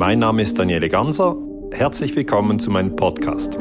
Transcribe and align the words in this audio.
Mein 0.00 0.18
Name 0.18 0.40
ist 0.40 0.58
Daniele 0.58 0.88
Ganser. 0.88 1.36
Herzlich 1.72 2.16
willkommen 2.16 2.58
zu 2.58 2.70
meinem 2.70 2.96
Podcast. 2.96 3.58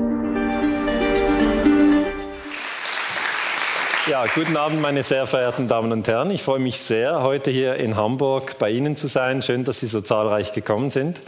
Ja, 4.10 4.23
guten 4.34 4.55
Abend, 4.55 4.81
meine 4.81 5.04
sehr 5.04 5.28
verehrten 5.28 5.67
Damen 5.67 5.91
und 5.91 6.07
Herren. 6.07 6.31
Ich 6.31 6.41
freue 6.41 6.60
mich 6.60 6.79
sehr, 6.79 7.23
heute 7.23 7.52
hier 7.52 7.75
in 7.75 7.97
Hamburg 7.97 8.57
bei 8.57 8.71
Ihnen 8.71 8.96
zu 8.96 9.07
sein. 9.07 9.41
Schön, 9.41 9.66
dass 9.66 9.82
Sie 9.82 9.88
so 9.88 10.00
zahlreich 10.00 10.54
gekommen 10.54 10.91
sind. 10.91 11.20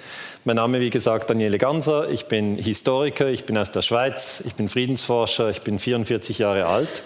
Mein 0.45 0.55
Name, 0.55 0.79
wie 0.79 0.89
gesagt, 0.89 1.30
Daniele 1.30 1.57
Ganser. 1.57 2.09
Ich 2.09 2.28
bin 2.28 2.55
Historiker, 2.55 3.28
ich 3.28 3.43
bin 3.43 3.57
aus 3.57 3.73
der 3.73 3.82
Schweiz, 3.82 4.41
ich 4.48 4.55
bin 4.55 4.70
Friedensforscher, 4.70 5.50
ich 5.50 5.62
bin 5.62 5.78
44 5.78 6.39
Jahre 6.39 6.68
alt. 6.68 7.04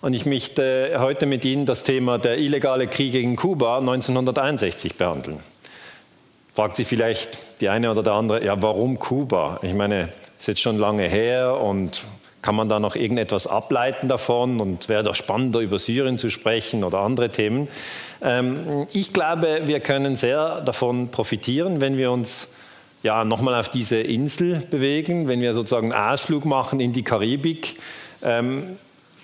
Und 0.00 0.12
ich 0.12 0.26
möchte 0.26 0.96
heute 0.98 1.26
mit 1.26 1.44
Ihnen 1.44 1.66
das 1.66 1.84
Thema 1.84 2.18
der 2.18 2.36
illegale 2.36 2.88
Krieg 2.88 3.12
gegen 3.12 3.36
Kuba 3.36 3.78
1961 3.78 4.98
behandeln. 4.98 5.53
Fragt 6.54 6.76
sich 6.76 6.86
vielleicht 6.86 7.60
die 7.60 7.68
eine 7.68 7.90
oder 7.90 8.04
der 8.04 8.12
andere, 8.12 8.44
ja, 8.44 8.62
warum 8.62 8.98
Kuba? 8.98 9.58
Ich 9.62 9.74
meine, 9.74 10.10
ist 10.38 10.46
jetzt 10.46 10.60
schon 10.60 10.78
lange 10.78 11.08
her 11.08 11.58
und 11.60 12.02
kann 12.42 12.54
man 12.54 12.68
da 12.68 12.78
noch 12.78 12.94
irgendetwas 12.94 13.46
ableiten 13.46 14.06
davon 14.06 14.60
und 14.60 14.88
wäre 14.88 15.02
doch 15.02 15.14
spannender, 15.14 15.60
über 15.60 15.78
Syrien 15.78 16.18
zu 16.18 16.30
sprechen 16.30 16.84
oder 16.84 16.98
andere 16.98 17.30
Themen? 17.30 17.68
Ähm, 18.22 18.86
ich 18.92 19.12
glaube, 19.12 19.62
wir 19.64 19.80
können 19.80 20.14
sehr 20.14 20.60
davon 20.60 21.08
profitieren, 21.08 21.80
wenn 21.80 21.96
wir 21.96 22.12
uns 22.12 22.54
ja, 23.02 23.24
nochmal 23.24 23.58
auf 23.58 23.68
diese 23.68 23.96
Insel 23.96 24.62
bewegen, 24.70 25.26
wenn 25.26 25.40
wir 25.40 25.54
sozusagen 25.54 25.92
einen 25.92 26.12
Ausflug 26.12 26.44
machen 26.44 26.80
in 26.80 26.92
die 26.92 27.02
Karibik. 27.02 27.76
Ähm, 28.22 28.76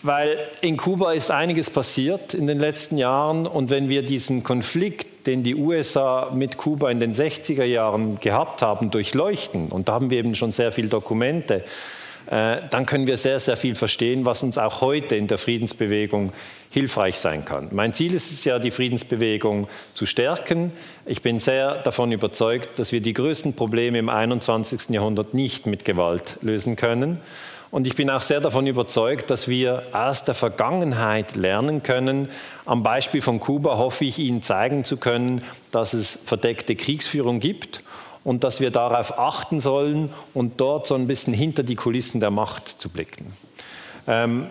weil 0.02 0.38
in 0.62 0.76
Kuba 0.78 1.12
ist 1.12 1.30
einiges 1.30 1.70
passiert 1.70 2.34
in 2.34 2.46
den 2.46 2.58
letzten 2.58 2.96
Jahren 2.96 3.46
und 3.46 3.70
wenn 3.70 3.88
wir 3.88 4.02
diesen 4.02 4.42
Konflikt, 4.42 5.06
den 5.26 5.42
die 5.42 5.54
USA 5.54 6.30
mit 6.34 6.56
Kuba 6.56 6.90
in 6.90 7.00
den 7.00 7.12
60er 7.12 7.64
Jahren 7.64 8.20
gehabt 8.20 8.62
haben, 8.62 8.90
durchleuchten, 8.90 9.68
und 9.68 9.88
da 9.88 9.94
haben 9.94 10.10
wir 10.10 10.18
eben 10.18 10.34
schon 10.34 10.52
sehr 10.52 10.72
viele 10.72 10.88
Dokumente, 10.88 11.64
äh, 12.26 12.58
dann 12.70 12.86
können 12.86 13.06
wir 13.06 13.16
sehr, 13.16 13.40
sehr 13.40 13.56
viel 13.56 13.74
verstehen, 13.74 14.24
was 14.24 14.42
uns 14.42 14.58
auch 14.58 14.80
heute 14.80 15.16
in 15.16 15.26
der 15.26 15.38
Friedensbewegung 15.38 16.32
hilfreich 16.70 17.16
sein 17.16 17.44
kann. 17.44 17.68
Mein 17.72 17.92
Ziel 17.92 18.14
ist 18.14 18.30
es 18.30 18.44
ja, 18.44 18.58
die 18.58 18.70
Friedensbewegung 18.70 19.68
zu 19.94 20.06
stärken. 20.06 20.70
Ich 21.04 21.22
bin 21.22 21.40
sehr 21.40 21.76
davon 21.76 22.12
überzeugt, 22.12 22.78
dass 22.78 22.92
wir 22.92 23.00
die 23.00 23.14
größten 23.14 23.54
Probleme 23.54 23.98
im 23.98 24.08
21. 24.08 24.90
Jahrhundert 24.90 25.34
nicht 25.34 25.66
mit 25.66 25.84
Gewalt 25.84 26.38
lösen 26.42 26.76
können 26.76 27.18
und 27.70 27.86
ich 27.86 27.94
bin 27.94 28.10
auch 28.10 28.22
sehr 28.22 28.40
davon 28.40 28.66
überzeugt, 28.66 29.30
dass 29.30 29.46
wir 29.46 29.82
aus 29.92 30.24
der 30.24 30.34
Vergangenheit 30.34 31.36
lernen 31.36 31.82
können. 31.82 32.28
Am 32.66 32.82
Beispiel 32.82 33.22
von 33.22 33.38
Kuba 33.38 33.78
hoffe 33.78 34.04
ich 34.04 34.18
Ihnen 34.18 34.42
zeigen 34.42 34.84
zu 34.84 34.96
können, 34.96 35.42
dass 35.70 35.92
es 35.92 36.24
verdeckte 36.24 36.74
Kriegsführung 36.74 37.38
gibt 37.38 37.82
und 38.24 38.42
dass 38.42 38.60
wir 38.60 38.72
darauf 38.72 39.18
achten 39.18 39.60
sollen 39.60 40.12
und 40.34 40.60
dort 40.60 40.86
so 40.86 40.96
ein 40.96 41.06
bisschen 41.06 41.32
hinter 41.32 41.62
die 41.62 41.76
Kulissen 41.76 42.18
der 42.18 42.30
Macht 42.30 42.80
zu 42.80 42.88
blicken. 42.88 43.32
Ähm, 44.08 44.46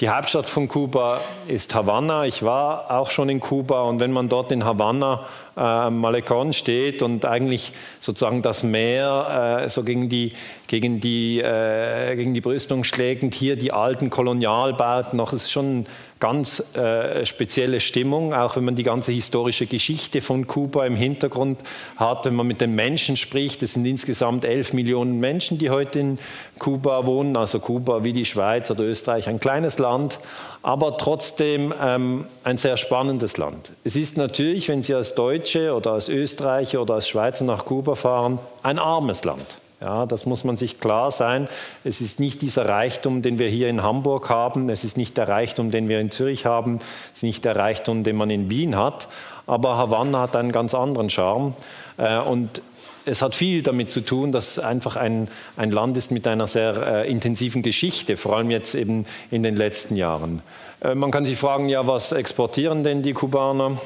die 0.00 0.10
Hauptstadt 0.10 0.46
von 0.46 0.68
Kuba 0.68 1.20
ist 1.48 1.74
Havanna. 1.74 2.26
Ich 2.26 2.42
war 2.42 2.90
auch 2.90 3.10
schon 3.10 3.30
in 3.30 3.40
Kuba 3.40 3.82
und 3.82 3.98
wenn 3.98 4.12
man 4.12 4.28
dort 4.28 4.52
in 4.52 4.64
Havanna 4.64 5.24
äh, 5.56 5.60
am 5.60 6.00
Malecon 6.00 6.52
steht 6.52 7.02
und 7.02 7.24
eigentlich 7.24 7.72
sozusagen 8.00 8.42
das 8.42 8.62
Meer 8.62 9.62
äh, 9.64 9.70
so 9.70 9.82
gegen 9.82 10.08
die, 10.08 10.32
gegen, 10.66 11.00
die, 11.00 11.40
äh, 11.40 12.14
gegen 12.16 12.34
die 12.34 12.40
Brüstung 12.40 12.84
schlägt 12.84 13.22
und 13.22 13.34
hier 13.34 13.56
die 13.56 13.72
alten 13.72 14.10
Kolonialbauten 14.10 15.16
noch, 15.16 15.32
ist 15.32 15.50
schon 15.50 15.86
ganz 16.18 16.74
äh, 16.74 17.26
spezielle 17.26 17.80
Stimmung, 17.80 18.32
auch 18.32 18.56
wenn 18.56 18.64
man 18.64 18.74
die 18.74 18.82
ganze 18.82 19.12
historische 19.12 19.66
Geschichte 19.66 20.22
von 20.22 20.46
Kuba 20.46 20.86
im 20.86 20.96
Hintergrund 20.96 21.60
hat, 21.96 22.24
wenn 22.24 22.34
man 22.34 22.46
mit 22.46 22.62
den 22.62 22.74
Menschen 22.74 23.18
spricht. 23.18 23.62
Es 23.62 23.74
sind 23.74 23.84
insgesamt 23.84 24.46
elf 24.46 24.72
Millionen 24.72 25.20
Menschen, 25.20 25.58
die 25.58 25.68
heute 25.68 25.98
in 25.98 26.18
Kuba 26.58 27.04
wohnen, 27.04 27.36
also 27.36 27.58
Kuba 27.58 28.02
wie 28.02 28.14
die 28.14 28.24
Schweiz 28.24 28.70
oder 28.70 28.84
Österreich, 28.84 29.28
ein 29.28 29.40
kleines 29.40 29.78
Land, 29.78 30.18
aber 30.62 30.96
trotzdem 30.96 31.74
ähm, 31.82 32.24
ein 32.44 32.56
sehr 32.56 32.78
spannendes 32.78 33.36
Land. 33.36 33.70
Es 33.84 33.94
ist 33.94 34.16
natürlich, 34.16 34.68
wenn 34.68 34.82
Sie 34.82 34.94
als 34.94 35.14
Deutsche 35.14 35.74
oder 35.74 35.92
als 35.92 36.08
Österreicher 36.08 36.80
oder 36.80 36.94
als 36.94 37.08
Schweizer 37.08 37.44
nach 37.44 37.66
Kuba 37.66 37.94
fahren, 37.94 38.38
ein 38.62 38.78
armes 38.78 39.24
Land. 39.24 39.58
Ja, 39.80 40.06
das 40.06 40.24
muss 40.24 40.42
man 40.44 40.56
sich 40.56 40.80
klar 40.80 41.10
sein. 41.10 41.48
Es 41.84 42.00
ist 42.00 42.18
nicht 42.18 42.40
dieser 42.40 42.66
Reichtum, 42.66 43.20
den 43.20 43.38
wir 43.38 43.48
hier 43.48 43.68
in 43.68 43.82
Hamburg 43.82 44.30
haben. 44.30 44.70
Es 44.70 44.84
ist 44.84 44.96
nicht 44.96 45.18
der 45.18 45.28
Reichtum, 45.28 45.70
den 45.70 45.88
wir 45.90 46.00
in 46.00 46.10
Zürich 46.10 46.46
haben. 46.46 46.78
Es 47.12 47.18
ist 47.18 47.22
nicht 47.24 47.44
der 47.44 47.56
Reichtum, 47.56 48.02
den 48.02 48.16
man 48.16 48.30
in 48.30 48.48
Wien 48.48 48.76
hat. 48.76 49.08
Aber 49.46 49.76
Havanna 49.76 50.20
hat 50.20 50.34
einen 50.34 50.50
ganz 50.50 50.74
anderen 50.74 51.10
Charme. 51.10 51.54
Äh, 51.98 52.18
und 52.18 52.62
es 53.04 53.22
hat 53.22 53.34
viel 53.34 53.62
damit 53.62 53.90
zu 53.90 54.00
tun, 54.00 54.32
dass 54.32 54.56
es 54.56 54.58
einfach 54.58 54.96
ein, 54.96 55.28
ein 55.56 55.70
Land 55.70 55.96
ist 55.96 56.10
mit 56.10 56.26
einer 56.26 56.46
sehr 56.46 57.04
äh, 57.04 57.10
intensiven 57.10 57.62
Geschichte, 57.62 58.16
vor 58.16 58.36
allem 58.36 58.50
jetzt 58.50 58.74
eben 58.74 59.06
in 59.30 59.42
den 59.42 59.56
letzten 59.56 59.94
Jahren. 59.94 60.42
Äh, 60.80 60.94
man 60.94 61.10
kann 61.10 61.24
sich 61.24 61.38
fragen, 61.38 61.68
ja, 61.68 61.86
was 61.86 62.12
exportieren 62.12 62.82
denn 62.82 63.02
die 63.02 63.12
Kubaner? 63.12 63.78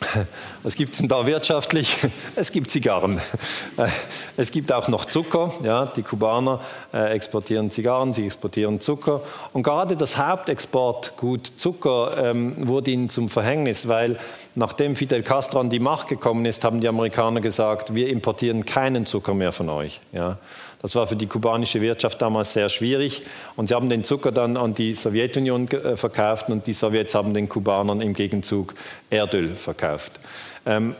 Was 0.62 0.74
gibt 0.74 0.92
es 0.92 0.98
denn 0.98 1.08
da 1.08 1.26
wirtschaftlich? 1.26 1.96
Es 2.36 2.52
gibt 2.52 2.70
Zigarren. 2.70 3.20
Es 4.36 4.52
gibt 4.52 4.72
auch 4.72 4.88
noch 4.88 5.04
Zucker. 5.04 5.52
Ja, 5.62 5.86
die 5.86 6.02
Kubaner 6.02 6.60
äh, 6.94 7.12
exportieren 7.12 7.70
Zigarren, 7.70 8.14
sie 8.14 8.24
exportieren 8.24 8.80
Zucker. 8.80 9.20
Und 9.52 9.64
gerade 9.64 9.96
das 9.96 10.16
Hauptexportgut 10.16 11.46
Zucker 11.46 12.30
ähm, 12.30 12.68
wurde 12.68 12.90
ihnen 12.90 13.10
zum 13.10 13.28
Verhängnis, 13.28 13.88
weil 13.88 14.18
nachdem 14.54 14.96
Fidel 14.96 15.22
Castro 15.22 15.60
an 15.60 15.68
die 15.68 15.80
Macht 15.80 16.08
gekommen 16.08 16.46
ist, 16.46 16.64
haben 16.64 16.80
die 16.80 16.88
Amerikaner 16.88 17.40
gesagt, 17.40 17.94
wir 17.94 18.08
importieren 18.08 18.64
keinen 18.64 19.04
Zucker 19.04 19.34
mehr 19.34 19.52
von 19.52 19.68
euch. 19.68 20.00
Ja. 20.12 20.38
Das 20.82 20.94
war 20.94 21.06
für 21.06 21.16
die 21.16 21.26
kubanische 21.26 21.82
Wirtschaft 21.82 22.22
damals 22.22 22.54
sehr 22.54 22.68
schwierig. 22.68 23.22
Und 23.56 23.68
sie 23.68 23.74
haben 23.74 23.90
den 23.90 24.04
Zucker 24.04 24.32
dann 24.32 24.56
an 24.56 24.74
die 24.74 24.94
Sowjetunion 24.94 25.68
äh, 25.68 25.96
verkauft 25.96 26.48
und 26.48 26.66
die 26.66 26.72
Sowjets 26.72 27.14
haben 27.14 27.34
den 27.34 27.48
Kubanern 27.48 28.00
im 28.00 28.14
Gegenzug 28.14 28.74
Erdöl 29.10 29.54
verkauft. 29.54 30.12
Ähm, 30.64 30.94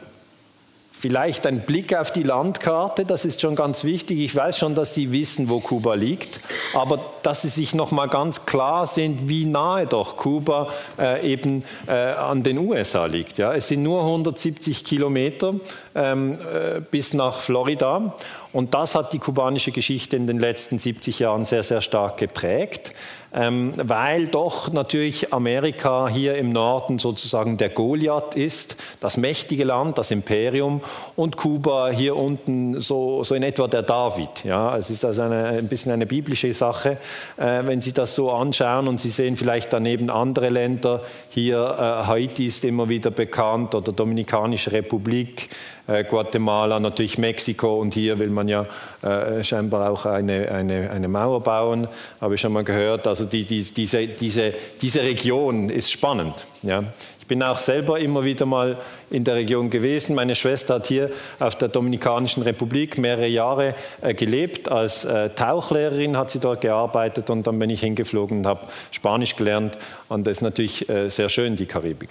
Vielleicht 1.01 1.47
ein 1.47 1.61
Blick 1.61 1.95
auf 1.95 2.13
die 2.13 2.23
Landkarte, 2.23 3.07
das 3.07 3.25
ist 3.25 3.41
schon 3.41 3.57
ganz 3.57 3.85
wichtig. 3.85 4.21
Ich 4.21 4.37
weiß 4.37 4.59
schon, 4.59 4.75
dass 4.75 4.93
Sie 4.93 5.13
wissen, 5.13 5.49
wo 5.49 5.59
Kuba 5.59 5.95
liegt, 5.95 6.41
aber 6.75 7.01
dass 7.23 7.41
Sie 7.41 7.49
sich 7.49 7.75
noch 7.75 7.91
mal 7.91 8.07
ganz 8.07 8.45
klar 8.45 8.87
sind, 8.87 9.27
wie 9.27 9.47
nahe 9.47 9.87
doch 9.87 10.19
Kuba 10.19 10.69
äh, 10.99 11.27
eben 11.27 11.65
äh, 11.87 11.93
an 11.93 12.43
den 12.43 12.59
USA 12.59 13.07
liegt. 13.07 13.39
Ja, 13.39 13.55
es 13.55 13.69
sind 13.69 13.83
nur 13.83 14.03
170 14.03 14.85
Kilometer 14.85 15.55
ähm, 15.95 16.35
äh, 16.35 16.83
bis 16.83 17.15
nach 17.15 17.41
Florida 17.41 18.13
und 18.53 18.75
das 18.75 18.95
hat 18.95 19.15
die 19.15 19.21
kubanische 19.21 19.73
Geschichte 19.73 20.17
in 20.17 20.27
den 20.27 20.39
letzten 20.39 20.79
70 20.79 21.19
Jahren 21.21 21.47
sehr, 21.47 21.63
sehr 21.63 21.81
stark 21.81 22.19
geprägt 22.19 22.93
ähm, 23.33 23.75
weil 23.77 24.27
doch 24.27 24.73
natürlich 24.73 25.33
Amerika 25.33 26.09
hier 26.09 26.37
im 26.37 26.53
Norden 26.53 26.99
sozusagen 26.99 27.57
der 27.57 27.69
Goliath 27.69 28.35
ist, 28.35 28.77
das 29.01 29.17
mächtige 29.17 29.65
Land, 29.65 29.99
das 29.99 30.11
Imperium 30.11 30.81
und 31.17 31.37
Kuba 31.37 31.91
hier 31.91 32.17
unten 32.17 32.81
so, 32.81 33.23
so 33.23 33.35
in 33.35 33.43
etwa 33.43 33.69
der 33.69 33.83
David. 33.83 34.45
Ja, 34.45 34.77
es 34.77 34.91
ist 34.91 35.05
also 35.05 35.23
eine, 35.23 35.47
ein 35.47 35.69
bisschen 35.69 35.93
eine 35.93 36.07
biblische 36.07 36.53
Sache, 36.53 36.99
äh, 37.37 37.61
wenn 37.65 37.81
Sie 37.81 37.93
das 37.93 38.15
so 38.15 38.33
anschauen 38.33 38.89
und 38.89 39.01
Sie 39.01 39.11
sehen 39.11 39.37
vielleicht 39.37 39.73
daneben 39.73 40.11
andere 40.11 40.49
Länder. 40.49 41.03
Hier 41.31 41.59
äh, 41.59 42.07
Haiti 42.07 42.47
ist 42.47 42.65
immer 42.65 42.89
wieder 42.89 43.11
bekannt 43.11 43.75
oder 43.75 43.93
Dominikanische 43.93 44.73
Republik. 44.73 45.51
Äh, 45.91 46.05
Guatemala, 46.05 46.79
natürlich 46.79 47.19
Mexiko 47.19 47.81
und 47.81 47.95
hier 47.95 48.19
will 48.21 48.31
man 48.31 48.47
ja 48.47 48.67
äh, 49.03 49.43
scheinbar 49.43 49.91
auch 49.91 50.07
eine, 50.07 50.49
eine, 50.53 50.91
eine 50.91 51.09
Mauer 51.09 51.43
bauen, 51.43 51.89
habe 52.21 52.37
ich 52.37 52.41
schon 52.41 52.53
mal 52.53 52.63
gehört. 52.63 53.09
Also 53.09 53.25
die, 53.25 53.45
die, 53.45 53.63
diese, 53.63 54.07
diese, 54.07 54.55
diese 54.81 55.03
Region 55.03 55.69
ist 55.69 55.91
spannend. 55.91 56.35
Ja. 56.63 56.85
Ich 57.19 57.27
bin 57.27 57.43
auch 57.43 57.59
selber 57.59 57.99
immer 57.99 58.25
wieder 58.25 58.47
mal 58.47 58.77
in 59.11 59.25
der 59.25 59.35
Region 59.37 59.71
gewesen. 59.71 60.15
Meine 60.15 60.37
Schwester 60.37 60.75
hat 60.75 60.87
hier 60.87 61.11
auf 61.41 61.57
der 61.57 61.69
Dominikanischen 61.69 62.43
Republik 62.45 62.99
mehrere 62.99 63.27
Jahre 63.27 63.75
äh, 64.01 64.15
gelebt. 64.15 64.69
Als 64.69 65.05
äh, 65.05 65.31
Tauchlehrerin 65.31 66.17
hat 66.17 66.31
sie 66.31 66.39
dort 66.39 66.61
gearbeitet 66.61 67.31
und 67.31 67.49
dann 67.49 67.59
bin 67.59 67.71
ich 67.71 67.81
hingeflogen 67.81 68.39
und 68.39 68.47
habe 68.47 68.61
Spanisch 68.93 69.35
gelernt. 69.35 69.77
Und 70.09 70.27
das 70.27 70.39
ist 70.39 70.43
natürlich 70.43 70.89
äh, 70.89 71.09
sehr 71.09 71.29
schön, 71.29 71.57
die 71.57 71.67
Karibik. 71.67 72.11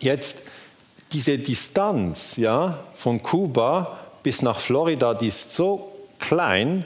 Jetzt 0.00 0.51
diese 1.12 1.38
Distanz 1.38 2.36
ja, 2.36 2.78
von 2.96 3.22
Kuba 3.22 3.98
bis 4.22 4.42
nach 4.42 4.58
Florida, 4.58 5.14
die 5.14 5.28
ist 5.28 5.54
so 5.54 5.92
klein, 6.18 6.84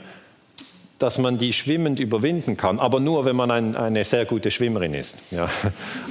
dass 0.99 1.19
man 1.19 1.37
die 1.37 1.53
schwimmend 1.53 1.99
überwinden 1.99 2.57
kann, 2.57 2.79
aber 2.79 2.99
nur, 2.99 3.25
wenn 3.25 3.35
man 3.35 3.51
ein, 3.51 3.75
eine 3.75 4.03
sehr 4.03 4.25
gute 4.25 4.49
Schwimmerin 4.49 4.93
ist. 4.93 5.17
Ja. 5.31 5.47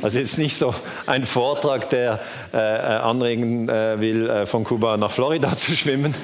Also 0.02 0.18
jetzt 0.18 0.38
nicht 0.38 0.56
so 0.56 0.74
ein 1.06 1.26
Vortrag, 1.26 1.90
der 1.90 2.20
äh, 2.52 2.56
anregen 2.58 3.68
äh, 3.68 4.00
will, 4.00 4.30
äh, 4.30 4.46
von 4.46 4.62
Kuba 4.62 4.96
nach 4.96 5.10
Florida 5.10 5.56
zu 5.56 5.74
schwimmen. 5.74 6.14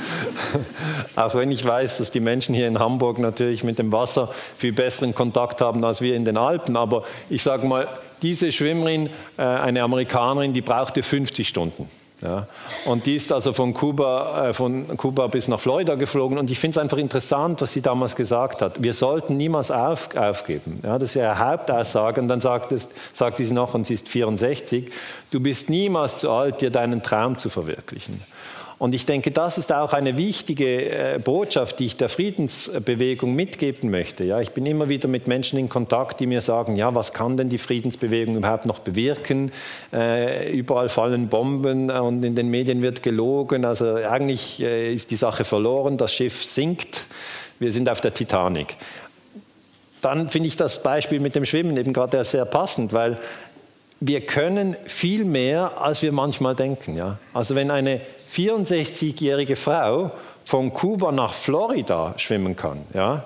Auch 1.17 1.35
wenn 1.35 1.51
ich 1.51 1.65
weiß, 1.65 1.99
dass 1.99 2.11
die 2.13 2.21
Menschen 2.21 2.55
hier 2.55 2.69
in 2.69 2.79
Hamburg 2.79 3.19
natürlich 3.19 3.65
mit 3.65 3.79
dem 3.79 3.91
Wasser 3.91 4.33
viel 4.57 4.73
besseren 4.73 5.15
Kontakt 5.15 5.61
haben 5.61 5.85
als 5.85 6.01
wir 6.01 6.15
in 6.15 6.25
den 6.25 6.37
Alpen. 6.37 6.77
Aber 6.77 7.05
ich 7.29 7.43
sage 7.43 7.67
mal, 7.67 7.89
diese 8.23 8.53
Schwimmerin, 8.53 9.11
äh, 9.37 9.43
eine 9.43 9.83
Amerikanerin, 9.83 10.53
die 10.53 10.63
brauchte 10.63 11.03
50 11.03 11.47
Stunden 11.49 11.89
Ja. 12.21 12.47
Und 12.85 13.07
die 13.07 13.17
ist 13.17 13.33
also 13.33 13.53
von 13.53 13.75
Kuba, 13.75 14.51
äh, 14.51 14.53
von 14.53 14.97
Kuba 14.97 15.27
bis 15.27 15.49
nach 15.49 15.59
Florida 15.59 15.97
geflogen. 15.97 16.39
Und 16.39 16.51
ich 16.53 16.59
finde 16.59 16.79
es 16.79 16.83
einfach 16.83 16.99
interessant, 16.99 17.61
was 17.61 17.73
sie 17.73 17.83
damals 17.83 18.15
gesagt 18.15 18.63
hat. 18.63 18.81
Wir 18.81 18.93
sollten 18.93 19.37
niemals 19.37 19.73
auf, 19.73 20.15
aufgeben. 20.15 20.79
Ja, 20.85 20.99
das 21.01 21.11
ist 21.11 21.17
ihre 21.17 21.37
Hauptaussage. 21.37 22.21
Und 22.21 22.29
dann 22.29 22.41
sagt, 22.41 22.71
es, 22.71 22.91
sagt 23.13 23.39
sie 23.39 23.53
noch, 23.53 23.75
und 23.75 23.89
sie 23.89 23.95
ist 23.95 24.09
64, 24.09 24.93
du 25.33 25.41
bist 25.41 25.69
niemals 25.69 26.19
zu 26.19 26.31
alt, 26.31 26.61
dir 26.61 26.71
deinen 26.71 27.03
Traum 27.03 27.39
zu 27.39 27.51
verwirklichen. 27.51 28.21
Und 28.83 28.97
ich 28.97 29.07
denke, 29.07 29.31
das 29.31 29.59
ist 29.59 29.73
auch 29.73 29.93
eine 29.93 30.17
wichtige 30.17 31.15
äh, 31.15 31.21
Botschaft, 31.21 31.79
die 31.79 31.85
ich 31.85 31.97
der 31.97 32.09
Friedensbewegung 32.09 33.33
mitgeben 33.33 33.93
möchte. 33.93 34.25
Ja, 34.25 34.41
ich 34.41 34.51
bin 34.51 34.67
immer 34.67 34.89
wieder 34.89 35.07
mit 35.07 35.29
Menschen 35.29 35.57
in 35.57 35.69
Kontakt, 35.69 36.19
die 36.19 36.27
mir 36.27 36.41
sagen, 36.41 36.75
ja, 36.75 36.93
was 36.93 37.13
kann 37.13 37.37
denn 37.37 37.49
die 37.49 37.59
Friedensbewegung 37.59 38.35
überhaupt 38.35 38.67
noch 38.67 38.81
bewirken? 38.81 39.53
Äh, 39.93 40.51
überall 40.51 40.89
fallen 40.89 41.29
Bomben 41.29 41.93
und 41.93 42.25
in 42.25 42.35
den 42.35 42.49
Medien 42.49 42.83
wird 42.83 43.05
gelogen. 43.05 43.65
Also 43.65 43.95
eigentlich 43.95 44.61
äh, 44.61 44.93
ist 44.93 45.13
die 45.13 45.17
Sache 45.17 45.45
verloren, 45.45 45.97
das 45.97 46.13
Schiff 46.13 46.43
sinkt. 46.43 47.05
Wir 47.61 47.71
sind 47.71 47.89
auf 47.89 48.01
der 48.01 48.13
Titanic. 48.13 48.77
Dann 50.01 50.29
finde 50.29 50.49
ich 50.49 50.57
das 50.57 50.83
Beispiel 50.83 51.21
mit 51.21 51.37
dem 51.37 51.45
Schwimmen 51.45 51.77
eben 51.77 51.93
gerade 51.93 52.25
sehr 52.25 52.47
passend, 52.47 52.93
weil 52.93 53.17
wir 54.01 54.23
können 54.23 54.75
viel 54.87 55.25
mehr, 55.25 55.81
als 55.81 56.03
wir 56.03 56.11
manchmal 56.11 56.57
denken. 56.57 56.97
Ja? 56.97 57.19
Also 57.33 57.55
wenn 57.55 57.71
eine 57.71 58.01
64-jährige 58.33 59.57
Frau 59.57 60.11
von 60.45 60.73
Kuba 60.73 61.13
nach 61.13 61.35
Florida 61.35 62.15
schwimmen 62.17 62.57
kann, 62.57 62.79
ja, 62.95 63.25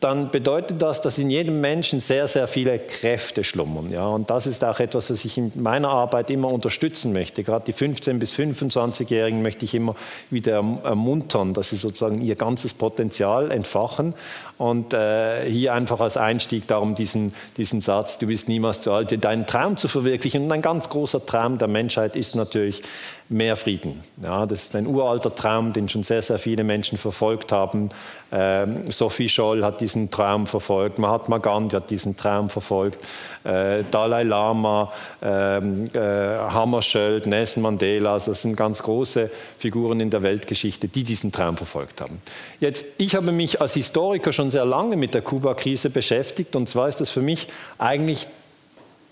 dann 0.00 0.30
bedeutet 0.30 0.82
das, 0.82 1.00
dass 1.00 1.16
in 1.16 1.30
jedem 1.30 1.62
Menschen 1.62 2.00
sehr, 2.00 2.28
sehr 2.28 2.46
viele 2.48 2.78
Kräfte 2.78 3.44
schlummern. 3.44 3.90
Ja? 3.90 4.06
Und 4.06 4.28
das 4.28 4.46
ist 4.46 4.62
auch 4.62 4.78
etwas, 4.78 5.10
was 5.10 5.24
ich 5.24 5.38
in 5.38 5.52
meiner 5.56 5.88
Arbeit 5.88 6.28
immer 6.28 6.48
unterstützen 6.48 7.14
möchte. 7.14 7.42
Gerade 7.42 7.64
die 7.64 7.72
15- 7.72 8.18
bis 8.18 8.34
25-Jährigen 8.34 9.40
möchte 9.40 9.64
ich 9.64 9.74
immer 9.74 9.96
wieder 10.30 10.62
ermuntern, 10.84 11.54
dass 11.54 11.70
sie 11.70 11.76
sozusagen 11.76 12.20
ihr 12.20 12.36
ganzes 12.36 12.74
Potenzial 12.74 13.50
entfachen. 13.50 14.14
Und 14.58 14.94
äh, 14.94 15.48
hier 15.48 15.74
einfach 15.74 16.00
als 16.00 16.16
Einstieg 16.16 16.66
darum 16.66 16.94
diesen, 16.94 17.34
diesen 17.56 17.80
Satz, 17.80 18.18
du 18.18 18.26
bist 18.26 18.48
niemals 18.48 18.80
zu 18.80 18.92
alt, 18.92 19.24
deinen 19.24 19.46
Traum 19.46 19.76
zu 19.76 19.88
verwirklichen. 19.88 20.44
Und 20.44 20.52
ein 20.52 20.62
ganz 20.62 20.88
großer 20.88 21.24
Traum 21.24 21.58
der 21.58 21.68
Menschheit 21.68 22.16
ist 22.16 22.34
natürlich 22.34 22.82
mehr 23.28 23.56
Frieden. 23.56 24.02
Ja, 24.22 24.46
das 24.46 24.64
ist 24.64 24.76
ein 24.76 24.86
uralter 24.86 25.34
Traum, 25.34 25.72
den 25.72 25.88
schon 25.88 26.04
sehr, 26.04 26.22
sehr 26.22 26.38
viele 26.38 26.62
Menschen 26.62 26.96
verfolgt 26.96 27.50
haben. 27.50 27.90
Ähm, 28.32 28.90
Sophie 28.90 29.28
Scholl 29.28 29.64
hat 29.64 29.80
diesen 29.80 30.10
Traum 30.10 30.46
verfolgt, 30.46 30.98
Mahatma 30.98 31.38
Gandhi 31.38 31.76
hat 31.76 31.90
diesen 31.90 32.16
Traum 32.16 32.50
verfolgt, 32.50 32.98
äh, 33.44 33.84
Dalai 33.90 34.24
Lama, 34.24 34.92
ähm, 35.22 35.86
äh, 35.92 35.98
Hammarskjöld, 35.98 37.26
Nelson 37.26 37.62
Mandela, 37.62 38.14
also 38.14 38.32
das 38.32 38.42
sind 38.42 38.56
ganz 38.56 38.82
große 38.82 39.30
Figuren 39.58 40.00
in 40.00 40.10
der 40.10 40.22
Weltgeschichte, 40.22 40.88
die 40.88 41.04
diesen 41.04 41.30
Traum 41.30 41.56
verfolgt 41.56 42.00
haben. 42.00 42.20
Jetzt, 42.58 42.84
ich 42.98 43.14
habe 43.14 43.30
mich 43.30 43.60
als 43.60 43.74
Historiker 43.74 44.32
schon 44.32 44.45
sehr 44.50 44.64
lange 44.64 44.96
mit 44.96 45.14
der 45.14 45.22
Kuba-Krise 45.22 45.90
beschäftigt 45.90 46.56
und 46.56 46.68
zwar 46.68 46.88
ist 46.88 47.00
das 47.00 47.10
für 47.10 47.22
mich 47.22 47.48
eigentlich 47.78 48.26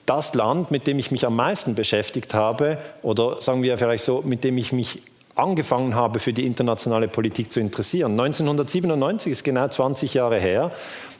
das 0.06 0.34
Land, 0.34 0.70
mit 0.70 0.86
dem 0.86 0.98
ich 0.98 1.10
mich 1.10 1.26
am 1.26 1.36
meisten 1.36 1.74
beschäftigt 1.74 2.34
habe, 2.34 2.78
oder 3.02 3.40
sagen 3.40 3.62
wir 3.62 3.78
vielleicht 3.78 4.04
so, 4.04 4.22
mit 4.24 4.44
dem 4.44 4.58
ich 4.58 4.72
mich 4.72 5.00
angefangen 5.34 5.94
habe, 5.94 6.18
für 6.18 6.32
die 6.32 6.46
internationale 6.46 7.08
Politik 7.08 7.50
zu 7.50 7.60
interessieren. 7.60 8.12
1997 8.12 9.32
ist 9.32 9.44
genau 9.44 9.66
20 9.66 10.14
Jahre 10.14 10.38
her, 10.38 10.70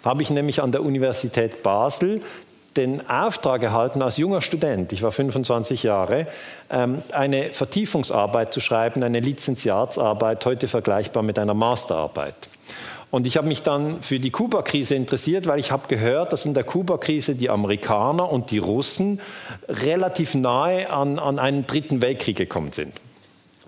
habe 0.05 0.23
ich 0.23 0.31
nämlich 0.31 0.63
an 0.63 0.71
der 0.71 0.83
Universität 0.83 1.63
Basel 1.63 2.21
den 2.77 3.09
Auftrag 3.09 3.63
erhalten 3.63 4.03
als 4.03 4.17
junger 4.17 4.41
Student, 4.41 4.93
ich 4.93 5.03
war 5.03 5.13
25 5.13 5.85
Jahre, 5.85 6.27
ähm, 6.71 7.03
eine 7.13 7.53
Vertiefungsarbeit 7.53 8.53
zu 8.53 8.61
schreiben, 8.61 9.03
eine 9.05 9.21
Lizenziatsarbeit, 9.21 10.45
heute 10.45 10.67
vergleichbar 10.67 11.23
mit 11.23 11.39
einer 11.39 11.55
Masterarbeit. 11.55 12.35
Und 13.15 13.29
ich 13.29 13.37
habe 13.37 13.47
mich 13.47 13.63
dann 13.63 14.03
für 14.03 14.19
die 14.19 14.33
Kuba-Krise 14.33 14.97
interessiert, 14.97 15.47
weil 15.47 15.61
ich 15.61 15.71
habe 15.71 15.87
gehört, 15.87 16.33
dass 16.33 16.47
in 16.47 16.53
der 16.53 16.65
Kuba-Krise 16.65 17.37
die 17.37 17.49
Amerikaner 17.49 18.29
und 18.29 18.51
die 18.51 18.59
Russen 18.59 19.21
relativ 19.69 20.35
nahe 20.35 20.91
an, 20.91 21.21
an 21.21 21.39
einen 21.39 21.65
dritten 21.65 22.03
Weltkrieg 22.03 22.37
gekommen 22.37 22.73
sind. 22.73 22.93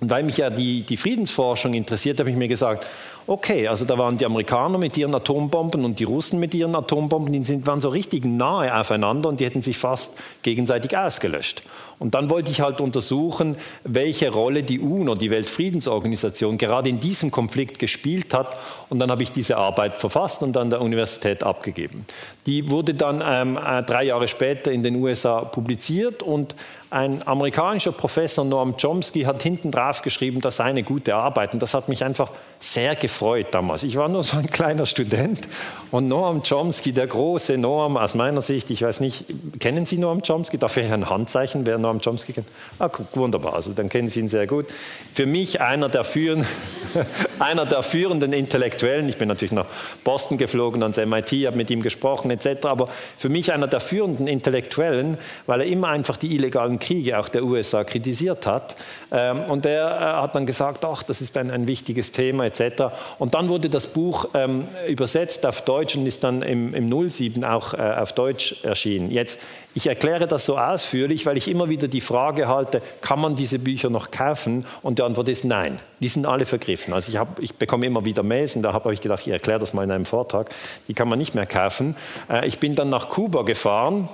Und 0.00 0.10
weil 0.10 0.25
mich 0.25 0.38
ja 0.38 0.50
die, 0.50 0.81
die 0.81 0.96
Friedensforschung 0.96 1.75
interessiert, 1.75 2.19
habe 2.19 2.28
ich 2.28 2.34
mir 2.34 2.48
gesagt, 2.48 2.88
okay, 3.26 3.69
also 3.69 3.84
da 3.84 3.99
waren 3.99 4.19
die 4.19 4.26
Amerikaner 4.26 4.78
mit 4.78 4.96
ihren 4.96 5.14
Atombomben 5.14 5.84
und 5.84 5.99
die 5.99 6.05
Russen 6.05 6.40
mit 6.40 6.55
ihren 6.55 6.75
Atombomben, 6.75 7.32
die 7.32 7.44
sind, 7.44 7.67
waren 7.67 7.81
so 7.81 7.88
richtig 7.88 8.25
nahe 8.25 8.78
aufeinander 8.78 9.28
und 9.28 9.40
die 9.40 9.44
hätten 9.44 9.62
sich 9.62 9.78
fast 9.78 10.17
gegenseitig 10.43 10.96
ausgelöscht. 10.96 11.62
Und 11.99 12.14
dann 12.14 12.28
wollte 12.28 12.50
ich 12.50 12.61
halt 12.61 12.81
untersuchen, 12.81 13.56
welche 13.82 14.31
Rolle 14.31 14.62
die 14.62 14.81
UNO, 14.81 15.14
die 15.14 15.31
Weltfriedensorganisation, 15.31 16.58
gerade 16.58 16.90
in 16.90 17.00
diesem 17.00 17.31
Konflikt 17.31 17.78
gespielt 17.78 18.34
hat. 18.34 18.55
Und 18.90 18.99
dann 18.99 19.11
habe 19.11 19.23
ich 19.23 19.32
diese 19.32 19.56
Arbeit 19.56 19.94
verfasst 19.94 20.43
und 20.43 20.56
an 20.58 20.69
der 20.69 20.82
Universität 20.82 21.43
abgegeben. 21.43 22.05
Die 22.44 22.70
wurde 22.70 22.93
dann 22.93 23.22
ähm, 23.26 23.56
äh, 23.56 23.82
drei 23.82 24.05
Jahre 24.05 24.29
später 24.29 24.70
in 24.70 24.82
den 24.82 24.96
USA 24.96 25.40
publiziert 25.40 26.22
und 26.22 26.55
ein 26.90 27.26
amerikanischer 27.26 27.93
Professor, 27.93 28.44
Noam 28.44 28.76
Chomsky, 28.76 29.22
hat 29.22 29.43
hinten 29.43 29.70
drauf 29.70 30.02
geschrieben, 30.02 30.40
das 30.40 30.56
sei 30.56 30.64
eine 30.64 30.82
gute 30.82 31.17
Arbeit. 31.17 31.55
Und 31.55 31.61
das 31.61 31.75
hat 31.75 31.88
mich 31.88 32.05
einfach 32.05 32.31
sehr 32.61 32.97
gefreut 32.97 33.49
damals. 33.53 33.82
Ich 33.82 33.97
war 33.97 34.08
nur 34.08 34.23
so 34.23 34.37
ein 34.37 34.47
kleiner 34.47 34.87
Student 34.87 35.47
und 35.93 36.08
Noam 36.08 36.43
Chomsky, 36.43 36.93
der 36.93 37.06
große 37.06 37.56
Noam, 37.58 37.97
aus 37.97 38.14
meiner 38.14 38.43
Sicht, 38.43 38.70
ich 38.70 38.82
weiß 38.82 39.00
nicht, 39.00 39.25
kennen 39.61 39.87
Sie 39.87 39.99
Noam 39.99 40.23
Chomsky? 40.23 40.58
Darf 40.58 40.76
ich 40.76 40.91
ein 40.91 41.08
Handzeichen, 41.08 41.64
wer 41.64 41.79
Noam 41.79 42.00
Chomsky 42.00 42.32
kennt? 42.32 42.49
Ah, 42.79 42.91
wunderbar, 43.14 43.55
also 43.55 43.73
dann 43.73 43.88
kennen 43.88 44.08
Sie 44.08 44.20
ihn 44.20 44.29
sehr 44.29 44.47
gut. 44.47 44.67
Für 45.14 45.26
mich 45.26 45.61
einer 45.61 45.88
der, 45.88 46.03
führenden, 46.03 46.47
einer 47.38 47.67
der 47.67 47.82
führenden 47.82 48.32
Intellektuellen. 48.32 49.08
Ich 49.08 49.17
bin 49.17 49.29
natürlich 49.29 49.53
nach 49.53 49.67
Boston 50.03 50.38
geflogen, 50.38 50.82
ans 50.82 50.97
MIT, 50.97 51.47
habe 51.47 51.56
mit 51.56 51.70
ihm 51.70 51.82
gesprochen 51.82 52.31
etc. 52.31 52.67
Aber 52.67 52.88
für 53.17 53.29
mich 53.29 53.53
einer 53.53 53.69
der 53.69 53.81
führenden 53.81 54.26
Intellektuellen, 54.26 55.19
weil 55.47 55.61
er 55.61 55.67
immer 55.67 55.88
einfach 55.88 56.17
die 56.17 56.35
illegalen 56.35 56.81
Kriege 56.81 57.19
auch 57.19 57.29
der 57.29 57.44
USA 57.44 57.85
kritisiert 57.85 58.47
hat. 58.47 58.76
Ähm, 59.12 59.44
und 59.44 59.64
er 59.67 59.87
äh, 59.87 60.23
hat 60.23 60.35
dann 60.35 60.47
gesagt, 60.47 60.85
ach, 60.85 61.05
das 61.05 61.20
ist 61.20 61.37
ein, 61.37 61.50
ein 61.50 61.67
wichtiges 61.67 62.11
Thema 62.11 62.45
etc. 62.46 62.84
Und 63.19 63.34
dann 63.34 63.48
wurde 63.48 63.69
das 63.69 63.87
Buch 63.87 64.28
ähm, 64.34 64.66
übersetzt 64.88 65.44
auf 65.46 65.62
Deutsch 65.62 65.96
und 65.96 66.06
ist 66.06 66.25
dann 66.25 66.43
im, 66.43 66.75
im 66.75 67.10
07 67.10 67.44
auch 67.44 67.75
äh, 67.75 67.76
auf 67.76 68.12
Deutsch 68.12 68.64
erschienen. 68.64 69.10
Jetzt, 69.10 69.38
ich 69.75 69.87
erkläre 69.88 70.26
das 70.26 70.46
so 70.46 70.56
ausführlich, 70.56 71.26
weil 71.26 71.37
ich 71.37 71.48
immer 71.48 71.69
wieder 71.69 71.88
die 71.88 72.00
Frage 72.00 72.48
halte, 72.48 72.81
kann 73.02 73.20
man 73.20 73.37
diese 73.37 73.58
Bücher 73.58 73.90
noch 73.90 74.10
kaufen? 74.10 74.64
Und 74.82 74.98
die 74.98 75.02
Antwort 75.02 75.28
ist 75.28 75.44
nein, 75.44 75.78
die 76.00 76.08
sind 76.08 76.24
alle 76.24 76.46
vergriffen. 76.46 76.94
Also 76.94 77.10
ich, 77.10 77.19
hab, 77.19 77.38
ich 77.41 77.55
bekomme 77.55 77.84
immer 77.84 78.05
wieder 78.05 78.22
Mails 78.22 78.56
und 78.56 78.62
da 78.62 78.72
habe 78.72 78.94
ich 78.94 79.00
gedacht, 79.00 79.26
ich 79.26 79.32
erkläre 79.32 79.58
das 79.58 79.74
mal 79.74 79.84
in 79.84 79.91
einem 79.91 80.06
Vortrag, 80.06 80.48
die 80.88 80.94
kann 80.94 81.08
man 81.08 81.19
nicht 81.19 81.34
mehr 81.34 81.46
kaufen. 81.46 81.96
Äh, 82.31 82.46
ich 82.46 82.58
bin 82.58 82.74
dann 82.74 82.88
nach 82.88 83.08
Kuba 83.08 83.43
gefahren, 83.43 84.08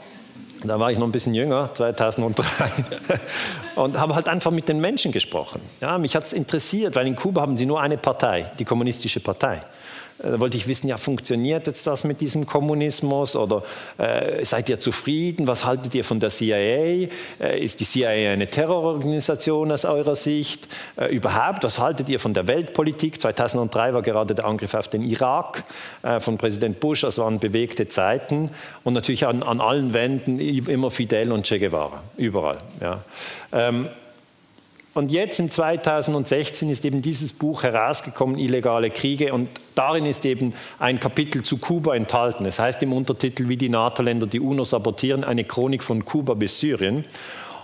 da 0.68 0.78
war 0.78 0.90
ich 0.92 0.98
noch 0.98 1.06
ein 1.06 1.12
bisschen 1.12 1.34
jünger, 1.34 1.70
2003, 1.74 2.70
und 3.76 3.98
habe 3.98 4.14
halt 4.14 4.28
einfach 4.28 4.50
mit 4.50 4.68
den 4.68 4.80
Menschen 4.80 5.12
gesprochen. 5.12 5.60
Ja, 5.80 5.98
mich 5.98 6.14
hat 6.14 6.24
es 6.24 6.32
interessiert, 6.32 6.94
weil 6.96 7.06
in 7.06 7.16
Kuba 7.16 7.40
haben 7.40 7.56
sie 7.56 7.66
nur 7.66 7.80
eine 7.80 7.96
Partei, 7.96 8.50
die 8.58 8.64
Kommunistische 8.64 9.20
Partei. 9.20 9.62
Da 10.22 10.38
wollte 10.38 10.56
ich 10.56 10.68
wissen, 10.68 10.88
ja, 10.88 10.96
funktioniert 10.96 11.66
jetzt 11.66 11.86
das 11.86 12.04
mit 12.04 12.20
diesem 12.20 12.46
Kommunismus 12.46 13.34
oder 13.34 13.62
äh, 13.98 14.44
seid 14.44 14.68
ihr 14.68 14.78
zufrieden? 14.78 15.46
Was 15.46 15.64
haltet 15.64 15.94
ihr 15.94 16.04
von 16.04 16.20
der 16.20 16.30
CIA? 16.30 16.56
Äh, 16.56 17.08
ist 17.58 17.80
die 17.80 17.84
CIA 17.84 18.32
eine 18.32 18.46
Terrororganisation 18.46 19.72
aus 19.72 19.84
eurer 19.84 20.14
Sicht? 20.14 20.68
Äh, 20.96 21.14
überhaupt, 21.14 21.64
was 21.64 21.78
haltet 21.78 22.08
ihr 22.08 22.20
von 22.20 22.34
der 22.34 22.46
Weltpolitik? 22.46 23.20
2003 23.20 23.94
war 23.94 24.02
gerade 24.02 24.34
der 24.34 24.44
Angriff 24.44 24.74
auf 24.74 24.88
den 24.88 25.02
Irak 25.02 25.64
äh, 26.02 26.20
von 26.20 26.38
Präsident 26.38 26.78
Bush, 26.78 27.00
das 27.00 27.18
waren 27.18 27.40
bewegte 27.40 27.88
Zeiten 27.88 28.50
und 28.84 28.94
natürlich 28.94 29.26
an, 29.26 29.42
an 29.42 29.60
allen 29.60 29.92
Wänden 29.92 30.38
immer 30.38 30.90
Fidel 30.90 31.32
und 31.32 31.46
Che 31.46 31.58
Guevara, 31.58 32.02
überall. 32.16 32.58
Ja. 32.80 33.00
Ähm, 33.52 33.88
und 34.94 35.10
jetzt 35.12 35.40
in 35.40 35.50
2016 35.50 36.68
ist 36.68 36.84
eben 36.84 37.00
dieses 37.00 37.32
Buch 37.32 37.62
herausgekommen, 37.62 38.38
Illegale 38.38 38.90
Kriege, 38.90 39.32
und 39.32 39.48
darin 39.74 40.06
ist 40.06 40.24
eben 40.24 40.54
ein 40.78 41.00
Kapitel 41.00 41.42
zu 41.42 41.58
Kuba 41.58 41.94
enthalten. 41.94 42.46
Es 42.46 42.58
heißt 42.58 42.82
im 42.82 42.92
Untertitel, 42.92 43.48
wie 43.48 43.56
die 43.56 43.68
NATO-Länder 43.68 44.26
die 44.26 44.40
UNO 44.40 44.64
sabotieren, 44.64 45.24
eine 45.24 45.44
Chronik 45.44 45.82
von 45.82 46.04
Kuba 46.04 46.34
bis 46.34 46.58
Syrien. 46.58 47.04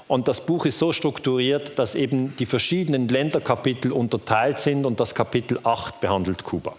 Und 0.09 0.27
das 0.27 0.47
Buch 0.47 0.65
ist 0.65 0.79
so 0.79 0.93
strukturiert, 0.93 1.79
dass 1.79 1.95
eben 1.95 2.35
die 2.39 2.47
verschiedenen 2.47 3.09
Länderkapitel 3.09 3.93
unterteilt 3.93 4.59
sind 4.59 4.87
und 4.87 5.01
das 5.01 5.15
Kapitel 5.15 5.61
8 5.63 6.01
behandelt 6.01 6.45
Kuba. 6.45 6.75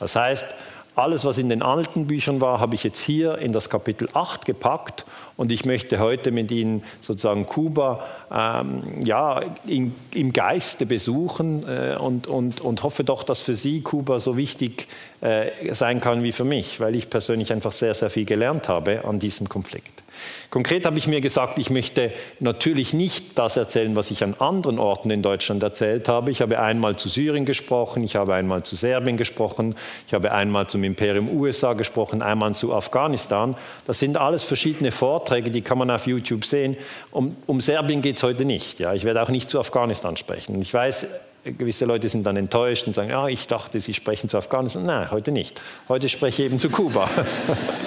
Das 0.00 0.16
heißt, 0.16 0.54
alles, 0.96 1.24
was 1.24 1.38
in 1.38 1.48
den 1.48 1.62
alten 1.62 2.06
Büchern 2.06 2.40
war, 2.40 2.60
habe 2.60 2.74
ich 2.74 2.84
jetzt 2.84 3.00
hier 3.00 3.38
in 3.38 3.52
das 3.52 3.68
Kapitel 3.68 4.08
8 4.12 4.44
gepackt 4.44 5.04
und 5.36 5.50
ich 5.50 5.64
möchte 5.64 5.98
heute 5.98 6.30
mit 6.30 6.50
Ihnen 6.52 6.84
sozusagen 7.00 7.46
Kuba 7.46 8.04
ähm, 8.32 8.82
ja, 9.02 9.42
in, 9.66 9.92
im 10.14 10.32
Geiste 10.32 10.86
besuchen 10.86 11.64
äh, 11.68 11.96
und, 11.96 12.28
und, 12.28 12.60
und 12.60 12.82
hoffe 12.84 13.02
doch, 13.02 13.24
dass 13.24 13.40
für 13.40 13.56
Sie 13.56 13.80
Kuba 13.80 14.20
so 14.20 14.36
wichtig 14.36 14.86
äh, 15.20 15.72
sein 15.72 16.00
kann 16.00 16.22
wie 16.22 16.32
für 16.32 16.44
mich, 16.44 16.78
weil 16.78 16.94
ich 16.94 17.10
persönlich 17.10 17.52
einfach 17.52 17.72
sehr, 17.72 17.94
sehr 17.94 18.10
viel 18.10 18.24
gelernt 18.24 18.68
habe 18.68 19.04
an 19.04 19.18
diesem 19.18 19.48
Konflikt. 19.48 20.03
Konkret 20.50 20.86
habe 20.86 20.98
ich 20.98 21.06
mir 21.06 21.20
gesagt, 21.20 21.58
ich 21.58 21.70
möchte 21.70 22.12
natürlich 22.40 22.94
nicht 22.94 23.38
das 23.38 23.56
erzählen, 23.56 23.96
was 23.96 24.10
ich 24.10 24.22
an 24.22 24.34
anderen 24.38 24.78
Orten 24.78 25.10
in 25.10 25.22
Deutschland 25.22 25.62
erzählt 25.62 26.08
habe. 26.08 26.30
Ich 26.30 26.40
habe 26.40 26.58
einmal 26.60 26.96
zu 26.96 27.08
Syrien 27.08 27.44
gesprochen, 27.44 28.04
ich 28.04 28.16
habe 28.16 28.34
einmal 28.34 28.62
zu 28.62 28.76
Serbien 28.76 29.16
gesprochen, 29.16 29.74
ich 30.06 30.14
habe 30.14 30.32
einmal 30.32 30.66
zum 30.66 30.84
Imperium 30.84 31.28
USA 31.28 31.72
gesprochen, 31.72 32.22
einmal 32.22 32.54
zu 32.54 32.74
Afghanistan. 32.74 33.56
Das 33.86 33.98
sind 33.98 34.16
alles 34.16 34.42
verschiedene 34.42 34.90
Vorträge, 34.90 35.50
die 35.50 35.62
kann 35.62 35.78
man 35.78 35.90
auf 35.90 36.06
YouTube 36.06 36.44
sehen. 36.44 36.76
Um, 37.10 37.36
um 37.46 37.60
Serbien 37.60 38.02
geht 38.02 38.16
es 38.16 38.22
heute 38.22 38.44
nicht. 38.44 38.78
Ja. 38.78 38.94
Ich 38.94 39.04
werde 39.04 39.22
auch 39.22 39.30
nicht 39.30 39.50
zu 39.50 39.58
Afghanistan 39.58 40.16
sprechen. 40.16 40.60
Ich 40.60 40.72
weiß, 40.72 41.06
gewisse 41.44 41.84
Leute 41.84 42.08
sind 42.08 42.24
dann 42.24 42.36
enttäuscht 42.36 42.86
und 42.86 42.96
sagen, 42.96 43.10
ja, 43.10 43.28
ich 43.28 43.46
dachte, 43.46 43.78
Sie 43.80 43.94
sprechen 43.94 44.28
zu 44.28 44.38
Afghanistan. 44.38 44.86
Nein, 44.86 45.10
heute 45.10 45.30
nicht. 45.30 45.60
Heute 45.88 46.08
spreche 46.08 46.42
ich 46.42 46.46
eben 46.50 46.58
zu 46.58 46.70
Kuba. 46.70 47.08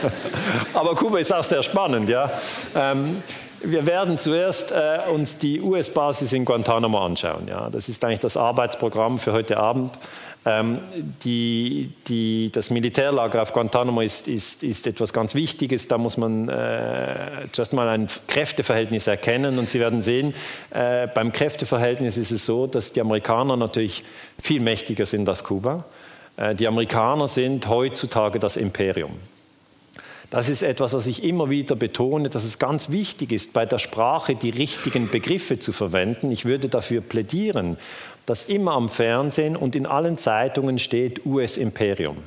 Aber 0.74 0.96
Kuba 0.96 1.20
ist 1.20 1.34
auch 1.34 1.44
sehr 1.44 1.64
spannend, 1.64 2.10
ja. 2.10 2.30
Ähm, 2.76 3.22
wir 3.62 3.86
werden 3.88 4.20
zuerst 4.20 4.72
äh, 4.72 5.00
uns 5.12 5.40
die 5.40 5.60
US-Basis 5.62 6.32
in 6.34 6.46
Guantanamo 6.46 7.04
anschauen. 7.04 7.48
Ja. 7.48 7.70
Das 7.72 7.90
ist 7.90 8.04
eigentlich 8.06 8.20
das 8.20 8.38
Arbeitsprogramm 8.38 9.18
für 9.18 9.34
heute 9.34 9.58
Abend. 9.58 9.98
Ähm, 10.50 10.80
die, 11.26 11.92
die, 12.08 12.50
das 12.54 12.70
Militärlager 12.70 13.42
auf 13.42 13.52
Guantanamo 13.52 14.00
ist, 14.00 14.30
ist, 14.30 14.64
ist, 14.64 14.88
etwas 14.88 15.12
ganz 15.12 15.36
Wichtiges. 15.36 15.90
Da 15.90 15.98
muss 15.98 16.16
man 16.16 16.48
äh, 16.48 17.16
zuerst 17.52 17.74
mal 17.74 17.90
ein 17.90 18.08
Kräfteverhältnis 18.28 19.08
erkennen 19.08 19.60
und 19.60 19.68
Sie 19.68 19.82
werden 19.82 20.02
sehen, 20.02 20.34
äh, 20.70 21.08
beim 21.08 21.34
Kräfteverhältnis 21.34 22.16
ist 22.16 22.32
es 22.32 22.46
so, 22.46 22.66
dass 22.66 22.94
die 22.94 23.02
Amerikaner 23.02 23.58
natürlich 23.58 24.06
viel 24.42 24.62
mächtiger 24.62 25.06
sind 25.06 25.28
als 25.28 25.44
Kuba. 25.44 25.84
Äh, 26.38 26.56
die 26.56 26.68
Amerikaner 26.68 27.28
sind 27.28 27.68
heutzutage 27.68 28.40
das 28.40 28.56
Imperium. 28.56 29.12
Das 30.30 30.50
ist 30.50 30.62
etwas, 30.62 30.92
was 30.92 31.08
ich 31.08 31.24
immer 31.24 31.50
wieder 31.50 31.78
betone, 31.78 32.30
dass 32.30 32.44
es 32.44 32.60
ganz 32.60 32.90
wichtig 32.90 33.32
ist, 33.32 33.54
bei 33.54 33.66
der 33.66 33.80
Sprache 33.80 34.36
die 34.36 34.50
richtigen 34.50 35.10
Begriffe 35.10 35.58
zu 35.58 35.72
verwenden. 35.72 36.32
Ich 36.32 36.44
würde 36.44 36.68
dafür 36.68 37.00
plädieren, 37.00 37.78
dass 38.28 38.44
immer 38.44 38.74
am 38.74 38.90
Fernsehen 38.90 39.56
und 39.56 39.76
in 39.76 39.88
allen 39.88 40.20
Zeitungen 40.20 40.78
steht 40.78 41.26
US-Imperium. 41.26 42.18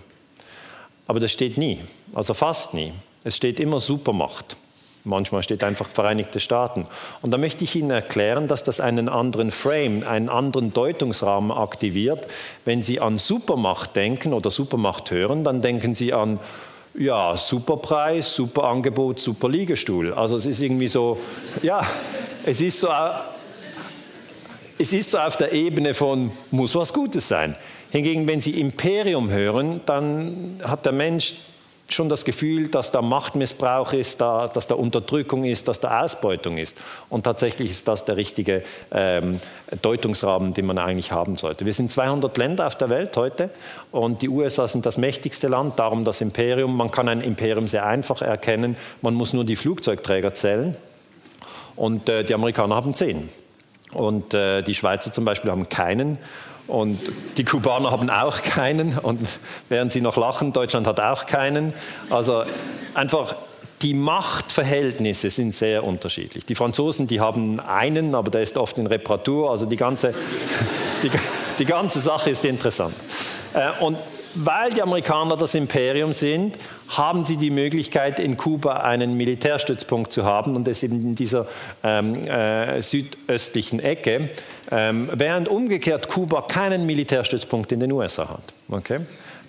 Aber 1.07 1.21
das 1.21 1.30
steht 1.30 1.59
nie, 1.59 1.78
also 2.14 2.35
fast 2.35 2.75
nie. 2.75 2.92
Es 3.23 3.37
steht 3.37 3.61
immer 3.61 3.80
Supermacht. 3.80 4.57
Manchmal 5.04 5.42
steht 5.42 5.62
einfach 5.62 5.88
Vereinigte 5.88 6.40
Staaten. 6.40 6.87
Und 7.23 7.30
da 7.30 7.38
möchte 7.38 7.64
ich 7.64 7.75
Ihnen 7.75 7.90
erklären, 7.90 8.49
dass 8.49 8.64
das 8.64 8.80
einen 8.80 9.09
anderen 9.09 9.50
Frame, 9.50 10.02
einen 10.07 10.28
anderen 10.28 10.73
Deutungsrahmen 10.73 11.50
aktiviert. 11.52 12.26
Wenn 12.64 12.83
Sie 12.83 13.00
an 13.00 13.19
Supermacht 13.19 13.95
denken 13.95 14.33
oder 14.33 14.50
Supermacht 14.50 15.11
hören, 15.11 15.45
dann 15.45 15.62
denken 15.62 15.95
Sie 15.95 16.12
an 16.12 16.38
ja, 16.95 17.37
Superpreis, 17.37 18.35
Superangebot, 18.35 19.21
Superliegestuhl. 19.21 20.14
Also 20.14 20.37
es 20.37 20.47
ist 20.47 20.61
irgendwie 20.61 20.88
so, 20.88 21.19
ja, 21.62 21.87
es 22.45 22.61
ist 22.61 22.80
so 22.80 22.88
es 24.81 24.95
ist 24.95 25.11
so 25.11 25.19
auf 25.19 25.37
der 25.37 25.53
Ebene 25.53 25.93
von, 25.93 26.33
muss 26.51 26.75
was 26.75 26.95
Gutes 26.95 27.29
sein. 27.29 27.55
Hingegen, 27.91 28.27
wenn 28.27 28.41
Sie 28.41 28.59
Imperium 28.59 29.31
hören, 29.31 29.83
dann 29.85 30.59
hat 30.65 30.87
der 30.87 30.93
Mensch 30.93 31.35
schon 31.91 32.09
das 32.09 32.25
Gefühl, 32.25 32.69
dass 32.69 32.91
da 32.91 33.03
Machtmissbrauch 33.03 33.93
ist, 33.93 34.23
da, 34.23 34.49
dass 34.49 34.69
da 34.69 34.77
Unterdrückung 34.77 35.45
ist, 35.45 35.69
dass 35.69 35.81
da 35.81 36.03
Ausbeutung 36.03 36.57
ist. 36.57 36.79
Und 37.11 37.25
tatsächlich 37.25 37.71
ist 37.73 37.89
das 37.89 38.07
der 38.07 38.17
richtige 38.17 38.63
ähm, 38.91 39.41
Deutungsrahmen, 39.83 40.55
den 40.55 40.65
man 40.65 40.79
eigentlich 40.79 41.13
haben 41.13 41.37
sollte. 41.37 41.67
Wir 41.67 41.75
sind 41.75 41.91
200 41.91 42.39
Länder 42.39 42.67
auf 42.67 42.79
der 42.79 42.89
Welt 42.89 43.15
heute 43.19 43.51
und 43.91 44.23
die 44.23 44.31
USA 44.31 44.67
sind 44.67 44.87
das 44.87 44.97
mächtigste 44.97 45.49
Land, 45.49 45.79
darum 45.79 46.05
das 46.07 46.23
Imperium. 46.23 46.75
Man 46.75 46.91
kann 46.91 47.09
ein 47.09 47.21
Imperium 47.21 47.69
sehr 47.69 47.85
einfach 47.85 48.23
erkennen, 48.23 48.77
man 49.03 49.13
muss 49.13 49.35
nur 49.35 49.45
die 49.45 49.57
Flugzeugträger 49.57 50.33
zählen 50.33 50.75
und 51.77 52.09
äh, 52.09 52.25
die 52.25 52.35
Amerikaner 52.35 52.77
haben 52.77 52.95
zehn. 52.95 53.29
Und 53.92 54.35
äh, 54.35 54.62
die 54.62 54.75
Schweizer 54.75 55.12
zum 55.12 55.25
Beispiel 55.25 55.50
haben 55.50 55.68
keinen. 55.68 56.18
Und 56.66 57.00
die 57.37 57.44
Kubaner 57.44 57.90
haben 57.90 58.11
auch 58.11 58.42
keinen. 58.42 58.97
Und 58.99 59.26
während 59.68 59.92
sie 59.92 60.00
noch 60.00 60.16
lachen, 60.16 60.52
Deutschland 60.52 60.87
hat 60.87 61.00
auch 61.00 61.26
keinen. 61.26 61.75
Also 62.11 62.44
einfach 62.94 63.35
die 63.82 63.94
Machtverhältnisse 63.94 65.30
sind 65.30 65.54
sehr 65.54 65.85
unterschiedlich. 65.85 66.44
Die 66.44 66.54
Franzosen, 66.54 67.06
die 67.06 67.20
haben 67.20 67.61
einen, 67.61 68.14
aber 68.14 68.30
der 68.30 68.42
ist 68.42 68.56
oft 68.56 68.78
in 68.78 68.87
Reparatur. 68.87 69.50
Also 69.50 69.66
die 69.66 69.76
ganze, 69.76 70.14
die, 71.02 71.11
die 71.59 71.64
ganze 71.64 71.99
Sache 71.99 72.30
ist 72.30 72.44
interessant. 72.44 72.94
Äh, 73.54 73.70
und 73.82 73.97
weil 74.35 74.73
die 74.73 74.82
Amerikaner 74.82 75.37
das 75.37 75.54
Imperium 75.54 76.12
sind, 76.12 76.54
haben 76.97 77.25
sie 77.25 77.37
die 77.37 77.50
Möglichkeit, 77.50 78.18
in 78.18 78.37
Kuba 78.37 78.78
einen 78.78 79.16
Militärstützpunkt 79.16 80.12
zu 80.12 80.25
haben 80.25 80.56
und 80.56 80.66
das 80.66 80.82
eben 80.82 81.00
in 81.00 81.14
dieser 81.14 81.47
ähm, 81.82 82.26
äh, 82.26 82.82
südöstlichen 82.82 83.80
Ecke, 83.80 84.30
ähm, 84.70 85.09
während 85.12 85.49
umgekehrt 85.49 86.09
Kuba 86.09 86.42
keinen 86.42 86.87
Militärstützpunkt 86.87 87.73
in 87.73 87.80
den 87.80 87.92
USA 87.92 88.28
hat. 88.28 88.54
Okay? 88.68 89.00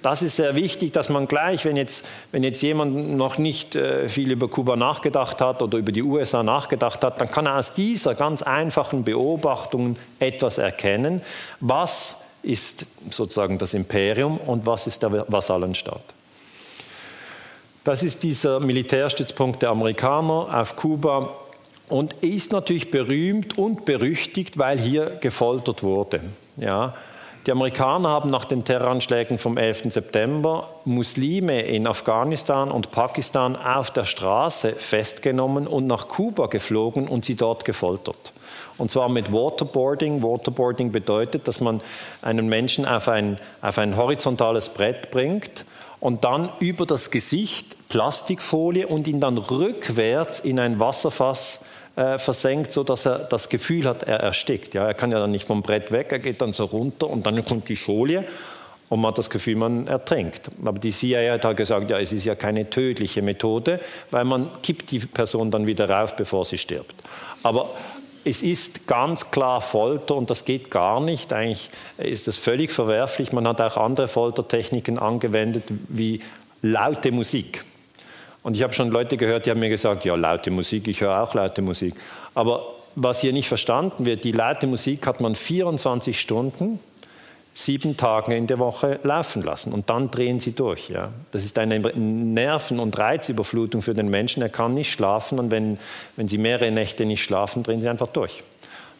Das 0.01 0.23
ist 0.23 0.35
sehr 0.35 0.55
wichtig, 0.55 0.93
dass 0.93 1.09
man 1.09 1.27
gleich, 1.27 1.63
wenn 1.65 1.77
jetzt, 1.77 2.07
wenn 2.31 2.43
jetzt 2.43 2.61
jemand 2.61 3.15
noch 3.15 3.37
nicht 3.37 3.75
äh, 3.75 4.09
viel 4.09 4.31
über 4.31 4.47
Kuba 4.47 4.75
nachgedacht 4.75 5.41
hat 5.41 5.61
oder 5.61 5.77
über 5.77 5.91
die 5.91 6.01
USA 6.01 6.41
nachgedacht 6.41 7.03
hat, 7.03 7.21
dann 7.21 7.29
kann 7.29 7.45
er 7.45 7.59
aus 7.59 7.75
dieser 7.75 8.15
ganz 8.15 8.41
einfachen 8.41 9.03
Beobachtung 9.03 9.97
etwas 10.19 10.57
erkennen, 10.57 11.21
was 11.59 12.21
ist 12.41 12.87
sozusagen 13.11 13.59
das 13.59 13.75
Imperium 13.75 14.37
und 14.37 14.65
was 14.65 14.87
ist 14.87 15.03
der 15.03 15.25
Vasallenstaat. 15.31 16.01
Das 17.83 18.03
ist 18.03 18.21
dieser 18.21 18.59
Militärstützpunkt 18.59 19.63
der 19.63 19.69
Amerikaner 19.69 20.49
auf 20.53 20.75
Kuba 20.75 21.29
und 21.89 22.13
ist 22.21 22.51
natürlich 22.51 22.91
berühmt 22.91 23.57
und 23.57 23.85
berüchtigt, 23.85 24.59
weil 24.59 24.77
hier 24.77 25.17
gefoltert 25.19 25.81
wurde. 25.81 26.21
Ja, 26.57 26.93
die 27.47 27.51
Amerikaner 27.51 28.09
haben 28.09 28.29
nach 28.29 28.45
den 28.45 28.63
Terroranschlägen 28.63 29.39
vom 29.39 29.57
11. 29.57 29.91
September 29.91 30.69
Muslime 30.85 31.61
in 31.63 31.87
Afghanistan 31.87 32.69
und 32.69 32.91
Pakistan 32.91 33.55
auf 33.55 33.89
der 33.89 34.05
Straße 34.05 34.73
festgenommen 34.73 35.65
und 35.65 35.87
nach 35.87 36.07
Kuba 36.07 36.45
geflogen 36.45 37.07
und 37.07 37.25
sie 37.25 37.33
dort 37.33 37.65
gefoltert. 37.65 38.33
Und 38.77 38.91
zwar 38.91 39.09
mit 39.09 39.33
Waterboarding. 39.33 40.21
Waterboarding 40.21 40.91
bedeutet, 40.91 41.47
dass 41.47 41.59
man 41.59 41.81
einen 42.21 42.47
Menschen 42.47 42.85
auf 42.85 43.07
ein, 43.07 43.39
auf 43.63 43.79
ein 43.79 43.97
horizontales 43.97 44.69
Brett 44.69 45.09
bringt 45.09 45.65
und 46.01 46.25
dann 46.25 46.49
über 46.59 46.85
das 46.85 47.11
Gesicht 47.11 47.87
Plastikfolie 47.87 48.87
und 48.87 49.07
ihn 49.07 49.21
dann 49.21 49.37
rückwärts 49.37 50.39
in 50.39 50.59
ein 50.59 50.79
Wasserfass 50.79 51.63
äh, 51.95 52.17
versenkt, 52.17 52.73
sodass 52.73 53.05
er 53.05 53.19
das 53.19 53.47
Gefühl 53.47 53.85
hat, 53.85 54.03
er 54.03 54.19
erstickt. 54.19 54.73
Ja, 54.73 54.87
er 54.87 54.93
kann 54.93 55.11
ja 55.11 55.19
dann 55.19 55.31
nicht 55.31 55.47
vom 55.47 55.61
Brett 55.61 55.91
weg, 55.91 56.07
er 56.11 56.19
geht 56.19 56.41
dann 56.41 56.53
so 56.53 56.65
runter 56.65 57.09
und 57.09 57.25
dann 57.25 57.45
kommt 57.45 57.69
die 57.69 57.75
Folie 57.75 58.25
und 58.89 58.99
man 58.99 59.11
hat 59.11 59.19
das 59.19 59.29
Gefühl, 59.29 59.55
man 59.55 59.87
ertrinkt. 59.87 60.49
Aber 60.65 60.79
die 60.79 60.91
CIA 60.91 61.39
hat 61.41 61.55
gesagt, 61.55 61.89
ja, 61.89 61.99
es 61.99 62.11
ist 62.11 62.25
ja 62.25 62.35
keine 62.35 62.69
tödliche 62.69 63.21
Methode, 63.21 63.79
weil 64.09 64.25
man 64.25 64.49
kippt 64.63 64.91
die 64.91 64.99
Person 64.99 65.51
dann 65.51 65.67
wieder 65.67 65.89
rauf, 65.89 66.15
bevor 66.15 66.45
sie 66.45 66.57
stirbt. 66.57 66.95
Aber 67.43 67.69
es 68.23 68.43
ist 68.43 68.87
ganz 68.87 69.31
klar 69.31 69.61
Folter 69.61 70.15
und 70.15 70.29
das 70.29 70.45
geht 70.45 70.69
gar 70.71 70.99
nicht. 70.99 71.33
Eigentlich 71.33 71.69
ist 71.97 72.27
das 72.27 72.37
völlig 72.37 72.71
verwerflich. 72.71 73.31
Man 73.31 73.47
hat 73.47 73.61
auch 73.61 73.77
andere 73.77 74.07
Foltertechniken 74.07 74.99
angewendet, 74.99 75.63
wie 75.87 76.21
laute 76.61 77.11
Musik. 77.11 77.63
Und 78.43 78.55
ich 78.55 78.63
habe 78.63 78.73
schon 78.73 78.89
Leute 78.89 79.17
gehört, 79.17 79.45
die 79.45 79.51
haben 79.51 79.59
mir 79.59 79.69
gesagt, 79.69 80.05
ja, 80.05 80.15
laute 80.15 80.51
Musik, 80.51 80.87
ich 80.87 81.01
höre 81.01 81.21
auch 81.21 81.33
laute 81.33 81.61
Musik. 81.61 81.95
Aber 82.33 82.63
was 82.95 83.21
hier 83.21 83.33
nicht 83.33 83.47
verstanden 83.47 84.05
wird, 84.05 84.23
die 84.23 84.31
laute 84.31 84.67
Musik 84.67 85.05
hat 85.07 85.21
man 85.21 85.35
24 85.35 86.19
Stunden 86.19 86.79
sieben 87.53 87.97
Tage 87.97 88.35
in 88.35 88.47
der 88.47 88.59
Woche 88.59 88.99
laufen 89.03 89.43
lassen 89.43 89.73
und 89.73 89.89
dann 89.89 90.09
drehen 90.09 90.39
sie 90.39 90.53
durch. 90.53 90.89
Ja. 90.89 91.09
Das 91.31 91.43
ist 91.43 91.57
eine 91.59 91.79
Nerven- 91.79 92.79
und 92.79 92.97
Reizüberflutung 92.97 93.81
für 93.81 93.93
den 93.93 94.09
Menschen. 94.09 94.41
Er 94.41 94.49
kann 94.49 94.73
nicht 94.73 94.91
schlafen 94.91 95.37
und 95.37 95.51
wenn, 95.51 95.77
wenn 96.15 96.27
sie 96.27 96.37
mehrere 96.37 96.71
Nächte 96.71 97.05
nicht 97.05 97.23
schlafen, 97.23 97.63
drehen 97.63 97.81
sie 97.81 97.89
einfach 97.89 98.07
durch. 98.07 98.43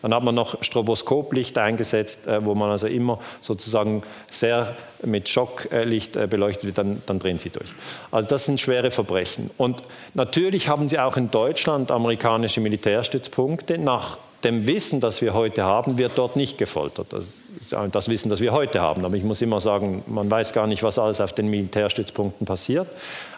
Dann 0.02 0.14
hat 0.16 0.24
man 0.24 0.34
noch 0.34 0.64
Stroboskoplicht 0.64 1.58
eingesetzt, 1.58 2.28
äh, 2.28 2.44
wo 2.44 2.56
man 2.56 2.72
also 2.72 2.88
immer 2.88 3.20
sozusagen 3.40 4.04
sehr 4.32 4.76
mit 5.04 5.30
Schocklicht 5.30 6.16
äh, 6.16 6.28
beleuchtet 6.28 6.66
wird, 6.66 6.78
dann, 6.78 7.02
dann 7.06 7.20
drehen 7.20 7.40
sie 7.40 7.52
durch. 7.52 7.70
Also 8.10 8.28
das 8.28 8.46
sind 8.46 8.60
schwere 8.60 8.92
Verbrechen. 8.92 9.52
Und 9.58 9.84
natürlich 10.14 10.68
haben 10.68 10.90
sie 10.90 11.00
auch 11.00 11.18
in 11.18 11.30
Deutschland 11.30 11.92
amerikanische 11.92 12.62
Militärstützpunkte. 12.62 13.78
Nach 13.78 14.18
dem 14.44 14.66
Wissen, 14.66 15.02
das 15.02 15.22
wir 15.22 15.36
heute 15.36 15.64
haben, 15.64 16.00
wird 16.00 16.14
dort 16.18 16.36
nicht 16.36 16.58
gefoltert. 16.58 17.08
Das 17.12 17.26
ist 17.72 17.96
das 17.96 18.10
Wissen, 18.10 18.30
das 18.30 18.40
wir 18.40 18.52
heute 18.52 18.82
haben. 18.82 19.06
Aber 19.06 19.16
ich 19.16 19.24
muss 19.24 19.42
immer 19.42 19.60
sagen, 19.60 20.04
man 20.08 20.30
weiß 20.30 20.54
gar 20.54 20.68
nicht, 20.68 20.84
was 20.84 21.00
alles 21.00 21.22
auf 21.22 21.34
den 21.34 21.48
Militärstützpunkten 21.48 22.46
passiert. 22.46 22.88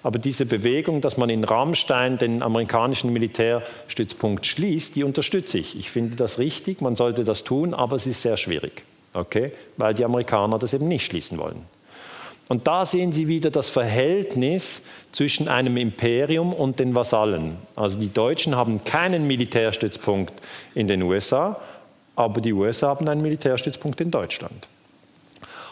Aber 0.03 0.19
diese 0.19 0.45
Bewegung, 0.45 1.01
dass 1.01 1.17
man 1.17 1.29
in 1.29 1.43
Rammstein 1.43 2.17
den 2.17 2.41
amerikanischen 2.41 3.13
Militärstützpunkt 3.13 4.45
schließt, 4.45 4.95
die 4.95 5.03
unterstütze 5.03 5.57
ich. 5.57 5.77
Ich 5.77 5.89
finde 5.89 6.15
das 6.15 6.39
richtig, 6.39 6.81
man 6.81 6.95
sollte 6.95 7.23
das 7.23 7.43
tun, 7.43 7.73
aber 7.73 7.95
es 7.95 8.07
ist 8.07 8.21
sehr 8.21 8.37
schwierig, 8.37 8.83
okay? 9.13 9.51
weil 9.77 9.93
die 9.93 10.05
Amerikaner 10.05 10.59
das 10.59 10.73
eben 10.73 10.87
nicht 10.87 11.05
schließen 11.05 11.37
wollen. 11.37 11.65
Und 12.49 12.67
da 12.67 12.85
sehen 12.85 13.13
Sie 13.13 13.27
wieder 13.27 13.49
das 13.51 13.69
Verhältnis 13.69 14.85
zwischen 15.11 15.47
einem 15.47 15.77
Imperium 15.77 16.53
und 16.53 16.79
den 16.79 16.93
Vasallen. 16.93 17.57
Also 17.75 17.99
die 17.99 18.11
Deutschen 18.11 18.55
haben 18.55 18.83
keinen 18.83 19.27
Militärstützpunkt 19.27 20.33
in 20.75 20.87
den 20.87 21.01
USA, 21.03 21.59
aber 22.15 22.41
die 22.41 22.53
USA 22.53 22.89
haben 22.89 23.07
einen 23.07 23.21
Militärstützpunkt 23.21 24.01
in 24.01 24.11
Deutschland. 24.11 24.67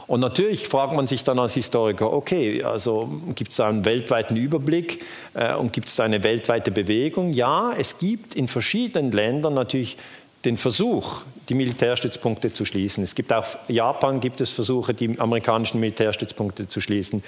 Und 0.07 0.19
natürlich 0.19 0.67
fragt 0.67 0.93
man 0.93 1.07
sich 1.07 1.23
dann 1.23 1.39
als 1.39 1.53
Historiker, 1.53 2.11
okay, 2.11 2.63
also 2.63 3.09
gibt 3.33 3.51
es 3.51 3.57
da 3.57 3.69
einen 3.69 3.85
weltweiten 3.85 4.35
Überblick 4.35 5.05
äh, 5.35 5.53
und 5.53 5.71
gibt 5.71 5.87
es 5.87 5.95
da 5.95 6.03
eine 6.03 6.21
weltweite 6.23 6.69
Bewegung? 6.69 7.31
Ja, 7.31 7.73
es 7.77 7.97
gibt 7.97 8.35
in 8.35 8.49
verschiedenen 8.49 9.13
Ländern 9.13 9.53
natürlich 9.53 9.97
den 10.43 10.57
Versuch, 10.57 11.21
die 11.49 11.53
Militärstützpunkte 11.53 12.51
zu 12.51 12.65
schließen. 12.65 13.03
Es 13.03 13.15
gibt 13.15 13.31
auch 13.31 13.45
Japan 13.67 14.19
gibt 14.19 14.41
es 14.41 14.51
Versuche, 14.51 14.93
die 14.93 15.19
amerikanischen 15.19 15.79
Militärstützpunkte 15.79 16.67
zu 16.67 16.81
schließen. 16.81 17.23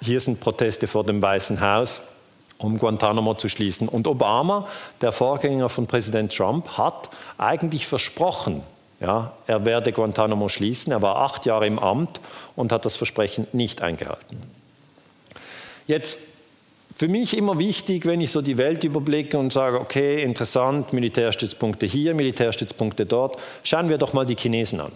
Hier 0.00 0.20
sind 0.20 0.40
Proteste 0.40 0.86
vor 0.86 1.04
dem 1.04 1.22
Weißen 1.22 1.60
Haus, 1.60 2.02
um 2.58 2.78
Guantanamo 2.78 3.34
zu 3.34 3.48
schließen. 3.48 3.88
Und 3.88 4.06
Obama, 4.06 4.66
der 5.00 5.12
Vorgänger 5.12 5.68
von 5.68 5.86
Präsident 5.86 6.34
Trump, 6.34 6.78
hat 6.78 7.10
eigentlich 7.38 7.86
versprochen, 7.86 8.62
ja, 9.00 9.32
er 9.46 9.64
werde 9.64 9.92
Guantanamo 9.92 10.48
schließen. 10.48 10.92
Er 10.92 11.02
war 11.02 11.16
acht 11.16 11.44
Jahre 11.44 11.66
im 11.66 11.78
Amt 11.78 12.20
und 12.54 12.72
hat 12.72 12.84
das 12.86 12.96
Versprechen 12.96 13.46
nicht 13.52 13.82
eingehalten. 13.82 14.42
Jetzt 15.86 16.36
für 16.96 17.08
mich 17.08 17.36
immer 17.36 17.58
wichtig, 17.58 18.06
wenn 18.06 18.22
ich 18.22 18.30
so 18.30 18.40
die 18.40 18.56
Welt 18.56 18.82
überblicke 18.82 19.36
und 19.36 19.52
sage, 19.52 19.78
okay, 19.78 20.22
interessant, 20.22 20.94
Militärstützpunkte 20.94 21.84
hier, 21.84 22.14
Militärstützpunkte 22.14 23.04
dort, 23.04 23.38
schauen 23.64 23.90
wir 23.90 23.98
doch 23.98 24.14
mal 24.14 24.24
die 24.24 24.34
Chinesen 24.34 24.80
an. 24.80 24.92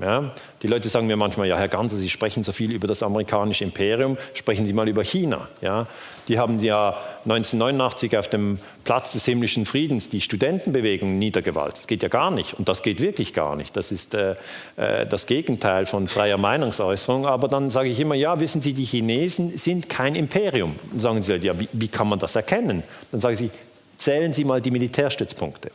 Ja, 0.00 0.30
die 0.62 0.66
Leute 0.66 0.90
sagen 0.90 1.06
mir 1.06 1.16
manchmal, 1.16 1.48
ja, 1.48 1.56
Herr 1.56 1.68
Ganser, 1.68 1.96
Sie 1.96 2.10
sprechen 2.10 2.44
so 2.44 2.52
viel 2.52 2.70
über 2.70 2.86
das 2.86 3.02
amerikanische 3.02 3.64
Imperium, 3.64 4.18
sprechen 4.34 4.66
Sie 4.66 4.74
mal 4.74 4.88
über 4.88 5.02
China. 5.02 5.48
Ja, 5.62 5.86
die 6.28 6.38
haben 6.38 6.58
ja 6.58 6.90
1989 7.24 8.18
auf 8.18 8.28
dem 8.28 8.58
Platz 8.84 9.12
des 9.12 9.24
himmlischen 9.24 9.64
Friedens 9.64 10.10
die 10.10 10.20
Studentenbewegung 10.20 11.18
niedergewalzt. 11.18 11.78
Das 11.78 11.86
geht 11.86 12.02
ja 12.02 12.10
gar 12.10 12.30
nicht 12.30 12.54
und 12.54 12.68
das 12.68 12.82
geht 12.82 13.00
wirklich 13.00 13.32
gar 13.32 13.56
nicht. 13.56 13.74
Das 13.74 13.90
ist 13.90 14.14
äh, 14.14 14.36
äh, 14.76 15.06
das 15.06 15.26
Gegenteil 15.26 15.86
von 15.86 16.08
freier 16.08 16.36
Meinungsäußerung. 16.36 17.26
Aber 17.26 17.48
dann 17.48 17.70
sage 17.70 17.88
ich 17.88 17.98
immer, 17.98 18.14
ja, 18.14 18.38
wissen 18.38 18.60
Sie, 18.60 18.74
die 18.74 18.84
Chinesen 18.84 19.56
sind 19.56 19.88
kein 19.88 20.14
Imperium. 20.14 20.76
Dann 20.90 21.00
sagen 21.00 21.22
Sie, 21.22 21.36
ja, 21.36 21.58
wie, 21.58 21.68
wie 21.72 21.88
kann 21.88 22.08
man 22.08 22.18
das 22.18 22.36
erkennen? 22.36 22.82
Dann 23.12 23.22
sagen 23.22 23.36
Sie, 23.36 23.50
zählen 23.96 24.34
Sie 24.34 24.44
mal 24.44 24.60
die 24.60 24.70
Militärstützpunkte. 24.70 25.70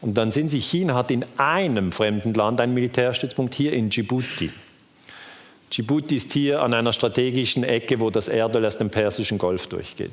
Und 0.00 0.14
dann 0.14 0.32
sind 0.32 0.50
sie, 0.50 0.60
China 0.60 0.94
hat 0.94 1.10
in 1.10 1.24
einem 1.36 1.92
fremden 1.92 2.32
Land 2.34 2.60
einen 2.60 2.74
Militärstützpunkt, 2.74 3.54
hier 3.54 3.72
in 3.72 3.90
Djibouti. 3.90 4.50
Djibouti 5.72 6.16
ist 6.16 6.32
hier 6.32 6.62
an 6.62 6.74
einer 6.74 6.92
strategischen 6.92 7.64
Ecke, 7.64 8.00
wo 8.00 8.10
das 8.10 8.28
Erdöl 8.28 8.64
aus 8.64 8.78
dem 8.78 8.90
Persischen 8.90 9.38
Golf 9.38 9.66
durchgeht. 9.66 10.12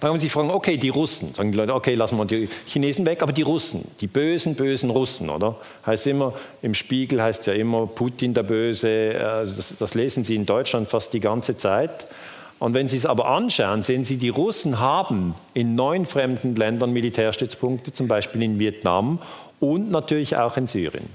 Dann 0.00 0.10
haben 0.10 0.20
sie 0.20 0.28
fragen, 0.28 0.50
okay, 0.50 0.76
die 0.76 0.90
Russen, 0.90 1.34
sagen 1.34 1.50
die 1.50 1.58
Leute, 1.58 1.74
okay, 1.74 1.96
lassen 1.96 2.16
wir 2.18 2.24
die 2.24 2.48
Chinesen 2.66 3.04
weg, 3.04 3.20
aber 3.20 3.32
die 3.32 3.42
Russen, 3.42 3.84
die 4.00 4.06
bösen, 4.06 4.54
bösen 4.54 4.90
Russen, 4.90 5.28
oder? 5.28 5.56
Heißt 5.86 6.06
immer, 6.06 6.34
im 6.62 6.74
Spiegel 6.74 7.20
heißt 7.20 7.48
ja 7.48 7.54
immer 7.54 7.86
Putin 7.88 8.32
der 8.32 8.44
Böse, 8.44 9.18
also 9.20 9.56
das, 9.56 9.76
das 9.76 9.94
lesen 9.94 10.24
sie 10.24 10.36
in 10.36 10.46
Deutschland 10.46 10.88
fast 10.88 11.12
die 11.14 11.20
ganze 11.20 11.56
Zeit. 11.56 11.90
Und 12.58 12.74
wenn 12.74 12.88
Sie 12.88 12.96
es 12.96 13.06
aber 13.06 13.28
anschauen, 13.28 13.82
sehen 13.82 14.04
Sie, 14.04 14.16
die 14.16 14.30
Russen 14.30 14.80
haben 14.80 15.34
in 15.54 15.74
neun 15.74 16.06
fremden 16.06 16.56
Ländern 16.56 16.92
Militärstützpunkte, 16.92 17.92
zum 17.92 18.08
Beispiel 18.08 18.42
in 18.42 18.58
Vietnam 18.58 19.20
und 19.60 19.90
natürlich 19.90 20.36
auch 20.36 20.56
in 20.56 20.66
Syrien. 20.66 21.08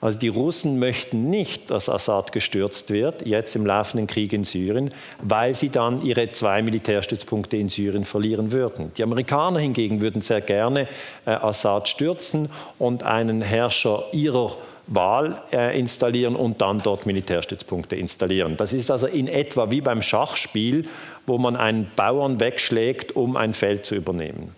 Also 0.00 0.18
die 0.18 0.28
Russen 0.28 0.78
möchten 0.78 1.30
nicht, 1.30 1.70
dass 1.70 1.88
Assad 1.88 2.32
gestürzt 2.32 2.90
wird, 2.90 3.26
jetzt 3.26 3.56
im 3.56 3.64
laufenden 3.64 4.06
Krieg 4.06 4.32
in 4.32 4.44
Syrien, 4.44 4.92
weil 5.22 5.54
sie 5.54 5.70
dann 5.70 6.04
ihre 6.04 6.30
zwei 6.32 6.62
Militärstützpunkte 6.62 7.56
in 7.56 7.68
Syrien 7.70 8.04
verlieren 8.04 8.52
würden. 8.52 8.92
Die 8.98 9.02
Amerikaner 9.02 9.58
hingegen 9.58 10.02
würden 10.02 10.20
sehr 10.20 10.42
gerne 10.42 10.86
äh, 11.24 11.30
Assad 11.30 11.88
stürzen 11.88 12.50
und 12.78 13.04
einen 13.04 13.40
Herrscher 13.40 14.04
ihrer 14.12 14.56
Wahl 14.86 15.42
äh, 15.52 15.78
installieren 15.78 16.36
und 16.36 16.60
dann 16.62 16.80
dort 16.82 17.06
Militärstützpunkte 17.06 17.96
installieren. 17.96 18.56
Das 18.56 18.72
ist 18.72 18.90
also 18.90 19.06
in 19.06 19.28
etwa 19.28 19.70
wie 19.70 19.80
beim 19.80 20.02
Schachspiel, 20.02 20.88
wo 21.26 21.38
man 21.38 21.56
einen 21.56 21.90
Bauern 21.96 22.40
wegschlägt, 22.40 23.16
um 23.16 23.36
ein 23.36 23.52
Feld 23.52 23.84
zu 23.84 23.94
übernehmen. 23.94 24.54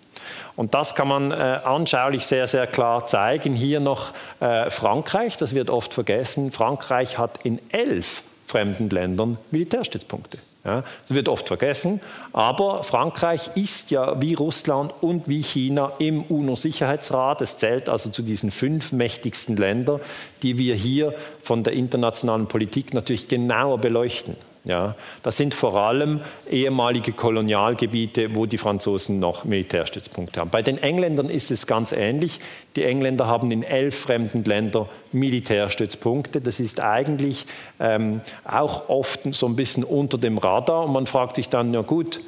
Und 0.55 0.73
das 0.73 0.93
kann 0.93 1.07
man 1.07 1.31
äh, 1.31 1.35
anschaulich 1.63 2.25
sehr, 2.25 2.45
sehr 2.45 2.67
klar 2.67 3.07
zeigen. 3.07 3.53
Hier 3.55 3.79
noch 3.79 4.11
äh, 4.39 4.69
Frankreich, 4.69 5.37
das 5.37 5.55
wird 5.55 5.69
oft 5.69 5.93
vergessen. 5.93 6.51
Frankreich 6.51 7.17
hat 7.17 7.39
in 7.45 7.59
elf 7.71 8.23
fremden 8.45 8.89
Ländern 8.89 9.37
Militärstützpunkte. 9.51 10.37
Ja, 10.69 10.83
das 11.07 11.15
wird 11.15 11.29
oft 11.29 11.47
vergessen, 11.47 11.99
aber 12.31 12.83
Frankreich 12.83 13.49
ist 13.55 13.89
ja 13.89 14.21
wie 14.21 14.35
Russland 14.35 14.93
und 15.01 15.27
wie 15.27 15.41
China 15.41 15.93
im 15.97 16.21
UNO-Sicherheitsrat. 16.21 17.41
Es 17.41 17.57
zählt 17.57 17.89
also 17.89 18.11
zu 18.11 18.21
diesen 18.21 18.51
fünf 18.51 18.91
mächtigsten 18.91 19.57
Ländern, 19.57 19.99
die 20.43 20.59
wir 20.59 20.75
hier 20.75 21.15
von 21.41 21.63
der 21.63 21.73
internationalen 21.73 22.45
Politik 22.45 22.93
natürlich 22.93 23.27
genauer 23.27 23.79
beleuchten. 23.79 24.35
Ja, 24.65 24.95
das 25.23 25.37
sind 25.37 25.53
vor 25.53 25.75
allem 25.75 26.19
ehemalige 26.49 27.13
Kolonialgebiete, 27.13 28.35
wo 28.35 28.45
die 28.45 28.57
Franzosen 28.57 29.19
noch 29.19 29.45
Militärstützpunkte 29.45 30.41
haben. 30.41 30.49
Bei 30.49 30.61
den 30.61 30.77
Engländern 30.77 31.29
ist 31.29 31.49
es 31.49 31.65
ganz 31.65 31.93
ähnlich. 31.93 32.41
Die 32.75 32.83
Engländer 32.83 33.27
haben 33.27 33.51
in 33.51 33.63
elf 33.63 33.97
fremden 33.97 34.43
Ländern 34.43 34.87
Militärstützpunkte. 35.13 36.41
Das 36.41 36.59
ist 36.59 36.81
eigentlich 36.81 37.45
ähm, 37.79 38.19
auch 38.43 38.89
oft 38.89 39.33
so 39.33 39.47
ein 39.47 39.55
bisschen 39.55 39.85
unter 39.85 40.17
dem 40.17 40.37
Radar. 40.37 40.83
Und 40.85 40.91
man 40.91 41.05
fragt 41.05 41.37
sich 41.37 41.47
dann, 41.47 41.73
ja 41.73 41.81
gut, 41.81 42.19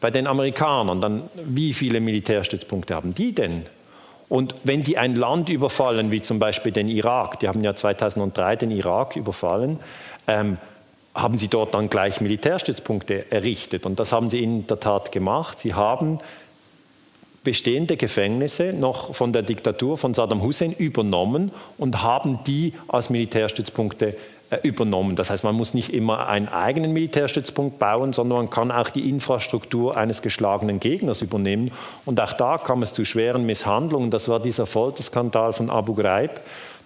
bei 0.00 0.12
den 0.12 0.28
Amerikanern, 0.28 1.00
dann 1.00 1.24
wie 1.34 1.72
viele 1.72 2.00
Militärstützpunkte 2.00 2.94
haben 2.94 3.14
die 3.14 3.32
denn? 3.32 3.66
Und 4.28 4.54
wenn 4.64 4.82
die 4.82 4.98
ein 4.98 5.16
Land 5.16 5.48
überfallen, 5.48 6.10
wie 6.10 6.22
zum 6.22 6.38
Beispiel 6.38 6.72
den 6.72 6.88
Irak, 6.88 7.40
die 7.40 7.48
haben 7.48 7.62
ja 7.62 7.74
2003 7.74 8.56
den 8.56 8.70
Irak 8.70 9.16
überfallen, 9.16 9.78
ähm, 10.26 10.58
haben 11.16 11.38
sie 11.38 11.48
dort 11.48 11.74
dann 11.74 11.90
gleich 11.90 12.20
Militärstützpunkte 12.20 13.30
errichtet. 13.32 13.86
Und 13.86 13.98
das 13.98 14.12
haben 14.12 14.30
sie 14.30 14.42
in 14.42 14.66
der 14.66 14.78
Tat 14.78 15.12
gemacht. 15.12 15.58
Sie 15.60 15.74
haben 15.74 16.18
bestehende 17.42 17.96
Gefängnisse 17.96 18.72
noch 18.72 19.14
von 19.14 19.32
der 19.32 19.42
Diktatur 19.42 19.96
von 19.96 20.14
Saddam 20.14 20.42
Hussein 20.42 20.72
übernommen 20.72 21.52
und 21.78 22.02
haben 22.02 22.40
die 22.44 22.74
als 22.88 23.08
Militärstützpunkte 23.08 24.16
äh, 24.50 24.58
übernommen. 24.62 25.16
Das 25.16 25.30
heißt, 25.30 25.42
man 25.42 25.56
muss 25.56 25.74
nicht 25.74 25.92
immer 25.92 26.28
einen 26.28 26.48
eigenen 26.48 26.92
Militärstützpunkt 26.92 27.78
bauen, 27.78 28.12
sondern 28.12 28.38
man 28.38 28.50
kann 28.50 28.70
auch 28.70 28.90
die 28.90 29.08
Infrastruktur 29.08 29.96
eines 29.96 30.22
geschlagenen 30.22 30.78
Gegners 30.78 31.22
übernehmen. 31.22 31.72
Und 32.04 32.20
auch 32.20 32.32
da 32.32 32.58
kam 32.58 32.82
es 32.82 32.92
zu 32.92 33.04
schweren 33.04 33.46
Misshandlungen. 33.46 34.10
Das 34.10 34.28
war 34.28 34.38
dieser 34.38 34.66
Folterskandal 34.66 35.52
von 35.52 35.70
Abu 35.70 35.94
Ghraib. 35.94 36.30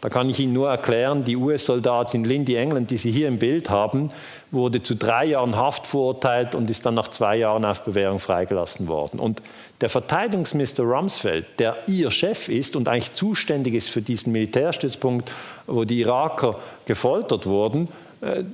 Da 0.00 0.08
kann 0.08 0.30
ich 0.30 0.40
Ihnen 0.40 0.54
nur 0.54 0.70
erklären, 0.70 1.24
die 1.24 1.36
US-Soldatin 1.36 2.24
Lindy 2.24 2.54
England, 2.54 2.90
die 2.90 2.96
Sie 2.96 3.10
hier 3.10 3.28
im 3.28 3.38
Bild 3.38 3.68
haben, 3.68 4.10
wurde 4.50 4.82
zu 4.82 4.96
drei 4.96 5.26
Jahren 5.26 5.56
Haft 5.56 5.86
verurteilt 5.86 6.54
und 6.54 6.70
ist 6.70 6.86
dann 6.86 6.94
nach 6.94 7.08
zwei 7.08 7.36
Jahren 7.36 7.64
auf 7.64 7.84
Bewährung 7.84 8.18
freigelassen 8.18 8.88
worden. 8.88 9.20
Und 9.20 9.42
der 9.82 9.90
Verteidigungsminister 9.90 10.84
Rumsfeld, 10.84 11.46
der 11.58 11.76
ihr 11.86 12.10
Chef 12.10 12.48
ist 12.48 12.76
und 12.76 12.88
eigentlich 12.88 13.12
zuständig 13.12 13.74
ist 13.74 13.90
für 13.90 14.00
diesen 14.00 14.32
Militärstützpunkt, 14.32 15.30
wo 15.66 15.84
die 15.84 16.00
Iraker 16.00 16.56
gefoltert 16.86 17.46
wurden, 17.46 17.88
äh, 18.22 18.44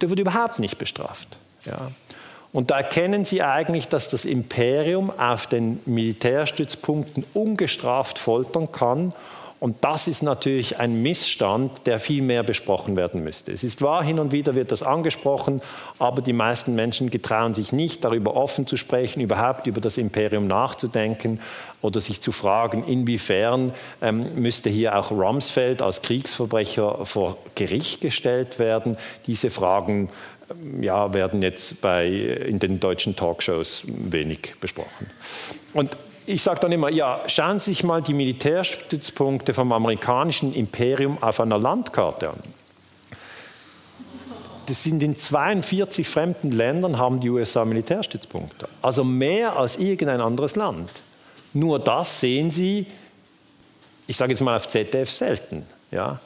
der 0.00 0.10
wurde 0.10 0.22
überhaupt 0.22 0.60
nicht 0.60 0.78
bestraft. 0.78 1.28
Ja. 1.64 1.88
Und 2.52 2.70
da 2.70 2.78
erkennen 2.78 3.24
Sie 3.24 3.42
eigentlich, 3.42 3.88
dass 3.88 4.08
das 4.08 4.24
Imperium 4.24 5.10
auf 5.18 5.46
den 5.46 5.80
Militärstützpunkten 5.84 7.24
ungestraft 7.34 8.18
foltern 8.18 8.70
kann 8.70 9.12
und 9.58 9.82
das 9.82 10.06
ist 10.06 10.22
natürlich 10.22 10.78
ein 10.78 11.02
Missstand, 11.02 11.86
der 11.86 11.98
viel 11.98 12.22
mehr 12.22 12.42
besprochen 12.42 12.94
werden 12.96 13.24
müsste. 13.24 13.52
Es 13.52 13.64
ist 13.64 13.80
wahr, 13.80 14.04
hin 14.04 14.18
und 14.18 14.32
wieder 14.32 14.54
wird 14.54 14.70
das 14.70 14.82
angesprochen, 14.82 15.62
aber 15.98 16.20
die 16.20 16.34
meisten 16.34 16.74
Menschen 16.74 17.10
getrauen 17.10 17.54
sich 17.54 17.72
nicht, 17.72 18.04
darüber 18.04 18.36
offen 18.36 18.66
zu 18.66 18.76
sprechen, 18.76 19.20
überhaupt 19.20 19.66
über 19.66 19.80
das 19.80 19.96
Imperium 19.96 20.46
nachzudenken 20.46 21.40
oder 21.80 22.02
sich 22.02 22.20
zu 22.20 22.32
fragen, 22.32 22.84
inwiefern 22.84 23.72
ähm, 24.02 24.26
müsste 24.36 24.68
hier 24.68 24.98
auch 24.98 25.10
Rumsfeld 25.10 25.80
als 25.80 26.02
Kriegsverbrecher 26.02 27.06
vor 27.06 27.38
Gericht 27.54 28.02
gestellt 28.02 28.58
werden. 28.58 28.98
Diese 29.26 29.48
Fragen 29.48 30.10
ähm, 30.50 30.82
ja, 30.82 31.14
werden 31.14 31.40
jetzt 31.40 31.80
bei, 31.80 32.08
in 32.08 32.58
den 32.58 32.78
deutschen 32.78 33.16
Talkshows 33.16 33.84
wenig 33.86 34.54
besprochen. 34.60 35.10
Und 35.72 35.96
ich 36.26 36.42
sage 36.42 36.60
dann 36.60 36.72
immer, 36.72 36.90
ja, 36.90 37.22
schauen 37.26 37.60
Sie 37.60 37.70
sich 37.70 37.84
mal 37.84 38.02
die 38.02 38.14
Militärstützpunkte 38.14 39.54
vom 39.54 39.72
amerikanischen 39.72 40.54
Imperium 40.54 41.22
auf 41.22 41.40
einer 41.40 41.58
Landkarte 41.58 42.30
an. 42.30 42.40
Das 44.66 44.82
sind 44.82 45.02
in 45.02 45.16
42 45.16 46.08
fremden 46.08 46.50
Ländern 46.50 46.98
haben 46.98 47.20
die 47.20 47.30
USA 47.30 47.64
Militärstützpunkte. 47.64 48.68
Also 48.82 49.04
mehr 49.04 49.56
als 49.56 49.78
irgendein 49.78 50.20
anderes 50.20 50.56
Land. 50.56 50.90
Nur 51.52 51.78
das 51.78 52.20
sehen 52.20 52.50
Sie, 52.50 52.86
ich 54.08 54.16
sage 54.16 54.32
jetzt 54.32 54.40
mal 54.40 54.56
auf 54.56 54.66
ZDF 54.66 55.10
selten. 55.10 55.64
Ja? 55.92 56.18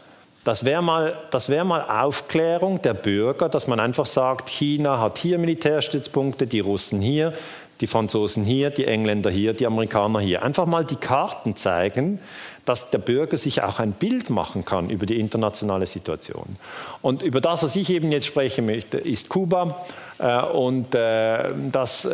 Das 0.43 0.65
wäre 0.65 0.83
mal, 0.83 1.15
wär 1.31 1.65
mal 1.65 1.83
Aufklärung 1.83 2.81
der 2.81 2.95
Bürger, 2.95 3.51
dass 3.51 3.67
man 3.67 3.79
einfach 3.79 4.07
sagt, 4.07 4.49
China 4.49 4.99
hat 4.99 5.19
hier 5.19 5.39
Militärstützpunkte, 5.39 6.47
die 6.47 6.61
Russen 6.61 7.03
hier, 7.03 7.35
die 7.81 7.87
Franzosen 7.87 8.45
hier, 8.45 8.71
die 8.71 8.87
Engländer 8.87 9.31
hier, 9.31 9.55
die 9.55 9.67
Amerikaner 9.67 10.21
hier. 10.21 10.43
Einfach 10.43 10.67
mal 10.67 10.85
die 10.85 10.97
Karten 10.97 11.57
zeigen, 11.57 12.19
dass 12.65 12.91
der 12.91 12.99
Bürger 12.99 13.37
sich 13.37 13.63
auch 13.63 13.79
ein 13.79 13.93
Bild 13.93 14.31
machen 14.31 14.65
kann 14.65 14.91
über 14.91 15.07
die 15.07 15.19
internationale 15.19 15.87
Situation. 15.87 16.57
Und 17.03 17.23
über 17.23 17.41
das, 17.41 17.63
was 17.63 17.77
ich 17.77 17.91
eben 17.91 18.13
jetzt 18.13 18.27
sprechen 18.27 18.67
möchte, 18.67 18.99
ist 18.99 19.29
Kuba. 19.29 19.85
Äh, 20.21 20.43
und 20.43 20.95
äh, 20.95 21.51
das 21.73 22.05
äh, 22.05 22.11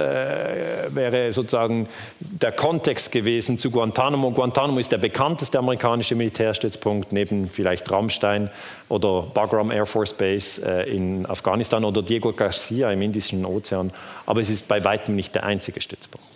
wäre 0.89 1.33
sozusagen 1.33 1.89
der 2.21 2.53
Kontext 2.53 3.11
gewesen 3.11 3.59
zu 3.59 3.71
Guantanamo. 3.71 4.31
Guantanamo 4.31 4.79
ist 4.79 4.93
der 4.93 4.99
bekannteste 4.99 5.59
amerikanische 5.59 6.15
Militärstützpunkt 6.15 7.13
neben 7.13 7.49
vielleicht 7.49 7.91
Rammstein 7.91 8.51
oder 8.89 9.23
Bagram 9.23 9.73
Air 9.73 9.87
Force 9.87 10.15
Base 10.15 10.61
in 10.83 11.27
Afghanistan 11.27 11.85
oder 11.85 12.03
Diego 12.03 12.33
Garcia 12.33 12.93
im 12.93 13.03
Indischen 13.03 13.45
Ozean. 13.45 13.91
Aber 14.27 14.41
es 14.41 14.51
ist 14.51 14.69
bei 14.69 14.85
weitem 14.85 15.17
nicht 15.17 15.35
der 15.35 15.45
einzige 15.45 15.81
Stützpunkt. 15.81 16.36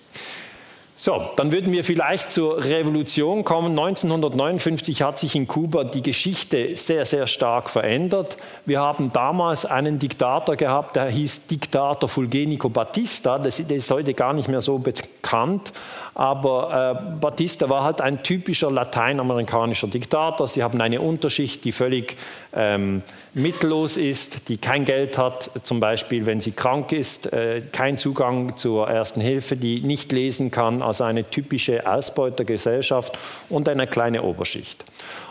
So, 1.03 1.31
dann 1.37 1.51
würden 1.51 1.73
wir 1.73 1.83
vielleicht 1.83 2.31
zur 2.31 2.63
Revolution 2.63 3.43
kommen. 3.43 3.71
1959 3.71 5.01
hat 5.01 5.19
sich 5.19 5.35
in 5.35 5.49
Kuba 5.49 5.85
die 5.85 6.03
Geschichte 6.03 6.77
sehr, 6.77 7.07
sehr 7.07 7.27
stark 7.27 7.71
verändert. 7.71 8.37
Wir 8.67 8.81
haben 8.81 9.11
damals 9.11 9.65
einen 9.65 9.99
Diktator 9.99 10.57
gehabt, 10.57 10.97
der 10.97 11.07
hieß 11.07 11.47
Diktator 11.47 12.07
Fulgenico 12.07 12.69
Batista. 12.69 13.39
Das 13.39 13.59
ist 13.59 13.91
heute 13.91 14.13
gar 14.13 14.35
nicht 14.35 14.49
mehr 14.49 14.61
so 14.61 14.77
bekannt. 14.77 15.73
Aber 16.15 17.01
äh, 17.01 17.19
Batista 17.19 17.71
war 17.71 17.83
halt 17.83 18.03
ein 18.03 18.23
typischer 18.23 18.71
lateinamerikanischer 18.71 19.87
Diktator. 19.87 20.49
Sie 20.49 20.63
haben 20.63 20.79
eine 20.83 21.01
Unterschicht, 21.01 21.65
die 21.65 21.73
völlig 21.73 22.19
ähm, 22.55 23.01
mittellos 23.35 23.97
ist, 23.97 24.49
die 24.49 24.57
kein 24.57 24.85
Geld 24.85 25.17
hat, 25.17 25.51
zum 25.63 25.81
Beispiel 25.81 26.27
wenn 26.27 26.41
sie 26.41 26.53
krank 26.53 26.93
ist, 26.93 27.33
äh, 27.33 27.63
kein 27.73 27.99
Zugang 27.99 28.57
zur 28.57 28.89
ersten 28.89 29.21
Hilfe, 29.21 29.57
die 29.57 29.81
nicht 29.81 30.13
lesen 30.13 30.51
kann, 30.51 30.83
also 30.83 31.05
eine 31.05 31.25
typische 31.25 31.91
Ausbeutergesellschaft 31.91 33.19
und 33.49 33.69
eine 33.69 33.87
kleine 33.87 34.23
Oberschicht. 34.23 34.85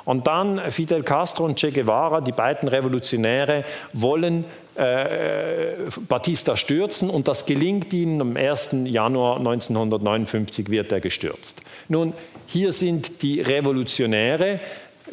Und 0.06 0.28
dann 0.28 0.60
Fidel 0.72 1.04
Castro 1.04 1.46
und 1.46 1.60
Che 1.60 1.72
Guevara, 1.72 2.22
die 2.22 2.32
beiden 2.32 2.68
Revolutionäre, 2.68 3.64
wollen 3.94 4.46
äh, 4.76 5.74
Batista 6.08 6.56
stürzen 6.56 7.10
und 7.10 7.28
das 7.28 7.46
gelingt 7.46 7.94
ihnen. 7.94 8.22
Am 8.22 8.36
1. 8.36 8.76
Januar 8.86 9.38
1959 9.38 10.70
wird 10.70 10.92
er 10.92 11.02
gestürzt. 11.02 11.62
Nun, 11.90 12.14
hier 12.48 12.72
sind 12.72 13.22
die 13.22 13.42
Revolutionäre, 13.42 14.60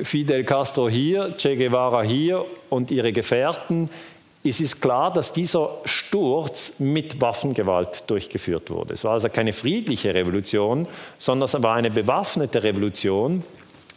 Fidel 0.02 0.44
Castro 0.44 0.88
hier, 0.88 1.35
Che 1.37 1.56
Guevara 1.56 2.02
hier 2.02 2.44
und 2.70 2.90
ihre 2.90 3.12
Gefährten. 3.12 3.90
Es 4.44 4.61
ist 4.61 4.80
klar, 4.80 5.12
dass 5.12 5.32
dieser 5.32 5.70
Sturz 5.85 6.78
mit 6.78 7.20
Waffengewalt 7.20 8.04
durchgeführt 8.06 8.70
wurde. 8.70 8.94
Es 8.94 9.04
war 9.04 9.12
also 9.12 9.28
keine 9.28 9.52
friedliche 9.52 10.14
Revolution, 10.14 10.87
sondern 11.18 11.46
es 11.46 11.62
war 11.62 11.74
eine 11.74 11.90
bewaffnete 11.90 12.62
Revolution. 12.62 13.42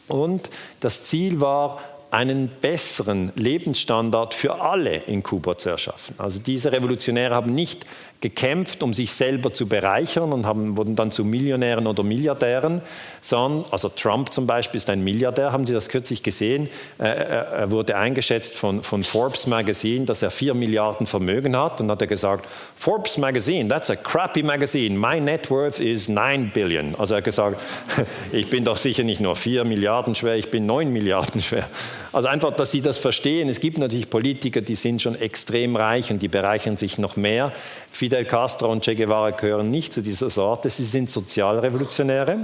Und 0.08 0.50
das 0.80 1.04
Ziel 1.06 1.40
war, 1.40 1.80
einen 2.12 2.50
besseren 2.62 3.32
Lebensstandard 3.36 4.34
für 4.34 4.62
alle 4.62 4.96
in 4.96 5.22
Kuba 5.22 5.58
zu 5.58 5.70
erschaffen. 5.70 6.16
Also 6.18 6.40
diese 6.40 6.72
Revolutionäre 6.72 7.36
haben 7.36 7.54
nicht 7.54 7.86
gekämpft, 8.22 8.84
um 8.84 8.94
sich 8.94 9.14
selber 9.14 9.54
zu 9.54 9.68
bereichern 9.68 10.34
und 10.34 10.46
haben, 10.46 10.76
wurden 10.76 10.96
dann 10.98 11.10
zu 11.10 11.24
Millionären 11.24 11.88
oder 11.88 12.04
Milliardären, 12.04 12.82
sondern, 13.22 13.64
also 13.72 13.88
Trump 13.88 14.34
zum 14.34 14.46
Beispiel 14.46 14.78
ist 14.78 14.90
ein 14.90 15.04
Milliardär, 15.04 15.54
haben 15.54 15.66
Sie 15.66 15.74
das 15.74 15.88
kürzlich 15.88 16.22
gesehen? 16.22 16.70
Äh, 16.98 17.06
er 17.06 17.72
wurde 17.72 17.96
eingeschätzt 17.96 18.56
von, 18.56 18.84
von 18.84 19.06
Forbes 19.06 19.48
Magazine, 19.48 20.06
dass 20.06 20.22
er 20.22 20.32
vier 20.32 20.54
Milliarden 20.54 21.08
Vermögen 21.08 21.56
hat 21.56 21.80
und 21.80 21.90
hat 21.90 22.02
er 22.02 22.08
gesagt, 22.08 22.46
Forbes 22.76 23.18
Magazine, 23.18 23.70
that's 23.70 23.90
a 23.90 23.96
crappy 23.96 24.44
magazine, 24.44 24.98
my 24.98 25.22
net 25.22 25.50
worth 25.50 25.80
is 25.80 26.10
9 26.10 26.52
billion. 26.54 26.96
Also 26.96 27.14
er 27.14 27.18
hat 27.20 27.26
gesagt, 27.26 27.58
ich 28.34 28.50
bin 28.50 28.66
doch 28.66 28.78
sicher 28.78 29.04
nicht 29.04 29.22
nur 29.22 29.38
vier 29.38 29.64
Milliarden 29.64 30.14
schwer, 30.14 30.36
ich 30.36 30.52
bin 30.52 30.66
neun 30.66 30.92
Milliarden 30.92 31.42
schwer. 31.42 31.70
Also 32.12 32.28
einfach, 32.28 32.56
dass 32.56 32.72
Sie 32.72 32.82
das 32.82 32.98
verstehen. 32.98 33.50
Es 33.50 33.60
gibt 33.60 33.78
natürlich 33.78 34.10
Politiker, 34.10 34.62
die 34.62 34.76
sind 34.76 35.02
schon 35.02 35.16
extrem 35.16 35.76
reich 35.76 36.12
und 36.12 36.22
die 36.22 36.28
bereichern 36.28 36.78
sich 36.78 36.98
noch 36.98 37.18
mehr. 37.18 37.52
Fidel 37.92 38.26
Castro 38.26 38.72
und 38.72 38.84
Che 38.84 38.96
Guevara 38.96 39.32
gehören 39.32 39.70
nicht 39.70 39.94
zu 39.94 40.02
dieser 40.02 40.30
Sorte, 40.30 40.70
sie 40.70 40.86
sind 40.86 41.10
Sozialrevolutionäre. 41.10 42.38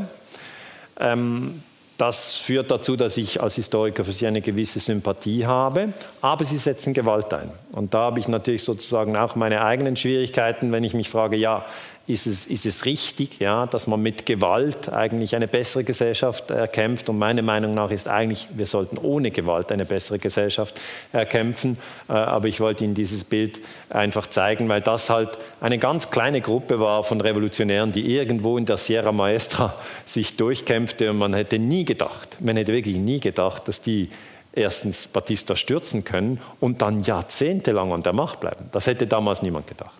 Ähm, 0.99 1.63
das 1.97 2.35
führt 2.35 2.71
dazu, 2.71 2.97
dass 2.97 3.15
ich 3.15 3.41
als 3.41 3.55
Historiker 3.55 4.03
für 4.03 4.11
sie 4.11 4.27
eine 4.27 4.41
gewisse 4.41 4.79
Sympathie 4.79 5.45
habe, 5.45 5.93
aber 6.21 6.43
sie 6.43 6.57
setzen 6.57 6.93
Gewalt 6.93 7.33
ein. 7.33 7.49
Und 7.71 7.93
da 7.93 7.99
habe 7.99 8.19
ich 8.19 8.27
natürlich 8.27 8.63
sozusagen 8.63 9.15
auch 9.15 9.35
meine 9.35 9.63
eigenen 9.63 9.95
Schwierigkeiten, 9.95 10.73
wenn 10.73 10.83
ich 10.83 10.93
mich 10.93 11.09
frage, 11.09 11.37
ja, 11.37 11.63
ist 12.07 12.27
es, 12.27 12.45
ist 12.45 12.67
es 12.67 12.85
richtig, 12.85 13.39
ja, 13.39 13.65
dass 13.65 13.87
man 13.87 13.99
mit 13.99 14.27
Gewalt 14.27 14.93
eigentlich 14.93 15.35
eine 15.35 15.47
bessere 15.47 15.83
Gesellschaft 15.83 16.51
erkämpft. 16.51 17.09
Und 17.09 17.17
meiner 17.17 17.41
Meinung 17.41 17.73
nach 17.73 17.89
ist 17.89 18.07
eigentlich, 18.07 18.47
wir 18.53 18.67
sollten 18.67 18.99
ohne 18.99 19.31
Gewalt 19.31 19.71
eine 19.71 19.85
bessere 19.85 20.19
Gesellschaft 20.19 20.79
erkämpfen. 21.11 21.77
Äh, 22.07 22.13
aber 22.13 22.47
ich 22.47 22.59
wollte 22.59 22.83
Ihnen 22.83 22.93
dieses 22.93 23.23
Bild 23.23 23.59
einfach 23.89 24.27
zeigen, 24.27 24.69
weil 24.69 24.81
das 24.81 25.09
halt 25.09 25.29
eine 25.61 25.79
ganz 25.79 26.11
kleine 26.11 26.41
Gruppe 26.41 26.79
war 26.79 27.03
von 27.03 27.21
Revolutionären, 27.21 27.91
die 27.91 28.15
irgendwo 28.15 28.59
in 28.59 28.67
der 28.67 28.77
Sierra 28.77 29.11
Maestra 29.11 29.73
sich 30.05 30.37
durchkämpfte. 30.37 31.09
Und 31.09 31.17
man 31.17 31.33
hätte 31.33 31.57
nie 31.57 31.85
gedacht, 31.85 32.37
man 32.39 32.55
hätte 32.55 32.71
wirklich 32.71 32.97
nie 32.97 33.19
gedacht, 33.19 33.67
dass 33.67 33.81
die 33.81 34.11
erstens 34.53 35.07
Batista 35.07 35.55
stürzen 35.55 36.03
können 36.03 36.39
und 36.59 36.83
dann 36.83 37.01
jahrzehntelang 37.01 37.91
an 37.91 38.03
der 38.03 38.13
Macht 38.13 38.41
bleiben. 38.41 38.69
Das 38.71 38.85
hätte 38.85 39.07
damals 39.07 39.41
niemand 39.41 39.65
gedacht. 39.67 39.99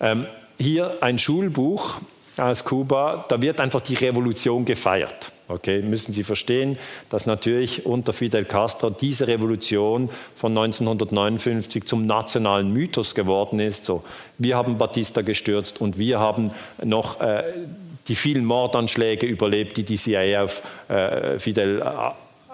Ähm, 0.00 0.26
hier 0.60 0.98
ein 1.00 1.18
Schulbuch 1.18 1.94
aus 2.36 2.64
Kuba, 2.64 3.24
da 3.28 3.40
wird 3.40 3.60
einfach 3.60 3.80
die 3.80 3.94
Revolution 3.94 4.64
gefeiert. 4.64 5.32
Okay, 5.48 5.82
müssen 5.82 6.12
Sie 6.12 6.22
verstehen, 6.22 6.78
dass 7.08 7.26
natürlich 7.26 7.84
unter 7.84 8.12
Fidel 8.12 8.44
Castro 8.44 8.90
diese 8.90 9.26
Revolution 9.26 10.08
von 10.36 10.56
1959 10.56 11.84
zum 11.84 12.06
nationalen 12.06 12.72
Mythos 12.72 13.16
geworden 13.16 13.58
ist. 13.58 13.84
So, 13.84 14.04
wir 14.38 14.56
haben 14.56 14.78
Batista 14.78 15.22
gestürzt 15.22 15.80
und 15.80 15.98
wir 15.98 16.20
haben 16.20 16.52
noch 16.84 17.20
äh, 17.20 17.42
die 18.06 18.14
vielen 18.14 18.44
Mordanschläge 18.44 19.26
überlebt, 19.26 19.76
die 19.76 19.82
die 19.82 19.96
CIA 19.96 20.44
auf 20.44 20.62
äh, 20.88 21.38
Fidel 21.40 21.82
äh, 21.82 21.84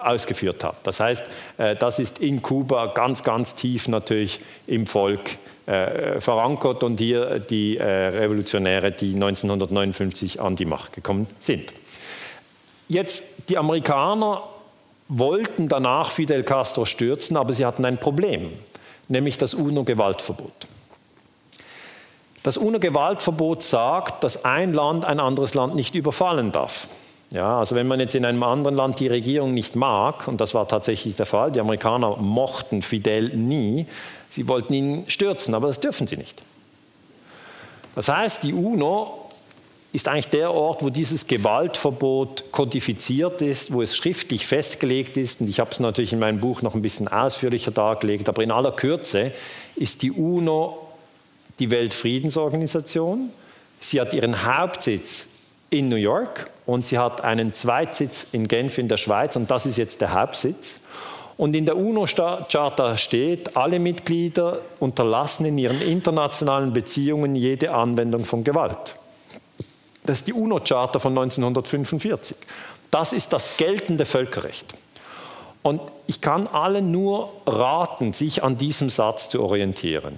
ausgeführt 0.03 0.63
hat. 0.63 0.77
Das 0.83 0.99
heißt, 0.99 1.23
äh, 1.57 1.75
das 1.75 1.99
ist 1.99 2.19
in 2.19 2.41
Kuba 2.41 2.87
ganz, 2.87 3.23
ganz 3.23 3.53
tief 3.53 3.87
natürlich 3.87 4.39
im 4.65 4.87
Volk 4.87 5.21
äh, 5.67 6.21
verankert 6.21 6.81
und 6.83 6.97
hier 6.97 7.39
die 7.39 7.77
äh, 7.77 7.83
Revolutionäre, 7.83 8.91
die 8.91 9.13
1959 9.13 10.39
an 10.39 10.55
die 10.55 10.65
Macht 10.65 10.93
gekommen 10.93 11.27
sind. 11.39 11.73
Jetzt, 12.87 13.49
die 13.49 13.57
Amerikaner 13.57 14.43
wollten 15.09 15.67
danach 15.67 16.09
Fidel 16.09 16.43
Castro 16.43 16.85
stürzen, 16.85 17.35
aber 17.37 17.51
sie 17.53 17.65
hatten 17.65 17.83
ein 17.83 17.97
Problem, 17.97 18.51
nämlich 19.09 19.37
das 19.37 19.53
UNO-Gewaltverbot. 19.53 20.67
Das 22.43 22.55
UNO-Gewaltverbot 22.55 23.61
sagt, 23.61 24.23
dass 24.23 24.45
ein 24.45 24.71
Land 24.71 25.03
ein 25.03 25.19
anderes 25.19 25.53
Land 25.53 25.75
nicht 25.75 25.95
überfallen 25.95 26.53
darf. 26.53 26.87
Ja, 27.31 27.59
also 27.59 27.75
wenn 27.75 27.87
man 27.87 27.99
jetzt 27.99 28.15
in 28.15 28.23
einem 28.23 28.41
anderen 28.43 28.77
Land 28.77 29.01
die 29.01 29.07
Regierung 29.07 29.53
nicht 29.53 29.75
mag, 29.75 30.29
und 30.29 30.39
das 30.39 30.53
war 30.53 30.65
tatsächlich 30.65 31.17
der 31.17 31.25
Fall, 31.25 31.51
die 31.51 31.59
Amerikaner 31.59 32.15
mochten 32.15 32.81
Fidel 32.81 33.35
nie, 33.35 33.85
Sie 34.37 34.47
wollten 34.47 34.71
ihn 34.71 35.03
stürzen, 35.07 35.55
aber 35.55 35.65
das 35.65 35.79
dürfen 35.79 36.05
sie 36.05 36.15
nicht. 36.15 36.43
Das 37.95 38.07
heißt, 38.07 38.43
die 38.43 38.53
UNO 38.53 39.31
ist 39.93 40.07
eigentlich 40.07 40.27
der 40.27 40.53
Ort, 40.53 40.83
wo 40.83 40.91
dieses 40.91 41.25
Gewaltverbot 41.25 42.51
kodifiziert 42.51 43.41
ist, 43.41 43.73
wo 43.73 43.81
es 43.81 43.97
schriftlich 43.97 44.45
festgelegt 44.45 45.17
ist. 45.17 45.41
Und 45.41 45.47
ich 45.49 45.59
habe 45.59 45.71
es 45.71 45.79
natürlich 45.79 46.13
in 46.13 46.19
meinem 46.19 46.39
Buch 46.39 46.61
noch 46.61 46.75
ein 46.75 46.83
bisschen 46.83 47.07
ausführlicher 47.07 47.71
dargelegt, 47.71 48.29
aber 48.29 48.43
in 48.43 48.51
aller 48.51 48.73
Kürze 48.73 49.31
ist 49.75 50.03
die 50.03 50.11
UNO 50.11 50.77
die 51.57 51.71
Weltfriedensorganisation. 51.71 53.31
Sie 53.81 53.99
hat 53.99 54.13
ihren 54.13 54.45
Hauptsitz 54.45 55.29
in 55.71 55.89
New 55.89 55.95
York 55.95 56.51
und 56.67 56.85
sie 56.85 56.99
hat 56.99 57.23
einen 57.23 57.53
Zweitsitz 57.53 58.27
in 58.33 58.47
Genf 58.47 58.77
in 58.77 58.87
der 58.87 58.97
Schweiz 58.97 59.35
und 59.35 59.49
das 59.49 59.65
ist 59.65 59.77
jetzt 59.77 59.99
der 60.01 60.13
Hauptsitz. 60.13 60.81
Und 61.37 61.55
in 61.55 61.65
der 61.65 61.77
UNO-Charta 61.77 62.97
steht, 62.97 63.55
alle 63.55 63.79
Mitglieder 63.79 64.59
unterlassen 64.79 65.45
in 65.45 65.57
ihren 65.59 65.79
internationalen 65.81 66.73
Beziehungen 66.73 67.35
jede 67.35 67.71
Anwendung 67.71 68.25
von 68.25 68.43
Gewalt. 68.43 68.95
Das 70.03 70.19
ist 70.19 70.27
die 70.27 70.33
UNO-Charta 70.33 70.97
von 70.97 71.15
1945. 71.15 72.37
Das 72.89 73.13
ist 73.13 73.33
das 73.33 73.57
geltende 73.57 74.05
Völkerrecht. 74.05 74.73
Und 75.61 75.81
ich 76.07 76.21
kann 76.21 76.47
allen 76.47 76.91
nur 76.91 77.29
raten, 77.45 78.13
sich 78.13 78.43
an 78.43 78.57
diesem 78.57 78.89
Satz 78.89 79.29
zu 79.29 79.43
orientieren. 79.43 80.15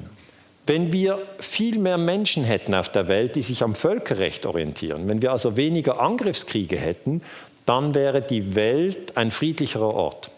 Wenn 0.68 0.94
wir 0.94 1.18
viel 1.40 1.80
mehr 1.80 1.98
Menschen 1.98 2.44
hätten 2.44 2.76
auf 2.76 2.90
der 2.90 3.08
Welt, 3.08 3.36
die 3.36 3.42
sich 3.42 3.64
am 3.64 3.74
Völkerrecht 3.74 4.46
orientieren, 4.46 5.08
wenn 5.08 5.22
wir 5.24 5.32
also 5.32 5.58
weniger 5.58 6.00
Angriffskriege 6.00 6.78
hätten, 6.78 7.24
dann 7.66 7.96
wäre 7.96 8.22
die 8.22 8.56
Welt 8.56 9.18
ein 9.18 9.32
friedlicherer 9.32 9.94
Ort. 9.94 10.30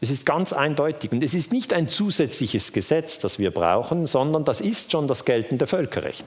Es 0.00 0.10
ist 0.10 0.24
ganz 0.24 0.52
eindeutig. 0.52 1.12
Und 1.12 1.22
es 1.22 1.34
ist 1.34 1.52
nicht 1.52 1.74
ein 1.74 1.88
zusätzliches 1.88 2.72
Gesetz, 2.72 3.18
das 3.18 3.38
wir 3.38 3.50
brauchen, 3.50 4.06
sondern 4.06 4.44
das 4.44 4.60
ist 4.60 4.92
schon 4.92 5.08
das 5.08 5.24
geltende 5.24 5.66
Völkerrecht. 5.66 6.24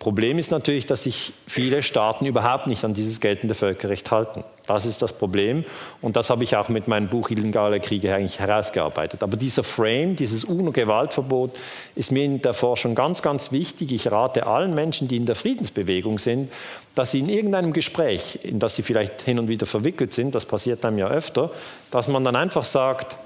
Problem 0.00 0.38
ist 0.38 0.50
natürlich, 0.50 0.86
dass 0.86 1.02
sich 1.02 1.34
viele 1.46 1.82
Staaten 1.82 2.24
überhaupt 2.24 2.66
nicht 2.66 2.86
an 2.86 2.94
dieses 2.94 3.20
geltende 3.20 3.54
Völkerrecht 3.54 4.10
halten. 4.10 4.44
Das 4.66 4.86
ist 4.86 5.02
das 5.02 5.12
Problem 5.12 5.62
und 6.00 6.16
das 6.16 6.30
habe 6.30 6.42
ich 6.42 6.56
auch 6.56 6.70
mit 6.70 6.88
meinem 6.88 7.08
Buch 7.08 7.28
Illegale 7.28 7.80
Kriege 7.80 8.14
eigentlich 8.14 8.40
herausgearbeitet. 8.40 9.22
Aber 9.22 9.36
dieser 9.36 9.62
Frame, 9.62 10.16
dieses 10.16 10.44
UNO-Gewaltverbot 10.44 11.50
ist 11.96 12.12
mir 12.12 12.24
in 12.24 12.40
der 12.40 12.54
Forschung 12.54 12.94
ganz, 12.94 13.20
ganz 13.20 13.52
wichtig. 13.52 13.92
Ich 13.92 14.10
rate 14.10 14.46
allen 14.46 14.74
Menschen, 14.74 15.06
die 15.06 15.18
in 15.18 15.26
der 15.26 15.34
Friedensbewegung 15.34 16.18
sind, 16.18 16.50
dass 16.94 17.10
sie 17.10 17.18
in 17.18 17.28
irgendeinem 17.28 17.74
Gespräch, 17.74 18.38
in 18.42 18.58
das 18.58 18.76
sie 18.76 18.82
vielleicht 18.82 19.20
hin 19.20 19.38
und 19.38 19.48
wieder 19.48 19.66
verwickelt 19.66 20.14
sind, 20.14 20.34
das 20.34 20.46
passiert 20.46 20.82
einem 20.82 20.96
ja 20.96 21.08
öfter, 21.08 21.50
dass 21.90 22.08
man 22.08 22.24
dann 22.24 22.36
einfach 22.36 22.64
sagt, 22.64 23.16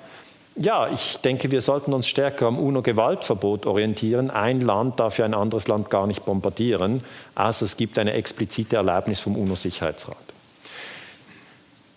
ja, 0.57 0.89
ich 0.89 1.19
denke, 1.19 1.51
wir 1.51 1.61
sollten 1.61 1.93
uns 1.93 2.07
stärker 2.07 2.47
am 2.47 2.59
UNO-Gewaltverbot 2.59 3.67
orientieren. 3.67 4.31
Ein 4.31 4.61
Land 4.61 5.01
darf 5.01 5.19
ja 5.19 5.25
ein 5.25 5.35
anderes 5.35 5.67
Land 5.67 5.91
gar 5.91 6.07
nicht 6.07 6.25
bombardieren, 6.25 7.03
außer 7.35 7.65
es 7.65 7.77
gibt 7.77 7.99
eine 7.99 8.13
explizite 8.13 8.77
Erlaubnis 8.77 9.21
vom 9.21 9.37
UNO-Sicherheitsrat. 9.37 10.17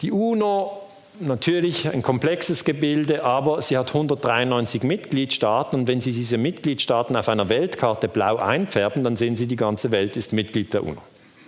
Die 0.01 0.11
UNO, 0.11 0.81
natürlich 1.19 1.89
ein 1.89 2.01
komplexes 2.01 2.63
Gebilde, 2.63 3.23
aber 3.23 3.61
sie 3.61 3.77
hat 3.77 3.89
193 3.89 4.83
Mitgliedstaaten 4.83 5.81
und 5.81 5.87
wenn 5.87 6.01
Sie 6.01 6.11
diese 6.11 6.37
Mitgliedstaaten 6.37 7.15
auf 7.15 7.29
einer 7.29 7.49
Weltkarte 7.49 8.07
blau 8.07 8.37
einfärben, 8.37 9.03
dann 9.03 9.17
sehen 9.17 9.35
Sie, 9.35 9.47
die 9.47 9.55
ganze 9.55 9.91
Welt 9.91 10.15
ist 10.17 10.33
Mitglied 10.33 10.73
der 10.73 10.83
UNO. 10.83 11.01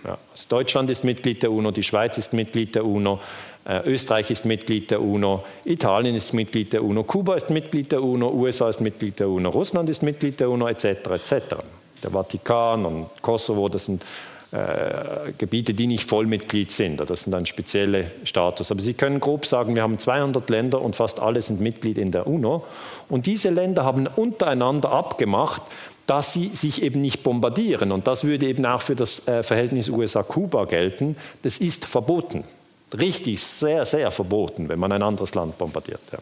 Ja, 0.04 0.18
also 0.32 0.48
Deutschland 0.48 0.90
ist 0.90 1.04
Mitglied 1.04 1.42
der 1.42 1.52
UNO, 1.52 1.70
die 1.70 1.82
Schweiz 1.82 2.16
ist 2.18 2.32
Mitglied 2.32 2.74
der 2.74 2.84
UNO, 2.84 3.20
äh, 3.64 3.80
Österreich 3.86 4.30
ist 4.30 4.44
Mitglied 4.44 4.90
der 4.90 5.02
UNO, 5.02 5.44
Italien 5.64 6.14
ist 6.14 6.32
Mitglied 6.32 6.72
der 6.72 6.82
UNO, 6.82 7.04
Kuba 7.04 7.36
ist 7.36 7.50
Mitglied 7.50 7.92
der 7.92 8.02
UNO, 8.02 8.30
USA 8.30 8.70
ist 8.70 8.80
Mitglied 8.80 9.20
der 9.20 9.28
UNO, 9.28 9.50
Russland 9.50 9.88
ist 9.90 10.02
Mitglied 10.02 10.40
der 10.40 10.50
UNO, 10.50 10.68
etc. 10.68 10.84
etc. 10.84 11.32
Der 12.02 12.10
Vatikan 12.10 12.86
und 12.86 13.06
Kosovo, 13.20 13.68
das 13.68 13.84
sind 13.84 14.04
äh, 14.52 15.30
Gebiete, 15.38 15.74
die 15.74 15.86
nicht 15.86 16.08
Vollmitglied 16.08 16.72
sind. 16.72 16.98
Das 17.08 17.22
sind 17.22 17.34
ein 17.34 17.46
spezieller 17.46 18.02
Status. 18.24 18.72
Aber 18.72 18.80
Sie 18.80 18.94
können 18.94 19.20
grob 19.20 19.46
sagen, 19.46 19.76
wir 19.76 19.82
haben 19.82 19.96
200 19.96 20.50
Länder 20.50 20.82
und 20.82 20.96
fast 20.96 21.20
alle 21.20 21.40
sind 21.40 21.60
Mitglied 21.60 21.98
in 21.98 22.10
der 22.10 22.26
UNO. 22.26 22.64
Und 23.08 23.26
diese 23.26 23.50
Länder 23.50 23.84
haben 23.84 24.08
untereinander 24.08 24.90
abgemacht, 24.90 25.62
dass 26.06 26.32
sie 26.32 26.48
sich 26.48 26.82
eben 26.82 27.00
nicht 27.00 27.22
bombardieren. 27.22 27.92
Und 27.92 28.06
das 28.06 28.24
würde 28.24 28.46
eben 28.46 28.66
auch 28.66 28.82
für 28.82 28.96
das 28.96 29.28
äh, 29.28 29.42
Verhältnis 29.42 29.88
USA-Kuba 29.88 30.64
gelten. 30.64 31.16
Das 31.42 31.58
ist 31.58 31.84
verboten 31.84 32.44
richtig 32.98 33.44
sehr, 33.44 33.84
sehr 33.84 34.10
verboten, 34.10 34.68
wenn 34.68 34.78
man 34.78 34.92
ein 34.92 35.02
anderes 35.02 35.34
Land 35.34 35.58
bombardiert. 35.58 36.00
Ja. 36.12 36.18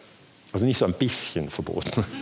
Also 0.53 0.67
nicht 0.67 0.79
so 0.79 0.85
ein 0.85 0.95
bisschen 0.95 1.51
verboten. 1.51 2.05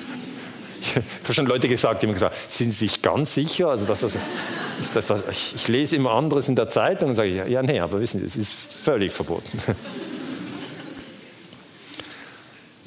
Ich 0.79 0.95
habe 0.95 1.35
schon 1.35 1.47
Leute 1.47 1.69
gesagt, 1.69 2.03
die 2.03 2.07
haben 2.07 2.13
gesagt, 2.13 2.37
sind 2.49 2.71
Sie 2.71 2.87
sich 2.87 3.03
ganz 3.03 3.35
sicher? 3.35 3.71
Also 3.71 3.87
dass 3.87 4.01
das, 4.01 4.17
das, 4.95 5.07
das, 5.07 5.23
ich 5.31 5.67
lese 5.67 5.97
immer 5.97 6.13
anderes 6.13 6.49
in 6.49 6.55
der 6.55 6.69
Zeitung 6.69 7.09
und 7.09 7.15
sage, 7.17 7.49
ja 7.49 7.63
nee, 7.63 7.81
aber 7.81 7.99
wissen 7.99 8.21
Sie, 8.21 8.27
es 8.27 8.37
ist 8.37 8.55
völlig 8.55 9.13
verboten. 9.13 9.59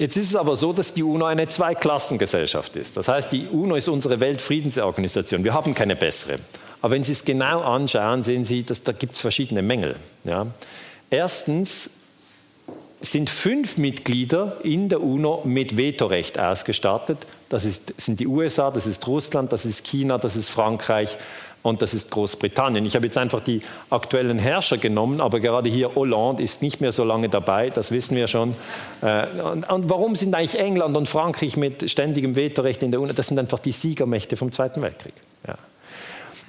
Jetzt 0.00 0.16
ist 0.16 0.30
es 0.30 0.34
aber 0.36 0.56
so, 0.56 0.72
dass 0.72 0.94
die 0.94 1.02
UNO 1.02 1.26
eine 1.26 1.46
Zweiklassengesellschaft 1.46 2.74
ist. 2.74 2.96
Das 2.96 3.06
heißt, 3.06 3.30
die 3.32 3.46
UNO 3.52 3.74
ist 3.74 3.86
unsere 3.86 4.18
Weltfriedensorganisation. 4.18 5.44
Wir 5.44 5.52
haben 5.52 5.74
keine 5.74 5.94
bessere. 5.94 6.38
Aber 6.80 6.94
wenn 6.94 7.04
Sie 7.04 7.12
es 7.12 7.26
genau 7.26 7.60
anschauen, 7.60 8.22
sehen 8.22 8.46
Sie, 8.46 8.62
dass 8.62 8.82
da 8.82 8.92
gibt 8.92 9.16
es 9.16 9.20
verschiedene 9.20 9.60
Mängel. 9.60 9.96
Ja? 10.24 10.46
Erstens 11.10 11.98
sind 13.02 13.28
fünf 13.28 13.76
Mitglieder 13.76 14.56
in 14.62 14.88
der 14.88 15.02
UNO 15.02 15.42
mit 15.44 15.76
Vetorecht 15.76 16.38
ausgestattet. 16.38 17.18
Das 17.50 17.66
ist, 17.66 18.00
sind 18.00 18.20
die 18.20 18.26
USA, 18.26 18.70
das 18.70 18.86
ist 18.86 19.06
Russland, 19.06 19.52
das 19.52 19.66
ist 19.66 19.86
China, 19.86 20.16
das 20.16 20.34
ist 20.34 20.48
Frankreich 20.48 21.18
und 21.62 21.82
das 21.82 21.94
ist 21.94 22.10
Großbritannien. 22.10 22.84
Ich 22.86 22.94
habe 22.94 23.06
jetzt 23.06 23.18
einfach 23.18 23.40
die 23.42 23.62
aktuellen 23.90 24.38
Herrscher 24.38 24.78
genommen, 24.78 25.20
aber 25.20 25.40
gerade 25.40 25.68
hier 25.68 25.94
Hollande 25.94 26.42
ist 26.42 26.62
nicht 26.62 26.80
mehr 26.80 26.92
so 26.92 27.04
lange 27.04 27.28
dabei, 27.28 27.70
das 27.70 27.90
wissen 27.90 28.16
wir 28.16 28.26
schon. 28.26 28.54
Äh, 29.02 29.26
und 29.68 29.90
warum 29.90 30.14
sind 30.14 30.34
eigentlich 30.34 30.58
England 30.58 30.96
und 30.96 31.08
Frankreich 31.08 31.56
mit 31.56 31.90
ständigem 31.90 32.36
Vetorecht 32.36 32.82
in 32.82 32.90
der 32.90 33.00
UNO? 33.00 33.12
Das 33.12 33.28
sind 33.28 33.38
einfach 33.38 33.58
die 33.58 33.72
Siegermächte 33.72 34.36
vom 34.36 34.52
Zweiten 34.52 34.82
Weltkrieg. 34.82 35.14
Ja. 35.46 35.56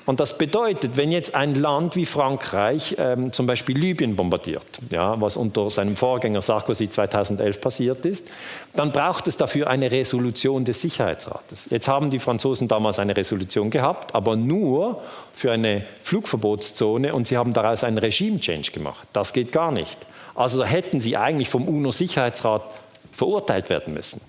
Und 0.05 0.19
das 0.19 0.37
bedeutet, 0.37 0.97
wenn 0.97 1.11
jetzt 1.11 1.35
ein 1.35 1.53
Land 1.53 1.95
wie 1.95 2.07
Frankreich 2.07 2.95
ähm, 2.97 3.31
zum 3.31 3.45
Beispiel 3.45 3.77
Libyen 3.77 4.15
bombardiert, 4.15 4.65
ja, 4.89 5.21
was 5.21 5.37
unter 5.37 5.69
seinem 5.69 5.95
Vorgänger 5.95 6.41
Sarkozy 6.41 6.89
2011 6.89 7.61
passiert 7.61 8.05
ist, 8.05 8.27
dann 8.73 8.91
braucht 8.91 9.27
es 9.27 9.37
dafür 9.37 9.67
eine 9.67 9.91
Resolution 9.91 10.65
des 10.65 10.81
Sicherheitsrates. 10.81 11.67
Jetzt 11.69 11.87
haben 11.87 12.09
die 12.09 12.17
Franzosen 12.17 12.67
damals 12.67 12.97
eine 12.97 13.15
Resolution 13.15 13.69
gehabt, 13.69 14.15
aber 14.15 14.35
nur 14.35 15.01
für 15.35 15.51
eine 15.51 15.83
Flugverbotszone 16.01 17.13
und 17.13 17.27
sie 17.27 17.37
haben 17.37 17.53
daraus 17.53 17.83
einen 17.83 17.99
Regime-Change 17.99 18.71
gemacht. 18.71 19.07
Das 19.13 19.33
geht 19.33 19.51
gar 19.51 19.71
nicht. 19.71 19.97
Also 20.33 20.63
hätten 20.63 20.99
sie 20.99 21.15
eigentlich 21.15 21.49
vom 21.49 21.67
UNO-Sicherheitsrat 21.67 22.63
verurteilt 23.11 23.69
werden 23.69 23.93
müssen. 23.93 24.21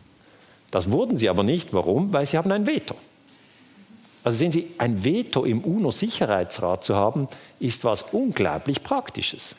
Das 0.71 0.91
wurden 0.91 1.17
sie 1.17 1.29
aber 1.29 1.45
nicht. 1.45 1.73
Warum? 1.73 2.13
Weil 2.13 2.27
sie 2.27 2.37
haben 2.37 2.51
ein 2.53 2.67
Veto. 2.67 2.95
Also 4.25 4.39
sehen 4.39 4.53
Sie, 4.53 4.71
ein 4.79 5.05
Veto 5.05 5.45
im 5.45 5.63
UNO-Sicherheitsrat 5.63 6.85
zu 6.85 6.95
haben, 6.95 7.29
ist 7.59 7.85
was 7.85 8.03
unglaublich 8.13 8.83
Praktisches. 8.83 9.57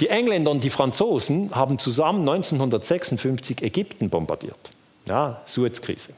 Die 0.00 0.08
Engländer 0.08 0.50
und 0.50 0.64
die 0.64 0.70
Franzosen 0.70 1.54
haben 1.54 1.78
zusammen 1.78 2.28
1956 2.28 3.62
Ägypten 3.62 4.10
bombardiert. 4.10 4.58
Ja, 5.06 5.42
Suezkrise. 5.46 6.14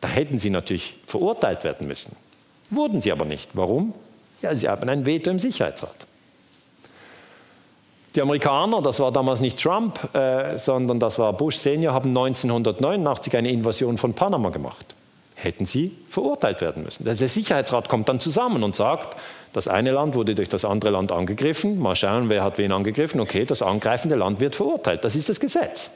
Da 0.00 0.08
hätten 0.08 0.38
sie 0.38 0.48
natürlich 0.48 0.96
verurteilt 1.06 1.64
werden 1.64 1.86
müssen. 1.86 2.16
Wurden 2.70 3.00
sie 3.00 3.12
aber 3.12 3.24
nicht. 3.24 3.50
Warum? 3.52 3.92
Ja, 4.40 4.54
sie 4.54 4.68
haben 4.68 4.88
ein 4.88 5.04
Veto 5.04 5.30
im 5.30 5.38
Sicherheitsrat. 5.38 6.06
Die 8.14 8.22
Amerikaner, 8.22 8.80
das 8.80 9.00
war 9.00 9.12
damals 9.12 9.40
nicht 9.40 9.60
Trump, 9.60 10.14
äh, 10.14 10.56
sondern 10.56 10.98
das 10.98 11.18
war 11.18 11.34
Bush 11.34 11.56
Senior, 11.56 11.92
haben 11.92 12.08
1989 12.10 13.36
eine 13.36 13.50
Invasion 13.50 13.98
von 13.98 14.14
Panama 14.14 14.48
gemacht 14.48 14.94
hätten 15.40 15.66
sie 15.66 15.92
verurteilt 16.08 16.60
werden 16.60 16.82
müssen. 16.82 17.04
Der 17.04 17.16
Sicherheitsrat 17.16 17.88
kommt 17.88 18.08
dann 18.08 18.20
zusammen 18.20 18.62
und 18.64 18.74
sagt, 18.74 19.16
das 19.52 19.68
eine 19.68 19.92
Land 19.92 20.14
wurde 20.14 20.34
durch 20.34 20.48
das 20.48 20.64
andere 20.64 20.90
Land 20.90 21.12
angegriffen, 21.12 21.78
mal 21.78 21.94
schauen, 21.94 22.28
wer 22.28 22.42
hat 22.42 22.58
wen 22.58 22.72
angegriffen, 22.72 23.20
okay, 23.20 23.44
das 23.44 23.62
angreifende 23.62 24.16
Land 24.16 24.40
wird 24.40 24.54
verurteilt. 24.54 25.04
Das 25.04 25.16
ist 25.16 25.28
das 25.28 25.40
Gesetz. 25.40 25.90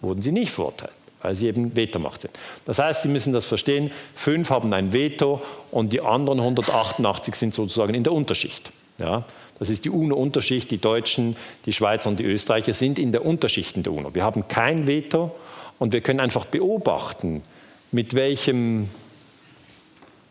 Wurden 0.00 0.22
sie 0.22 0.32
nicht 0.32 0.50
verurteilt, 0.50 0.92
weil 1.22 1.34
sie 1.34 1.46
eben 1.46 1.76
Vetomacht 1.76 2.22
sind. 2.22 2.34
Das 2.64 2.78
heißt, 2.78 3.02
Sie 3.02 3.08
müssen 3.08 3.32
das 3.32 3.46
verstehen, 3.46 3.90
fünf 4.14 4.50
haben 4.50 4.72
ein 4.72 4.92
Veto 4.92 5.42
und 5.70 5.92
die 5.92 6.00
anderen 6.00 6.40
188 6.40 7.34
sind 7.34 7.54
sozusagen 7.54 7.94
in 7.94 8.02
der 8.02 8.12
Unterschicht. 8.12 8.72
Ja, 8.98 9.24
das 9.58 9.70
ist 9.70 9.84
die 9.84 9.90
UNO-Unterschicht, 9.90 10.70
die 10.70 10.78
Deutschen, 10.78 11.36
die 11.64 11.72
Schweizer 11.72 12.10
und 12.10 12.18
die 12.18 12.24
Österreicher 12.24 12.74
sind 12.74 12.98
in 12.98 13.12
der 13.12 13.24
Unterschicht 13.24 13.76
in 13.76 13.82
der 13.82 13.92
UNO. 13.92 14.14
Wir 14.14 14.24
haben 14.24 14.48
kein 14.48 14.86
Veto 14.86 15.34
und 15.78 15.92
wir 15.92 16.00
können 16.00 16.20
einfach 16.20 16.46
beobachten, 16.46 17.42
mit 17.92 18.14
welchem 18.14 18.88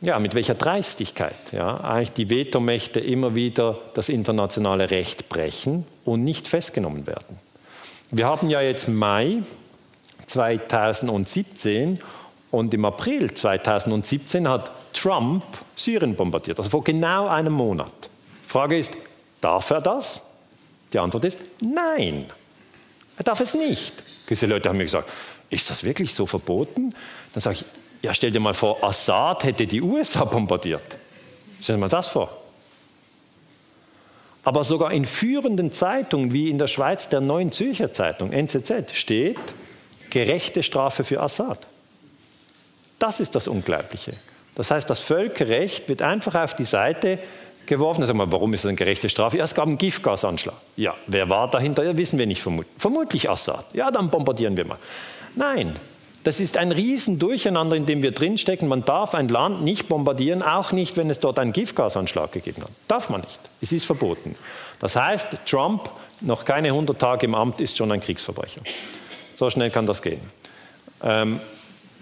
ja, 0.02 0.20
mit 0.20 0.36
welcher 0.36 0.56
Dreistigkeit 0.56 1.52
ja, 1.52 1.80
eigentlich 1.82 2.12
die 2.12 2.30
Vetomächte 2.30 3.00
immer 3.00 3.34
wieder 3.34 3.80
das 3.94 4.10
internationale 4.10 4.91
Recht 4.91 5.30
brechen 5.30 5.86
und 6.04 6.24
nicht 6.24 6.48
festgenommen 6.48 7.08
werden. 7.08 7.39
Wir 8.12 8.28
haben 8.28 8.50
ja 8.50 8.62
jetzt 8.62 8.88
Mai 8.88 9.41
2017 10.28 12.00
und 12.52 12.74
im 12.74 12.86
April 12.86 13.34
2017 13.34 14.48
hat 14.48 14.72
Trump 14.94 15.44
Syrien 15.76 16.15
bombardiert, 16.15 16.58
also 16.58 16.70
vor 16.70 16.84
genau 16.84 17.28
einem 17.28 17.54
Monat. 17.54 18.10
Frage 18.48 18.78
ist, 18.78 18.94
darf 19.41 19.70
er 19.72 19.82
das? 19.82 20.22
Die 20.94 21.00
Antwort 21.00 21.26
ist 21.26 21.39
nein, 21.62 22.26
er 23.18 23.24
darf 23.24 23.39
es 23.39 23.54
nicht. 23.54 24.04
Diese 24.30 24.46
Leute 24.46 24.70
haben 24.70 24.78
mir 24.78 24.86
gesagt, 24.86 25.10
ist 25.49 25.69
das 25.69 25.84
wirklich 25.84 26.13
so 26.13 26.25
verboten? 26.25 26.93
Dann 27.34 27.41
sage 27.41 27.58
ich, 27.60 27.65
ja, 28.01 28.13
stell 28.13 28.31
dir 28.31 28.39
mal 28.39 28.53
vor, 28.53 28.84
Assad 28.84 29.43
hätte 29.43 29.65
die 29.65 29.81
USA 29.81 30.25
bombardiert. 30.25 30.97
Stell 31.62 31.75
dir 31.75 31.79
mal 31.79 31.89
das 31.89 32.08
vor. 32.08 32.36
Aber 34.43 34.63
sogar 34.63 34.91
in 34.91 35.05
führenden 35.05 35.71
Zeitungen 35.71 36.31
wie 36.31 36.49
in 36.49 36.60
der 36.60 36.67
Schweiz 36.67 37.10
der 37.10 37.19
Neuen 37.19 37.51
Zürcher 37.51 37.91
Zeitung, 37.91 38.31
NZZ, 38.31 38.93
steht 38.95 39.39
gerechte 40.12 40.62
Strafe 40.62 41.03
für 41.03 41.21
Assad. 41.21 41.60
Das 42.99 43.19
ist 43.19 43.34
das 43.36 43.47
Unglaubliche. 43.47 44.13
Das 44.53 44.71
heißt, 44.71 44.89
das 44.89 44.99
Völkerrecht 44.99 45.89
wird 45.89 46.01
einfach 46.01 46.36
auf 46.36 46.55
die 46.55 46.63
Seite 46.63 47.19
geworfen. 47.65 48.05
Sag 48.05 48.15
mal, 48.15 48.31
warum 48.31 48.53
ist 48.53 48.63
das 48.63 48.69
eine 48.69 48.77
gerechte 48.77 49.10
Strafe? 49.10 49.38
Ja, 49.38 49.43
es 49.43 49.55
gab 49.55 49.67
einen 49.67 49.77
Giftgasanschlag. 49.77 50.55
Ja, 50.77 50.93
wer 51.08 51.27
war 51.29 51.49
dahinter? 51.49 51.84
Ja, 51.84 51.97
wissen 51.97 52.19
wir 52.19 52.25
nicht. 52.27 52.41
Vermutlich 52.77 53.29
Assad. 53.29 53.65
Ja, 53.73 53.91
dann 53.91 54.10
bombardieren 54.10 54.55
wir 54.55 54.65
mal. 54.65 54.77
Nein, 55.36 55.76
Das 56.24 56.39
ist 56.39 56.58
ein 56.58 56.71
Riesendurcheinander, 56.71 57.76
in 57.76 57.86
dem 57.86 58.02
wir 58.02 58.10
drinstecken. 58.10 58.67
Man 58.67 58.84
darf 58.84 59.13
ein 59.13 59.28
Land 59.28 59.63
nicht 59.63 59.88
bombardieren, 59.88 60.41
auch 60.41 60.71
nicht, 60.71 60.98
wenn 60.98 61.12
es 61.12 61.19
dort 61.19 61.38
einen 61.38 61.54
Giftgasanschlag 61.54 62.32
gegeben 62.32 62.63
hat. 62.63 62.71
Darf 62.88 63.12
man 63.12 63.21
nicht. 63.21 63.38
Es 63.62 63.71
ist 63.71 63.86
verboten. 63.86 64.36
Das 64.80 64.95
heißt, 64.95 65.38
Trump, 65.45 65.88
noch 66.21 66.43
keine 66.43 66.69
100 66.69 66.98
Tage 66.98 67.28
im 67.28 67.36
Amt, 67.36 67.62
ist 67.62 67.78
schon 67.78 67.91
ein 67.91 68.02
Kriegsverbrecher. 68.02 68.62
So 69.36 69.52
schnell 69.52 69.69
kann 69.69 69.86
das 69.86 70.02
gehen. 70.02 70.21
Ähm, 71.04 71.39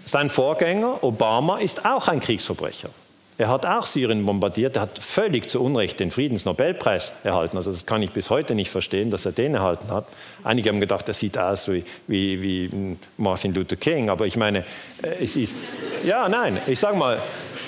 sein 0.06 0.30
Vorgänger, 0.30 1.04
Obama, 1.04 1.58
ist 1.58 1.84
auch 1.84 2.08
ein 2.08 2.20
Kriegsverbrecher. 2.20 2.88
Er 3.36 3.48
hat 3.48 3.66
auch 3.66 3.86
Syrien 3.86 4.24
bombardiert, 4.24 4.76
er 4.76 4.82
hat 4.82 4.98
völlig 5.00 5.50
zu 5.50 5.60
Unrecht 5.60 5.98
den 5.98 6.12
Friedensnobelpreis 6.12 7.24
erhalten. 7.24 7.56
Also 7.56 7.72
das 7.72 7.84
kann 7.84 8.00
ich 8.00 8.12
bis 8.12 8.30
heute 8.30 8.54
nicht 8.54 8.70
verstehen, 8.70 9.10
dass 9.10 9.26
er 9.26 9.32
den 9.32 9.56
erhalten 9.56 9.90
hat. 9.90 10.06
Einige 10.44 10.70
haben 10.70 10.78
gedacht, 10.78 11.08
er 11.08 11.14
sieht 11.14 11.36
aus 11.36 11.68
wie, 11.68 11.84
wie, 12.06 12.42
wie 12.42 12.96
Martin 13.16 13.52
Luther 13.52 13.74
King, 13.74 14.08
aber 14.08 14.26
ich 14.26 14.36
meine, 14.36 14.60
äh, 15.02 15.08
es 15.20 15.34
ist, 15.34 15.56
ja, 16.04 16.28
nein, 16.28 16.56
ich 16.68 16.78
sage 16.78 16.96
mal, 16.96 17.20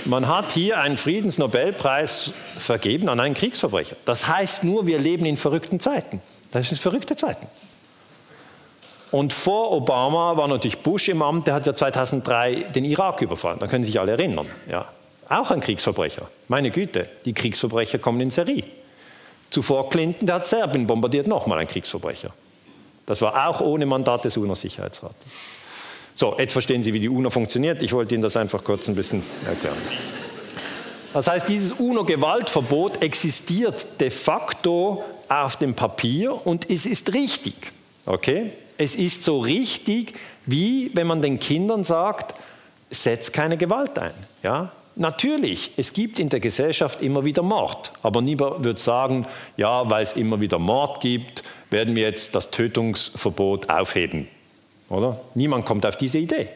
man 0.04 0.28
hat 0.28 0.52
hier 0.52 0.78
einen 0.78 0.96
Friedensnobelpreis 0.96 2.32
vergeben 2.58 3.08
an 3.08 3.18
einen 3.18 3.34
Kriegsverbrecher. 3.34 3.96
Das 4.04 4.28
heißt 4.28 4.62
nur, 4.62 4.86
wir 4.86 5.00
leben 5.00 5.26
in 5.26 5.36
verrückten 5.36 5.80
Zeiten. 5.80 6.20
Das 6.52 6.68
sind 6.68 6.78
verrückte 6.78 7.16
Zeiten. 7.16 7.46
Und 9.10 9.32
vor 9.32 9.72
Obama 9.72 10.36
war 10.36 10.46
natürlich 10.46 10.78
Bush 10.78 11.08
im 11.08 11.22
Amt, 11.22 11.48
der 11.48 11.54
hat 11.54 11.66
ja 11.66 11.74
2003 11.74 12.66
den 12.74 12.84
Irak 12.84 13.20
überfallen. 13.20 13.58
Da 13.58 13.66
können 13.66 13.84
sich 13.84 13.98
alle 13.98 14.12
erinnern. 14.12 14.46
Ja. 14.70 14.86
Auch 15.28 15.50
ein 15.50 15.60
Kriegsverbrecher. 15.60 16.28
Meine 16.48 16.70
Güte, 16.70 17.08
die 17.24 17.32
Kriegsverbrecher 17.32 17.98
kommen 17.98 18.20
in 18.20 18.30
Serie. 18.30 18.64
Zuvor 19.50 19.90
Clinton, 19.90 20.26
der 20.26 20.36
hat 20.36 20.46
Serbien 20.46 20.86
bombardiert, 20.86 21.26
nochmal 21.26 21.58
ein 21.58 21.68
Kriegsverbrecher. 21.68 22.30
Das 23.06 23.22
war 23.22 23.48
auch 23.48 23.60
ohne 23.60 23.86
Mandat 23.86 24.24
des 24.24 24.36
UNO-Sicherheitsrates. 24.36 25.16
So, 26.14 26.34
jetzt 26.38 26.52
verstehen 26.52 26.82
Sie, 26.82 26.92
wie 26.92 27.00
die 27.00 27.08
UNO 27.08 27.30
funktioniert. 27.30 27.82
Ich 27.82 27.92
wollte 27.92 28.14
Ihnen 28.14 28.22
das 28.22 28.36
einfach 28.36 28.64
kurz 28.64 28.88
ein 28.88 28.94
bisschen 28.94 29.22
erklären. 29.46 29.76
Das 31.12 31.28
heißt, 31.28 31.48
dieses 31.48 31.72
UNO-Gewaltverbot 31.72 33.02
existiert 33.02 34.00
de 34.00 34.10
facto 34.10 35.04
auf 35.28 35.56
dem 35.56 35.74
Papier 35.74 36.46
und 36.46 36.70
es 36.70 36.86
ist 36.86 37.14
richtig. 37.14 37.54
Okay? 38.06 38.52
Es 38.78 38.94
ist 38.94 39.24
so 39.24 39.38
richtig, 39.38 40.14
wie 40.46 40.90
wenn 40.94 41.06
man 41.06 41.22
den 41.22 41.38
Kindern 41.38 41.84
sagt, 41.84 42.34
setz 42.90 43.32
keine 43.32 43.56
Gewalt 43.56 43.98
ein. 43.98 44.14
Ja? 44.42 44.72
Natürlich, 44.98 45.72
es 45.76 45.92
gibt 45.92 46.18
in 46.18 46.30
der 46.30 46.40
Gesellschaft 46.40 47.02
immer 47.02 47.26
wieder 47.26 47.42
Mord, 47.42 47.92
aber 48.02 48.22
niemand 48.22 48.64
wird 48.64 48.78
sagen, 48.78 49.26
ja, 49.58 49.88
weil 49.90 50.02
es 50.02 50.14
immer 50.14 50.40
wieder 50.40 50.58
Mord 50.58 51.02
gibt, 51.02 51.42
werden 51.70 51.94
wir 51.94 52.04
jetzt 52.04 52.34
das 52.34 52.50
Tötungsverbot 52.50 53.68
aufheben. 53.68 54.26
Oder? 54.88 55.20
Niemand 55.34 55.66
kommt 55.66 55.84
auf 55.84 55.96
diese 55.96 56.16
Idee. 56.16 56.48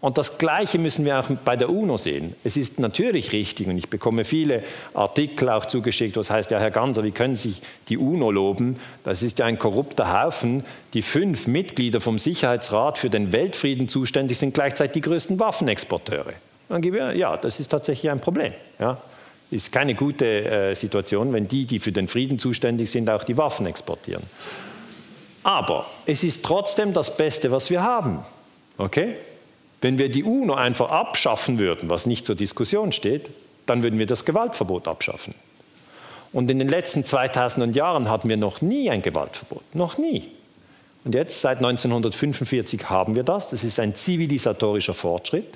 Und 0.00 0.16
das 0.16 0.38
Gleiche 0.38 0.78
müssen 0.78 1.04
wir 1.04 1.18
auch 1.18 1.28
bei 1.44 1.56
der 1.56 1.70
UNO 1.70 1.96
sehen. 1.96 2.36
Es 2.44 2.56
ist 2.56 2.78
natürlich 2.78 3.32
richtig, 3.32 3.66
und 3.66 3.76
ich 3.76 3.90
bekomme 3.90 4.22
viele 4.22 4.62
Artikel 4.94 5.48
auch 5.48 5.66
zugeschickt, 5.66 6.16
was 6.16 6.30
heißt, 6.30 6.52
ja, 6.52 6.60
Herr 6.60 6.70
Ganser, 6.70 7.02
wie 7.02 7.10
können 7.10 7.34
Sie 7.34 7.48
sich 7.48 7.62
die 7.88 7.98
UNO 7.98 8.30
loben? 8.30 8.78
Das 9.02 9.24
ist 9.24 9.40
ja 9.40 9.46
ein 9.46 9.58
korrupter 9.58 10.22
Haufen. 10.22 10.64
Die 10.94 11.02
fünf 11.02 11.48
Mitglieder 11.48 12.00
vom 12.00 12.20
Sicherheitsrat 12.20 12.98
für 12.98 13.10
den 13.10 13.32
Weltfrieden 13.32 13.88
zuständig 13.88 14.38
sind 14.38 14.54
gleichzeitig 14.54 14.92
die 14.92 15.00
größten 15.00 15.40
Waffenexporteure. 15.40 16.34
Dann 16.68 16.82
gebe 16.82 17.12
ich, 17.12 17.18
ja, 17.18 17.36
das 17.36 17.60
ist 17.60 17.68
tatsächlich 17.68 18.10
ein 18.10 18.20
Problem. 18.20 18.52
Ja. 18.78 18.98
Ist 19.50 19.72
keine 19.72 19.94
gute 19.94 20.26
äh, 20.26 20.74
Situation, 20.74 21.32
wenn 21.32 21.48
die, 21.48 21.64
die 21.64 21.78
für 21.78 21.92
den 21.92 22.08
Frieden 22.08 22.38
zuständig 22.38 22.90
sind, 22.90 23.08
auch 23.08 23.24
die 23.24 23.38
Waffen 23.38 23.66
exportieren. 23.66 24.22
Aber 25.42 25.86
es 26.04 26.24
ist 26.24 26.44
trotzdem 26.44 26.92
das 26.92 27.16
Beste, 27.16 27.50
was 27.50 27.70
wir 27.70 27.82
haben. 27.82 28.18
Okay? 28.76 29.16
Wenn 29.80 29.98
wir 29.98 30.10
die 30.10 30.24
UNO 30.24 30.54
einfach 30.54 30.90
abschaffen 30.90 31.58
würden, 31.58 31.88
was 31.88 32.04
nicht 32.04 32.26
zur 32.26 32.34
Diskussion 32.34 32.92
steht, 32.92 33.30
dann 33.64 33.82
würden 33.82 33.98
wir 33.98 34.06
das 34.06 34.24
Gewaltverbot 34.24 34.88
abschaffen. 34.88 35.34
Und 36.32 36.50
in 36.50 36.58
den 36.58 36.68
letzten 36.68 37.04
2000 37.04 37.74
Jahren 37.74 38.10
hatten 38.10 38.28
wir 38.28 38.36
noch 38.36 38.60
nie 38.60 38.90
ein 38.90 39.02
Gewaltverbot. 39.02 39.74
Noch 39.74 39.96
nie. 39.96 40.28
Und 41.04 41.14
jetzt, 41.14 41.40
seit 41.40 41.58
1945, 41.58 42.90
haben 42.90 43.14
wir 43.14 43.22
das. 43.22 43.48
Das 43.48 43.64
ist 43.64 43.80
ein 43.80 43.94
zivilisatorischer 43.94 44.94
Fortschritt. 44.94 45.46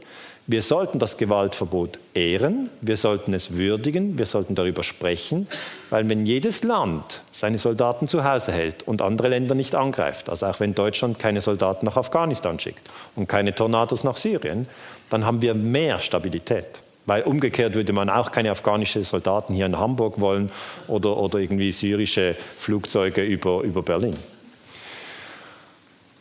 Wir 0.48 0.62
sollten 0.62 0.98
das 0.98 1.18
Gewaltverbot 1.18 2.00
ehren, 2.14 2.68
wir 2.80 2.96
sollten 2.96 3.32
es 3.32 3.56
würdigen, 3.56 4.18
wir 4.18 4.26
sollten 4.26 4.56
darüber 4.56 4.82
sprechen, 4.82 5.46
weil 5.88 6.08
wenn 6.08 6.26
jedes 6.26 6.64
Land 6.64 7.20
seine 7.32 7.58
Soldaten 7.58 8.08
zu 8.08 8.24
Hause 8.24 8.50
hält 8.50 8.82
und 8.88 9.02
andere 9.02 9.28
Länder 9.28 9.54
nicht 9.54 9.76
angreift, 9.76 10.28
also 10.28 10.46
auch 10.46 10.58
wenn 10.58 10.74
Deutschland 10.74 11.20
keine 11.20 11.40
Soldaten 11.40 11.86
nach 11.86 11.96
Afghanistan 11.96 12.58
schickt 12.58 12.80
und 13.14 13.28
keine 13.28 13.54
Tornados 13.54 14.02
nach 14.02 14.16
Syrien, 14.16 14.66
dann 15.10 15.24
haben 15.24 15.42
wir 15.42 15.54
mehr 15.54 16.00
Stabilität. 16.00 16.66
Weil 17.06 17.22
umgekehrt 17.22 17.74
würde 17.74 17.92
man 17.92 18.10
auch 18.10 18.32
keine 18.32 18.50
afghanischen 18.50 19.04
Soldaten 19.04 19.54
hier 19.54 19.66
in 19.66 19.78
Hamburg 19.78 20.20
wollen 20.20 20.50
oder, 20.88 21.16
oder 21.18 21.38
irgendwie 21.38 21.70
syrische 21.70 22.34
Flugzeuge 22.58 23.22
über, 23.22 23.62
über 23.62 23.82
Berlin. 23.82 24.16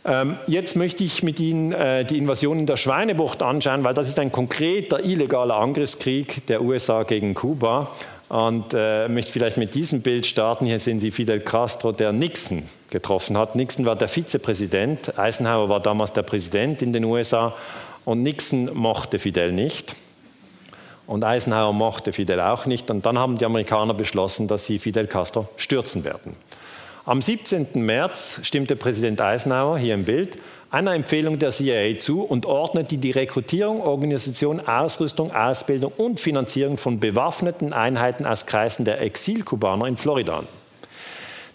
Ähm, 0.03 0.37
jetzt 0.47 0.75
möchte 0.75 1.03
ich 1.03 1.21
mit 1.21 1.39
Ihnen 1.39 1.73
äh, 1.73 2.05
die 2.05 2.17
Invasion 2.17 2.59
in 2.59 2.65
der 2.65 2.77
Schweinebucht 2.77 3.43
anschauen, 3.43 3.83
weil 3.83 3.93
das 3.93 4.07
ist 4.07 4.17
ein 4.17 4.31
konkreter 4.31 5.03
illegaler 5.03 5.55
Angriffskrieg 5.55 6.45
der 6.47 6.63
USA 6.63 7.03
gegen 7.03 7.33
Kuba. 7.33 7.91
Und 8.29 8.73
äh, 8.73 9.09
möchte 9.09 9.29
vielleicht 9.29 9.57
mit 9.57 9.75
diesem 9.75 10.01
Bild 10.01 10.25
starten. 10.25 10.65
Hier 10.65 10.79
sehen 10.79 11.01
Sie 11.01 11.11
Fidel 11.11 11.41
Castro, 11.41 11.91
der 11.91 12.13
Nixon 12.13 12.63
getroffen 12.89 13.37
hat. 13.37 13.55
Nixon 13.55 13.85
war 13.85 13.97
der 13.97 14.07
Vizepräsident, 14.07 15.19
Eisenhower 15.19 15.67
war 15.67 15.81
damals 15.81 16.13
der 16.13 16.23
Präsident 16.23 16.81
in 16.81 16.93
den 16.93 17.03
USA 17.03 17.53
und 18.05 18.23
Nixon 18.23 18.73
mochte 18.73 19.19
Fidel 19.19 19.51
nicht. 19.51 19.95
Und 21.07 21.25
Eisenhower 21.25 21.73
mochte 21.73 22.13
Fidel 22.13 22.39
auch 22.39 22.65
nicht. 22.65 22.89
Und 22.89 23.05
dann 23.05 23.19
haben 23.19 23.37
die 23.37 23.43
Amerikaner 23.43 23.93
beschlossen, 23.93 24.47
dass 24.47 24.65
sie 24.65 24.79
Fidel 24.79 25.07
Castro 25.07 25.49
stürzen 25.57 26.05
werden. 26.05 26.37
Am 27.03 27.19
17. 27.19 27.83
März 27.83 28.41
stimmte 28.43 28.75
Präsident 28.75 29.21
Eisenhower, 29.21 29.79
hier 29.79 29.95
im 29.95 30.05
Bild, 30.05 30.37
einer 30.69 30.93
Empfehlung 30.93 31.39
der 31.39 31.49
CIA 31.49 31.97
zu 31.97 32.21
und 32.21 32.45
ordnete 32.45 32.97
die 32.97 33.09
Rekrutierung, 33.09 33.81
Organisation, 33.81 34.59
Ausrüstung, 34.59 35.33
Ausbildung 35.33 35.91
und 35.97 36.19
Finanzierung 36.19 36.77
von 36.77 36.99
bewaffneten 36.99 37.73
Einheiten 37.73 38.27
aus 38.27 38.45
Kreisen 38.45 38.85
der 38.85 39.01
Exilkubaner 39.01 39.87
in 39.87 39.97
Florida 39.97 40.37
an. 40.37 40.47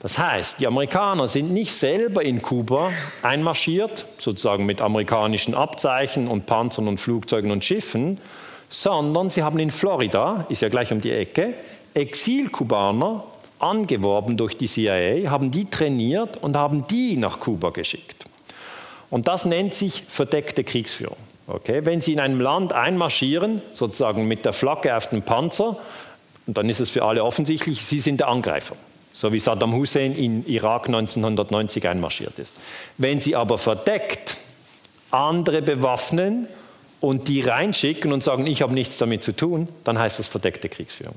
Das 0.01 0.19
heißt, 0.19 0.59
die 0.59 0.67
Amerikaner 0.67 1.29
sind 1.29 1.53
nicht 1.53 1.73
selber 1.73 2.25
in 2.25 2.43
Kuba 2.43 2.91
einmarschiert, 3.23 4.05
sozusagen 4.19 4.67
mit 4.67 4.81
amerikanischen 4.81 5.55
Abzeichen 5.55 6.27
und 6.27 6.47
Panzern 6.47 6.89
und 6.89 6.99
Flugzeugen 6.99 7.53
und 7.53 7.65
Schiffen, 7.65 8.19
sondern 8.69 9.31
sie 9.31 9.45
haben 9.45 9.61
in 9.61 9.71
Florida, 9.71 10.45
ist 10.49 10.63
ja 10.63 10.69
gleich 10.69 10.91
um 10.91 11.01
die 11.01 11.13
Ecke, 11.13 11.55
Exilkubaner 11.95 13.23
angeworben 13.59 14.37
durch 14.37 14.57
die 14.57 14.67
CIA, 14.67 15.31
haben 15.31 15.51
die 15.51 15.69
trainiert 15.69 16.37
und 16.43 16.57
haben 16.57 16.87
die 16.89 17.17
nach 17.17 17.41
Kuba 17.41 17.71
geschickt. 17.71 18.27
Und 19.11 19.29
das 19.29 19.45
nennt 19.45 19.75
sich 19.75 20.03
verdeckte 20.03 20.65
Kriegsführung. 20.65 21.17
Okay? 21.47 21.85
Wenn 21.85 22.01
Sie 22.01 22.13
in 22.13 22.21
einem 22.21 22.41
Land 22.41 22.73
einmarschieren, 22.73 23.63
sozusagen 23.73 24.27
mit 24.27 24.45
der 24.45 24.53
Flagge 24.53 24.97
auf 24.97 25.09
dem 25.09 25.23
Panzer, 25.23 25.77
dann 26.47 26.69
ist 26.69 26.81
es 26.81 26.91
für 26.91 27.05
alle 27.05 27.25
offensichtlich, 27.25 27.85
Sie 27.85 28.01
sind 28.01 28.21
der 28.21 28.29
Angreifer. 28.29 28.77
So 29.13 29.33
wie 29.33 29.39
Saddam 29.39 29.75
Hussein 29.75 30.15
in 30.15 30.47
Irak 30.47 30.87
1990 30.89 31.89
einmarschiert 31.89 32.39
ist. 32.39 32.53
Wenn 32.99 33.21
Sie 33.21 33.35
aber 33.35 33.59
verdeckt 33.59 34.37
andere 35.11 35.63
bewaffnen 35.63 36.49
und 37.01 37.29
die 37.29 37.41
reinschicken 37.41 38.13
und 38.13 38.23
sagen, 38.23 38.47
ich 38.47 38.63
habe 38.63 38.75
nichts 38.75 38.99
damit 38.99 39.23
zu 39.23 39.33
tun, 39.33 39.69
dann 39.85 39.99
heißt 39.99 40.19
das 40.19 40.29
verdeckte 40.29 40.69
Kriegsführung. 40.69 41.15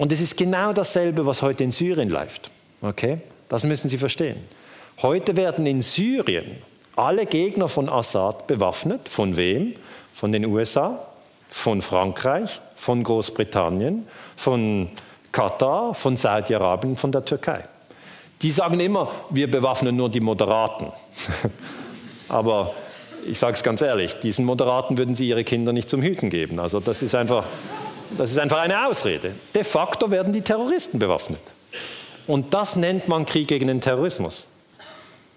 Und 0.00 0.12
es 0.12 0.22
ist 0.22 0.38
genau 0.38 0.72
dasselbe, 0.72 1.26
was 1.26 1.42
heute 1.42 1.62
in 1.62 1.72
Syrien 1.72 2.08
läuft. 2.08 2.50
Okay? 2.80 3.18
Das 3.50 3.64
müssen 3.64 3.90
Sie 3.90 3.98
verstehen. 3.98 4.36
Heute 5.02 5.36
werden 5.36 5.66
in 5.66 5.82
Syrien 5.82 6.46
alle 6.96 7.26
Gegner 7.26 7.68
von 7.68 7.90
Assad 7.90 8.46
bewaffnet. 8.46 9.10
Von 9.10 9.36
wem? 9.36 9.74
Von 10.14 10.32
den 10.32 10.46
USA, 10.46 11.06
von 11.50 11.82
Frankreich, 11.82 12.62
von 12.76 13.04
Großbritannien, 13.04 14.06
von 14.38 14.88
Katar, 15.32 15.92
von 15.92 16.16
Saudi-Arabien, 16.16 16.96
von 16.96 17.12
der 17.12 17.26
Türkei. 17.26 17.62
Die 18.40 18.52
sagen 18.52 18.80
immer, 18.80 19.10
wir 19.28 19.50
bewaffnen 19.50 19.96
nur 19.96 20.08
die 20.08 20.20
Moderaten. 20.20 20.86
Aber 22.30 22.72
ich 23.26 23.38
sage 23.38 23.52
es 23.52 23.62
ganz 23.62 23.82
ehrlich, 23.82 24.14
diesen 24.22 24.46
Moderaten 24.46 24.96
würden 24.96 25.14
sie 25.14 25.28
ihre 25.28 25.44
Kinder 25.44 25.74
nicht 25.74 25.90
zum 25.90 26.00
Hüten 26.00 26.30
geben. 26.30 26.58
Also 26.58 26.80
das 26.80 27.02
ist 27.02 27.14
einfach 27.14 27.44
das 28.18 28.30
ist 28.30 28.38
einfach 28.38 28.58
eine 28.58 28.86
Ausrede. 28.86 29.32
De 29.54 29.64
facto 29.64 30.10
werden 30.10 30.32
die 30.32 30.42
Terroristen 30.42 30.98
bewaffnet. 30.98 31.40
Und 32.26 32.54
das 32.54 32.76
nennt 32.76 33.08
man 33.08 33.26
Krieg 33.26 33.48
gegen 33.48 33.66
den 33.66 33.80
Terrorismus. 33.80 34.46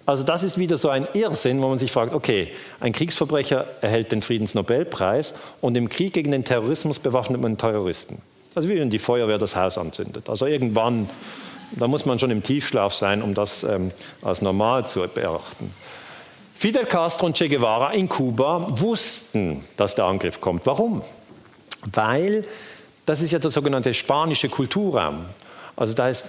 Also 0.06 0.24
das 0.24 0.44
ist 0.44 0.58
wieder 0.58 0.76
so 0.76 0.90
ein 0.90 1.08
Irrsinn, 1.14 1.62
wo 1.62 1.70
man 1.70 1.78
sich 1.78 1.92
fragt, 1.92 2.14
okay, 2.14 2.50
ein 2.82 2.92
Kriegsverbrecher 2.92 3.66
erhält 3.82 4.12
den 4.12 4.22
Friedensnobelpreis 4.22 5.36
und 5.62 5.78
im 5.78 5.88
Krieg 5.88 6.14
gegen 6.14 6.32
den 6.32 6.44
Terrorismus 6.44 7.00
bewaffnet 7.00 7.42
man 7.42 7.58
Terroristen. 7.58 8.22
Also 8.54 8.68
wie 8.70 8.80
wenn 8.80 8.90
die 8.90 9.00
Feuerwehr 9.00 9.38
das 9.38 9.56
Haus 9.56 9.78
anzündet. 9.78 10.30
Also 10.30 10.46
irgendwann, 10.46 11.10
da 11.72 11.88
muss 11.88 12.06
man 12.06 12.20
schon 12.20 12.32
im 12.32 12.44
Tiefschlaf 12.44 12.94
sein, 12.94 13.22
um 13.22 13.34
das 13.34 13.64
ähm, 13.64 13.92
als 14.22 14.42
normal 14.42 14.86
zu 14.86 15.00
beachten. 15.08 15.74
Fidel 16.58 16.86
Castro 16.86 17.26
und 17.28 17.38
Che 17.38 17.48
Guevara 17.48 17.92
in 17.92 18.08
Kuba 18.10 18.68
wussten, 18.70 19.64
dass 19.78 19.96
der 19.96 20.06
Angriff 20.06 20.40
kommt. 20.42 20.66
Warum? 20.66 21.02
Weil 21.92 22.46
das 23.06 23.22
ist 23.22 23.32
ja 23.32 23.40
der 23.40 23.50
sogenannte 23.50 23.94
spanische 23.94 24.50
Kulturraum. 24.50 25.26
Also 25.76 25.94
da 25.94 26.10
ist 26.10 26.26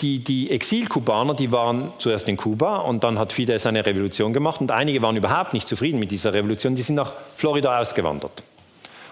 die, 0.00 0.20
die 0.20 0.50
Exilkubaner, 0.50 1.34
die 1.34 1.50
waren 1.50 1.92
zuerst 1.98 2.28
in 2.28 2.36
Kuba 2.36 2.78
und 2.78 3.02
dann 3.04 3.18
hat 3.18 3.32
Fidel 3.32 3.58
seine 3.58 3.84
Revolution 3.84 4.32
gemacht 4.32 4.60
und 4.60 4.70
einige 4.70 5.02
waren 5.02 5.16
überhaupt 5.16 5.54
nicht 5.54 5.66
zufrieden 5.66 5.98
mit 5.98 6.10
dieser 6.10 6.32
Revolution, 6.32 6.76
die 6.76 6.82
sind 6.82 6.94
nach 6.94 7.12
Florida 7.36 7.80
ausgewandert. 7.80 8.42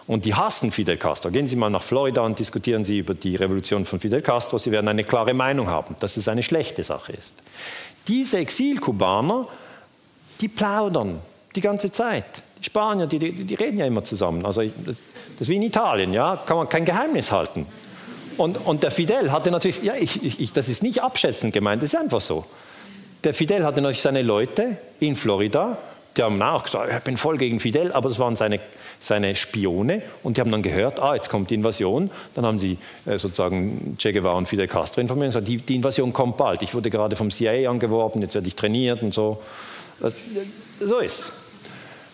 Und 0.07 0.25
die 0.25 0.35
hassen 0.35 0.71
Fidel 0.71 0.97
Castro. 0.97 1.31
Gehen 1.31 1.49
Sie 1.49 1.57
mal 1.57 1.69
nach 1.69 1.83
Florida 1.83 2.23
und 2.23 2.39
diskutieren 2.39 2.85
Sie 2.85 2.99
über 2.99 3.15
die 3.15 3.35
Revolution 3.35 3.85
von 3.85 3.99
Fidel 3.99 4.23
Castro. 4.23 4.57
Sie 4.57 4.71
werden 4.71 4.87
eine 4.87 5.03
klare 5.03 5.35
Meinung 5.35 5.67
haben, 5.67 5.97
dass 5.99 6.17
es 6.17 6.29
eine 6.29 6.45
schlechte 6.45 6.85
Sache 6.85 7.13
ist. 7.13 7.35
Diese 8.07 8.39
Exilkubaner, 8.39 9.49
die 10.41 10.47
plaudern 10.47 11.19
die 11.57 11.61
ganze 11.61 11.91
Zeit. 11.91 12.25
Spanier, 12.67 13.07
die, 13.07 13.19
die, 13.19 13.33
die 13.33 13.55
reden 13.55 13.79
ja 13.79 13.87
immer 13.87 14.05
zusammen. 14.05 14.45
Also 14.45 14.63
das, 14.63 14.75
das 14.85 15.41
ist 15.43 15.49
wie 15.49 15.57
in 15.57 15.63
Italien, 15.63 16.13
ja, 16.13 16.37
kann 16.45 16.57
man 16.57 16.69
kein 16.69 16.85
Geheimnis 16.85 17.33
halten. 17.33 17.67
Und, 18.37 18.59
und 18.67 18.83
der 18.83 18.91
Fidel 18.91 19.33
hatte 19.33 19.51
natürlich, 19.51 19.83
ja, 19.83 19.95
ich, 19.99 20.41
ich, 20.41 20.53
das 20.53 20.69
ist 20.69 20.83
nicht 20.83 21.03
abschätzend 21.03 21.55
gemeint, 21.55 21.83
das 21.83 21.95
ist 21.95 21.99
einfach 21.99 22.21
so. 22.21 22.45
Der 23.25 23.33
Fidel 23.33 23.65
hatte 23.65 23.81
natürlich 23.81 24.03
seine 24.03 24.23
Leute 24.23 24.77
in 25.01 25.17
Florida, 25.17 25.79
die 26.17 26.23
haben 26.23 26.41
auch 26.43 26.65
gesagt, 26.65 26.93
ich 26.93 27.05
bin 27.05 27.17
voll 27.17 27.39
gegen 27.39 27.61
Fidel, 27.61 27.93
aber 27.93 28.09
es 28.09 28.19
waren 28.19 28.37
seine, 28.37 28.59
seine 29.01 29.37
Spione 29.37 30.03
und 30.23 30.37
die 30.37 30.41
haben 30.41 30.51
dann 30.51 30.63
gehört, 30.63 31.01
ah, 31.01 31.15
jetzt 31.15 31.29
kommt 31.31 31.51
die 31.51 31.55
Invasion. 31.55 32.11
Dann 32.35 32.47
haben 32.47 32.59
sie 32.59 32.79
äh, 33.05 33.19
sozusagen 33.19 33.97
Che 33.99 34.13
Guevara 34.13 34.37
und 34.37 34.49
Fidel 34.49 34.67
Castro 34.67 35.01
informiert 35.01 35.29
und 35.29 35.33
gesagt, 35.33 35.49
die, 35.49 35.59
die, 35.59 35.77
Invasion 35.77 36.13
kommt 36.13 36.37
bald. 36.37 36.63
Ich 36.63 36.75
wurde 36.75 36.91
gerade 36.91 37.17
vom 37.17 37.31
CIA 37.31 37.71
angeworben, 37.71 38.23
jetzt 38.23 38.35
werde 38.35 38.49
ich 38.49 38.57
trainiert 38.57 39.03
und 39.03 39.13
so. 39.13 39.43
Das, 40.01 40.15
so 40.81 40.99
ist 40.99 41.33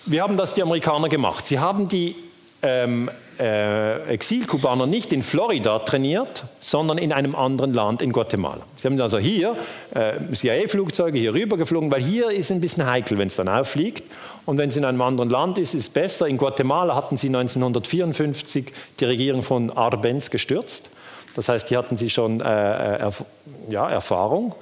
Wir 0.07 0.23
haben 0.23 0.37
das 0.37 0.55
die 0.55 0.63
Amerikaner 0.63 1.09
gemacht. 1.09 1.47
Sie 1.47 1.61
haben 1.61 1.87
die 1.87 2.17
ähm, 2.63 3.09
äh, 3.39 4.03
Exilkubaner 4.09 4.87
nicht 4.87 5.13
in 5.13 5.23
Florida 5.23 5.79
trainiert, 5.81 6.45
sondern 6.61 6.99
in 6.99 7.13
einem 7.13 7.37
anderen 7.37 7.73
Land, 7.73 8.03
in 8.03 8.13
Guatemala. 8.13 8.63
Sie 8.77 8.89
haben 8.89 9.01
also 9.01 9.19
hier 9.19 9.57
äh, 9.95 10.15
CIA-Flugzeuge 10.33 11.19
hier 11.19 11.35
rüber 11.35 11.57
geflogen, 11.57 11.91
weil 11.93 12.03
hier 12.03 12.31
ist 12.31 12.51
ein 12.51 12.61
bisschen 12.61 12.87
heikel, 12.87 13.17
wenn 13.19 13.29
es 13.29 13.37
dann 13.37 13.49
auffliegt. 13.49 14.03
Und 14.45 14.59
wenn 14.59 14.71
es 14.71 14.77
in 14.77 14.85
einem 14.85 15.03
anderen 15.03 15.31
Land 15.31 15.59
ist, 15.59 15.75
ist 15.75 15.89
es 15.89 15.91
besser. 15.91 16.27
In 16.27 16.37
Guatemala 16.37 16.97
hatten 16.97 17.17
sie 17.17 17.29
1954 17.29 18.73
die 18.99 19.05
Regierung 19.05 19.43
von 19.43 19.71
Arbenz 19.71 20.31
gestürzt. 20.31 20.91
Das 21.37 21.49
heißt, 21.49 21.69
hier 21.69 21.79
hatten 21.79 21.97
sie 21.97 22.11
schon 22.11 22.41
äh, 22.41 22.45
äh 22.45 22.99
erf 22.99 23.25
ja, 23.69 23.89
Erfahrung. 23.89 24.55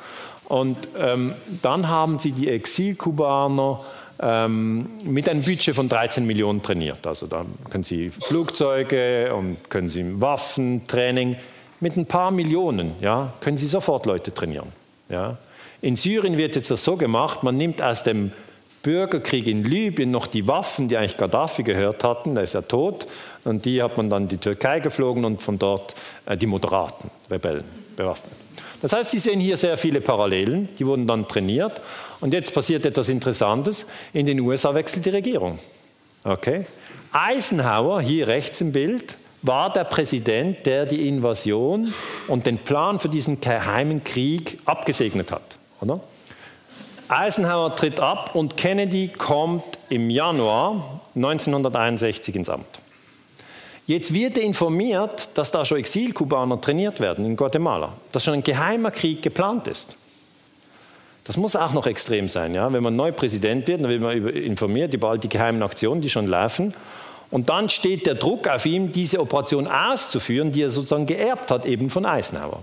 Und 0.44 0.76
ähm, 0.98 1.32
dann 1.62 1.88
haben 1.88 2.18
sie 2.18 2.32
die 2.32 2.48
Exilkubaner 2.48 3.80
ähm, 4.22 4.88
mit 5.04 5.28
einem 5.28 5.42
Budget 5.42 5.74
von 5.74 5.88
13 5.88 6.26
Millionen 6.26 6.62
trainiert. 6.62 7.06
Also 7.06 7.26
da 7.26 7.44
können 7.70 7.84
Sie 7.84 8.10
Flugzeuge 8.10 9.34
und 9.34 9.70
können 9.70 9.88
Sie 9.88 10.20
Waffen, 10.20 10.86
Training. 10.86 11.36
Mit 11.80 11.96
ein 11.96 12.06
paar 12.06 12.30
Millionen 12.30 12.92
ja, 13.00 13.32
können 13.40 13.56
Sie 13.56 13.66
sofort 13.66 14.06
Leute 14.06 14.34
trainieren. 14.34 14.68
Ja. 15.08 15.38
In 15.80 15.96
Syrien 15.96 16.36
wird 16.36 16.56
jetzt 16.56 16.70
das 16.70 16.84
so 16.84 16.96
gemacht, 16.96 17.42
man 17.42 17.56
nimmt 17.56 17.80
aus 17.80 18.02
dem 18.02 18.32
Bürgerkrieg 18.82 19.46
in 19.46 19.64
Libyen 19.64 20.10
noch 20.10 20.26
die 20.26 20.46
Waffen, 20.48 20.88
die 20.88 20.96
eigentlich 20.96 21.16
Gaddafi 21.16 21.62
gehört 21.62 22.04
hatten, 22.04 22.34
der 22.34 22.44
ist 22.44 22.54
ja 22.54 22.62
tot, 22.62 23.06
und 23.44 23.64
die 23.64 23.82
hat 23.82 23.96
man 23.96 24.08
dann 24.08 24.24
in 24.24 24.28
die 24.28 24.36
Türkei 24.38 24.80
geflogen 24.80 25.24
und 25.24 25.40
von 25.40 25.58
dort 25.58 25.94
äh, 26.26 26.36
die 26.36 26.46
moderaten 26.46 27.10
Rebellen 27.30 27.64
bewaffnet. 27.96 28.32
Das 28.82 28.92
heißt, 28.94 29.10
Sie 29.10 29.18
sehen 29.18 29.40
hier 29.40 29.56
sehr 29.58 29.76
viele 29.76 30.00
Parallelen, 30.00 30.68
die 30.78 30.86
wurden 30.86 31.06
dann 31.06 31.28
trainiert. 31.28 31.80
Und 32.20 32.34
jetzt 32.34 32.54
passiert 32.54 32.84
etwas 32.84 33.08
Interessantes. 33.08 33.86
In 34.12 34.26
den 34.26 34.40
USA 34.40 34.74
wechselt 34.74 35.06
die 35.06 35.10
Regierung. 35.10 35.58
Okay? 36.24 36.66
Eisenhower, 37.12 38.00
hier 38.00 38.28
rechts 38.28 38.60
im 38.60 38.72
Bild, 38.72 39.14
war 39.42 39.72
der 39.72 39.84
Präsident, 39.84 40.66
der 40.66 40.86
die 40.86 41.08
Invasion 41.08 41.90
und 42.28 42.46
den 42.46 42.58
Plan 42.58 42.98
für 42.98 43.08
diesen 43.08 43.40
geheimen 43.40 44.04
Krieg 44.04 44.58
abgesegnet 44.66 45.32
hat. 45.32 45.56
Oder? 45.80 46.00
Eisenhower 47.08 47.74
tritt 47.74 47.98
ab 47.98 48.34
und 48.34 48.56
Kennedy 48.56 49.08
kommt 49.08 49.64
im 49.88 50.10
Januar 50.10 51.00
1961 51.16 52.36
ins 52.36 52.48
Amt. 52.48 52.66
Jetzt 53.86 54.14
wird 54.14 54.36
er 54.38 54.44
informiert, 54.44 55.30
dass 55.34 55.50
da 55.50 55.64
schon 55.64 55.78
Exilkubaner 55.78 56.60
trainiert 56.60 57.00
werden 57.00 57.24
in 57.24 57.34
Guatemala, 57.34 57.94
dass 58.12 58.22
schon 58.22 58.34
ein 58.34 58.44
geheimer 58.44 58.92
Krieg 58.92 59.22
geplant 59.22 59.66
ist. 59.66 59.96
Das 61.24 61.36
muss 61.36 61.54
auch 61.56 61.72
noch 61.72 61.86
extrem 61.86 62.28
sein. 62.28 62.54
Ja? 62.54 62.72
Wenn 62.72 62.82
man 62.82 62.96
neu 62.96 63.12
Präsident 63.12 63.68
wird, 63.68 63.82
dann 63.82 63.90
wird 63.90 64.00
man 64.00 64.28
informiert 64.28 64.94
über 64.94 65.10
all 65.10 65.18
die 65.18 65.28
geheimen 65.28 65.62
Aktionen, 65.62 66.00
die 66.00 66.10
schon 66.10 66.26
laufen. 66.26 66.74
Und 67.30 67.48
dann 67.48 67.68
steht 67.68 68.06
der 68.06 68.14
Druck 68.16 68.48
auf 68.48 68.66
ihm, 68.66 68.92
diese 68.92 69.20
Operation 69.20 69.68
auszuführen, 69.68 70.50
die 70.50 70.62
er 70.62 70.70
sozusagen 70.70 71.06
geerbt 71.06 71.50
hat, 71.50 71.64
eben 71.64 71.90
von 71.90 72.04
Eisenhower. 72.04 72.60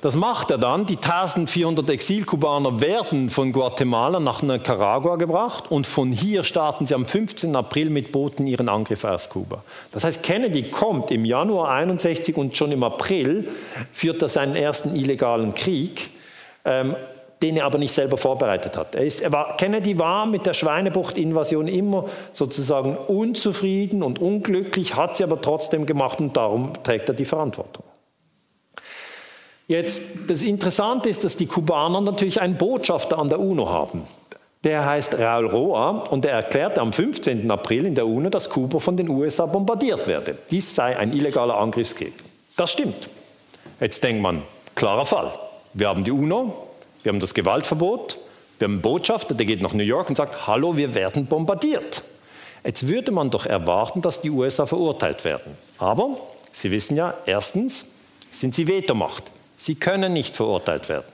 Das 0.00 0.14
macht 0.14 0.52
er 0.52 0.58
dann. 0.58 0.86
Die 0.86 0.96
1400 0.96 1.90
Exilkubaner 1.90 2.80
werden 2.80 3.30
von 3.30 3.52
Guatemala 3.52 4.20
nach 4.20 4.42
Nicaragua 4.42 5.16
gebracht 5.16 5.64
und 5.70 5.88
von 5.88 6.12
hier 6.12 6.44
starten 6.44 6.86
sie 6.86 6.94
am 6.94 7.04
15. 7.04 7.56
April 7.56 7.90
mit 7.90 8.12
Booten 8.12 8.46
ihren 8.46 8.68
Angriff 8.68 9.02
auf 9.04 9.28
Kuba. 9.28 9.64
Das 9.90 10.04
heißt, 10.04 10.22
Kennedy 10.22 10.64
kommt 10.64 11.10
im 11.10 11.24
Januar 11.24 11.70
61 11.70 12.36
und 12.36 12.56
schon 12.56 12.70
im 12.70 12.84
April 12.84 13.48
führt 13.92 14.22
er 14.22 14.28
seinen 14.28 14.54
ersten 14.54 14.94
illegalen 14.94 15.54
Krieg, 15.54 16.10
ähm, 16.68 16.94
den 17.42 17.56
er 17.56 17.64
aber 17.64 17.78
nicht 17.78 17.92
selber 17.92 18.16
vorbereitet 18.16 18.76
hat. 18.76 18.94
Er 18.94 19.04
ist, 19.04 19.20
er 19.20 19.32
war, 19.32 19.56
Kennedy 19.56 19.98
war 19.98 20.26
mit 20.26 20.44
der 20.44 20.54
Schweinebucht-Invasion 20.54 21.68
immer 21.68 22.06
sozusagen 22.32 22.96
unzufrieden 22.96 24.02
und 24.02 24.18
unglücklich, 24.18 24.96
hat 24.96 25.16
sie 25.16 25.24
aber 25.24 25.40
trotzdem 25.40 25.86
gemacht 25.86 26.20
und 26.20 26.36
darum 26.36 26.72
trägt 26.82 27.08
er 27.08 27.14
die 27.14 27.24
Verantwortung. 27.24 27.84
Jetzt, 29.68 30.30
das 30.30 30.42
Interessante 30.42 31.08
ist, 31.08 31.24
dass 31.24 31.36
die 31.36 31.46
Kubaner 31.46 32.00
natürlich 32.00 32.40
einen 32.40 32.56
Botschafter 32.56 33.18
an 33.18 33.28
der 33.28 33.38
UNO 33.38 33.68
haben. 33.68 34.02
Der 34.64 34.84
heißt 34.84 35.18
Raul 35.18 35.46
Roa 35.46 35.90
und 36.10 36.24
er 36.24 36.32
erklärte 36.32 36.80
am 36.80 36.92
15. 36.92 37.48
April 37.50 37.86
in 37.86 37.94
der 37.94 38.06
UNO, 38.06 38.30
dass 38.30 38.50
Kuba 38.50 38.80
von 38.80 38.96
den 38.96 39.08
USA 39.08 39.46
bombardiert 39.46 40.06
werde. 40.08 40.36
Dies 40.50 40.74
sei 40.74 40.96
ein 40.96 41.12
illegaler 41.12 41.56
Angriffskrieg. 41.58 42.14
Das 42.56 42.72
stimmt. 42.72 43.08
Jetzt 43.78 44.02
denkt 44.02 44.20
man, 44.22 44.42
klarer 44.74 45.06
Fall. 45.06 45.30
Wir 45.78 45.88
haben 45.88 46.04
die 46.04 46.10
UNO, 46.10 46.68
wir 47.02 47.10
haben 47.10 47.20
das 47.20 47.34
Gewaltverbot, 47.34 48.18
wir 48.58 48.66
haben 48.66 48.74
einen 48.74 48.82
Botschafter, 48.82 49.34
der 49.34 49.46
geht 49.46 49.62
nach 49.62 49.72
New 49.72 49.84
York 49.84 50.08
und 50.08 50.16
sagt, 50.16 50.46
hallo, 50.46 50.76
wir 50.76 50.94
werden 50.94 51.26
bombardiert. 51.26 52.02
Jetzt 52.64 52.88
würde 52.88 53.12
man 53.12 53.30
doch 53.30 53.46
erwarten, 53.46 54.02
dass 54.02 54.20
die 54.20 54.30
USA 54.30 54.66
verurteilt 54.66 55.24
werden. 55.24 55.56
Aber 55.78 56.16
Sie 56.58 56.72
wissen 56.72 56.96
ja, 56.96 57.14
erstens 57.24 57.92
sind 58.32 58.54
sie 58.54 58.66
Vetomacht. 58.66 59.24
Sie 59.56 59.76
können 59.76 60.12
nicht 60.12 60.34
verurteilt 60.34 60.88
werden. 60.88 61.06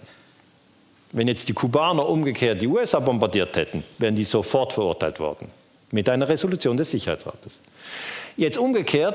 Wenn 1.13 1.29
jetzt 1.29 1.49
die 1.49 1.53
Kubaner 1.53 2.09
umgekehrt 2.09 2.61
die 2.61 2.67
USA 2.67 2.99
bombardiert 2.99 3.55
hätten, 3.57 3.85
wären 3.99 4.17
die 4.17 4.25
sofort 4.25 4.73
verurteilt 4.73 5.21
worden. 5.21 5.49
Mit 5.91 6.09
einer 6.09 6.29
Resolution 6.29 6.77
des 6.77 6.91
Sicherheitsrates. 6.91 7.61
Jetzt 8.37 8.59
umgekehrt, 8.59 9.15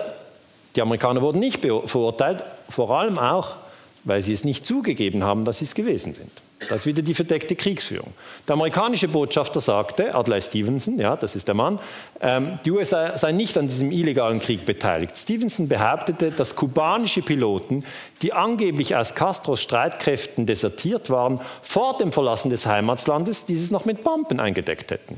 die 0.76 0.82
Amerikaner 0.82 1.22
wurden 1.22 1.40
nicht 1.40 1.60
verurteilt, 1.62 2.44
vor 2.70 2.92
allem 2.92 3.18
auch, 3.18 3.56
weil 4.04 4.22
sie 4.22 4.34
es 4.34 4.44
nicht 4.44 4.66
zugegeben 4.66 5.24
haben, 5.24 5.46
dass 5.46 5.60
sie 5.60 5.66
es 5.66 5.76
gewesen 5.76 6.14
sind. 6.14 6.32
Das 6.68 6.80
ist 6.80 6.86
wieder 6.88 7.02
die 7.02 7.14
verdeckte 7.14 7.56
Kriegsführung. 7.56 8.12
Der 8.48 8.54
amerikanische 8.54 9.08
Botschafter 9.08 9.62
sagte, 9.62 10.14
Adlai 10.14 10.42
Stevenson, 10.42 11.00
ja, 11.00 11.16
das 11.16 11.36
ist 11.36 11.48
der 11.48 11.56
Mann, 11.56 11.80
ähm, 12.20 12.60
die 12.66 12.72
USA 12.72 13.18
seien 13.18 13.38
nicht 13.38 13.58
an 13.58 13.70
diesem 13.70 13.92
illegalen 13.92 14.40
Krieg 14.40 14.66
beteiligt. 14.66 15.18
Stevenson 15.18 15.70
behauptete, 15.70 16.32
dass 16.32 16.58
kubanische 16.58 17.22
Piloten, 17.22 17.86
die 18.22 18.34
angeblich 18.34 18.96
aus 18.96 19.16
Castros 19.16 19.62
Streitkräften 19.62 20.46
desertiert 20.46 21.10
waren, 21.10 21.40
vor 21.62 21.98
dem 21.98 22.12
Verlassen 22.12 22.50
des 22.50 22.66
Heimatlandes 22.66 23.46
dieses 23.46 23.72
noch 23.72 23.86
mit 23.86 24.04
Bomben 24.04 24.42
eingedeckt 24.42 24.92
hätten. 24.92 25.18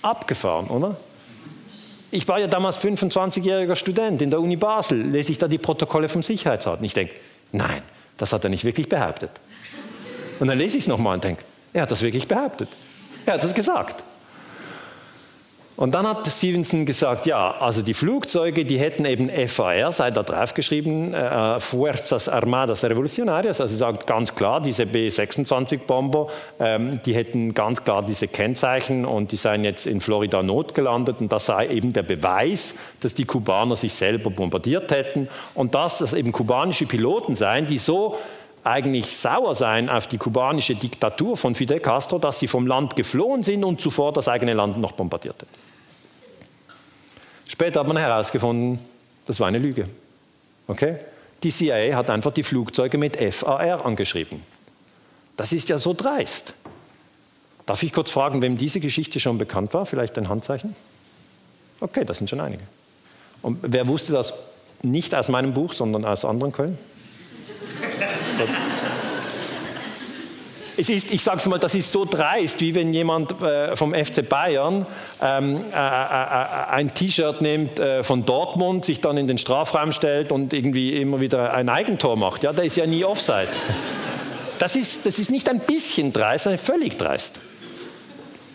Abgefahren, 0.00 0.68
oder? 0.68 0.96
Ich 2.10 2.26
war 2.26 2.38
ja 2.38 2.46
damals 2.46 2.82
25-jähriger 2.82 3.76
Student 3.76 4.22
in 4.22 4.30
der 4.30 4.40
Uni 4.40 4.56
Basel, 4.56 4.98
lese 4.98 5.32
ich 5.32 5.38
da 5.38 5.46
die 5.46 5.58
Protokolle 5.58 6.08
vom 6.08 6.22
Sicherheitsrat. 6.22 6.78
Und 6.78 6.86
ich 6.86 6.94
denke, 6.94 7.14
nein, 7.52 7.82
das 8.16 8.32
hat 8.32 8.44
er 8.44 8.50
nicht 8.50 8.64
wirklich 8.64 8.88
behauptet. 8.88 9.30
Und 10.40 10.48
dann 10.48 10.58
lese 10.58 10.76
ich 10.76 10.84
es 10.84 10.88
nochmal 10.88 11.14
und 11.14 11.24
denke, 11.24 11.42
er 11.72 11.82
hat 11.82 11.90
das 11.90 12.02
wirklich 12.02 12.28
behauptet. 12.28 12.68
Er 13.26 13.34
hat 13.34 13.44
das 13.44 13.54
gesagt. 13.54 14.02
Und 15.78 15.94
dann 15.94 16.08
hat 16.08 16.26
Stevenson 16.26 16.86
gesagt, 16.86 17.24
ja, 17.26 17.54
also 17.60 17.82
die 17.82 17.94
Flugzeuge, 17.94 18.64
die 18.64 18.80
hätten 18.80 19.04
eben 19.04 19.30
FAR, 19.46 19.92
sei 19.92 20.10
da 20.10 20.24
draufgeschrieben, 20.24 21.14
äh, 21.14 21.60
Fuerzas 21.60 22.28
Armadas 22.28 22.82
Revolucionarias, 22.82 23.60
also 23.60 23.76
sagt 23.76 24.04
ganz 24.08 24.34
klar, 24.34 24.60
diese 24.60 24.86
B-26-Bomber, 24.86 26.30
ähm, 26.58 26.98
die 27.06 27.14
hätten 27.14 27.54
ganz 27.54 27.84
klar 27.84 28.02
diese 28.02 28.26
Kennzeichen 28.26 29.04
und 29.04 29.30
die 29.30 29.36
seien 29.36 29.62
jetzt 29.62 29.86
in 29.86 30.00
Florida 30.00 30.42
notgelandet. 30.42 31.20
Und 31.20 31.30
das 31.30 31.46
sei 31.46 31.68
eben 31.68 31.92
der 31.92 32.02
Beweis, 32.02 32.80
dass 32.98 33.14
die 33.14 33.24
Kubaner 33.24 33.76
sich 33.76 33.92
selber 33.92 34.30
bombardiert 34.30 34.90
hätten. 34.90 35.28
Und 35.54 35.76
dass 35.76 35.98
das 35.98 36.12
eben 36.12 36.32
kubanische 36.32 36.86
Piloten 36.86 37.36
seien, 37.36 37.68
die 37.68 37.78
so 37.78 38.18
eigentlich 38.64 39.16
sauer 39.16 39.54
sein 39.54 39.88
auf 39.88 40.08
die 40.08 40.18
kubanische 40.18 40.74
Diktatur 40.74 41.36
von 41.36 41.54
Fidel 41.54 41.78
Castro, 41.78 42.18
dass 42.18 42.40
sie 42.40 42.48
vom 42.48 42.66
Land 42.66 42.96
geflohen 42.96 43.44
sind 43.44 43.62
und 43.62 43.80
zuvor 43.80 44.12
das 44.12 44.26
eigene 44.26 44.54
Land 44.54 44.76
noch 44.76 44.90
bombardierte. 44.90 45.46
Später 47.58 47.80
hat 47.80 47.88
man 47.88 47.96
herausgefunden, 47.96 48.78
das 49.26 49.40
war 49.40 49.48
eine 49.48 49.58
Lüge. 49.58 49.88
Okay? 50.68 50.94
Die 51.42 51.50
CIA 51.50 51.96
hat 51.96 52.08
einfach 52.08 52.32
die 52.32 52.44
Flugzeuge 52.44 52.98
mit 52.98 53.16
FAR 53.34 53.84
angeschrieben. 53.84 54.44
Das 55.36 55.52
ist 55.52 55.68
ja 55.68 55.76
so 55.76 55.92
dreist. 55.92 56.54
Darf 57.66 57.82
ich 57.82 57.92
kurz 57.92 58.12
fragen, 58.12 58.42
wem 58.42 58.58
diese 58.58 58.78
Geschichte 58.78 59.18
schon 59.18 59.38
bekannt 59.38 59.74
war? 59.74 59.86
Vielleicht 59.86 60.16
ein 60.18 60.28
Handzeichen? 60.28 60.76
Okay, 61.80 62.04
das 62.04 62.18
sind 62.18 62.30
schon 62.30 62.38
einige. 62.38 62.62
Und 63.42 63.58
wer 63.62 63.88
wusste 63.88 64.12
das 64.12 64.34
nicht 64.82 65.12
aus 65.16 65.26
meinem 65.26 65.52
Buch, 65.52 65.72
sondern 65.72 66.04
aus 66.04 66.24
anderen 66.24 66.52
Quellen? 66.52 66.78
es 70.78 70.88
ist, 70.88 71.12
ich 71.12 71.22
sage 71.22 71.38
es 71.38 71.46
mal, 71.46 71.58
das 71.58 71.74
ist 71.74 71.90
so 71.90 72.04
dreist, 72.04 72.60
wie 72.60 72.74
wenn 72.74 72.94
jemand 72.94 73.42
äh, 73.42 73.74
vom 73.74 73.92
FC 73.92 74.28
Bayern 74.28 74.86
ähm, 75.20 75.56
äh, 75.56 75.76
äh, 75.76 75.80
äh, 75.80 76.70
ein 76.70 76.94
T-Shirt 76.94 77.40
nimmt 77.40 77.80
äh, 77.80 78.02
von 78.04 78.24
Dortmund, 78.24 78.84
sich 78.84 79.00
dann 79.00 79.16
in 79.16 79.26
den 79.26 79.38
Strafraum 79.38 79.92
stellt 79.92 80.30
und 80.30 80.52
irgendwie 80.52 80.96
immer 80.96 81.20
wieder 81.20 81.52
ein 81.52 81.68
Eigentor 81.68 82.16
macht. 82.16 82.44
Ja, 82.44 82.52
der 82.52 82.64
ist 82.64 82.76
ja 82.76 82.86
nie 82.86 83.04
Offside. 83.04 83.48
Das 84.60 84.76
ist, 84.76 85.04
das 85.04 85.18
ist 85.18 85.30
nicht 85.30 85.48
ein 85.48 85.60
bisschen 85.60 86.12
dreist, 86.12 86.44
sondern 86.44 86.60
völlig 86.60 86.96
dreist. 86.96 87.40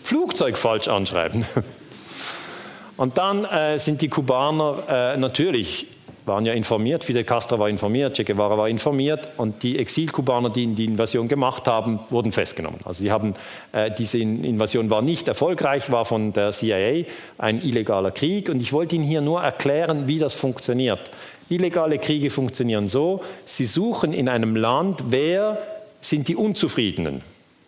Flugzeug 0.02 0.56
falsch 0.56 0.88
anschreiben. 0.88 1.44
Und 2.96 3.18
dann 3.18 3.44
äh, 3.44 3.78
sind 3.78 4.00
die 4.02 4.08
Kubaner 4.08 5.16
natürlich 5.16 5.88
waren 6.26 6.46
ja 6.46 6.54
informiert, 6.54 7.04
Fidel 7.04 7.24
Castro 7.24 7.58
war 7.58 7.68
informiert, 7.68 8.14
Che 8.16 8.24
Guevara 8.24 8.56
war 8.56 8.68
informiert 8.68 9.28
und 9.36 9.62
die 9.62 9.78
Exilkubaner, 9.78 10.50
die 10.50 10.66
die 10.68 10.86
Invasion 10.86 11.28
gemacht 11.28 11.66
haben, 11.66 12.00
wurden 12.10 12.32
festgenommen. 12.32 12.80
Also 12.84 13.02
sie 13.02 13.10
haben, 13.10 13.34
äh, 13.72 13.90
diese 13.90 14.18
Invasion 14.18 14.88
war 14.88 15.02
nicht 15.02 15.28
erfolgreich, 15.28 15.90
war 15.92 16.04
von 16.04 16.32
der 16.32 16.52
CIA 16.52 17.04
ein 17.36 17.60
illegaler 17.62 18.10
Krieg 18.10 18.48
und 18.48 18.62
ich 18.62 18.72
wollte 18.72 18.96
Ihnen 18.96 19.04
hier 19.04 19.20
nur 19.20 19.42
erklären, 19.42 20.06
wie 20.06 20.18
das 20.18 20.34
funktioniert. 20.34 21.10
Illegale 21.50 21.98
Kriege 21.98 22.30
funktionieren 22.30 22.88
so, 22.88 23.22
sie 23.44 23.66
suchen 23.66 24.14
in 24.14 24.30
einem 24.30 24.56
Land, 24.56 25.04
wer 25.08 25.58
sind 26.00 26.28
die 26.28 26.36
Unzufriedenen. 26.36 27.20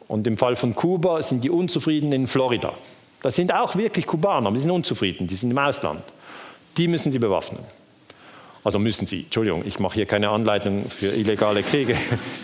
Und 0.08 0.26
im 0.26 0.38
Fall 0.38 0.56
von 0.56 0.74
Kuba 0.74 1.22
sind 1.22 1.44
die 1.44 1.50
Unzufriedenen 1.50 2.22
in 2.22 2.26
Florida. 2.26 2.72
Das 3.22 3.34
sind 3.34 3.52
auch 3.52 3.76
wirklich 3.76 4.06
Kubaner, 4.06 4.50
die 4.52 4.60
sind 4.60 4.70
unzufrieden, 4.70 5.26
die 5.26 5.34
sind 5.34 5.50
im 5.50 5.58
Ausland. 5.58 6.02
Die 6.78 6.88
müssen 6.88 7.12
sie 7.12 7.18
bewaffnen. 7.18 7.60
Also 8.66 8.80
müssen 8.80 9.06
Sie, 9.06 9.20
Entschuldigung, 9.20 9.62
ich 9.64 9.78
mache 9.78 9.94
hier 9.94 10.06
keine 10.06 10.28
Anleitung 10.30 10.86
für 10.90 11.12
illegale 11.12 11.62
Kriege. 11.62 11.96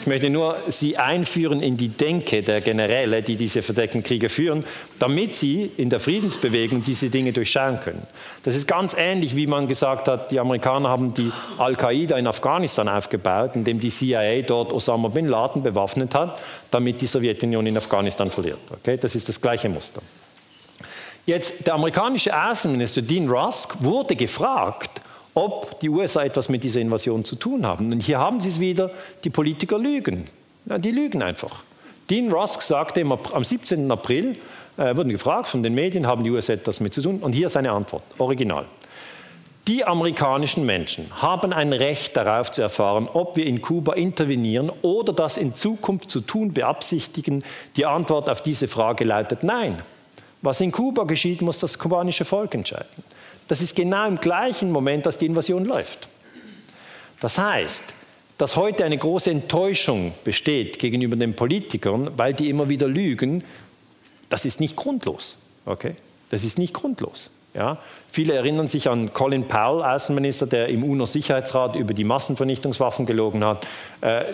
Ich 0.02 0.06
möchte 0.06 0.30
nur 0.30 0.56
Sie 0.68 0.96
einführen 0.96 1.60
in 1.60 1.76
die 1.76 1.88
Denke 1.88 2.44
der 2.44 2.60
Generäle, 2.60 3.22
die 3.22 3.34
diese 3.34 3.60
verdeckten 3.60 4.04
Kriege 4.04 4.28
führen, 4.28 4.64
damit 5.00 5.34
Sie 5.34 5.68
in 5.76 5.90
der 5.90 5.98
Friedensbewegung 5.98 6.84
diese 6.84 7.10
Dinge 7.10 7.32
durchschauen 7.32 7.80
können. 7.80 8.06
Das 8.44 8.54
ist 8.54 8.68
ganz 8.68 8.94
ähnlich, 8.96 9.34
wie 9.34 9.48
man 9.48 9.66
gesagt 9.66 10.06
hat, 10.06 10.30
die 10.30 10.38
Amerikaner 10.38 10.90
haben 10.90 11.12
die 11.12 11.32
Al-Qaida 11.58 12.16
in 12.16 12.28
Afghanistan 12.28 12.88
aufgebaut, 12.88 13.56
indem 13.56 13.80
die 13.80 13.90
CIA 13.90 14.42
dort 14.42 14.72
Osama 14.72 15.08
bin 15.08 15.26
Laden 15.26 15.64
bewaffnet 15.64 16.14
hat, 16.14 16.38
damit 16.70 17.00
die 17.00 17.06
Sowjetunion 17.08 17.66
in 17.66 17.76
Afghanistan 17.76 18.30
verliert. 18.30 18.60
Okay? 18.70 18.96
Das 18.96 19.16
ist 19.16 19.28
das 19.28 19.40
gleiche 19.40 19.68
Muster. 19.68 20.00
Jetzt, 21.26 21.66
der 21.66 21.74
amerikanische 21.74 22.30
Außenminister 22.32 23.02
Dean 23.02 23.28
Rusk 23.28 23.82
wurde 23.82 24.14
gefragt, 24.14 25.01
ob 25.34 25.80
die 25.80 25.88
USA 25.88 26.24
etwas 26.24 26.48
mit 26.48 26.64
dieser 26.64 26.80
Invasion 26.80 27.24
zu 27.24 27.36
tun 27.36 27.66
haben. 27.66 27.92
Und 27.92 28.00
hier 28.00 28.18
haben 28.18 28.40
Sie 28.40 28.48
es 28.48 28.60
wieder, 28.60 28.90
die 29.24 29.30
Politiker 29.30 29.78
lügen. 29.78 30.24
Ja, 30.66 30.78
die 30.78 30.90
lügen 30.90 31.22
einfach. 31.22 31.62
Dean 32.10 32.30
Rusk 32.30 32.62
sagte 32.62 33.04
am 33.32 33.44
17. 33.44 33.90
April, 33.90 34.36
äh, 34.76 34.96
wurden 34.96 35.10
gefragt 35.10 35.48
von 35.48 35.62
den 35.62 35.74
Medien, 35.74 36.06
haben 36.06 36.24
die 36.24 36.30
USA 36.30 36.54
etwas 36.54 36.80
mit 36.80 36.94
zu 36.94 37.02
tun? 37.02 37.18
Und 37.20 37.32
hier 37.32 37.48
seine 37.48 37.72
Antwort, 37.72 38.02
original. 38.18 38.66
Die 39.68 39.84
amerikanischen 39.84 40.66
Menschen 40.66 41.06
haben 41.22 41.52
ein 41.52 41.72
Recht 41.72 42.16
darauf 42.16 42.50
zu 42.50 42.62
erfahren, 42.62 43.08
ob 43.12 43.36
wir 43.36 43.46
in 43.46 43.62
Kuba 43.62 43.92
intervenieren 43.92 44.72
oder 44.82 45.12
das 45.12 45.36
in 45.36 45.54
Zukunft 45.54 46.10
zu 46.10 46.20
tun 46.20 46.52
beabsichtigen. 46.52 47.44
Die 47.76 47.86
Antwort 47.86 48.28
auf 48.28 48.42
diese 48.42 48.66
Frage 48.66 49.04
lautet 49.04 49.44
Nein. 49.44 49.80
Was 50.40 50.60
in 50.60 50.72
Kuba 50.72 51.04
geschieht, 51.04 51.42
muss 51.42 51.60
das 51.60 51.78
kubanische 51.78 52.24
Volk 52.24 52.54
entscheiden. 52.56 52.88
Das 53.52 53.60
ist 53.60 53.76
genau 53.76 54.08
im 54.08 54.18
gleichen 54.18 54.72
Moment, 54.72 55.04
dass 55.04 55.18
die 55.18 55.26
Invasion 55.26 55.66
läuft. 55.66 56.08
Das 57.20 57.36
heißt, 57.36 57.92
dass 58.38 58.56
heute 58.56 58.82
eine 58.82 58.96
große 58.96 59.30
Enttäuschung 59.30 60.14
besteht 60.24 60.78
gegenüber 60.78 61.16
den 61.16 61.36
Politikern, 61.36 62.12
weil 62.16 62.32
die 62.32 62.48
immer 62.48 62.70
wieder 62.70 62.88
lügen, 62.88 63.44
das 64.30 64.46
ist 64.46 64.58
nicht 64.58 64.74
grundlos. 64.74 65.36
Okay? 65.66 65.96
Das 66.30 66.44
ist 66.44 66.56
nicht 66.56 66.72
grundlos. 66.72 67.30
Ja? 67.52 67.76
Viele 68.10 68.32
erinnern 68.32 68.68
sich 68.68 68.88
an 68.88 69.12
Colin 69.12 69.46
Powell, 69.46 69.82
Außenminister, 69.82 70.46
der 70.46 70.68
im 70.68 70.82
UNO-Sicherheitsrat 70.82 71.76
über 71.76 71.92
die 71.92 72.04
Massenvernichtungswaffen 72.04 73.04
gelogen 73.04 73.44
hat. 73.44 73.66
Äh, 74.00 74.24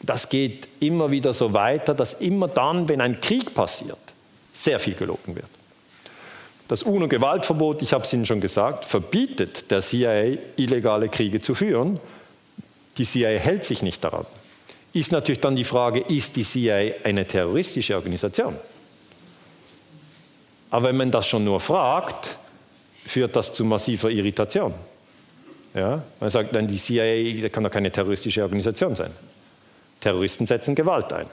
das 0.00 0.28
geht 0.28 0.68
immer 0.78 1.10
wieder 1.10 1.32
so 1.32 1.54
weiter, 1.54 1.92
dass 1.92 2.20
immer 2.20 2.46
dann, 2.46 2.88
wenn 2.88 3.00
ein 3.00 3.20
Krieg 3.20 3.52
passiert, 3.52 3.98
sehr 4.52 4.78
viel 4.78 4.94
gelogen 4.94 5.34
wird. 5.34 5.48
Das 6.72 6.84
UNO-Gewaltverbot, 6.84 7.82
ich 7.82 7.92
habe 7.92 8.04
es 8.04 8.12
Ihnen 8.14 8.24
schon 8.24 8.40
gesagt, 8.40 8.86
verbietet 8.86 9.70
der 9.70 9.82
CIA, 9.82 10.38
illegale 10.56 11.10
Kriege 11.10 11.38
zu 11.38 11.54
führen. 11.54 12.00
Die 12.96 13.04
CIA 13.04 13.38
hält 13.38 13.66
sich 13.66 13.82
nicht 13.82 14.02
daran. 14.02 14.24
Ist 14.94 15.12
natürlich 15.12 15.42
dann 15.42 15.54
die 15.54 15.64
Frage, 15.64 16.00
ist 16.00 16.34
die 16.36 16.44
CIA 16.44 16.94
eine 17.04 17.26
terroristische 17.26 17.94
Organisation? 17.94 18.56
Aber 20.70 20.88
wenn 20.88 20.96
man 20.96 21.10
das 21.10 21.26
schon 21.26 21.44
nur 21.44 21.60
fragt, 21.60 22.38
führt 23.04 23.36
das 23.36 23.52
zu 23.52 23.66
massiver 23.66 24.08
Irritation. 24.08 24.72
Ja? 25.74 26.02
Man 26.20 26.30
sagt 26.30 26.56
dann, 26.56 26.68
die 26.68 26.78
CIA 26.78 27.50
kann 27.50 27.64
doch 27.64 27.70
keine 27.70 27.92
terroristische 27.92 28.42
Organisation 28.44 28.96
sein. 28.96 29.10
Terroristen 30.00 30.46
setzen 30.46 30.74
Gewalt 30.74 31.12
ein. 31.12 31.26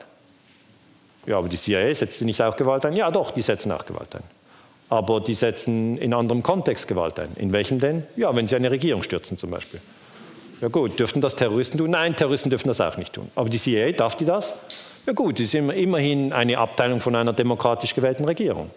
Ja, 1.26 1.38
aber 1.38 1.48
die 1.48 1.56
CIA 1.56 1.96
setzt 1.96 2.22
nicht 2.24 2.42
auch 2.42 2.58
Gewalt 2.58 2.86
ein? 2.86 2.94
Ja, 2.94 3.10
doch, 3.10 3.32
die 3.32 3.42
setzen 3.42 3.72
auch 3.72 3.86
Gewalt 3.86 4.14
ein 4.18 4.39
aber 4.90 5.22
die 5.22 5.36
setzen 5.36 5.98
in 5.98 6.14
anderem 6.14 6.44
Kontext 6.44 6.88
Gewalt 6.88 7.20
ein. 7.20 7.30
In 7.36 7.54
welchem 7.54 7.80
denn? 7.80 8.04
Ja, 8.16 8.36
wenn 8.36 8.48
sie 8.48 8.56
eine 8.56 8.72
Regierung 8.72 9.04
stürzen 9.04 9.38
zum 9.38 9.52
Beispiel. 9.52 9.80
Ja 10.62 10.68
gut, 10.68 11.00
dürften 11.00 11.22
das 11.22 11.36
Terroristen 11.36 11.78
tun? 11.78 11.92
Nein, 11.92 12.16
Terroristen 12.16 12.50
dürfen 12.50 12.68
das 12.68 12.82
auch 12.82 12.98
nicht 12.98 13.14
tun. 13.14 13.30
Aber 13.36 13.50
die 13.50 13.58
CIA, 13.58 13.92
darf 13.92 14.16
die 14.16 14.26
das? 14.26 14.54
Ja 15.06 15.14
gut, 15.14 15.40
die 15.40 15.46
sind 15.46 15.70
immerhin 15.70 16.34
eine 16.34 16.58
Abteilung 16.58 17.00
von 17.00 17.16
einer 17.16 17.34
demokratisch 17.34 17.96
gewählten 17.96 18.26
Regierung. 18.26 18.70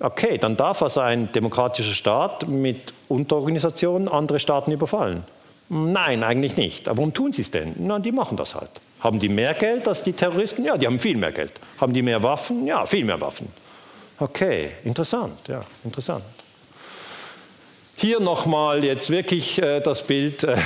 Okay, 0.00 0.38
dann 0.38 0.56
darf 0.56 0.80
also 0.82 1.00
ein 1.00 1.32
demokratischer 1.32 1.92
Staat 1.92 2.46
mit 2.46 2.92
Unterorganisationen 3.08 4.06
andere 4.06 4.38
Staaten 4.38 4.70
überfallen. 4.70 5.24
Nein, 5.68 6.22
eigentlich 6.22 6.56
nicht. 6.56 6.88
Aber 6.88 6.98
warum 6.98 7.12
tun 7.12 7.32
sie 7.32 7.42
es 7.42 7.50
denn? 7.50 7.74
Na, 7.78 7.98
die 7.98 8.12
machen 8.12 8.36
das 8.36 8.54
halt. 8.54 8.70
Haben 9.00 9.18
die 9.18 9.28
mehr 9.28 9.54
Geld 9.54 9.88
als 9.88 10.02
die 10.02 10.12
Terroristen? 10.12 10.64
Ja, 10.64 10.76
die 10.76 10.86
haben 10.86 11.00
viel 11.00 11.16
mehr 11.16 11.32
Geld. 11.32 11.52
Haben 11.80 11.92
die 11.92 12.02
mehr 12.02 12.22
Waffen? 12.22 12.66
Ja, 12.66 12.86
viel 12.86 13.04
mehr 13.04 13.20
Waffen. 13.20 13.48
Okay, 14.20 14.70
interessant, 14.84 15.46
ja, 15.46 15.62
interessant. 15.84 16.24
Hier 17.96 18.20
nochmal 18.20 18.84
jetzt 18.84 19.10
wirklich 19.10 19.60
äh, 19.62 19.80
das 19.80 20.06
Bild 20.06 20.42
äh, 20.42 20.56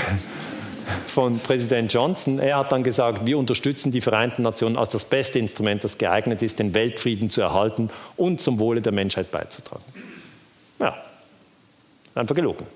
von 1.07 1.38
Präsident 1.38 1.92
Johnson. 1.92 2.38
Er 2.38 2.59
hat 2.59 2.72
dann 2.72 2.82
gesagt, 2.82 3.26
wir 3.26 3.38
unterstützen 3.38 3.92
die 3.92 4.00
Vereinten 4.00 4.42
Nationen 4.42 4.76
als 4.76 4.90
das 4.90 5.05
beste 5.05 5.38
Instrument, 5.38 5.84
das 5.84 5.98
geeignet 5.98 6.42
ist, 6.42 6.59
den 6.59 6.72
Weltfrieden 6.74 7.30
zu 7.30 7.42
erhalten 7.42 7.90
und 8.16 8.40
zum 8.40 8.59
Wohle 8.59 8.80
der 8.80 8.92
Menschheit 8.92 9.30
beizutragen. 9.30 9.84
Ja, 10.78 10.96
einfach 12.14 12.34
gelogen. 12.34 12.66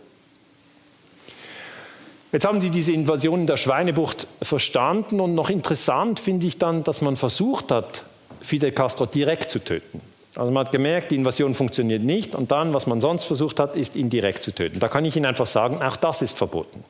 Jetzt 2.33 2.45
haben 2.45 2.61
Sie 2.61 2.71
diese 2.71 2.93
Invasion 2.93 3.41
in 3.41 3.47
der 3.47 3.57
Schweinebucht 3.57 4.27
verstanden 4.43 5.21
und 5.21 5.35
noch 5.35 5.49
interessant 5.49 6.21
finde 6.21 6.47
ich 6.47 6.59
dann, 6.59 6.85
dass 6.85 7.01
man 7.01 7.17
versucht 7.17 7.71
hat, 7.71 8.03
Fidel 8.43 8.73
Castro 8.73 9.07
direkt 9.07 9.51
zu 9.51 9.59
töten. 9.59 10.01
Also 10.37 10.53
man 10.53 10.67
hat 10.67 10.73
gemerkt, 10.73 11.11
die 11.11 11.17
Invasion 11.17 11.55
funktioniert 11.55 12.03
nicht 12.03 12.35
und 12.35 12.53
dann, 12.53 12.75
was 12.75 12.87
man 12.87 13.01
sonst 13.01 13.25
versucht 13.25 13.59
hat, 13.59 13.75
ist 13.75 13.97
ihn 13.97 14.11
direkt 14.11 14.43
zu 14.43 14.53
töten. 14.53 14.79
Da 14.79 14.89
kann 14.89 15.05
ich 15.05 15.17
Ihnen 15.17 15.27
einfach 15.27 15.47
sagen, 15.47 15.83
auch 15.83 15.97
das 15.97 16.21
ist 16.21 16.37
verboten. 16.37 16.85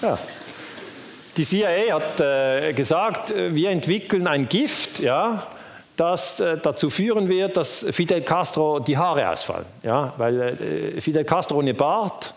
Ja. 0.00 0.18
Die 1.36 1.44
CIA 1.44 1.94
hat 1.94 2.20
äh, 2.20 2.72
gesagt, 2.72 3.30
äh, 3.30 3.54
wir 3.54 3.70
entwickeln 3.70 4.26
ein 4.26 4.48
Gift, 4.48 5.00
ja, 5.00 5.46
das 5.96 6.40
äh, 6.40 6.56
dazu 6.62 6.90
führen 6.90 7.28
wird, 7.28 7.56
dass 7.56 7.86
Fidel 7.90 8.22
Castro 8.22 8.78
die 8.78 8.96
Haare 8.96 9.28
ausfallen. 9.30 9.66
Ja, 9.82 10.12
weil 10.16 10.40
äh, 10.96 11.00
Fidel 11.00 11.24
Castro 11.24 11.58
ohne 11.58 11.74
Bart 11.74 12.34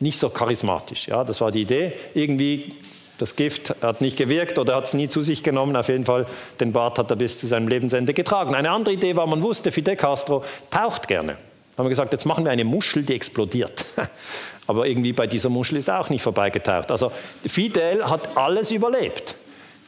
nicht 0.00 0.18
so 0.18 0.28
charismatisch. 0.28 1.08
Ja, 1.08 1.24
das 1.24 1.40
war 1.40 1.50
die 1.50 1.62
Idee. 1.62 1.92
Irgendwie 2.14 2.74
das 3.18 3.34
Gift 3.34 3.74
hat 3.82 4.00
nicht 4.00 4.16
gewirkt 4.16 4.58
oder 4.58 4.76
hat 4.76 4.86
es 4.86 4.94
nie 4.94 5.08
zu 5.08 5.22
sich 5.22 5.42
genommen. 5.42 5.76
Auf 5.76 5.88
jeden 5.88 6.04
Fall, 6.04 6.26
den 6.60 6.72
Bart 6.72 6.98
hat 6.98 7.10
er 7.10 7.16
bis 7.16 7.40
zu 7.40 7.48
seinem 7.48 7.68
Lebensende 7.68 8.14
getragen. 8.14 8.54
Eine 8.54 8.70
andere 8.70 8.94
Idee 8.94 9.16
war, 9.16 9.26
man 9.26 9.42
wusste, 9.42 9.72
Fidel 9.72 9.96
Castro 9.96 10.44
taucht 10.70 11.08
gerne. 11.08 11.36
haben 11.76 11.84
wir 11.84 11.90
gesagt, 11.90 12.12
jetzt 12.12 12.26
machen 12.26 12.44
wir 12.44 12.52
eine 12.52 12.64
Muschel, 12.64 13.02
die 13.02 13.14
explodiert. 13.14 13.84
Aber 14.68 14.86
irgendwie 14.86 15.12
bei 15.12 15.26
dieser 15.26 15.48
Muschel 15.48 15.78
ist 15.78 15.88
er 15.88 16.00
auch 16.00 16.10
nicht 16.10 16.22
vorbeigetaucht. 16.22 16.90
Also 16.90 17.10
Fidel 17.46 18.08
hat 18.08 18.36
alles 18.36 18.70
überlebt. 18.70 19.34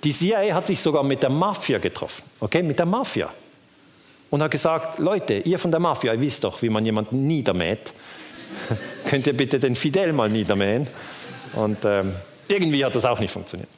Die 0.02 0.12
CIA 0.12 0.54
hat 0.54 0.66
sich 0.66 0.80
sogar 0.80 1.02
mit 1.02 1.22
der 1.22 1.30
Mafia 1.30 1.78
getroffen, 1.78 2.22
okay, 2.40 2.62
mit 2.62 2.78
der 2.78 2.86
Mafia. 2.86 3.28
Und 4.30 4.42
hat 4.42 4.50
gesagt, 4.50 4.98
Leute, 4.98 5.34
ihr 5.34 5.58
von 5.58 5.70
der 5.70 5.80
Mafia, 5.80 6.14
ihr 6.14 6.20
wisst 6.20 6.44
doch, 6.44 6.62
wie 6.62 6.68
man 6.68 6.84
jemanden 6.84 7.26
niedermäht. 7.26 7.92
Könnt 9.06 9.26
ihr 9.26 9.36
bitte 9.36 9.58
den 9.58 9.76
Fidel 9.76 10.12
mal 10.12 10.30
niedermähen? 10.30 10.86
Und 11.54 11.78
ähm, 11.84 12.14
irgendwie 12.50 12.84
hat 12.84 12.94
das 12.94 13.04
auch 13.04 13.20
nicht 13.20 13.30
funktioniert. 13.30 13.68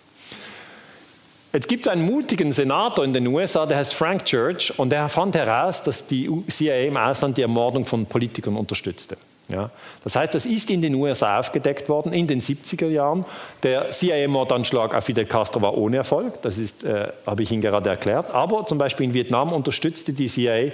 Jetzt 1.52 1.68
gibt 1.68 1.84
es 1.84 1.92
einen 1.92 2.06
mutigen 2.06 2.52
Senator 2.52 3.04
in 3.04 3.12
den 3.12 3.26
USA, 3.26 3.66
der 3.66 3.76
heißt 3.76 3.92
Frank 3.92 4.24
Church, 4.24 4.72
und 4.78 4.90
der 4.90 5.08
fand 5.10 5.34
heraus, 5.34 5.82
dass 5.82 6.06
die 6.06 6.30
CIA 6.48 6.84
im 6.84 6.96
Ausland 6.96 7.36
die 7.36 7.42
Ermordung 7.42 7.84
von 7.84 8.06
Politikern 8.06 8.56
unterstützte. 8.56 9.18
Ja. 9.48 9.70
Das 10.02 10.16
heißt, 10.16 10.34
das 10.34 10.46
ist 10.46 10.70
in 10.70 10.80
den 10.80 10.94
USA 10.94 11.38
aufgedeckt 11.38 11.90
worden 11.90 12.14
in 12.14 12.26
den 12.26 12.40
70er 12.40 12.88
Jahren. 12.88 13.26
Der 13.62 13.90
CIA-Mordanschlag 13.90 14.94
auf 14.94 15.04
Fidel 15.04 15.26
Castro 15.26 15.60
war 15.60 15.76
ohne 15.76 15.98
Erfolg, 15.98 16.40
das 16.40 16.58
äh, 16.58 17.08
habe 17.26 17.42
ich 17.42 17.52
Ihnen 17.52 17.60
gerade 17.60 17.90
erklärt. 17.90 18.34
Aber 18.34 18.64
zum 18.66 18.78
Beispiel 18.78 19.04
in 19.04 19.14
Vietnam 19.14 19.52
unterstützte 19.52 20.14
die 20.14 20.28
CIA 20.28 20.72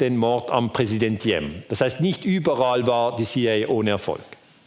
den 0.00 0.16
Mord 0.16 0.50
am 0.50 0.72
Präsident 0.72 1.22
Diem. 1.24 1.62
Das 1.68 1.82
heißt, 1.82 2.00
nicht 2.00 2.24
überall 2.24 2.86
war 2.86 3.14
die 3.16 3.24
CIA 3.24 3.68
ohne 3.68 3.90
Erfolg. 3.90 4.22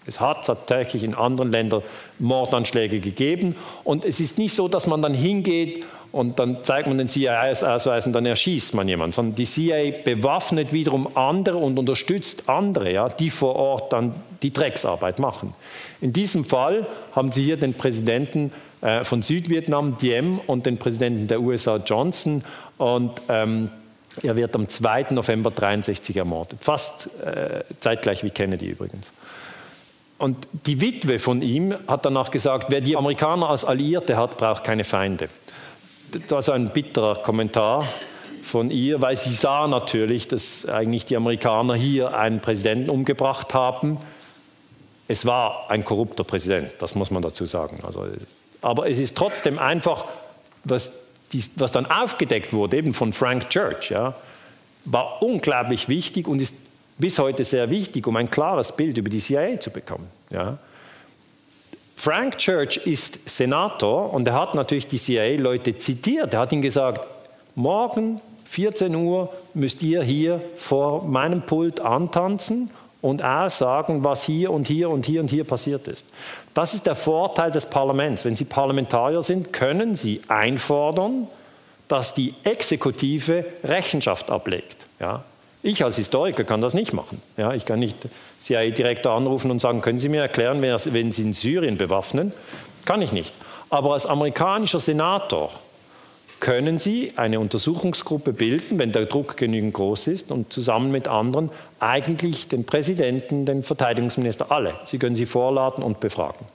Es 0.07 0.19
hat 0.19 0.45
tatsächlich 0.45 1.03
in 1.03 1.13
anderen 1.13 1.51
Ländern 1.51 1.83
Mordanschläge 2.19 2.99
gegeben. 2.99 3.55
Und 3.83 4.05
es 4.05 4.19
ist 4.19 4.37
nicht 4.37 4.55
so, 4.55 4.67
dass 4.67 4.87
man 4.87 5.01
dann 5.01 5.13
hingeht 5.13 5.83
und 6.11 6.39
dann 6.39 6.63
zeigt 6.63 6.87
man 6.87 6.97
den 6.97 7.07
CIA-Ausweis 7.07 8.05
und 8.07 8.13
dann 8.13 8.25
erschießt 8.25 8.73
man 8.73 8.87
jemanden, 8.87 9.13
sondern 9.13 9.35
die 9.35 9.45
CIA 9.45 9.91
bewaffnet 10.03 10.71
wiederum 10.71 11.15
andere 11.15 11.57
und 11.57 11.77
unterstützt 11.77 12.49
andere, 12.49 12.91
ja, 12.91 13.09
die 13.09 13.29
vor 13.29 13.55
Ort 13.55 13.93
dann 13.93 14.15
die 14.41 14.53
Drecksarbeit 14.53 15.19
machen. 15.19 15.53
In 15.99 16.13
diesem 16.13 16.45
Fall 16.45 16.87
haben 17.13 17.31
Sie 17.31 17.43
hier 17.43 17.57
den 17.57 17.73
Präsidenten 17.73 18.51
äh, 18.81 19.03
von 19.03 19.21
Südvietnam, 19.21 19.97
Diem, 19.97 20.39
und 20.47 20.65
den 20.65 20.77
Präsidenten 20.77 21.27
der 21.27 21.41
USA, 21.41 21.77
Johnson. 21.77 22.43
Und 22.77 23.21
ähm, 23.27 23.69
er 24.23 24.35
wird 24.35 24.55
am 24.55 24.67
2. 24.67 25.07
November 25.11 25.49
1963 25.49 26.17
ermordet, 26.17 26.59
fast 26.61 27.09
äh, 27.23 27.63
zeitgleich 27.79 28.23
wie 28.23 28.29
Kennedy 28.29 28.67
übrigens. 28.67 29.11
Und 30.17 30.47
die 30.65 30.81
Witwe 30.81 31.19
von 31.19 31.41
ihm 31.41 31.75
hat 31.87 32.05
danach 32.05 32.31
gesagt, 32.31 32.67
wer 32.69 32.81
die 32.81 32.97
Amerikaner 32.97 33.49
als 33.49 33.65
Alliierte 33.65 34.17
hat, 34.17 34.37
braucht 34.37 34.63
keine 34.63 34.83
Feinde. 34.83 35.29
Das 36.27 36.47
war 36.47 36.55
ein 36.55 36.69
bitterer 36.69 37.15
Kommentar 37.15 37.87
von 38.41 38.71
ihr, 38.71 39.01
weil 39.01 39.15
sie 39.17 39.33
sah 39.33 39.67
natürlich, 39.67 40.27
dass 40.27 40.65
eigentlich 40.67 41.05
die 41.05 41.15
Amerikaner 41.15 41.75
hier 41.75 42.17
einen 42.17 42.39
Präsidenten 42.39 42.89
umgebracht 42.89 43.53
haben. 43.53 43.97
Es 45.07 45.25
war 45.25 45.69
ein 45.69 45.85
korrupter 45.85 46.23
Präsident, 46.23 46.71
das 46.79 46.95
muss 46.95 47.11
man 47.11 47.21
dazu 47.21 47.45
sagen. 47.45 47.79
Also, 47.85 48.07
aber 48.61 48.89
es 48.89 48.99
ist 48.99 49.15
trotzdem 49.15 49.59
einfach, 49.59 50.05
was, 50.63 51.03
was 51.55 51.71
dann 51.71 51.85
aufgedeckt 51.85 52.53
wurde, 52.53 52.77
eben 52.77 52.93
von 52.93 53.13
Frank 53.13 53.49
Church, 53.49 53.91
ja, 53.91 54.15
war 54.85 55.21
unglaublich 55.21 55.89
wichtig 55.89 56.27
und 56.27 56.41
ist 56.41 56.66
bis 56.97 57.19
heute 57.19 57.43
sehr 57.43 57.69
wichtig, 57.69 58.07
um 58.07 58.15
ein 58.15 58.29
klares 58.29 58.75
Bild 58.75 58.97
über 58.97 59.09
die 59.09 59.19
CIA 59.19 59.59
zu 59.59 59.71
bekommen. 59.71 60.07
Ja. 60.29 60.57
Frank 61.95 62.37
Church 62.37 62.77
ist 62.85 63.29
Senator 63.29 64.13
und 64.13 64.27
er 64.27 64.35
hat 64.35 64.55
natürlich 64.55 64.87
die 64.87 64.97
CIA-Leute 64.97 65.77
zitiert. 65.77 66.33
Er 66.33 66.41
hat 66.41 66.51
ihnen 66.51 66.61
gesagt, 66.61 67.01
morgen 67.55 68.21
14 68.45 68.95
Uhr 68.95 69.29
müsst 69.53 69.81
ihr 69.81 70.03
hier 70.03 70.41
vor 70.57 71.05
meinem 71.05 71.41
Pult 71.41 71.81
antanzen 71.81 72.69
und 73.01 73.23
aussagen, 73.23 74.03
was 74.03 74.23
hier 74.23 74.51
und 74.51 74.67
hier 74.67 74.89
und 74.89 75.05
hier 75.05 75.21
und 75.21 75.29
hier 75.29 75.43
passiert 75.43 75.87
ist. 75.87 76.05
Das 76.53 76.73
ist 76.73 76.85
der 76.87 76.95
Vorteil 76.95 77.51
des 77.51 77.69
Parlaments. 77.69 78.25
Wenn 78.25 78.35
Sie 78.35 78.45
Parlamentarier 78.45 79.21
sind, 79.21 79.51
können 79.51 79.95
Sie 79.95 80.21
einfordern, 80.27 81.27
dass 81.87 82.13
die 82.13 82.33
Exekutive 82.43 83.45
Rechenschaft 83.63 84.29
ablegt. 84.29 84.85
Ja? 84.99 85.23
Ich 85.67 85.83
als 85.83 85.97
Historiker 85.97 86.45
kann 86.45 86.61
das 86.61 86.73
nicht 86.73 86.93
machen. 86.93 87.21
Ja, 87.35 87.53
ich 87.53 87.65
kann 87.65 87.79
nicht 87.79 87.97
CIA-Direktor 88.39 89.11
anrufen 89.11 89.51
und 89.51 89.59
sagen, 89.59 89.81
können 89.81 89.99
Sie 89.99 90.07
mir 90.07 90.21
erklären, 90.21 90.61
wenn 90.61 91.11
Sie 91.11 91.21
in 91.21 91.33
Syrien 91.33 91.75
bewaffnen? 91.75 92.31
Kann 92.85 93.01
ich 93.01 93.11
nicht. 93.11 93.33
Aber 93.69 93.91
als 93.91 94.05
amerikanischer 94.05 94.79
Senator 94.79 95.51
können 96.39 96.79
Sie 96.79 97.11
eine 97.17 97.41
Untersuchungsgruppe 97.41 98.31
bilden, 98.31 98.79
wenn 98.79 98.93
der 98.93 99.07
Druck 99.07 99.35
genügend 99.35 99.73
groß 99.73 100.07
ist 100.07 100.31
und 100.31 100.53
zusammen 100.53 100.89
mit 100.89 101.09
anderen 101.09 101.51
eigentlich 101.81 102.47
den 102.47 102.63
Präsidenten, 102.63 103.45
den 103.45 103.61
Verteidigungsminister, 103.61 104.49
alle. 104.53 104.73
Sie 104.85 104.99
können 104.99 105.17
sie 105.17 105.25
vorladen 105.25 105.83
und 105.83 105.99
befragen. 105.99 106.45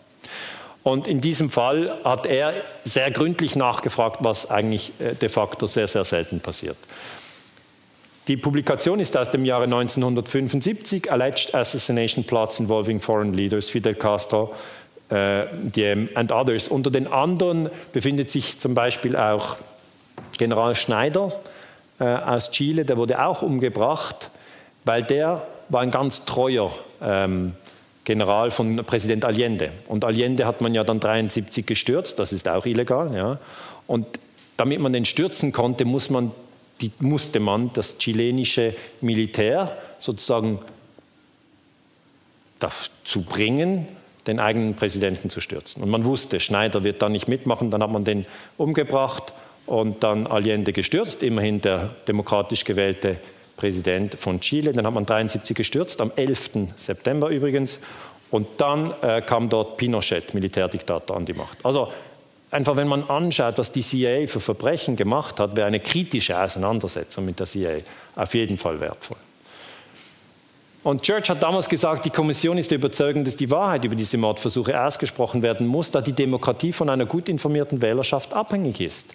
Und 0.85 1.07
in 1.07 1.21
diesem 1.21 1.51
Fall 1.51 1.99
hat 2.03 2.25
er 2.25 2.55
sehr 2.85 3.11
gründlich 3.11 3.57
nachgefragt, 3.57 4.21
was 4.21 4.51
eigentlich 4.51 4.93
äh, 5.01 5.15
de 5.15 5.29
facto 5.29 5.67
sehr, 5.67 5.87
sehr 5.87 6.07
selten 6.07 6.41
passiert. 6.41 6.79
Die 8.29 8.37
Publikation 8.37 9.01
ist 9.01 9.17
aus 9.17 9.33
dem 9.33 9.45
Jahre 9.45 9.65
1975, 9.65 11.11
Alleged 11.11 11.57
Assassination 11.57 12.23
Plots 12.23 12.61
Involving 12.61 13.01
Foreign 13.01 13.35
Leaders, 13.35 13.69
Fidel 13.69 13.95
Castro 13.95 14.55
äh, 15.11 15.47
Diem 15.53 16.09
and 16.15 16.31
Others. 16.31 16.69
Unter 16.69 16.93
den 16.93 17.09
anderen 17.09 17.69
befindet 17.93 18.31
sich 18.31 18.61
zum 18.61 18.77
Beispiel 18.77 19.17
auch 19.17 19.57
General 20.39 20.75
Schneider 20.77 21.33
äh, 21.99 22.05
aus 22.05 22.53
Chile, 22.53 22.85
der 22.85 22.97
wurde 22.97 23.25
auch 23.25 23.43
umgebracht, 23.43 24.31
weil 24.85 25.03
der 25.03 25.45
war 25.69 25.81
ein 25.81 25.91
ganz 25.91 26.25
treuer 26.25 26.71
ähm, 27.03 27.55
General 28.05 28.53
von 28.53 28.77
Präsident 28.85 29.25
Allende. 29.25 29.71
Und 29.89 30.05
Allende 30.05 30.47
hat 30.47 30.61
man 30.61 30.75
ja 30.75 30.85
dann 30.85 30.99
1973 30.99 31.67
gestürzt, 31.67 32.21
das 32.21 32.33
ist 32.33 32.49
auch 32.49 32.67
illegal. 32.67 33.15
Ja. 33.15 33.39
Und 33.89 34.07
damit 34.57 34.81
man 34.81 34.93
den 34.93 35.05
stürzen 35.05 35.51
konnte, 35.51 35.85
muss 35.85 36.09
man 36.09 36.31
die 36.81 36.91
musste 37.01 37.41
man 37.41 37.71
das 37.73 37.99
chilenische 37.99 38.75
Militär 39.01 39.77
sozusagen 39.99 40.59
dazu 42.59 43.23
bringen, 43.23 43.87
den 44.27 44.39
eigenen 44.39 44.75
Präsidenten 44.75 45.31
zu 45.31 45.41
stürzen. 45.41 45.83
Und 45.83 45.91
man 45.91 46.05
wusste, 46.05 46.41
Schneider 46.41 46.85
wird 46.85 47.03
da 47.03 47.09
nicht 47.09 47.29
mitmachen, 47.29 47.71
dann 47.71 47.83
hat 47.83 47.91
man 47.91 48.05
den 48.05 48.27
umgebracht 48.57 49.33
und 49.67 50.03
dann 50.03 50.27
Allende 50.27 50.73
gestürzt, 50.73 51.23
immerhin 51.23 51.61
der 51.61 51.91
demokratisch 52.07 52.65
gewählte 52.65 53.17
Präsident 53.57 54.15
von 54.15 54.41
Chile. 54.41 54.73
Dann 54.73 54.87
hat 54.87 54.95
man 54.95 55.03
1973 55.03 55.57
gestürzt, 55.57 56.01
am 56.01 56.13
11. 56.15 56.69
September 56.77 57.29
übrigens. 57.29 57.81
Und 58.31 58.49
dann 58.59 58.95
äh, 59.03 59.21
kam 59.21 59.49
dort 59.49 59.77
Pinochet, 59.77 60.33
Militärdiktator, 60.35 61.17
an 61.17 61.27
die 61.27 61.35
Macht. 61.35 61.59
Also 61.65 61.93
einfach, 62.53 62.77
wenn 62.77 62.89
man 62.89 63.09
anschaut, 63.09 63.59
was 63.59 63.73
die 63.73 63.83
CIA 63.83 64.27
für 64.27 64.41
Verbrechen 64.41 64.97
gemacht 64.97 65.41
hat, 65.41 65.57
wäre 65.57 65.67
eine 65.67 65.81
kritische 65.81 66.39
Auseinandersetzung 66.39 67.25
mit 67.25 67.41
der 67.41 67.47
CIA 67.47 67.79
auf 68.17 68.35
jeden 68.35 68.59
Fall 68.59 68.79
wertvoll. 68.81 69.17
Und 70.85 71.03
Church 71.03 71.31
hat 71.31 71.43
damals 71.43 71.69
gesagt, 71.69 72.05
die 72.05 72.11
Kommission 72.11 72.59
ist 72.59 72.73
der 72.73 72.79
Überzeugung, 72.79 73.25
dass 73.25 73.37
die 73.37 73.51
Wahrheit 73.51 73.85
über 73.85 73.95
diese 73.95 74.19
Mordversuche 74.19 74.85
ausgesprochen 74.85 75.43
werden 75.43 75.67
muss, 75.67 75.93
da 75.93 76.01
die 76.01 76.13
Demokratie 76.13 76.73
von 76.73 76.91
einer 76.91 77.07
gut 77.07 77.29
informierten 77.29 77.81
Wählerschaft 77.81 78.35
abhängig 78.35 78.81
ist. 78.81 79.15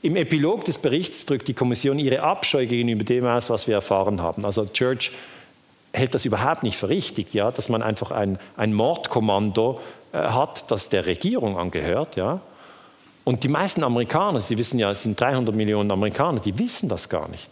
Im 0.00 0.16
Epilog 0.16 0.64
des 0.64 0.78
Berichts 0.78 1.26
drückt 1.26 1.48
die 1.48 1.54
Kommission 1.54 1.98
ihre 1.98 2.22
Abscheu 2.22 2.66
gegenüber 2.66 3.04
dem 3.04 3.26
aus, 3.26 3.50
was 3.50 3.68
wir 3.68 3.74
erfahren 3.74 4.22
haben. 4.22 4.44
Also 4.46 4.64
Church 4.64 5.12
hält 5.92 6.14
das 6.14 6.24
überhaupt 6.24 6.62
nicht 6.62 6.78
für 6.78 6.88
richtig, 6.88 7.34
ja, 7.34 7.50
dass 7.50 7.68
man 7.68 7.82
einfach 7.82 8.10
ein, 8.10 8.38
ein 8.56 8.72
Mordkommando 8.72 9.80
äh, 10.12 10.16
hat, 10.16 10.70
das 10.70 10.88
der 10.88 11.04
Regierung 11.04 11.58
angehört. 11.58 12.16
Ja. 12.16 12.40
Und 13.24 13.44
die 13.44 13.48
meisten 13.48 13.84
Amerikaner, 13.84 14.40
Sie 14.40 14.58
wissen 14.58 14.78
ja, 14.78 14.90
es 14.90 15.04
sind 15.04 15.20
300 15.20 15.54
Millionen 15.54 15.90
Amerikaner, 15.90 16.40
die 16.40 16.58
wissen 16.58 16.88
das 16.88 17.08
gar 17.08 17.28
nicht. 17.28 17.48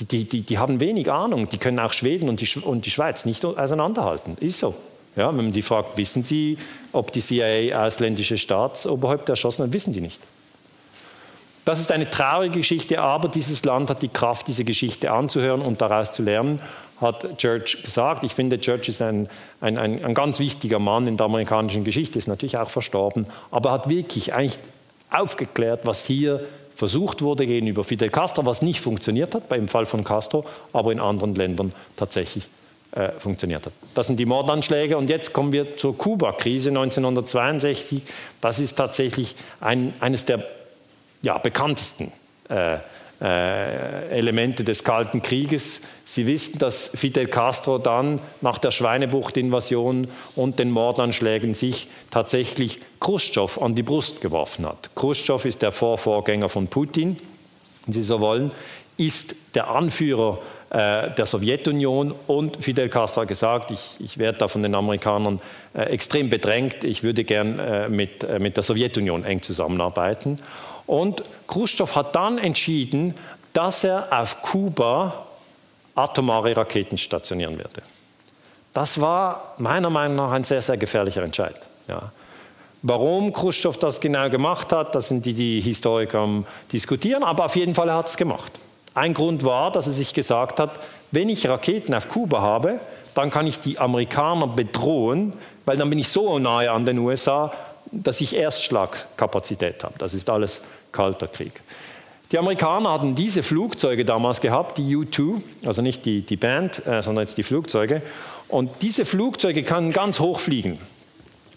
Die, 0.00 0.04
die, 0.04 0.24
die, 0.24 0.40
die 0.42 0.58
haben 0.58 0.80
wenig 0.80 1.10
Ahnung, 1.10 1.48
die 1.48 1.58
können 1.58 1.78
auch 1.78 1.92
Schweden 1.92 2.28
und 2.28 2.40
die, 2.40 2.60
und 2.60 2.86
die 2.86 2.90
Schweiz 2.90 3.24
nicht 3.24 3.44
auseinanderhalten. 3.44 4.36
Ist 4.38 4.60
so. 4.60 4.74
Ja, 5.16 5.28
wenn 5.28 5.36
man 5.36 5.52
die 5.52 5.62
fragt, 5.62 5.96
wissen 5.96 6.22
Sie, 6.22 6.58
ob 6.92 7.12
die 7.12 7.20
CIA 7.20 7.86
ausländische 7.86 8.38
Staatsoberhäupter 8.38 9.32
erschossen 9.32 9.64
hat, 9.64 9.72
wissen 9.72 9.92
die 9.92 10.00
nicht. 10.00 10.20
Das 11.64 11.80
ist 11.80 11.90
eine 11.90 12.08
traurige 12.08 12.58
Geschichte, 12.58 13.00
aber 13.00 13.28
dieses 13.28 13.64
Land 13.64 13.90
hat 13.90 14.00
die 14.00 14.08
Kraft, 14.08 14.46
diese 14.46 14.64
Geschichte 14.64 15.10
anzuhören 15.10 15.60
und 15.60 15.80
daraus 15.80 16.12
zu 16.12 16.22
lernen 16.22 16.60
hat 17.00 17.38
Church 17.38 17.82
gesagt. 17.82 18.24
Ich 18.24 18.32
finde, 18.32 18.60
Church 18.60 18.88
ist 18.88 19.02
ein, 19.02 19.28
ein, 19.60 19.78
ein, 19.78 20.04
ein, 20.04 20.14
ganz 20.14 20.38
wichtiger 20.38 20.78
Mann 20.78 21.06
in 21.06 21.16
der 21.16 21.26
amerikanischen 21.26 21.84
Geschichte, 21.84 22.18
ist 22.18 22.28
natürlich 22.28 22.58
auch 22.58 22.70
verstorben, 22.70 23.26
aber 23.50 23.72
hat 23.72 23.88
wirklich 23.88 24.34
eigentlich 24.34 24.58
aufgeklärt, 25.10 25.80
was 25.84 26.04
hier 26.04 26.44
versucht 26.74 27.22
wurde 27.22 27.46
gegenüber 27.46 27.82
Fidel 27.82 28.10
Castro, 28.10 28.46
was 28.46 28.62
nicht 28.62 28.80
funktioniert 28.80 29.34
hat, 29.34 29.48
beim 29.48 29.68
Fall 29.68 29.86
von 29.86 30.04
Castro, 30.04 30.44
aber 30.72 30.92
in 30.92 31.00
anderen 31.00 31.34
Ländern 31.34 31.72
tatsächlich 31.96 32.48
äh, 32.92 33.10
funktioniert 33.10 33.66
hat. 33.66 33.72
Das 33.94 34.06
sind 34.06 34.18
die 34.18 34.26
Mordanschläge 34.26 34.96
und 34.96 35.10
jetzt 35.10 35.32
kommen 35.32 35.52
wir 35.52 35.76
zur 35.76 35.98
Kuba-Krise 35.98 36.70
1962. 36.70 38.02
Das 38.40 38.60
ist 38.60 38.76
tatsächlich 38.76 39.34
ein, 39.60 39.92
eines 40.00 40.24
der 40.24 40.44
ja, 41.22 41.36
bekanntesten 41.38 42.12
äh, 42.48 42.78
äh, 43.20 44.10
Elemente 44.10 44.62
des 44.62 44.84
Kalten 44.84 45.22
Krieges. 45.22 45.82
Sie 46.04 46.28
wissen, 46.28 46.60
dass 46.60 46.88
Fidel 46.94 47.26
Castro 47.26 47.78
dann 47.78 48.20
nach 48.42 48.58
der 48.58 48.70
Schweinebucht-Invasion 48.70 50.06
und 50.36 50.58
den 50.60 50.70
Mordanschlägen 50.70 51.54
sich 51.54 51.88
tatsächlich 52.12 52.78
Khrushchev 53.00 53.60
an 53.60 53.74
die 53.74 53.82
Brust 53.82 54.20
geworfen 54.20 54.66
hat. 54.66 54.90
Khrushchev 54.94 55.48
ist 55.48 55.62
der 55.62 55.72
Vorvorgänger 55.72 56.48
von 56.48 56.68
Putin, 56.68 57.18
wenn 57.86 57.92
Sie 57.92 58.04
so 58.04 58.20
wollen, 58.20 58.52
ist 58.96 59.56
der 59.56 59.68
Anführer 59.68 60.38
äh, 60.70 61.10
der 61.10 61.26
Sowjetunion 61.26 62.14
und 62.28 62.62
Fidel 62.62 62.88
Castro 62.88 63.22
hat 63.22 63.28
gesagt, 63.28 63.72
ich, 63.72 63.96
ich 63.98 64.18
werde 64.18 64.38
da 64.38 64.48
von 64.48 64.62
den 64.62 64.76
Amerikanern 64.76 65.40
äh, 65.74 65.82
extrem 65.84 66.30
bedrängt, 66.30 66.84
ich 66.84 67.02
würde 67.02 67.24
gern 67.24 67.90
mit, 67.90 68.40
mit 68.40 68.56
der 68.56 68.62
Sowjetunion 68.62 69.24
eng 69.24 69.42
zusammenarbeiten. 69.42 70.38
Und 70.86 71.22
Khrushchev 71.48 71.94
hat 71.96 72.14
dann 72.14 72.38
entschieden, 72.38 73.14
dass 73.52 73.82
er 73.82 74.06
auf 74.10 74.42
Kuba 74.42 75.26
atomare 75.94 76.56
Raketen 76.56 76.96
stationieren 76.96 77.58
werde. 77.58 77.82
Das 78.72 79.00
war 79.00 79.54
meiner 79.58 79.90
Meinung 79.90 80.16
nach 80.16 80.30
ein 80.30 80.44
sehr, 80.44 80.62
sehr 80.62 80.76
gefährlicher 80.76 81.22
Entscheid. 81.22 81.56
Ja. 81.88 82.12
Warum 82.82 83.32
Khrushchev 83.32 83.76
das 83.80 84.00
genau 84.00 84.30
gemacht 84.30 84.72
hat, 84.72 84.94
das 84.94 85.08
sind 85.08 85.26
die, 85.26 85.32
die 85.32 85.60
Historiker 85.60 86.28
diskutieren, 86.70 87.24
aber 87.24 87.46
auf 87.46 87.56
jeden 87.56 87.74
Fall 87.74 87.90
hat 87.90 88.06
er 88.06 88.08
es 88.08 88.16
gemacht. 88.16 88.52
Ein 88.94 89.14
Grund 89.14 89.44
war, 89.44 89.72
dass 89.72 89.86
er 89.88 89.92
sich 89.92 90.14
gesagt 90.14 90.60
hat, 90.60 90.70
wenn 91.10 91.28
ich 91.28 91.48
Raketen 91.48 91.94
auf 91.94 92.08
Kuba 92.08 92.40
habe, 92.40 92.78
dann 93.14 93.30
kann 93.30 93.46
ich 93.46 93.58
die 93.58 93.78
Amerikaner 93.78 94.46
bedrohen, 94.46 95.32
weil 95.64 95.76
dann 95.76 95.90
bin 95.90 95.98
ich 95.98 96.08
so 96.08 96.38
nahe 96.38 96.70
an 96.70 96.86
den 96.86 96.98
USA, 96.98 97.52
dass 97.90 98.20
ich 98.20 98.36
Erstschlagkapazität 98.36 99.82
habe. 99.82 99.94
Das 99.98 100.14
ist 100.14 100.30
alles 100.30 100.62
Kalter 100.92 101.26
Krieg. 101.26 101.52
Die 102.30 102.38
Amerikaner 102.38 102.92
hatten 102.92 103.14
diese 103.14 103.42
Flugzeuge 103.42 104.04
damals 104.04 104.40
gehabt, 104.40 104.76
die 104.76 104.96
U-2, 104.96 105.40
also 105.64 105.80
nicht 105.80 106.04
die, 106.04 106.20
die 106.20 106.36
Band, 106.36 106.86
äh, 106.86 107.02
sondern 107.02 107.22
jetzt 107.22 107.38
die 107.38 107.42
Flugzeuge. 107.42 108.02
Und 108.48 108.70
diese 108.82 109.06
Flugzeuge 109.06 109.62
können 109.62 109.92
ganz 109.92 110.20
hoch 110.20 110.38
fliegen. 110.38 110.78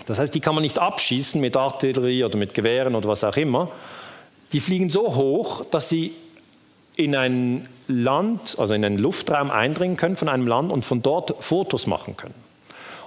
Das 0.07 0.19
heißt, 0.19 0.33
die 0.33 0.39
kann 0.39 0.55
man 0.55 0.61
nicht 0.61 0.79
abschießen 0.79 1.39
mit 1.41 1.57
Artillerie 1.57 2.23
oder 2.23 2.37
mit 2.37 2.53
Gewehren 2.53 2.95
oder 2.95 3.09
was 3.09 3.23
auch 3.23 3.35
immer. 3.37 3.69
Die 4.53 4.59
fliegen 4.59 4.89
so 4.89 5.15
hoch, 5.15 5.65
dass 5.71 5.89
sie 5.89 6.13
in 6.95 7.15
ein 7.15 7.67
Land, 7.87 8.55
also 8.57 8.73
in 8.73 8.83
einen 8.83 8.97
Luftraum 8.97 9.51
eindringen 9.51 9.97
können 9.97 10.15
von 10.15 10.29
einem 10.29 10.47
Land 10.47 10.71
und 10.71 10.83
von 10.83 11.01
dort 11.01 11.43
Fotos 11.43 11.87
machen 11.87 12.15
können. 12.17 12.35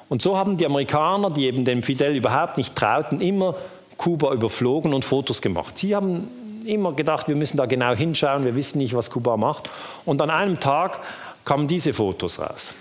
Und 0.08 0.22
so 0.22 0.36
haben 0.36 0.56
die 0.56 0.66
Amerikaner, 0.66 1.30
die 1.30 1.46
eben 1.46 1.64
dem 1.64 1.82
Fidel 1.82 2.14
überhaupt 2.14 2.58
nicht 2.58 2.76
trauten, 2.76 3.20
immer 3.20 3.54
Kuba 3.96 4.32
überflogen 4.32 4.94
und 4.94 5.04
Fotos 5.04 5.40
gemacht. 5.40 5.78
Sie 5.78 5.94
haben 5.94 6.28
immer 6.66 6.92
gedacht, 6.92 7.28
wir 7.28 7.36
müssen 7.36 7.56
da 7.56 7.66
genau 7.66 7.94
hinschauen, 7.94 8.44
wir 8.44 8.56
wissen 8.56 8.78
nicht, 8.78 8.94
was 8.94 9.10
Kuba 9.10 9.36
macht. 9.36 9.70
Und 10.04 10.20
an 10.22 10.30
einem 10.30 10.60
Tag 10.60 11.00
kamen 11.44 11.68
diese 11.68 11.92
Fotos 11.92 12.40
raus. 12.40 12.74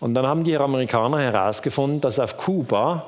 Und 0.00 0.14
dann 0.14 0.26
haben 0.26 0.44
die 0.44 0.56
Amerikaner 0.56 1.20
herausgefunden, 1.20 2.00
dass 2.00 2.18
auf 2.18 2.36
Kuba 2.36 3.06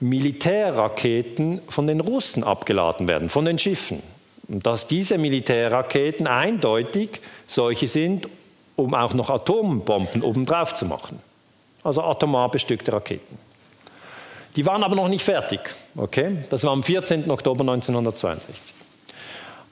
Militärraketen 0.00 1.60
von 1.68 1.86
den 1.86 2.00
Russen 2.00 2.44
abgeladen 2.44 3.08
werden, 3.08 3.28
von 3.28 3.44
den 3.44 3.58
Schiffen. 3.58 4.02
Und 4.48 4.64
dass 4.66 4.86
diese 4.86 5.18
Militärraketen 5.18 6.26
eindeutig 6.26 7.20
solche 7.46 7.88
sind, 7.88 8.28
um 8.76 8.94
auch 8.94 9.12
noch 9.12 9.28
Atombomben 9.28 10.22
obendrauf 10.22 10.74
zu 10.74 10.86
machen. 10.86 11.20
Also 11.82 12.02
atomar 12.02 12.50
bestückte 12.50 12.92
Raketen. 12.92 13.47
Die 14.58 14.66
waren 14.66 14.82
aber 14.82 14.96
noch 14.96 15.06
nicht 15.06 15.22
fertig. 15.22 15.60
Okay? 15.96 16.38
Das 16.50 16.64
war 16.64 16.72
am 16.72 16.82
14. 16.82 17.30
Oktober 17.30 17.60
1962. 17.60 18.74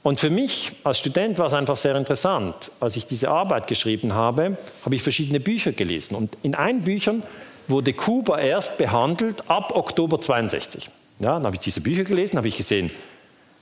Und 0.05 0.21
für 0.21 0.31
mich 0.31 0.71
als 0.85 1.01
Student 1.01 1.41
war 1.41 1.49
es 1.49 1.55
einfach 1.55 1.77
sehr 1.77 1.97
interessant. 1.97 2.71
Als 2.79 2.95
ich 2.95 3.05
diese 3.05 3.29
Arbeit 3.29 3.67
geschrieben 3.67 4.15
habe, 4.15 4.57
habe 4.85 4.95
ich 4.95 5.03
verschiedene 5.03 5.41
Bücher 5.41 5.73
gelesen. 5.73 6.15
Und 6.15 6.39
in 6.45 6.55
einen 6.55 6.83
Büchern 6.83 7.25
wurde 7.67 7.95
Kuba 7.95 8.39
erst 8.39 8.79
behandelt 8.79 9.51
ab 9.51 9.75
Oktober 9.75 10.21
62. 10.21 10.89
Ja, 11.19 11.33
dann 11.33 11.47
habe 11.47 11.57
ich 11.57 11.63
diese 11.63 11.81
Bücher 11.81 12.05
gelesen, 12.05 12.37
habe 12.37 12.47
ich 12.47 12.57
gesehen, 12.57 12.93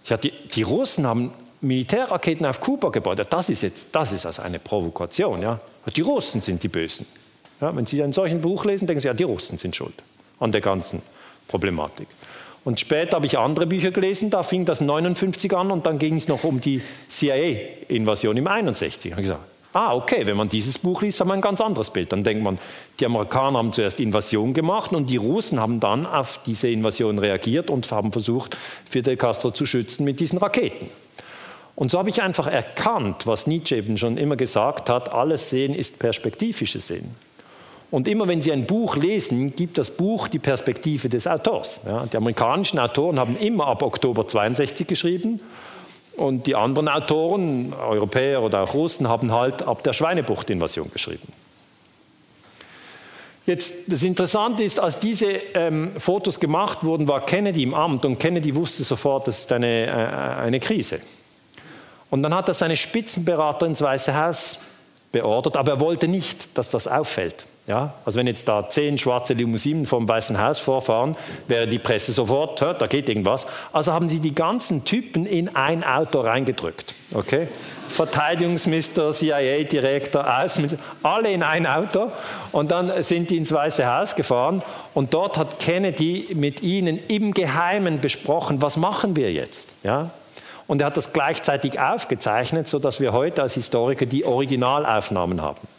ja, 0.04 0.18
die, 0.18 0.30
die 0.54 0.62
Russen 0.62 1.06
haben 1.06 1.32
Militärraketen 1.62 2.44
auf 2.44 2.60
Kuba 2.60 2.90
gebaut. 2.90 3.16
Ja, 3.16 3.24
das 3.24 3.48
ist 3.48 3.62
jetzt, 3.62 3.86
das 3.92 4.12
ist 4.12 4.26
also 4.26 4.42
eine 4.42 4.58
Provokation. 4.58 5.40
Ja. 5.40 5.58
Die 5.96 6.02
Russen 6.02 6.42
sind 6.42 6.62
die 6.62 6.68
Bösen. 6.68 7.06
Ja, 7.62 7.74
wenn 7.74 7.86
Sie 7.86 8.02
ein 8.02 8.12
solches 8.12 8.42
Buch 8.42 8.66
lesen, 8.66 8.86
denken 8.86 9.00
Sie, 9.00 9.06
ja, 9.06 9.14
die 9.14 9.24
Russen 9.24 9.56
sind 9.56 9.74
schuld 9.74 9.94
an 10.38 10.52
der 10.52 10.60
ganzen 10.60 11.00
Problematik. 11.48 12.08
Und 12.64 12.80
später 12.80 13.16
habe 13.16 13.26
ich 13.26 13.38
andere 13.38 13.66
Bücher 13.66 13.90
gelesen, 13.90 14.30
da 14.30 14.42
fing 14.42 14.64
das 14.64 14.80
59 14.80 15.54
an 15.54 15.70
und 15.70 15.84
dann 15.84 15.98
ging 15.98 16.16
es 16.16 16.28
noch 16.28 16.44
um 16.44 16.60
die 16.60 16.80
CIA-Invasion 17.10 18.36
im 18.36 18.46
61. 18.46 19.10
Da 19.10 19.16
habe 19.16 19.20
ich 19.20 19.28
gesagt, 19.28 19.44
ah, 19.74 19.94
okay, 19.94 20.26
wenn 20.26 20.36
man 20.36 20.48
dieses 20.48 20.78
Buch 20.78 21.02
liest, 21.02 21.20
hat 21.20 21.26
man 21.26 21.38
ein 21.38 21.42
ganz 21.42 21.60
anderes 21.60 21.90
Bild. 21.90 22.12
Dann 22.12 22.24
denkt 22.24 22.42
man, 22.42 22.58
die 23.00 23.06
Amerikaner 23.06 23.58
haben 23.58 23.72
zuerst 23.72 24.00
Invasion 24.00 24.54
gemacht 24.54 24.92
und 24.92 25.10
die 25.10 25.16
Russen 25.18 25.60
haben 25.60 25.80
dann 25.80 26.06
auf 26.06 26.40
diese 26.46 26.68
Invasion 26.68 27.18
reagiert 27.18 27.68
und 27.68 27.90
haben 27.92 28.12
versucht, 28.12 28.56
Fidel 28.88 29.16
Castro 29.16 29.50
zu 29.50 29.66
schützen 29.66 30.04
mit 30.04 30.20
diesen 30.20 30.38
Raketen. 30.38 30.88
Und 31.76 31.90
so 31.90 31.98
habe 31.98 32.08
ich 32.08 32.22
einfach 32.22 32.46
erkannt, 32.46 33.26
was 33.26 33.46
Nietzsche 33.46 33.76
eben 33.76 33.98
schon 33.98 34.16
immer 34.16 34.36
gesagt 34.36 34.88
hat, 34.88 35.12
alles 35.12 35.50
Sehen 35.50 35.74
ist 35.74 35.98
perspektivisches 35.98 36.86
Sehen. 36.86 37.14
Und 37.94 38.08
immer 38.08 38.26
wenn 38.26 38.42
Sie 38.42 38.50
ein 38.50 38.66
Buch 38.66 38.96
lesen, 38.96 39.54
gibt 39.54 39.78
das 39.78 39.92
Buch 39.92 40.26
die 40.26 40.40
Perspektive 40.40 41.08
des 41.08 41.28
Autors. 41.28 41.82
Ja, 41.86 42.04
die 42.06 42.16
amerikanischen 42.16 42.80
Autoren 42.80 43.20
haben 43.20 43.36
immer 43.38 43.68
ab 43.68 43.84
Oktober 43.84 44.26
62 44.26 44.88
geschrieben 44.88 45.38
und 46.16 46.48
die 46.48 46.56
anderen 46.56 46.88
Autoren, 46.88 47.72
Europäer 47.72 48.42
oder 48.42 48.64
auch 48.64 48.74
Russen, 48.74 49.06
haben 49.06 49.30
halt 49.30 49.62
ab 49.62 49.84
der 49.84 49.92
Schweinebucht-Invasion 49.92 50.90
geschrieben. 50.92 51.32
Jetzt, 53.46 53.92
das 53.92 54.02
Interessante 54.02 54.64
ist, 54.64 54.80
als 54.80 54.98
diese 54.98 55.26
ähm, 55.54 55.92
Fotos 55.96 56.40
gemacht 56.40 56.82
wurden, 56.82 57.06
war 57.06 57.24
Kennedy 57.24 57.62
im 57.62 57.74
Amt 57.74 58.04
und 58.04 58.18
Kennedy 58.18 58.56
wusste 58.56 58.82
sofort, 58.82 59.28
das 59.28 59.38
ist 59.38 59.52
eine, 59.52 59.86
äh, 59.86 60.40
eine 60.42 60.58
Krise. 60.58 61.00
Und 62.10 62.24
dann 62.24 62.34
hat 62.34 62.48
er 62.48 62.54
seine 62.54 62.76
Spitzenberater 62.76 63.66
ins 63.66 63.80
Weiße 63.80 64.20
Haus 64.20 64.58
beordert, 65.12 65.56
aber 65.56 65.74
er 65.74 65.80
wollte 65.80 66.08
nicht, 66.08 66.58
dass 66.58 66.70
das 66.70 66.88
auffällt. 66.88 67.44
Ja, 67.66 67.94
also 68.04 68.18
wenn 68.18 68.26
jetzt 68.26 68.46
da 68.46 68.68
zehn 68.68 68.98
schwarze 68.98 69.32
Limousinen 69.32 69.86
vom 69.86 70.06
Weißen 70.06 70.38
Haus 70.38 70.60
vorfahren, 70.60 71.16
wäre 71.48 71.66
die 71.66 71.78
Presse 71.78 72.12
sofort, 72.12 72.60
hört, 72.60 72.82
da 72.82 72.86
geht 72.86 73.08
irgendwas. 73.08 73.46
Also 73.72 73.92
haben 73.92 74.10
sie 74.10 74.18
die 74.18 74.34
ganzen 74.34 74.84
Typen 74.84 75.24
in 75.24 75.56
ein 75.56 75.82
Auto 75.82 76.20
reingedrückt. 76.20 76.94
Okay? 77.14 77.48
Verteidigungsminister, 77.88 79.12
CIA-Direktor, 79.12 80.26
Außenminister, 80.42 80.78
alle 81.02 81.30
in 81.30 81.42
ein 81.42 81.66
Auto. 81.66 82.12
Und 82.52 82.70
dann 82.70 83.02
sind 83.02 83.30
die 83.30 83.38
ins 83.38 83.50
Weiße 83.50 83.86
Haus 83.86 84.14
gefahren 84.14 84.62
und 84.92 85.14
dort 85.14 85.38
hat 85.38 85.58
Kennedy 85.58 86.28
mit 86.34 86.62
ihnen 86.62 86.98
im 87.08 87.32
Geheimen 87.32 87.98
besprochen, 88.00 88.60
was 88.60 88.76
machen 88.76 89.16
wir 89.16 89.32
jetzt? 89.32 89.70
Ja? 89.82 90.10
Und 90.66 90.82
er 90.82 90.88
hat 90.88 90.98
das 90.98 91.14
gleichzeitig 91.14 91.80
aufgezeichnet, 91.80 92.68
sodass 92.68 93.00
wir 93.00 93.14
heute 93.14 93.40
als 93.40 93.54
Historiker 93.54 94.04
die 94.04 94.26
Originalaufnahmen 94.26 95.40
haben. 95.40 95.73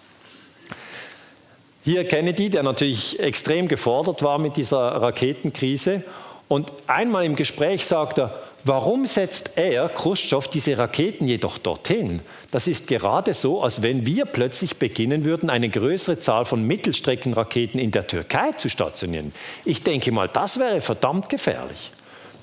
Hier 1.86 2.04
Kennedy, 2.04 2.50
der 2.50 2.64
natürlich 2.64 3.20
extrem 3.20 3.68
gefordert 3.68 4.24
war 4.24 4.40
mit 4.40 4.58
dieser 4.58 4.80
Raketenkrise. 4.80 6.02
Und 6.48 6.72
einmal 6.88 7.26
im 7.26 7.36
Gespräch 7.36 7.86
sagt 7.86 8.18
er, 8.18 8.34
warum 8.64 9.06
setzt 9.06 9.52
er, 9.58 9.88
Khrushchev, 9.90 10.50
diese 10.50 10.80
Raketen 10.80 11.28
jedoch 11.28 11.60
dorthin? 11.60 12.22
Das 12.50 12.66
ist 12.66 12.88
gerade 12.88 13.36
so, 13.36 13.62
als 13.62 13.84
wenn 13.84 14.08
wir 14.08 14.26
plötzlich 14.26 14.78
beginnen 14.78 15.26
würden, 15.26 15.52
eine 15.52 15.70
größere 15.70 16.20
Zahl 16.20 16.46
von 16.46 16.64
Mittelstreckenraketen 16.64 17.80
in 17.80 17.92
der 17.92 18.08
Türkei 18.08 18.54
zu 18.54 18.68
stationieren. 18.68 19.32
Ich 19.64 19.84
denke 19.84 20.12
mal, 20.12 20.28
das 20.28 20.58
wäre 20.58 20.82
verdammt 20.82 21.30
gefährlich. 21.30 21.92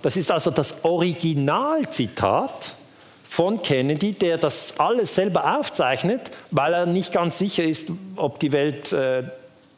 Das 0.02 0.16
ist 0.16 0.30
also 0.30 0.52
das 0.52 0.84
Originalzitat 0.84 2.76
von 3.32 3.62
Kennedy, 3.62 4.12
der 4.12 4.36
das 4.36 4.78
alles 4.78 5.14
selber 5.14 5.58
aufzeichnet, 5.58 6.20
weil 6.50 6.74
er 6.74 6.84
nicht 6.84 7.14
ganz 7.14 7.38
sicher 7.38 7.64
ist, 7.64 7.88
ob 8.16 8.38
die 8.40 8.52
Welt 8.52 8.92
äh, 8.92 9.22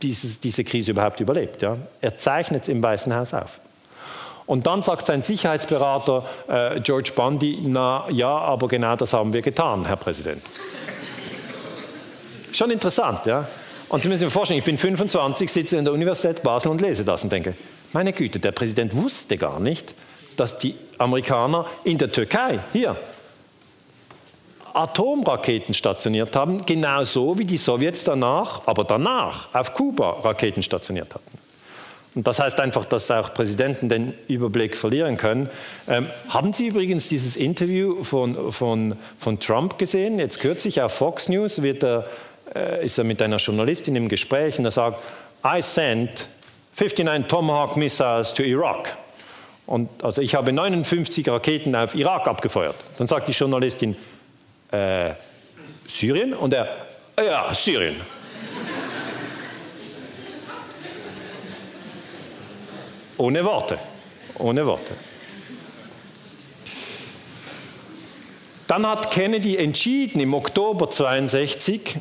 dieses, 0.02 0.40
diese 0.40 0.64
Krise 0.64 0.90
überhaupt 0.90 1.20
überlebt. 1.20 1.62
Ja? 1.62 1.76
Er 2.00 2.18
zeichnet 2.18 2.64
es 2.64 2.68
im 2.68 2.82
Weißen 2.82 3.14
Haus 3.14 3.32
auf. 3.32 3.60
Und 4.46 4.66
dann 4.66 4.82
sagt 4.82 5.06
sein 5.06 5.22
Sicherheitsberater 5.22 6.24
äh, 6.48 6.80
George 6.80 7.12
Bundy, 7.14 7.60
na 7.62 8.06
ja, 8.10 8.36
aber 8.36 8.66
genau 8.66 8.96
das 8.96 9.12
haben 9.12 9.32
wir 9.32 9.40
getan, 9.40 9.86
Herr 9.86 9.98
Präsident. 9.98 10.42
Schon 12.50 12.72
interessant, 12.72 13.24
ja. 13.24 13.46
Und 13.88 14.02
Sie 14.02 14.08
müssen 14.08 14.24
sich 14.24 14.32
vorstellen, 14.32 14.58
ich 14.58 14.64
bin 14.64 14.78
25, 14.78 15.52
sitze 15.52 15.76
in 15.76 15.84
der 15.84 15.94
Universität 15.94 16.42
Basel 16.42 16.72
und 16.72 16.80
lese 16.80 17.04
das 17.04 17.22
und 17.22 17.30
denke, 17.30 17.54
meine 17.92 18.12
Güte, 18.12 18.40
der 18.40 18.50
Präsident 18.50 18.96
wusste 18.96 19.38
gar 19.38 19.60
nicht, 19.60 19.94
dass 20.36 20.58
die 20.58 20.74
Amerikaner 20.98 21.66
in 21.84 21.98
der 21.98 22.10
Türkei, 22.10 22.58
hier, 22.72 22.96
Atomraketen 24.74 25.74
stationiert 25.74 26.36
haben, 26.36 26.66
genauso 26.66 27.38
wie 27.38 27.44
die 27.44 27.56
Sowjets 27.56 28.04
danach, 28.04 28.62
aber 28.66 28.84
danach 28.84 29.54
auf 29.54 29.74
Kuba 29.74 30.10
Raketen 30.22 30.62
stationiert 30.62 31.14
hatten. 31.14 31.38
Und 32.14 32.28
das 32.28 32.38
heißt 32.38 32.60
einfach, 32.60 32.84
dass 32.84 33.10
auch 33.10 33.34
Präsidenten 33.34 33.88
den 33.88 34.14
Überblick 34.28 34.76
verlieren 34.76 35.16
können. 35.16 35.48
Ähm, 35.88 36.06
haben 36.28 36.52
Sie 36.52 36.68
übrigens 36.68 37.08
dieses 37.08 37.36
Interview 37.36 38.04
von, 38.04 38.52
von, 38.52 38.96
von 39.18 39.40
Trump 39.40 39.78
gesehen? 39.78 40.18
Jetzt 40.18 40.38
kürzlich 40.38 40.80
auf 40.80 40.92
Fox 40.92 41.28
News 41.28 41.62
wird 41.62 41.82
er, 41.82 42.06
äh, 42.54 42.86
ist 42.86 42.98
er 42.98 43.04
mit 43.04 43.20
einer 43.20 43.38
Journalistin 43.38 43.96
im 43.96 44.08
Gespräch 44.08 44.58
und 44.58 44.64
er 44.64 44.70
sagt, 44.70 44.98
I 45.44 45.60
sent 45.60 46.28
59 46.76 47.26
Tomahawk 47.26 47.76
Missiles 47.76 48.32
to 48.32 48.44
Iraq. 48.44 48.96
Und 49.66 49.88
also 50.04 50.20
ich 50.20 50.34
habe 50.34 50.52
59 50.52 51.28
Raketen 51.28 51.74
auf 51.74 51.94
Irak 51.94 52.28
abgefeuert. 52.28 52.76
Dann 52.98 53.06
sagt 53.06 53.28
die 53.28 53.32
Journalistin, 53.32 53.96
äh, 54.74 55.14
Syrien? 55.86 56.34
Und 56.34 56.54
er, 56.54 56.68
ja, 57.18 57.52
Syrien. 57.54 58.00
Ohne 63.16 63.44
Worte. 63.44 63.78
Ohne 64.38 64.66
Worte. 64.66 64.94
Dann 68.66 68.86
hat 68.86 69.10
Kennedy 69.10 69.56
entschieden 69.56 70.20
im 70.20 70.34
Oktober 70.34 70.90
62, 70.90 71.96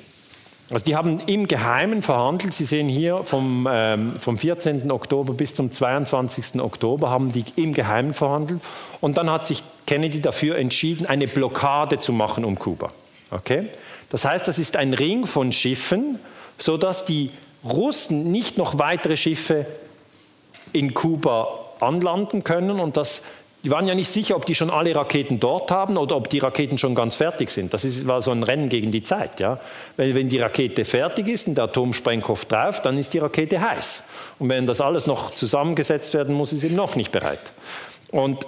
also 0.73 0.85
die 0.85 0.95
haben 0.95 1.19
im 1.27 1.47
Geheimen 1.47 2.01
verhandelt. 2.01 2.53
Sie 2.53 2.65
sehen 2.65 2.89
hier 2.89 3.23
vom, 3.23 3.67
ähm, 3.71 4.13
vom 4.19 4.37
14. 4.37 4.91
Oktober 4.91 5.33
bis 5.33 5.53
zum 5.53 5.71
22. 5.71 6.59
Oktober 6.61 7.11
haben 7.11 7.31
die 7.31 7.45
im 7.55 7.73
Geheimen 7.73 8.13
verhandelt. 8.13 8.59
Und 8.99 9.17
dann 9.17 9.29
hat 9.29 9.45
sich 9.45 9.61
Kennedy 9.85 10.19
dafür 10.19 10.57
entschieden, 10.57 11.05
eine 11.05 11.27
Blockade 11.27 11.99
zu 11.99 12.11
machen 12.11 12.43
um 12.43 12.57
Kuba. 12.57 12.91
Okay? 13.29 13.67
Das 14.09 14.25
heißt, 14.25 14.47
das 14.47 14.57
ist 14.57 14.75
ein 14.75 14.93
Ring 14.93 15.27
von 15.27 15.51
Schiffen, 15.51 16.17
sodass 16.57 17.05
die 17.05 17.29
Russen 17.63 18.31
nicht 18.31 18.57
noch 18.57 18.79
weitere 18.79 19.15
Schiffe 19.15 19.67
in 20.71 20.93
Kuba 20.95 21.49
anlanden 21.81 22.43
können 22.43 22.79
und 22.79 22.97
das 22.97 23.25
die 23.63 23.71
waren 23.71 23.87
ja 23.87 23.95
nicht 23.95 24.09
sicher, 24.09 24.35
ob 24.35 24.45
die 24.45 24.55
schon 24.55 24.69
alle 24.69 24.93
Raketen 24.93 25.39
dort 25.39 25.71
haben 25.71 25.95
oder 25.95 26.17
ob 26.17 26.29
die 26.29 26.39
Raketen 26.39 26.77
schon 26.77 26.95
ganz 26.95 27.15
fertig 27.15 27.49
sind. 27.49 27.73
Das 27.73 27.85
ist, 27.85 28.05
war 28.05 28.21
so 28.21 28.31
ein 28.31 28.43
Rennen 28.43 28.67
gegen 28.67 28.91
die 28.91 29.03
Zeit. 29.03 29.39
Ja? 29.39 29.57
Weil 29.95 30.15
wenn 30.15 30.27
die 30.27 30.39
Rakete 30.39 30.83
fertig 30.83 31.29
ist 31.29 31.47
und 31.47 31.55
der 31.55 31.65
Atomsprengkopf 31.65 32.43
drauf, 32.45 32.81
dann 32.81 32.97
ist 32.97 33.13
die 33.13 33.19
Rakete 33.19 33.61
heiß. 33.61 34.09
Und 34.39 34.49
wenn 34.49 34.67
das 34.67 34.81
alles 34.81 35.07
noch 35.07 35.33
zusammengesetzt 35.33 36.13
werden 36.13 36.35
muss, 36.35 36.51
ist 36.51 36.59
sie 36.59 36.71
noch 36.71 36.97
nicht 36.97 37.13
bereit. 37.13 37.53
Und 38.11 38.45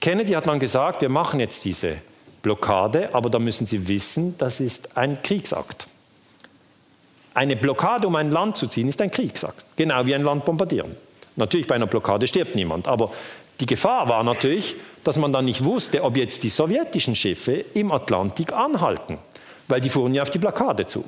Kennedy 0.00 0.32
hat 0.32 0.46
dann 0.46 0.58
gesagt, 0.58 1.02
wir 1.02 1.08
machen 1.08 1.38
jetzt 1.38 1.64
diese 1.64 1.96
Blockade, 2.42 3.14
aber 3.14 3.30
da 3.30 3.38
müssen 3.38 3.66
Sie 3.66 3.86
wissen, 3.86 4.36
das 4.38 4.58
ist 4.58 4.96
ein 4.96 5.22
Kriegsakt. 5.22 5.86
Eine 7.34 7.54
Blockade, 7.54 8.08
um 8.08 8.16
ein 8.16 8.32
Land 8.32 8.56
zu 8.56 8.66
ziehen, 8.66 8.88
ist 8.88 9.00
ein 9.00 9.10
Kriegsakt. 9.10 9.64
Genau 9.76 10.04
wie 10.06 10.14
ein 10.14 10.22
Land 10.22 10.44
bombardieren. 10.44 10.96
Natürlich 11.36 11.68
bei 11.68 11.76
einer 11.76 11.86
Blockade 11.86 12.26
stirbt 12.26 12.56
niemand, 12.56 12.88
aber 12.88 13.12
die 13.60 13.66
Gefahr 13.66 14.08
war 14.08 14.22
natürlich, 14.22 14.76
dass 15.04 15.16
man 15.16 15.32
dann 15.32 15.44
nicht 15.44 15.64
wusste, 15.64 16.02
ob 16.04 16.16
jetzt 16.16 16.42
die 16.42 16.48
sowjetischen 16.48 17.14
Schiffe 17.14 17.64
im 17.74 17.90
Atlantik 17.90 18.52
anhalten, 18.52 19.18
weil 19.66 19.80
die 19.80 19.88
fuhren 19.88 20.14
ja 20.14 20.22
auf 20.22 20.30
die 20.30 20.38
Blockade 20.38 20.86
zu. 20.86 21.04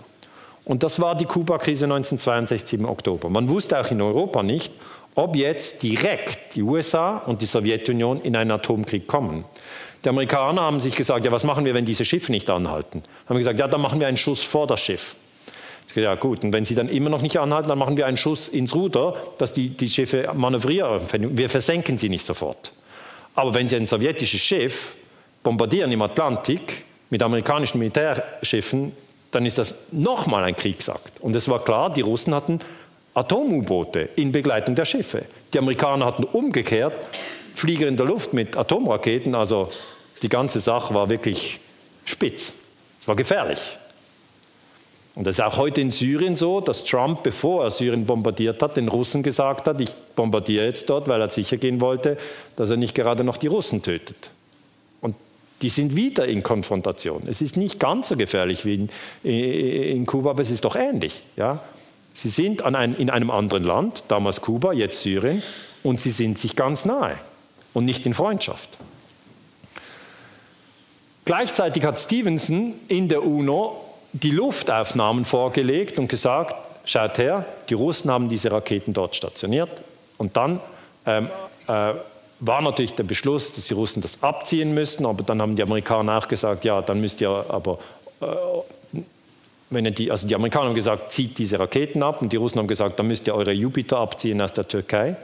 Und 0.64 0.82
das 0.82 1.00
war 1.00 1.14
die 1.14 1.24
Kuba-Krise 1.24 1.86
1962 1.86 2.80
im 2.80 2.86
Oktober. 2.86 3.28
Man 3.28 3.48
wusste 3.48 3.80
auch 3.80 3.90
in 3.90 4.02
Europa 4.02 4.42
nicht, 4.42 4.72
ob 5.14 5.36
jetzt 5.36 5.82
direkt 5.82 6.54
die 6.54 6.62
USA 6.62 7.18
und 7.18 7.42
die 7.42 7.46
Sowjetunion 7.46 8.20
in 8.22 8.36
einen 8.36 8.52
Atomkrieg 8.52 9.06
kommen. 9.06 9.44
Die 10.04 10.08
Amerikaner 10.08 10.62
haben 10.62 10.80
sich 10.80 10.96
gesagt, 10.96 11.24
ja, 11.24 11.32
was 11.32 11.44
machen 11.44 11.64
wir, 11.64 11.74
wenn 11.74 11.84
diese 11.84 12.04
Schiffe 12.04 12.32
nicht 12.32 12.48
anhalten? 12.48 13.02
Haben 13.28 13.38
gesagt, 13.38 13.58
ja, 13.58 13.68
dann 13.68 13.80
machen 13.80 14.00
wir 14.00 14.06
einen 14.06 14.16
Schuss 14.16 14.42
vor 14.42 14.66
das 14.66 14.80
Schiff. 14.80 15.14
Ja 15.94 16.14
gut, 16.14 16.44
und 16.44 16.52
wenn 16.52 16.64
sie 16.64 16.74
dann 16.74 16.88
immer 16.88 17.10
noch 17.10 17.22
nicht 17.22 17.36
anhalten, 17.38 17.68
dann 17.68 17.78
machen 17.78 17.96
wir 17.96 18.06
einen 18.06 18.16
Schuss 18.16 18.48
ins 18.48 18.74
Ruder, 18.74 19.16
dass 19.38 19.54
die, 19.54 19.70
die 19.70 19.88
Schiffe 19.88 20.30
manövrieren. 20.34 21.00
Wir 21.12 21.48
versenken 21.48 21.98
sie 21.98 22.08
nicht 22.08 22.24
sofort. 22.24 22.72
Aber 23.34 23.54
wenn 23.54 23.68
sie 23.68 23.76
ein 23.76 23.86
sowjetisches 23.86 24.40
Schiff 24.40 24.94
bombardieren 25.42 25.90
im 25.92 26.02
Atlantik 26.02 26.84
mit 27.10 27.22
amerikanischen 27.22 27.78
Militärschiffen, 27.78 28.92
dann 29.30 29.46
ist 29.46 29.58
das 29.58 29.74
nochmal 29.92 30.44
ein 30.44 30.56
Kriegsakt. 30.56 31.20
Und 31.20 31.36
es 31.36 31.48
war 31.48 31.64
klar, 31.64 31.92
die 31.92 32.00
Russen 32.00 32.34
hatten 32.34 32.60
Atom-U-Boote 33.14 34.10
in 34.16 34.32
Begleitung 34.32 34.74
der 34.74 34.84
Schiffe. 34.84 35.24
Die 35.52 35.58
Amerikaner 35.58 36.06
hatten 36.06 36.24
umgekehrt 36.24 36.94
Flieger 37.54 37.88
in 37.88 37.96
der 37.96 38.06
Luft 38.06 38.32
mit 38.32 38.56
Atomraketen. 38.56 39.34
Also 39.34 39.68
die 40.22 40.28
ganze 40.28 40.60
Sache 40.60 40.94
war 40.94 41.10
wirklich 41.10 41.60
spitz. 42.04 42.52
Es 43.00 43.08
war 43.08 43.16
gefährlich. 43.16 43.60
Und 45.20 45.26
das 45.26 45.38
ist 45.38 45.44
auch 45.44 45.58
heute 45.58 45.82
in 45.82 45.90
Syrien 45.90 46.34
so, 46.34 46.62
dass 46.62 46.82
Trump, 46.82 47.22
bevor 47.22 47.64
er 47.64 47.70
Syrien 47.70 48.06
bombardiert 48.06 48.62
hat, 48.62 48.78
den 48.78 48.88
Russen 48.88 49.22
gesagt 49.22 49.66
hat, 49.66 49.78
ich 49.78 49.90
bombardiere 50.16 50.64
jetzt 50.64 50.88
dort, 50.88 51.08
weil 51.08 51.20
er 51.20 51.28
sicher 51.28 51.58
gehen 51.58 51.82
wollte, 51.82 52.16
dass 52.56 52.70
er 52.70 52.78
nicht 52.78 52.94
gerade 52.94 53.22
noch 53.22 53.36
die 53.36 53.48
Russen 53.48 53.82
tötet. 53.82 54.30
Und 55.02 55.14
die 55.60 55.68
sind 55.68 55.94
wieder 55.94 56.26
in 56.26 56.42
Konfrontation. 56.42 57.24
Es 57.26 57.42
ist 57.42 57.58
nicht 57.58 57.78
ganz 57.78 58.08
so 58.08 58.16
gefährlich 58.16 58.64
wie 58.64 58.88
in, 59.22 59.30
in 59.30 60.06
Kuba, 60.06 60.30
aber 60.30 60.40
es 60.40 60.50
ist 60.50 60.64
doch 60.64 60.74
ähnlich. 60.74 61.22
Ja? 61.36 61.60
Sie 62.14 62.30
sind 62.30 62.62
ein, 62.62 62.94
in 62.94 63.10
einem 63.10 63.30
anderen 63.30 63.64
Land, 63.64 64.04
damals 64.08 64.40
Kuba, 64.40 64.72
jetzt 64.72 65.02
Syrien, 65.02 65.42
und 65.82 66.00
sie 66.00 66.12
sind 66.12 66.38
sich 66.38 66.56
ganz 66.56 66.86
nahe 66.86 67.18
und 67.74 67.84
nicht 67.84 68.06
in 68.06 68.14
Freundschaft. 68.14 68.70
Gleichzeitig 71.26 71.84
hat 71.84 71.98
Stevenson 71.98 72.72
in 72.88 73.08
der 73.08 73.22
UNO 73.22 73.84
die 74.12 74.30
Luftaufnahmen 74.30 75.24
vorgelegt 75.24 75.98
und 75.98 76.08
gesagt, 76.08 76.54
schaut 76.84 77.18
her, 77.18 77.44
die 77.68 77.74
Russen 77.74 78.10
haben 78.10 78.28
diese 78.28 78.50
Raketen 78.50 78.92
dort 78.92 79.14
stationiert. 79.14 79.70
Und 80.18 80.36
dann 80.36 80.60
ähm, 81.06 81.28
äh, 81.66 81.94
war 82.40 82.62
natürlich 82.62 82.94
der 82.94 83.04
Beschluss, 83.04 83.54
dass 83.54 83.66
die 83.66 83.74
Russen 83.74 84.02
das 84.02 84.22
abziehen 84.22 84.74
müssten, 84.74 85.06
aber 85.06 85.22
dann 85.22 85.40
haben 85.40 85.56
die 85.56 85.62
Amerikaner 85.62 86.18
auch 86.18 86.28
gesagt, 86.28 86.64
ja, 86.64 86.80
dann 86.80 87.00
müsst 87.00 87.20
ihr 87.20 87.28
aber, 87.28 87.78
äh, 88.20 88.26
wenn 89.70 89.94
die, 89.94 90.10
also 90.10 90.26
die 90.26 90.34
Amerikaner 90.34 90.66
haben 90.66 90.74
gesagt, 90.74 91.12
zieht 91.12 91.38
diese 91.38 91.60
Raketen 91.60 92.02
ab 92.02 92.22
und 92.22 92.32
die 92.32 92.36
Russen 92.36 92.58
haben 92.58 92.66
gesagt, 92.66 92.98
dann 92.98 93.06
müsst 93.06 93.26
ihr 93.26 93.34
eure 93.34 93.52
Jupiter 93.52 93.98
abziehen 93.98 94.40
aus 94.40 94.52
der 94.52 94.66
Türkei. 94.66 95.16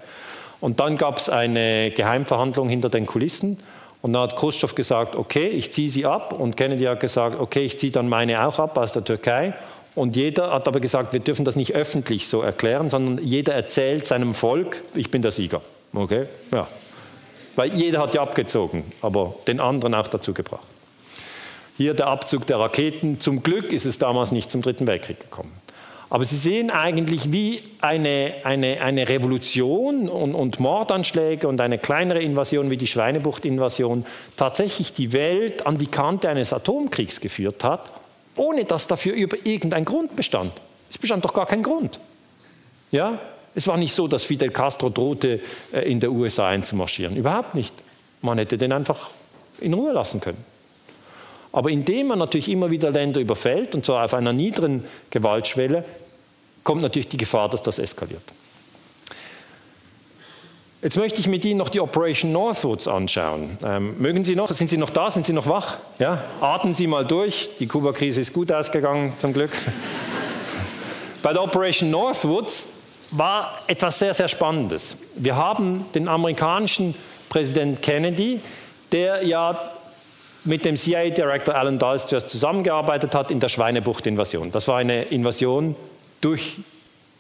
Und 0.61 0.81
dann 0.81 0.97
gab 0.97 1.19
es 1.19 1.29
eine 1.29 1.91
Geheimverhandlung 1.91 2.69
hinter 2.69 2.89
den 2.89 3.07
Kulissen 3.07 3.59
und 4.03 4.13
dann 4.13 4.23
hat 4.23 4.37
Khrushchev 4.37 4.75
gesagt, 4.75 5.17
okay, 5.17 5.49
ich 5.49 5.73
ziehe 5.73 5.91
sie 5.91 6.07
ab. 6.07 6.33
Und 6.33 6.57
Kennedy 6.57 6.85
hat 6.85 7.01
gesagt, 7.01 7.41
okay, 7.41 7.65
ich 7.65 7.79
ziehe 7.79 7.93
dann 7.93 8.09
meine 8.09 8.47
auch 8.47 8.59
ab 8.59 8.79
aus 8.79 8.93
der 8.93 9.05
Türkei. 9.05 9.55
Und 9.95 10.15
jeder 10.15 10.53
hat 10.53 10.69
aber 10.69 10.81
gesagt, 10.81 11.13
wir 11.13 11.21
dürfen 11.21 11.45
das 11.45 11.57
nicht 11.57 11.75
öffentlich 11.75 12.29
so 12.29 12.43
erklären, 12.43 12.91
sondern 12.91 13.25
jeder 13.25 13.55
erzählt 13.55 14.07
seinem 14.07 14.35
Volk, 14.35 14.83
ich 14.95 15.11
bin 15.11 15.23
der 15.23 15.31
Sieger. 15.31 15.63
Okay? 15.95 16.27
Ja. 16.53 16.67
Weil 17.57 17.73
jeder 17.73 18.01
hat 18.01 18.15
ja 18.15 18.21
abgezogen, 18.21 18.85
aber 19.01 19.35
den 19.47 19.59
anderen 19.59 19.95
auch 19.95 20.09
dazu 20.09 20.35
gebracht. 20.35 20.63
Hier 21.79 21.95
der 21.95 22.07
Abzug 22.09 22.47
der 22.47 22.59
Raketen. 22.59 23.21
Zum 23.21 23.43
Glück 23.43 23.73
ist 23.73 23.87
es 23.87 23.99
damals 23.99 24.33
nicht 24.33 24.51
zum 24.51 24.63
Dritten 24.63 24.87
Weltkrieg 24.87 25.21
gekommen. 25.21 25.53
Aber 26.09 26.25
Sie 26.25 26.37
sehen 26.37 26.71
eigentlich, 26.71 27.33
wie 27.33 27.63
eine, 27.81 28.35
eine, 28.45 28.81
eine 28.81 29.09
Revolution 29.09 30.09
und, 30.09 30.35
und, 30.35 30.61
Mordanschläge 30.61 31.49
und 31.49 31.61
eine 31.61 31.79
kleinere 31.79 32.21
Invasion 32.21 32.71
wie 32.71 32.77
die 32.77 32.87
Schweinebucht-Invasion 32.87 34.07
tatsächlich 34.37 34.93
die 34.93 35.13
Welt 35.13 35.67
an 35.67 35.79
die 35.79 35.89
Kante 35.89 36.29
eines 36.29 36.53
Atomkriegs 36.53 37.21
geführt 37.21 37.65
hat, 37.65 37.91
ohne 38.37 38.65
dass 38.65 38.87
dafür 38.87 39.15
über 39.15 39.37
irgendein 39.45 39.85
Grund 39.85 40.15
bestand. 40.15 40.53
Es 40.91 40.99
bestand 40.99 41.25
doch 41.25 41.35
gar 41.35 41.47
kein 41.47 41.63
Grund. 41.63 41.99
Ja? 42.93 43.19
Es 43.57 43.67
war 43.67 43.77
nicht 43.77 43.95
so, 43.95 44.07
dass 44.07 44.25
Fidel 44.25 44.51
Castro 44.51 44.91
drohte, 44.91 45.41
äh, 45.73 45.91
in 45.91 45.99
der 45.99 46.13
USA 46.13 46.49
einzumarschieren. 46.49 47.17
Überhaupt 47.17 47.55
nicht. 47.55 47.75
Man 48.23 48.39
hätte 48.39 48.59
den 48.59 48.73
einfach 48.73 49.11
in 49.61 49.75
Ruhe 49.75 49.93
lassen 49.93 50.21
können. 50.21 50.45
Aber 51.57 51.71
indem 51.71 52.09
man 52.09 52.19
natürlich 52.19 52.51
immer 52.51 52.71
wieder 52.71 52.91
Länder 52.91 53.19
überfällt, 53.19 53.75
und 53.75 53.83
zwar 53.83 54.05
auf 54.05 54.13
einer 54.13 54.35
niederen 54.35 54.85
Gewaltschwelle, 55.09 55.87
kommt 56.65 56.83
natürlich 56.83 57.09
die 57.09 57.17
Gefahr, 57.17 57.49
dass 57.49 57.63
das 57.63 57.79
eskaliert. 57.79 58.21
Jetzt 60.83 60.99
möchte 60.99 61.19
ich 61.19 61.29
mit 61.29 61.47
Ihnen 61.47 61.57
noch 61.57 61.71
die 61.71 61.81
Operation 61.81 62.31
Northwoods 62.31 62.87
anschauen. 62.87 63.57
Ähm, 63.65 63.97
mögen 63.99 64.23
Sie 64.23 64.37
noch? 64.37 64.53
Sind 64.53 64.69
Sie 64.69 64.77
noch 64.77 64.91
da? 64.91 65.09
Sind 65.09 65.25
Sie 65.25 65.33
noch 65.33 65.47
wach? 65.49 65.79
Ja? 65.99 66.23
Atmen 66.43 66.75
Sie 66.75 66.87
mal 66.87 67.07
durch. 67.07 67.49
Die 67.59 67.67
Kuba-Krise 67.67 68.21
ist 68.21 68.35
gut 68.35 68.53
ausgegangen, 68.53 69.15
zum 69.19 69.33
Glück. 69.33 69.51
Bei 71.23 71.33
der 71.33 71.43
Operation 71.43 71.91
Northwoods 71.91 72.69
war 73.13 73.63
etwas 73.67 73.99
sehr, 73.99 74.13
sehr 74.13 74.29
Spannendes. 74.29 74.99
Wir 75.15 75.37
haben 75.37 75.87
den 75.95 76.07
amerikanischen 76.07 76.95
Präsident 77.31 77.81
Kennedy, 77.81 78.41
der 78.93 79.25
ja 79.25 79.59
mit 80.47 80.65
dem 80.65 80.77
CIA-Director 80.77 81.55
Alan 81.55 81.79
Dulles 81.79 82.07
zuerst 82.07 82.29
zusammengearbeitet 82.29 83.15
hat 83.15 83.31
in 83.31 83.41
der 83.41 83.49
Schweinebucht-Invasion. 83.49 84.53
Das 84.53 84.69
war 84.69 84.79
eine 84.79 85.03
Invasion 85.03 85.77
durch 86.21 86.57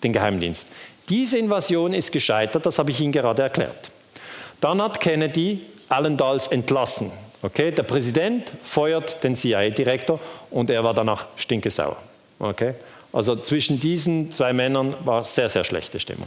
den 0.02 0.12
Geheimdienst. 0.12 0.68
Diese 1.08 1.38
Invasion 1.38 1.94
ist 1.94 2.12
gescheitert, 2.12 2.66
das 2.66 2.78
habe 2.78 2.90
ich 2.90 3.00
Ihnen 3.00 3.12
gerade 3.12 3.42
erklärt. 3.42 3.90
Dann 4.60 4.82
hat 4.82 5.00
Kennedy 5.00 5.60
Alan 5.88 6.16
Dulles 6.16 6.48
entlassen. 6.48 7.12
Okay, 7.42 7.70
der 7.70 7.84
Präsident 7.84 8.50
feuert 8.62 9.22
den 9.22 9.36
CIA-Direktor 9.36 10.18
und 10.50 10.70
er 10.70 10.82
war 10.82 10.94
danach 10.94 11.26
stinkesauer. 11.36 11.96
Okay? 12.38 12.74
Also 13.12 13.36
zwischen 13.36 13.78
diesen 13.78 14.32
zwei 14.32 14.52
Männern 14.52 14.94
war 15.04 15.22
sehr, 15.22 15.48
sehr 15.48 15.64
schlechte 15.64 16.00
Stimmung. 16.00 16.26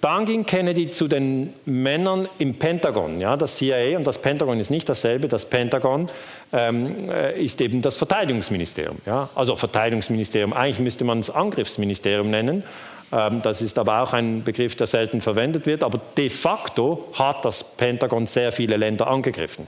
Dann 0.00 0.26
ging 0.26 0.44
Kennedy 0.44 0.90
zu 0.90 1.08
den 1.08 1.52
Männern 1.64 2.28
im 2.38 2.54
Pentagon. 2.54 3.20
Ja, 3.20 3.36
das 3.36 3.56
CIA 3.56 3.96
und 3.96 4.06
das 4.06 4.20
Pentagon 4.20 4.60
ist 4.60 4.70
nicht 4.70 4.88
dasselbe. 4.88 5.26
Das 5.26 5.48
Pentagon 5.48 6.08
ähm, 6.52 7.10
äh, 7.10 7.42
ist 7.42 7.60
eben 7.60 7.80
das 7.82 7.96
Verteidigungsministerium. 7.96 8.98
Ja? 9.06 9.28
Also 9.34 9.56
Verteidigungsministerium, 9.56 10.52
eigentlich 10.52 10.80
müsste 10.80 11.04
man 11.04 11.20
es 11.20 11.30
Angriffsministerium 11.30 12.30
nennen. 12.30 12.62
Ähm, 13.10 13.40
das 13.42 13.62
ist 13.62 13.78
aber 13.78 14.02
auch 14.02 14.12
ein 14.12 14.44
Begriff, 14.44 14.76
der 14.76 14.86
selten 14.86 15.22
verwendet 15.22 15.66
wird. 15.66 15.82
Aber 15.82 16.00
de 16.16 16.28
facto 16.28 17.08
hat 17.14 17.44
das 17.44 17.76
Pentagon 17.76 18.26
sehr 18.26 18.52
viele 18.52 18.76
Länder 18.76 19.06
angegriffen. 19.06 19.66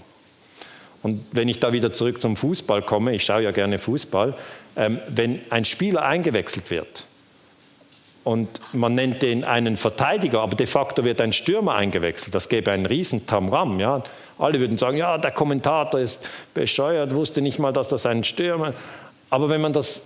Und 1.03 1.25
wenn 1.33 1.49
ich 1.49 1.61
da 1.61 1.73
wieder 1.73 1.93
zurück 1.93 2.21
zum 2.21 2.37
Fußball 2.37 2.83
komme, 2.83 3.15
ich 3.15 3.25
schaue 3.25 3.43
ja 3.43 3.51
gerne 3.51 3.79
Fußball, 3.79 4.35
ähm, 4.77 4.99
wenn 5.09 5.41
ein 5.51 5.65
Spieler 5.65 6.05
eingewechselt 6.05 6.71
wird, 6.71 7.05
und 8.25 8.75
man 8.75 8.95
nennt 8.95 9.23
den 9.23 9.45
einen 9.45 9.77
Verteidiger, 9.77 10.41
aber 10.41 10.57
de 10.57 10.67
facto 10.67 11.05
wird 11.05 11.21
ein 11.21 11.33
Stürmer 11.33 11.75
eingewechselt. 11.75 12.35
Das 12.35 12.49
gäbe 12.49 12.71
einen 12.71 12.87
riesen 12.87 13.27
Tamram. 13.27 13.81
Ja. 13.81 14.03
Alle 14.39 14.61
würden 14.61 14.77
sagen, 14.77 14.97
ja, 14.97 15.19
der 15.19 15.31
Kommentator 15.31 15.99
ist 15.99 16.27
bescheuert, 16.55 17.15
wusste 17.15 17.41
nicht 17.41 17.59
mal, 17.59 17.73
dass 17.73 17.89
das 17.89 18.07
ein 18.07 18.25
Stürmer. 18.25 18.75
Aber 19.31 19.49
wenn 19.49 19.61
man 19.61 19.73
das 19.73 20.03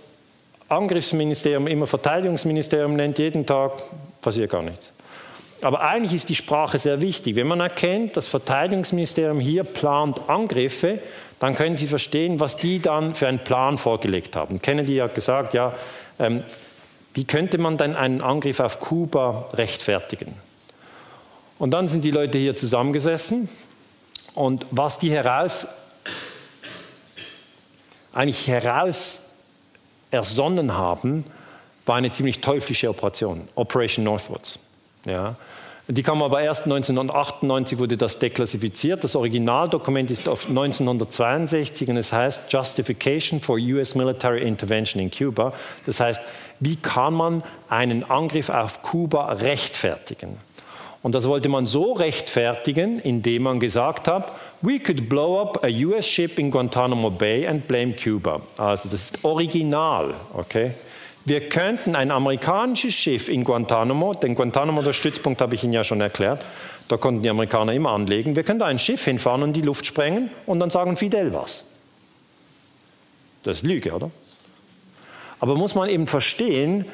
Angriffsministerium 0.69 1.67
immer 1.67 1.85
Verteidigungsministerium 1.85 2.95
nennt, 2.95 3.19
jeden 3.19 3.45
Tag, 3.45 3.73
passiert 4.21 4.51
gar 4.51 4.61
nichts. 4.61 4.91
Aber 5.61 5.81
eigentlich 5.81 6.13
ist 6.13 6.29
die 6.29 6.35
Sprache 6.35 6.77
sehr 6.77 7.01
wichtig. 7.01 7.35
Wenn 7.35 7.47
man 7.47 7.61
erkennt, 7.61 8.17
das 8.17 8.27
Verteidigungsministerium 8.27 9.39
hier 9.39 9.63
plant 9.63 10.21
Angriffe, 10.27 10.99
dann 11.39 11.55
können 11.55 11.75
Sie 11.75 11.87
verstehen, 11.87 12.39
was 12.39 12.57
die 12.57 12.79
dann 12.79 13.15
für 13.15 13.27
einen 13.27 13.39
Plan 13.39 13.77
vorgelegt 13.77 14.35
haben. 14.35 14.61
Kennedy 14.61 14.97
hat 14.97 15.15
gesagt, 15.15 15.53
ja, 15.53 15.73
ähm, 16.19 16.43
wie 17.13 17.25
könnte 17.25 17.57
man 17.57 17.77
denn 17.77 17.95
einen 17.95 18.21
Angriff 18.21 18.59
auf 18.59 18.79
Kuba 18.79 19.49
rechtfertigen? 19.53 20.33
Und 21.59 21.71
dann 21.71 21.87
sind 21.87 22.03
die 22.03 22.11
Leute 22.11 22.37
hier 22.37 22.55
zusammengesessen 22.55 23.47
und 24.35 24.65
was 24.71 24.99
die 24.99 25.11
heraus 25.11 25.67
eigentlich 28.13 28.47
heraus 28.47 29.31
ersonnen 30.11 30.77
haben, 30.77 31.25
war 31.85 31.95
eine 31.95 32.11
ziemlich 32.11 32.39
teuflische 32.39 32.89
Operation, 32.89 33.47
Operation 33.55 34.05
Northwoods. 34.05 34.59
Ja. 35.05 35.35
Die 35.89 36.01
kam 36.01 36.23
aber 36.23 36.41
erst 36.41 36.63
1998, 36.63 37.77
wurde 37.77 37.97
das 37.97 38.17
deklassifiziert. 38.19 39.03
Das 39.03 39.17
Originaldokument 39.17 40.09
ist 40.11 40.29
auf 40.29 40.47
1962 40.47 41.89
und 41.89 41.97
es 41.97 42.13
heißt 42.13 42.53
Justification 42.53 43.41
for 43.41 43.57
US 43.57 43.93
Military 43.95 44.43
Intervention 44.43 45.01
in 45.01 45.11
Cuba. 45.11 45.51
Das 45.85 45.99
heißt, 45.99 46.21
wie 46.59 46.75
kann 46.75 47.13
man 47.13 47.43
einen 47.69 48.09
Angriff 48.09 48.49
auf 48.49 48.81
Kuba 48.83 49.33
rechtfertigen? 49.33 50.37
Und 51.01 51.15
das 51.15 51.27
wollte 51.27 51.49
man 51.49 51.65
so 51.65 51.91
rechtfertigen, 51.91 52.99
indem 52.99 53.43
man 53.43 53.59
gesagt 53.59 54.07
hat, 54.07 54.31
we 54.61 54.79
could 54.79 55.09
blow 55.09 55.41
up 55.41 55.63
a 55.63 55.67
US 55.67 56.07
ship 56.07 56.39
in 56.39 56.49
Guantanamo 56.49 57.09
Bay 57.09 57.45
and 57.45 57.67
blame 57.67 57.93
Cuba. 57.93 58.41
Also 58.57 58.87
das 58.87 59.11
ist 59.11 59.25
original, 59.25 60.13
okay? 60.33 60.71
Wir 61.25 61.47
könnten 61.49 61.95
ein 61.95 62.11
amerikanisches 62.11 62.93
Schiff 62.93 63.29
in 63.29 63.43
Guantanamo, 63.43 64.13
denn 64.13 64.35
Guantanamo, 64.35 64.81
der 64.81 64.93
Stützpunkt 64.93 65.41
habe 65.41 65.55
ich 65.55 65.63
Ihnen 65.63 65.73
ja 65.73 65.83
schon 65.83 66.01
erklärt, 66.01 66.45
da 66.89 66.97
konnten 66.97 67.23
die 67.23 67.29
Amerikaner 67.29 67.73
immer 67.73 67.91
anlegen, 67.91 68.35
wir 68.35 68.43
können 68.43 68.59
da 68.59 68.65
ein 68.65 68.79
Schiff 68.79 69.05
hinfahren 69.05 69.43
und 69.43 69.53
die 69.53 69.61
Luft 69.61 69.85
sprengen 69.85 70.29
und 70.45 70.59
dann 70.59 70.69
sagen 70.69 70.97
Fidel 70.97 71.33
was. 71.33 71.63
Das 73.43 73.57
ist 73.57 73.63
Lüge, 73.63 73.93
oder? 73.93 74.09
Aber 75.43 75.55
muss 75.55 75.75
man 75.75 75.89
eben 75.89 76.07
verstehen, 76.07 76.85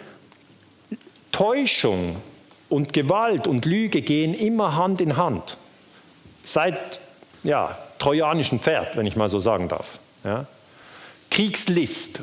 Täuschung 1.32 2.16
und 2.68 2.94
Gewalt 2.94 3.46
und 3.46 3.66
Lüge 3.66 4.02
gehen 4.02 4.34
immer 4.34 4.76
Hand 4.76 5.02
in 5.02 5.18
Hand. 5.18 5.58
Seit 6.44 7.00
ja, 7.44 7.78
trojanischen 8.00 8.60
Pferd, 8.60 8.98
wenn 8.98 9.06
ich 9.06 9.16
mal 9.16 9.30
so 9.30 9.38
sagen 9.38 9.68
darf. 9.68 10.00
Ja. 10.24 10.48
Kriegslist. 11.30 12.22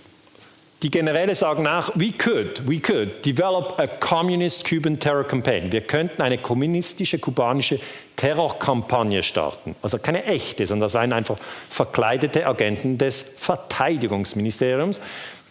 Die 0.83 0.91
Generäle 0.91 1.37
sagen 1.37 1.63
nach, 1.63 1.93
we 1.95 2.11
could, 2.11 2.69
we 2.69 2.81
could 2.81 3.25
develop 3.25 3.79
a 3.79 3.87
communist 3.87 4.69
Cuban 4.69 4.99
terror 4.99 5.23
campaign. 5.23 5.71
Wir 5.71 5.81
könnten 5.81 6.23
eine 6.23 6.39
kommunistische 6.39 7.21
kubanische 7.21 7.79
Terrorkampagne 8.17 9.23
starten. 9.23 9.77
Also 9.81 9.99
keine 9.99 10.25
echte, 10.25 10.67
sondern 10.67 10.87
das 10.87 10.95
waren 10.95 11.13
einfach 11.13 11.39
verkleidete 11.71 12.47
Agenten 12.47 12.99
des 12.99 13.21
Verteidigungsministeriums, 13.21 15.01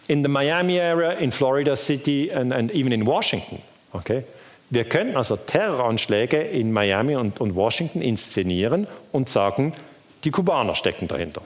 in 0.08 0.22
the 0.22 0.28
Miami 0.28 0.78
area, 0.78 1.12
in 1.12 1.32
Florida 1.32 1.76
City 1.76 2.30
and, 2.30 2.52
and 2.52 2.70
even 2.72 2.92
in 2.92 3.06
Washington. 3.06 3.60
Okay? 3.92 4.24
Wir 4.70 4.84
könnten 4.84 5.16
also 5.16 5.36
Terroranschläge 5.36 6.38
in 6.38 6.72
Miami 6.72 7.16
und, 7.16 7.40
und 7.40 7.54
Washington 7.54 8.02
inszenieren 8.02 8.86
und 9.12 9.28
sagen, 9.28 9.72
die 10.24 10.30
Kubaner 10.30 10.74
stecken 10.74 11.06
dahinter. 11.06 11.42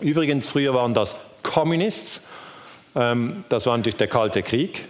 Übrigens, 0.00 0.46
früher 0.46 0.74
waren 0.74 0.94
das 0.94 1.16
Communists, 1.42 2.28
ähm, 2.94 3.44
das 3.48 3.66
war 3.66 3.76
natürlich 3.76 3.96
der 3.96 4.08
Kalte 4.08 4.42
Krieg. 4.42 4.84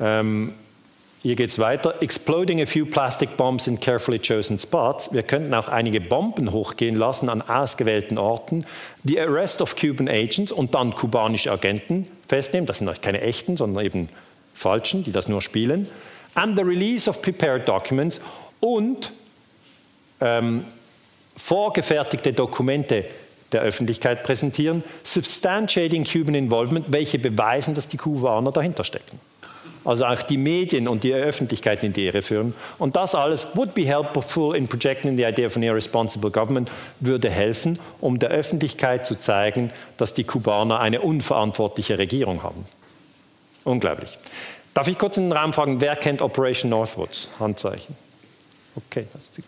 Ähm, 0.00 0.54
hier 1.22 1.36
geht 1.36 1.50
es 1.50 1.60
weiter. 1.60 2.02
Exploding 2.02 2.60
a 2.60 2.66
few 2.66 2.84
plastic 2.84 3.36
bombs 3.36 3.68
in 3.68 3.78
carefully 3.78 4.18
chosen 4.18 4.58
spots. 4.58 5.12
Wir 5.12 5.22
könnten 5.22 5.54
auch 5.54 5.68
einige 5.68 6.00
Bomben 6.00 6.50
hochgehen 6.50 6.96
lassen 6.96 7.28
an 7.28 7.42
ausgewählten 7.42 8.18
Orten. 8.18 8.66
The 9.04 9.20
arrest 9.20 9.62
of 9.62 9.76
Cuban 9.76 10.08
agents 10.08 10.50
und 10.50 10.74
dann 10.74 10.96
kubanische 10.96 11.52
Agenten 11.52 12.08
festnehmen. 12.26 12.66
Das 12.66 12.78
sind 12.78 13.02
keine 13.02 13.20
echten, 13.20 13.56
sondern 13.56 13.84
eben 13.84 14.08
falschen, 14.52 15.04
die 15.04 15.12
das 15.12 15.28
nur 15.28 15.42
spielen. 15.42 15.86
And 16.34 16.56
the 16.56 16.64
release 16.64 17.08
of 17.08 17.22
prepared 17.22 17.68
documents 17.68 18.20
und 18.58 19.12
ähm, 20.20 20.64
vorgefertigte 21.36 22.32
Dokumente 22.32 23.04
der 23.52 23.60
Öffentlichkeit 23.60 24.24
präsentieren, 24.24 24.82
substantiating 25.04 26.04
Cuban 26.04 26.34
involvement, 26.34 26.86
welche 26.90 27.20
beweisen, 27.20 27.76
dass 27.76 27.86
die 27.86 27.96
Kubaner 27.96 28.50
dahinter 28.50 28.82
stecken 28.82 29.20
also 29.84 30.04
auch 30.04 30.22
die 30.22 30.36
Medien 30.36 30.88
und 30.88 31.04
die 31.04 31.12
Öffentlichkeit 31.12 31.82
in 31.82 31.92
die 31.92 32.06
Irre 32.06 32.22
führen. 32.22 32.54
Und 32.78 32.96
das 32.96 33.14
alles 33.14 33.56
would 33.56 33.74
be 33.74 33.84
helpful 33.84 34.54
in 34.54 34.68
projecting 34.68 35.16
the 35.16 35.24
idea 35.24 35.46
of 35.46 35.56
an 35.56 35.62
irresponsible 35.62 36.30
government, 36.30 36.70
würde 37.00 37.30
helfen, 37.30 37.78
um 38.00 38.18
der 38.18 38.30
Öffentlichkeit 38.30 39.06
zu 39.06 39.18
zeigen, 39.18 39.70
dass 39.96 40.14
die 40.14 40.24
Kubaner 40.24 40.80
eine 40.80 41.00
unverantwortliche 41.00 41.98
Regierung 41.98 42.42
haben. 42.42 42.64
Unglaublich. 43.64 44.18
Darf 44.74 44.88
ich 44.88 44.98
kurz 44.98 45.16
in 45.16 45.24
den 45.24 45.32
Raum 45.32 45.52
fragen, 45.52 45.80
wer 45.80 45.96
kennt 45.96 46.22
Operation 46.22 46.70
Northwoods? 46.70 47.30
Handzeichen. 47.38 47.94
Okay. 48.74 49.06
Die 49.36 49.42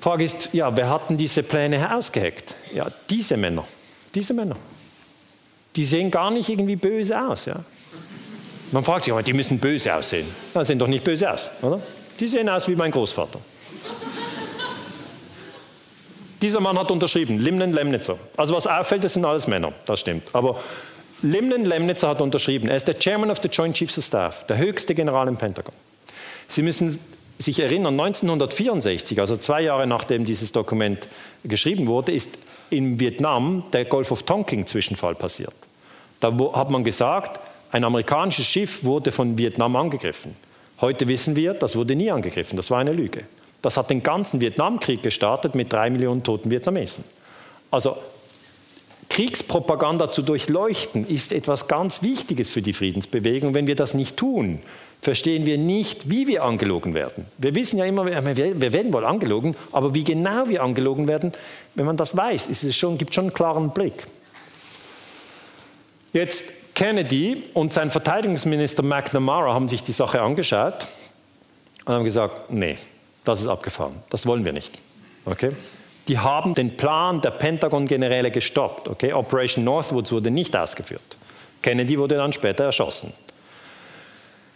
Frage 0.00 0.24
ist, 0.24 0.52
ja, 0.52 0.76
wer 0.76 0.90
hat 0.90 1.02
diese 1.08 1.42
Pläne 1.42 1.94
ausgeheckt? 1.94 2.54
Ja, 2.74 2.90
diese 3.08 3.36
Männer. 3.36 3.64
Diese 4.14 4.34
Männer. 4.34 4.56
Die 5.76 5.84
sehen 5.84 6.10
gar 6.10 6.30
nicht 6.30 6.48
irgendwie 6.48 6.76
böse 6.76 7.20
aus, 7.28 7.46
ja. 7.46 7.56
Man 8.74 8.82
fragt 8.82 9.04
sich, 9.04 9.14
die 9.24 9.32
müssen 9.32 9.60
böse 9.60 9.94
aussehen. 9.94 10.26
Die 10.52 10.64
sehen 10.64 10.80
doch 10.80 10.88
nicht 10.88 11.04
böse 11.04 11.32
aus, 11.32 11.48
oder? 11.62 11.80
Die 12.18 12.26
sehen 12.26 12.48
aus 12.48 12.66
wie 12.66 12.74
mein 12.74 12.90
Großvater. 12.90 13.38
Dieser 16.42 16.58
Mann 16.58 16.76
hat 16.76 16.90
unterschrieben, 16.90 17.38
Limnen 17.38 17.72
Lemnitzer. 17.72 18.18
Also 18.36 18.52
was 18.52 18.66
auffällt, 18.66 19.04
das 19.04 19.12
sind 19.12 19.24
alles 19.24 19.46
Männer, 19.46 19.72
das 19.86 20.00
stimmt. 20.00 20.24
Aber 20.32 20.60
Limnen 21.22 21.64
Lemnitzer 21.64 22.08
hat 22.08 22.20
unterschrieben. 22.20 22.68
Er 22.68 22.74
ist 22.74 22.88
der 22.88 22.98
Chairman 22.98 23.30
of 23.30 23.38
the 23.40 23.48
Joint 23.48 23.76
Chiefs 23.76 23.96
of 23.96 24.04
Staff, 24.04 24.44
der 24.48 24.58
höchste 24.58 24.96
General 24.96 25.28
im 25.28 25.36
Pentagon. 25.36 25.72
Sie 26.48 26.62
müssen 26.62 26.98
sich 27.38 27.60
erinnern, 27.60 27.94
1964, 27.98 29.20
also 29.20 29.36
zwei 29.36 29.62
Jahre 29.62 29.86
nachdem 29.86 30.24
dieses 30.24 30.50
Dokument 30.50 30.98
geschrieben 31.44 31.86
wurde, 31.86 32.10
ist 32.10 32.38
in 32.70 32.98
Vietnam 32.98 33.62
der 33.72 33.84
Gulf 33.84 34.10
of 34.10 34.24
Tonkin 34.24 34.66
Zwischenfall 34.66 35.14
passiert. 35.14 35.54
Da 36.18 36.32
hat 36.54 36.70
man 36.70 36.82
gesagt, 36.82 37.38
ein 37.74 37.82
amerikanisches 37.82 38.46
Schiff 38.46 38.84
wurde 38.84 39.10
von 39.10 39.36
Vietnam 39.36 39.74
angegriffen. 39.74 40.36
Heute 40.80 41.08
wissen 41.08 41.34
wir, 41.34 41.54
das 41.54 41.74
wurde 41.74 41.96
nie 41.96 42.08
angegriffen, 42.08 42.56
das 42.56 42.70
war 42.70 42.78
eine 42.78 42.92
Lüge. 42.92 43.24
Das 43.62 43.76
hat 43.76 43.90
den 43.90 44.04
ganzen 44.04 44.40
Vietnamkrieg 44.40 45.02
gestartet 45.02 45.56
mit 45.56 45.72
drei 45.72 45.90
Millionen 45.90 46.22
toten 46.22 46.52
Vietnamesen. 46.52 47.02
Also 47.72 47.96
Kriegspropaganda 49.08 50.12
zu 50.12 50.22
durchleuchten 50.22 51.04
ist 51.08 51.32
etwas 51.32 51.66
ganz 51.66 52.00
Wichtiges 52.02 52.52
für 52.52 52.62
die 52.62 52.72
Friedensbewegung. 52.72 53.54
Wenn 53.54 53.66
wir 53.66 53.74
das 53.74 53.92
nicht 53.92 54.16
tun, 54.16 54.60
verstehen 55.02 55.44
wir 55.44 55.58
nicht, 55.58 56.08
wie 56.08 56.28
wir 56.28 56.44
angelogen 56.44 56.94
werden. 56.94 57.26
Wir 57.38 57.56
wissen 57.56 57.78
ja 57.78 57.86
immer, 57.86 58.06
wir 58.06 58.72
werden 58.72 58.92
wohl 58.92 59.04
angelogen, 59.04 59.56
aber 59.72 59.96
wie 59.96 60.04
genau 60.04 60.48
wir 60.48 60.62
angelogen 60.62 61.08
werden, 61.08 61.32
wenn 61.74 61.86
man 61.86 61.96
das 61.96 62.16
weiß, 62.16 62.46
ist 62.46 62.62
es 62.62 62.76
schon, 62.76 62.98
gibt 62.98 63.14
schon 63.14 63.24
einen 63.24 63.34
klaren 63.34 63.70
Blick. 63.70 64.06
Jetzt 66.12 66.63
Kennedy 66.74 67.44
und 67.54 67.72
sein 67.72 67.90
Verteidigungsminister 67.90 68.82
McNamara 68.82 69.54
haben 69.54 69.68
sich 69.68 69.82
die 69.84 69.92
Sache 69.92 70.20
angeschaut 70.20 70.74
und 71.84 71.94
haben 71.94 72.04
gesagt, 72.04 72.50
nee, 72.50 72.76
das 73.24 73.40
ist 73.40 73.46
abgefahren, 73.46 73.94
das 74.10 74.26
wollen 74.26 74.44
wir 74.44 74.52
nicht. 74.52 74.78
Okay? 75.24 75.52
Die 76.08 76.18
haben 76.18 76.54
den 76.54 76.76
Plan 76.76 77.20
der 77.20 77.30
Pentagon-Generäle 77.30 78.30
gestoppt. 78.30 78.88
Okay? 78.88 79.12
Operation 79.12 79.64
Northwoods 79.64 80.12
wurde 80.12 80.30
nicht 80.30 80.54
ausgeführt. 80.56 81.16
Kennedy 81.62 81.98
wurde 81.98 82.16
dann 82.16 82.32
später 82.32 82.64
erschossen. 82.64 83.12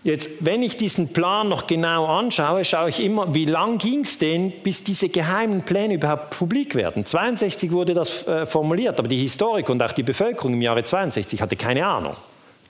Jetzt, 0.04 0.44
wenn 0.44 0.62
ich 0.62 0.76
diesen 0.76 1.12
Plan 1.12 1.48
noch 1.48 1.66
genau 1.66 2.06
anschaue, 2.06 2.64
schaue 2.64 2.90
ich 2.90 3.04
immer, 3.04 3.34
wie 3.34 3.46
lang 3.46 3.78
ging 3.78 4.00
es 4.00 4.18
denn, 4.18 4.52
bis 4.62 4.84
diese 4.84 5.08
geheimen 5.08 5.62
Pläne 5.62 5.94
überhaupt 5.94 6.30
publik 6.30 6.76
werden. 6.76 7.04
62 7.04 7.72
wurde 7.72 7.94
das 7.94 8.26
äh, 8.28 8.46
formuliert, 8.46 8.98
aber 8.98 9.08
die 9.08 9.20
Historiker 9.20 9.72
und 9.72 9.82
auch 9.82 9.92
die 9.92 10.04
Bevölkerung 10.04 10.52
im 10.54 10.62
Jahre 10.62 10.84
62 10.84 11.42
hatte 11.42 11.56
keine 11.56 11.84
Ahnung. 11.84 12.14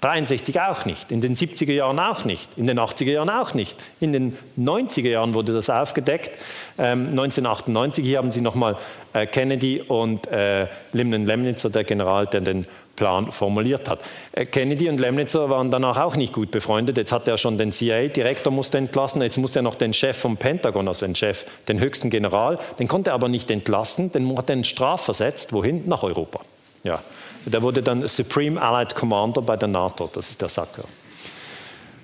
63 0.01 0.61
auch 0.61 0.85
nicht, 0.85 1.11
in 1.11 1.21
den 1.21 1.35
70er 1.35 1.73
Jahren 1.73 1.99
auch 1.99 2.25
nicht, 2.25 2.49
in 2.57 2.69
den 2.69 2.79
80er 2.79 3.11
Jahren 3.11 3.31
auch 3.31 3.53
nicht. 3.55 3.77
In 4.01 4.13
den 4.13 4.37
90er 4.57 5.09
Jahren 5.09 5.35
wurde 5.35 5.53
das 5.53 5.71
aufgedeckt. 5.71 6.39
Ähm, 6.79 7.09
1998, 7.11 8.05
hier 8.05 8.19
haben 8.19 8.31
Sie 8.31 8.41
nochmal 8.41 8.77
äh, 9.13 9.27
Kennedy 9.27 9.83
und 9.83 10.29
äh, 10.29 10.69
Lyndon 10.93 11.27
Lemnitzer, 11.27 11.71
der 11.71 11.83
General, 11.83 12.27
der 12.27 12.43
den 12.43 12.67
Plan 12.99 13.31
formuliert 13.31 13.89
hat. 13.89 14.01
Äh, 14.33 14.45
Kennedy 14.45 14.89
und 14.89 14.99
Lemnitzer 14.99 15.49
waren 15.49 15.71
danach 15.71 15.97
auch 15.97 16.17
nicht 16.17 16.33
gut 16.33 16.51
befreundet. 16.51 16.97
Jetzt 16.97 17.13
hat 17.13 17.29
er 17.29 17.39
schon 17.39 17.57
den 17.57 17.71
CIA-Direktor 17.71 18.53
musste 18.53 18.79
entlassen, 18.79 19.23
jetzt 19.23 19.39
musste 19.39 19.61
er 19.61 19.63
noch 19.63 19.77
den 19.77 19.95
Chef 19.95 20.17
vom 20.17 20.37
Pentagon, 20.37 20.89
also 20.89 21.07
den 21.07 21.15
Chef, 21.15 21.47
den 21.69 21.79
höchsten 21.79 22.11
General, 22.11 22.59
den 22.81 22.89
konnte 22.89 23.11
er 23.11 23.15
aber 23.15 23.29
nicht 23.29 23.51
entlassen, 23.51 24.11
den 24.11 24.37
hat 24.37 24.51
er 24.51 24.55
in 24.57 24.65
strafversetzt. 24.65 25.53
Wohin? 25.53 25.89
Nach 25.89 26.03
Europa. 26.03 26.41
Ja. 26.83 27.01
Der 27.47 27.63
wurde 27.63 27.83
dann 27.83 28.07
Supreme 28.09 28.61
Allied 28.61 28.95
Commander 28.97 29.43
bei 29.43 29.57
der 29.57 29.69
NATO, 29.69 30.11
das 30.13 30.31
ist 30.31 30.43
der 30.43 30.49
Sacker. 30.49 30.83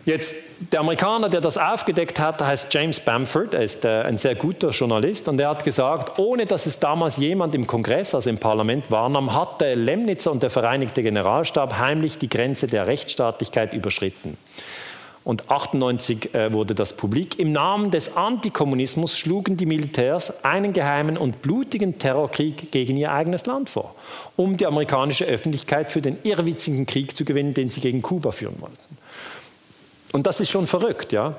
Jetzt, 0.07 0.73
der 0.73 0.81
Amerikaner, 0.81 1.31
der 1.31 1.41
das 1.41 1.57
aufgedeckt 1.57 2.21
hat, 2.21 2.43
heißt 2.43 2.73
James 2.75 3.01
Bamford, 3.01 3.55
er 3.55 3.63
ist 3.63 3.87
äh, 3.87 4.03
ein 4.03 4.19
sehr 4.19 4.35
guter 4.35 4.69
Journalist 4.69 5.29
und 5.29 5.41
er 5.41 5.49
hat 5.49 5.65
gesagt, 5.65 6.19
ohne 6.19 6.45
dass 6.45 6.67
es 6.67 6.79
damals 6.79 7.17
jemand 7.17 7.55
im 7.55 7.67
Kongress, 7.67 8.15
also 8.15 8.29
im 8.29 8.37
Parlament 8.37 8.91
wahrnahm, 8.91 9.35
hat 9.35 9.63
der 9.63 9.77
Lemnitzer 9.77 10.31
und 10.31 10.43
der 10.43 10.51
Vereinigte 10.51 11.03
Generalstab 11.03 11.79
heimlich 11.79 12.19
die 12.19 12.29
Grenze 12.29 12.67
der 12.67 12.87
Rechtsstaatlichkeit 12.87 13.73
überschritten. 13.73 14.37
Und 15.25 15.51
98 15.51 16.35
äh, 16.35 16.53
wurde 16.53 16.75
das 16.75 16.99
publik. 16.99 17.39
Im 17.39 17.53
Namen 17.53 17.91
des 17.91 18.15
Antikommunismus 18.15 19.17
schlugen 19.17 19.57
die 19.57 19.65
Militärs 19.65 20.45
einen 20.45 20.75
geheimen 20.75 21.17
und 21.17 21.41
blutigen 21.41 21.99
Terrorkrieg 21.99 22.71
gegen 22.73 22.99
ihr 22.99 23.11
eigenes 23.11 23.47
Land 23.47 23.71
vor, 23.71 23.95
um 24.37 24.59
die 24.59 24.67
amerikanische 24.67 25.25
Öffentlichkeit 25.25 25.91
für 25.91 26.03
den 26.03 26.19
irrwitzigen 26.25 26.85
Krieg 26.85 27.17
zu 27.17 27.25
gewinnen, 27.25 27.55
den 27.55 27.71
sie 27.71 27.81
gegen 27.81 28.03
Kuba 28.03 28.33
führen 28.33 28.61
wollten. 28.61 28.99
Und 30.15 30.29
das 30.29 30.39
ist 30.39 30.49
schon 30.49 30.69
verrückt, 30.69 31.11
ja, 31.11 31.35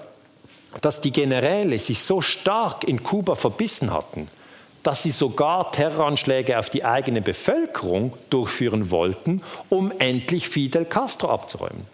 dass 0.82 1.00
die 1.00 1.14
Generäle 1.14 1.80
sich 1.80 2.04
so 2.04 2.20
stark 2.20 2.84
in 2.84 3.04
Kuba 3.04 3.36
verbissen 3.36 3.94
hatten, 3.94 4.28
dass 4.84 5.02
sie 5.02 5.12
sogar 5.12 5.72
Terroranschläge 5.72 6.60
auf 6.60 6.70
die 6.70 6.84
eigene 6.84 7.22
Bevölkerung 7.22 8.12
durchführen 8.30 8.92
wollten, 8.92 9.42
um 9.70 9.94
endlich 10.00 10.50
Fidel 10.50 10.84
Castro 10.84 11.30
abzuräumen. 11.30 11.86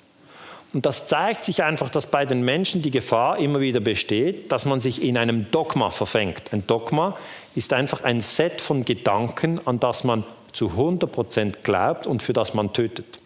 Und 0.74 0.88
das 0.88 1.08
zeigt 1.08 1.46
sich 1.46 1.62
einfach, 1.62 1.90
dass 1.90 2.08
bei 2.08 2.26
den 2.26 2.42
Menschen 2.42 2.82
die 2.82 2.90
Gefahr 2.90 3.38
immer 3.38 3.60
wieder 3.60 3.80
besteht, 3.80 4.52
dass 4.52 4.66
man 4.66 4.82
sich 4.82 5.04
in 5.04 5.20
einem 5.20 5.52
Dogma 5.52 5.92
verfängt. 5.92 6.52
Ein 6.52 6.66
Dogma 6.66 7.16
ist 7.54 7.74
einfach 7.74 8.04
ein 8.04 8.22
Set 8.22 8.60
von 8.60 8.86
Gedanken, 8.86 9.62
an 9.66 9.80
das 9.80 10.04
man 10.04 10.24
zu 10.52 10.70
100 10.70 11.12
Prozent 11.12 11.64
glaubt 11.64 12.08
und 12.08 12.24
für 12.24 12.34
das 12.34 12.56
man 12.56 12.74
tötet. 12.74 13.21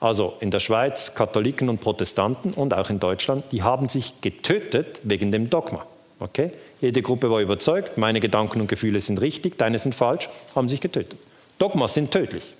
Also 0.00 0.34
in 0.40 0.50
der 0.50 0.60
Schweiz 0.60 1.14
Katholiken 1.14 1.68
und 1.68 1.80
Protestanten 1.80 2.52
und 2.52 2.74
auch 2.74 2.90
in 2.90 3.00
Deutschland, 3.00 3.44
die 3.52 3.62
haben 3.62 3.88
sich 3.88 4.20
getötet 4.20 5.00
wegen 5.04 5.32
dem 5.32 5.48
Dogma. 5.48 5.86
Okay? 6.20 6.52
Jede 6.80 7.00
Gruppe 7.02 7.30
war 7.30 7.40
überzeugt, 7.40 7.96
meine 7.96 8.20
Gedanken 8.20 8.60
und 8.60 8.68
Gefühle 8.68 9.00
sind 9.00 9.20
richtig, 9.20 9.56
deine 9.56 9.78
sind 9.78 9.94
falsch, 9.94 10.28
haben 10.54 10.68
sich 10.68 10.80
getötet. 10.80 11.18
Dogmas 11.58 11.94
sind 11.94 12.10
tödlich. 12.10 12.52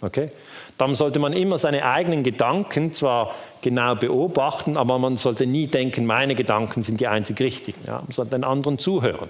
Okay? 0.00 0.30
Darum 0.78 0.94
sollte 0.94 1.18
man 1.18 1.32
immer 1.32 1.58
seine 1.58 1.84
eigenen 1.84 2.22
Gedanken 2.22 2.94
zwar 2.94 3.34
genau 3.62 3.96
beobachten, 3.96 4.76
aber 4.76 5.00
man 5.00 5.16
sollte 5.16 5.44
nie 5.44 5.66
denken, 5.66 6.06
meine 6.06 6.36
Gedanken 6.36 6.84
sind 6.84 7.00
die 7.00 7.08
einzig 7.08 7.40
richtigen. 7.40 7.80
Ja, 7.84 7.94
man 7.94 8.12
sollte 8.12 8.30
den 8.30 8.44
anderen 8.44 8.78
zuhören 8.78 9.28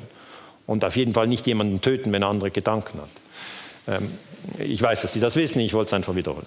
und 0.66 0.84
auf 0.84 0.96
jeden 0.96 1.14
Fall 1.14 1.26
nicht 1.26 1.46
jemanden 1.46 1.80
töten, 1.80 2.12
wenn 2.12 2.22
er 2.22 2.28
andere 2.28 2.50
Gedanken 2.50 3.00
hat. 3.00 3.08
Ähm, 3.94 4.12
ich 4.58 4.82
weiß, 4.82 5.00
dass 5.00 5.14
Sie 5.14 5.20
das 5.20 5.36
wissen, 5.36 5.60
ich 5.60 5.72
wollte 5.72 5.88
es 5.88 5.92
einfach 5.94 6.14
wiederholen. 6.14 6.46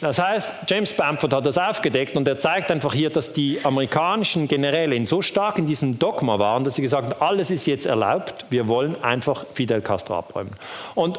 Das 0.00 0.18
heißt, 0.18 0.68
James 0.68 0.92
Bamford 0.92 1.32
hat 1.32 1.46
das 1.46 1.56
aufgedeckt 1.56 2.16
und 2.16 2.28
er 2.28 2.38
zeigt 2.38 2.70
einfach 2.70 2.92
hier, 2.92 3.08
dass 3.08 3.32
die 3.32 3.58
amerikanischen 3.64 4.46
Generäle 4.46 5.06
so 5.06 5.22
stark 5.22 5.58
in 5.58 5.66
diesem 5.66 5.98
Dogma 5.98 6.38
waren, 6.38 6.64
dass 6.64 6.74
sie 6.74 6.82
gesagt 6.82 7.10
haben, 7.10 7.22
alles 7.22 7.50
ist 7.50 7.66
jetzt 7.66 7.86
erlaubt, 7.86 8.44
wir 8.50 8.68
wollen 8.68 9.02
einfach 9.02 9.46
Fidel 9.54 9.80
Castro 9.80 10.18
abräumen. 10.18 10.52
Und 10.94 11.18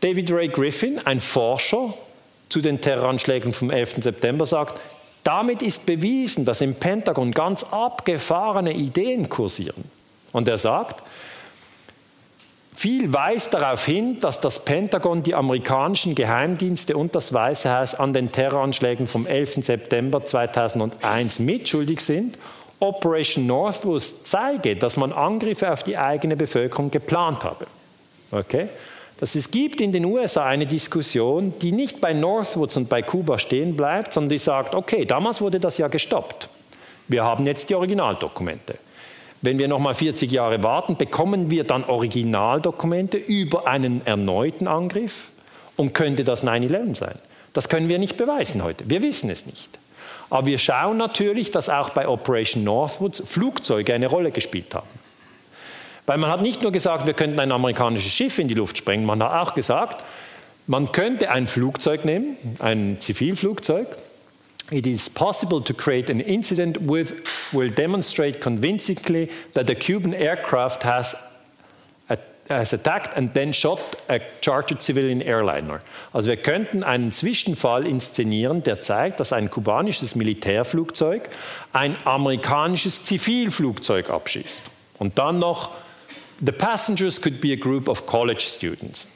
David 0.00 0.32
Ray 0.32 0.48
Griffin, 0.48 1.00
ein 1.04 1.20
Forscher 1.20 1.92
zu 2.48 2.60
den 2.60 2.80
Terroranschlägen 2.80 3.52
vom 3.52 3.70
11. 3.70 3.96
September, 4.02 4.46
sagt, 4.46 4.80
damit 5.22 5.62
ist 5.62 5.86
bewiesen, 5.86 6.44
dass 6.44 6.60
im 6.60 6.74
Pentagon 6.74 7.32
ganz 7.32 7.64
abgefahrene 7.64 8.72
Ideen 8.72 9.28
kursieren. 9.28 9.84
Und 10.32 10.48
er 10.48 10.58
sagt, 10.58 11.02
viel 12.82 13.12
weist 13.12 13.54
darauf 13.54 13.84
hin, 13.84 14.18
dass 14.18 14.40
das 14.40 14.64
Pentagon 14.64 15.22
die 15.22 15.36
amerikanischen 15.36 16.16
Geheimdienste 16.16 16.96
und 16.96 17.14
das 17.14 17.32
Weiße 17.32 17.72
Haus 17.72 17.94
an 17.94 18.12
den 18.12 18.32
Terroranschlägen 18.32 19.06
vom 19.06 19.24
11. 19.24 19.64
September 19.64 20.26
2001 20.26 21.38
mitschuldig 21.38 22.00
sind. 22.00 22.36
Operation 22.80 23.46
Northwood 23.46 24.02
zeige, 24.02 24.74
dass 24.74 24.96
man 24.96 25.12
Angriffe 25.12 25.70
auf 25.70 25.84
die 25.84 25.96
eigene 25.96 26.36
Bevölkerung 26.36 26.90
geplant 26.90 27.44
habe. 27.44 27.66
Okay? 28.32 28.68
dass 29.20 29.36
es 29.36 29.52
gibt 29.52 29.80
in 29.80 29.92
den 29.92 30.04
USA 30.04 30.46
eine 30.46 30.66
Diskussion, 30.66 31.54
die 31.62 31.70
nicht 31.70 32.00
bei 32.00 32.12
Northwoods 32.12 32.76
und 32.76 32.88
bei 32.88 33.02
Kuba 33.02 33.38
stehen 33.38 33.76
bleibt, 33.76 34.12
sondern 34.12 34.30
die 34.30 34.38
sagt, 34.38 34.74
okay, 34.74 35.04
damals 35.04 35.40
wurde 35.40 35.60
das 35.60 35.78
ja 35.78 35.86
gestoppt. 35.86 36.48
Wir 37.06 37.22
haben 37.22 37.46
jetzt 37.46 37.70
die 37.70 37.76
Originaldokumente. 37.76 38.74
Wenn 39.42 39.58
wir 39.58 39.66
nochmal 39.66 39.94
40 39.94 40.30
Jahre 40.30 40.62
warten, 40.62 40.96
bekommen 40.96 41.50
wir 41.50 41.64
dann 41.64 41.84
Originaldokumente 41.84 43.16
über 43.16 43.66
einen 43.66 44.06
erneuten 44.06 44.68
Angriff 44.68 45.28
und 45.76 45.94
könnte 45.94 46.22
das 46.22 46.44
9-11 46.44 46.96
sein. 46.96 47.14
Das 47.52 47.68
können 47.68 47.88
wir 47.88 47.98
nicht 47.98 48.16
beweisen 48.16 48.62
heute. 48.62 48.88
Wir 48.88 49.02
wissen 49.02 49.28
es 49.30 49.44
nicht. 49.46 49.68
Aber 50.30 50.46
wir 50.46 50.58
schauen 50.58 50.96
natürlich, 50.96 51.50
dass 51.50 51.68
auch 51.68 51.90
bei 51.90 52.08
Operation 52.08 52.64
Northwoods 52.64 53.22
Flugzeuge 53.26 53.92
eine 53.92 54.06
Rolle 54.06 54.30
gespielt 54.30 54.74
haben. 54.74 54.88
Weil 56.06 56.18
man 56.18 56.30
hat 56.30 56.40
nicht 56.40 56.62
nur 56.62 56.72
gesagt, 56.72 57.06
wir 57.06 57.14
könnten 57.14 57.38
ein 57.40 57.52
amerikanisches 57.52 58.12
Schiff 58.12 58.38
in 58.38 58.48
die 58.48 58.54
Luft 58.54 58.78
sprengen, 58.78 59.04
man 59.04 59.22
hat 59.22 59.48
auch 59.48 59.54
gesagt, 59.54 60.02
man 60.66 60.92
könnte 60.92 61.30
ein 61.30 61.48
Flugzeug 61.48 62.04
nehmen, 62.04 62.36
ein 62.60 62.98
Zivilflugzeug. 63.00 63.88
It 64.72 64.86
is 64.86 65.08
possible 65.08 65.60
to 65.60 65.74
create 65.74 66.08
an 66.08 66.20
incident 66.20 66.80
which 66.80 67.12
will 67.52 67.68
demonstrate 67.68 68.40
convincingly 68.40 69.30
that 69.52 69.68
a 69.68 69.74
Cuban 69.74 70.14
aircraft 70.14 70.82
has 70.82 71.14
has 72.48 72.72
attacked 72.72 73.16
and 73.16 73.32
then 73.34 73.52
shot 73.52 73.80
a 74.08 74.20
chartered 74.40 74.82
civilian 74.82 75.22
airliner. 75.22 75.80
Also 76.12 76.28
wir 76.28 76.36
könnten 76.36 76.82
einen 76.82 77.12
Zwischenfall 77.12 77.86
inszenieren, 77.86 78.62
der 78.62 78.80
zeigt, 78.80 79.20
dass 79.20 79.32
ein 79.32 79.48
kubanisches 79.48 80.16
Militärflugzeug 80.16 81.28
ein 81.72 81.96
amerikanisches 82.04 83.04
Zivilflugzeug 83.04 84.10
abschießt. 84.10 84.62
Und 84.98 85.18
dann 85.18 85.38
noch 85.38 85.70
The 86.44 86.52
passengers 86.52 87.20
could 87.20 87.40
be 87.40 87.52
a 87.52 87.56
group 87.56 87.88
of 87.88 88.04
college 88.04 88.40
students. 88.40 89.06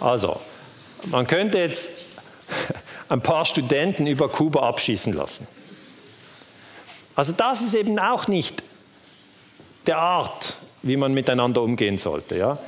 Also, 0.00 0.40
man 1.10 1.26
könnte 1.26 1.58
jetzt 1.58 2.06
ein 3.08 3.20
paar 3.20 3.44
Studenten 3.44 4.06
über 4.06 4.28
Kuba 4.28 4.68
abschießen 4.68 5.12
lassen. 5.12 5.46
Also 7.14 7.32
das 7.32 7.62
ist 7.62 7.74
eben 7.74 7.98
auch 7.98 8.28
nicht 8.28 8.62
der 9.86 9.98
Art, 9.98 10.54
wie 10.82 10.96
man 10.96 11.14
miteinander 11.14 11.62
umgehen 11.62 11.98
sollte. 11.98 12.36
Ja? 12.36 12.58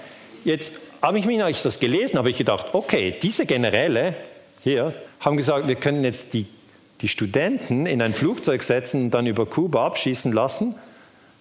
Jetzt 0.45 0.73
habe 1.03 1.19
ich 1.19 1.27
mir, 1.27 1.45
als 1.45 1.59
ich 1.59 1.63
das 1.63 1.81
gelesen 1.81 2.19
habe, 2.19 2.31
ich 2.31 2.39
gedacht, 2.39 2.67
okay, 2.73 3.15
diese 3.21 3.47
Generäle 3.47 4.15
hier 4.63 4.95
haben 5.21 5.37
gesagt, 5.37 5.69
wir 5.69 5.77
können 5.77 6.05
jetzt 6.05 6.35
die, 6.35 6.47
die 7.01 7.09
Studenten 7.09 7.87
in 7.87 8.01
ein 8.03 8.15
Flugzeug 8.15 8.63
setzen 8.63 9.05
und 9.05 9.11
dann 9.11 9.27
über 9.27 9.47
Kuba 9.47 9.87
abschießen 9.87 10.33
lassen 10.33 10.75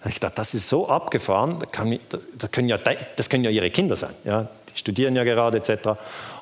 ich 0.06 0.20
dachte, 0.20 0.36
das 0.36 0.54
ist 0.54 0.70
so 0.70 0.90
abgefahren, 0.90 1.60
das 1.60 2.52
können 2.52 2.70
ja, 2.70 2.78
das 3.16 3.30
können 3.30 3.44
ja 3.44 3.50
ihre 3.50 3.70
Kinder 3.72 3.96
sein. 3.96 4.14
Ja? 4.24 4.48
Die 4.78 4.82
studieren 4.82 5.16
ja 5.16 5.24
gerade 5.24 5.58
etc. 5.58 5.90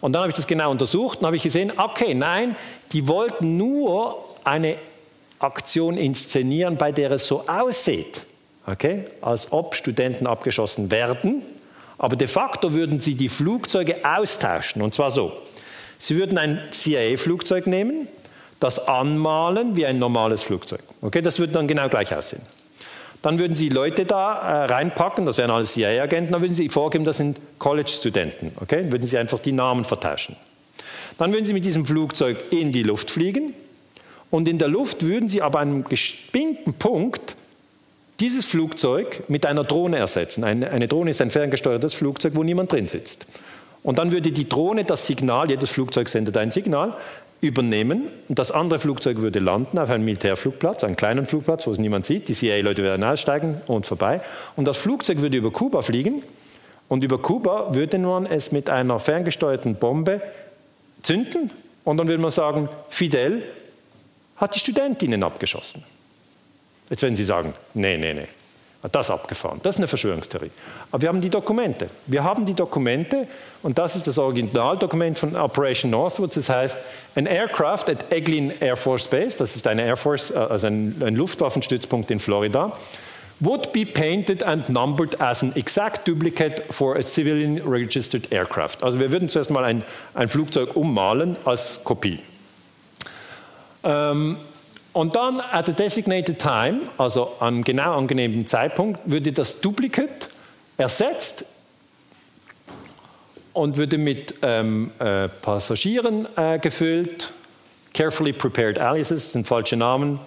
Und 0.02 0.12
dann 0.12 0.24
habe 0.24 0.30
ich 0.30 0.36
das 0.36 0.46
genau 0.46 0.70
untersucht 0.70 1.20
und 1.20 1.26
habe 1.26 1.38
ich 1.38 1.44
gesehen, 1.44 1.72
okay, 1.78 2.14
nein, 2.14 2.58
die 2.92 3.08
wollten 3.08 3.56
nur 3.56 4.24
eine 4.44 4.76
Aktion 5.40 5.96
inszenieren, 5.98 6.76
bei 6.76 6.92
der 6.92 7.12
es 7.12 7.28
so 7.28 7.46
aussieht, 7.48 8.24
okay, 8.68 9.06
als 9.22 9.54
ob 9.54 9.74
Studenten 9.74 10.28
abgeschossen 10.28 10.92
werden. 10.92 11.44
Aber 11.98 12.18
de 12.18 12.28
facto 12.28 12.74
würden 12.74 13.00
sie 13.00 13.16
die 13.16 13.30
Flugzeuge 13.30 14.04
austauschen. 14.04 14.82
Und 14.82 14.94
zwar 14.94 15.12
so. 15.12 15.32
Sie 15.98 16.18
würden 16.18 16.38
ein 16.38 16.60
CIA-Flugzeug 16.72 17.68
nehmen, 17.68 18.10
das 18.60 18.86
anmalen 18.86 19.78
wie 19.78 19.86
ein 19.86 19.98
normales 19.98 20.44
Flugzeug. 20.44 20.82
Okay, 21.02 21.22
das 21.22 21.40
würde 21.40 21.54
dann 21.54 21.70
genau 21.70 21.88
gleich 21.88 22.14
aussehen. 22.14 22.42
Dann 23.26 23.40
würden 23.40 23.56
Sie 23.56 23.70
Leute 23.70 24.06
da 24.06 24.36
äh, 24.36 24.66
reinpacken, 24.66 25.26
das 25.26 25.40
wären 25.40 25.50
alles 25.50 25.74
CIA-Agenten, 25.74 26.32
dann 26.32 26.42
würden 26.44 26.54
Sie 26.54 26.70
vorgeben, 26.70 27.06
das 27.06 27.18
sind 27.18 27.40
College-Studenten. 27.58 28.52
Okay? 28.62 28.84
Dann 28.84 28.92
würden 28.92 29.08
Sie 29.08 29.18
einfach 29.18 29.40
die 29.40 29.52
Namen 29.52 29.84
vertauschen. 29.84 30.36
Dann 31.18 31.34
würden 31.34 31.44
Sie 31.44 31.54
mit 31.54 31.66
diesem 31.66 31.88
Flugzeug 31.88 32.38
in 32.52 32.72
die 32.72 32.84
Luft 32.84 33.10
fliegen 33.10 33.56
und 34.30 34.48
in 34.48 34.60
der 34.60 34.68
Luft 34.68 35.02
würden 35.02 35.28
Sie 35.28 35.42
an 35.42 35.56
einem 35.56 35.84
gespinkten 35.86 36.76
Punkt 36.76 37.36
dieses 38.20 38.46
Flugzeug 38.46 39.24
mit 39.28 39.48
einer 39.48 39.64
Drohne 39.64 39.98
ersetzen. 39.98 40.44
Eine 40.44 40.88
Drohne 40.88 41.10
ist 41.10 41.20
ein 41.20 41.32
ferngesteuertes 41.32 41.96
Flugzeug, 41.96 42.36
wo 42.36 42.44
niemand 42.44 42.74
drin 42.74 42.88
sitzt. 42.88 43.26
Und 43.82 43.98
dann 43.98 44.12
würde 44.12 44.32
die 44.32 44.48
Drohne 44.48 44.84
das 44.84 45.08
Signal, 45.08 45.50
jedes 45.50 45.72
Flugzeug 45.72 46.10
sendet 46.10 46.38
ein 46.38 46.52
Signal, 46.52 46.94
übernehmen 47.48 48.10
und 48.28 48.40
das 48.40 48.52
andere 48.52 48.80
Flugzeug 48.80 49.18
würde 49.18 49.40
landen 49.40 49.80
auf 49.80 49.90
einem 49.90 50.06
Militärflugplatz, 50.06 50.84
einen 50.84 50.96
kleinen 50.96 51.26
Flugplatz, 51.26 51.68
wo 51.68 51.72
es 51.72 51.80
niemand 51.80 52.06
sieht. 52.06 52.28
Die 52.28 52.34
CIA-Leute 52.34 52.84
werden 52.84 53.04
aussteigen 53.04 53.62
und 53.68 53.86
vorbei. 53.86 54.22
Und 54.56 54.68
das 54.68 54.78
Flugzeug 54.78 55.22
würde 55.22 55.38
über 55.38 55.52
Kuba 55.52 55.82
fliegen 55.82 56.24
und 56.88 57.04
über 57.04 57.22
Kuba 57.22 57.74
würde 57.74 57.98
man 58.00 58.26
es 58.26 58.52
mit 58.52 58.70
einer 58.70 59.00
ferngesteuerten 59.00 59.76
Bombe 59.76 60.22
zünden 61.02 61.52
und 61.84 61.98
dann 61.98 62.08
würde 62.08 62.22
man 62.22 62.32
sagen, 62.32 62.70
Fidel 62.90 63.44
hat 64.38 64.56
die 64.56 64.60
Studentinnen 64.60 65.24
abgeschossen. 65.24 65.84
Jetzt 66.90 67.02
werden 67.02 67.16
Sie 67.16 67.24
sagen, 67.24 67.54
nee, 67.74 67.98
nee, 67.98 68.14
nee, 68.14 68.28
das 68.92 69.10
abgefahren. 69.10 69.60
Das 69.64 69.76
ist 69.76 69.80
eine 69.80 69.88
Verschwörungstheorie. 69.88 70.52
Aber 70.92 71.02
wir 71.02 71.10
haben 71.10 71.22
die 71.22 71.30
Dokumente. 71.30 71.90
Wir 72.08 72.24
haben 72.24 72.46
die 72.46 72.54
Dokumente 72.54 73.28
und 73.64 73.78
das 73.78 73.96
ist 73.96 74.08
das 74.08 74.18
Originaldokument 74.18 75.18
von 75.18 75.36
Operation 75.36 75.92
Northwoods. 75.92 76.36
Das 76.36 76.50
heißt, 76.50 76.78
ein 77.16 77.26
Aircraft 77.26 77.90
at 77.90 78.12
Eglin 78.12 78.52
Air 78.60 78.78
Force 78.78 79.08
Base, 79.08 79.38
das 79.38 79.56
ist 79.56 79.66
eine 79.68 79.84
Air 79.84 79.98
Force, 79.98 80.32
äh, 80.32 80.38
also 80.38 80.68
ein, 80.68 81.02
ein 81.04 81.16
Luftwaffenstützpunkt 81.16 82.12
in 82.12 82.20
Florida, 82.20 82.72
would 83.40 83.74
be 83.74 83.86
painted 83.86 84.44
and 84.44 84.70
numbered 84.70 85.20
as 85.20 85.44
an 85.44 85.52
exact 85.56 86.08
duplicate 86.08 86.64
for 86.74 86.96
a 86.96 87.04
civilian 87.04 87.58
registered 87.66 88.32
aircraft. 88.32 88.82
Also 88.82 89.00
wir 89.00 89.12
würden 89.12 89.28
zuerst 89.28 89.50
mal 89.50 89.64
ein, 89.64 89.84
ein 90.14 90.30
Flugzeug 90.30 90.76
ummalen 90.76 91.36
als 91.44 91.84
Kopie. 91.84 92.20
Ähm, 93.84 94.38
und 94.96 95.14
dann 95.14 95.42
at 95.42 95.68
a 95.68 95.74
designated 95.74 96.40
time, 96.40 96.84
also 96.98 97.34
am 97.42 97.66
genau 97.66 97.98
angenehmen 97.98 98.48
Zeitpunkt, 98.48 99.02
würde 99.04 99.34
das 99.34 99.60
Duplicate 99.60 100.30
ersetzt 100.78 101.48
und 103.52 103.76
würde 103.76 103.98
mit 103.98 104.36
ähm, 104.42 104.92
äh, 105.00 105.28
Passagieren 105.28 106.26
äh, 106.38 106.60
gefüllt. 106.60 107.34
Carefully 107.94 108.32
prepared 108.32 108.80
aliases 108.80 109.34
sind 109.34 109.46
falsche 109.46 109.76
Namen. 109.76 110.18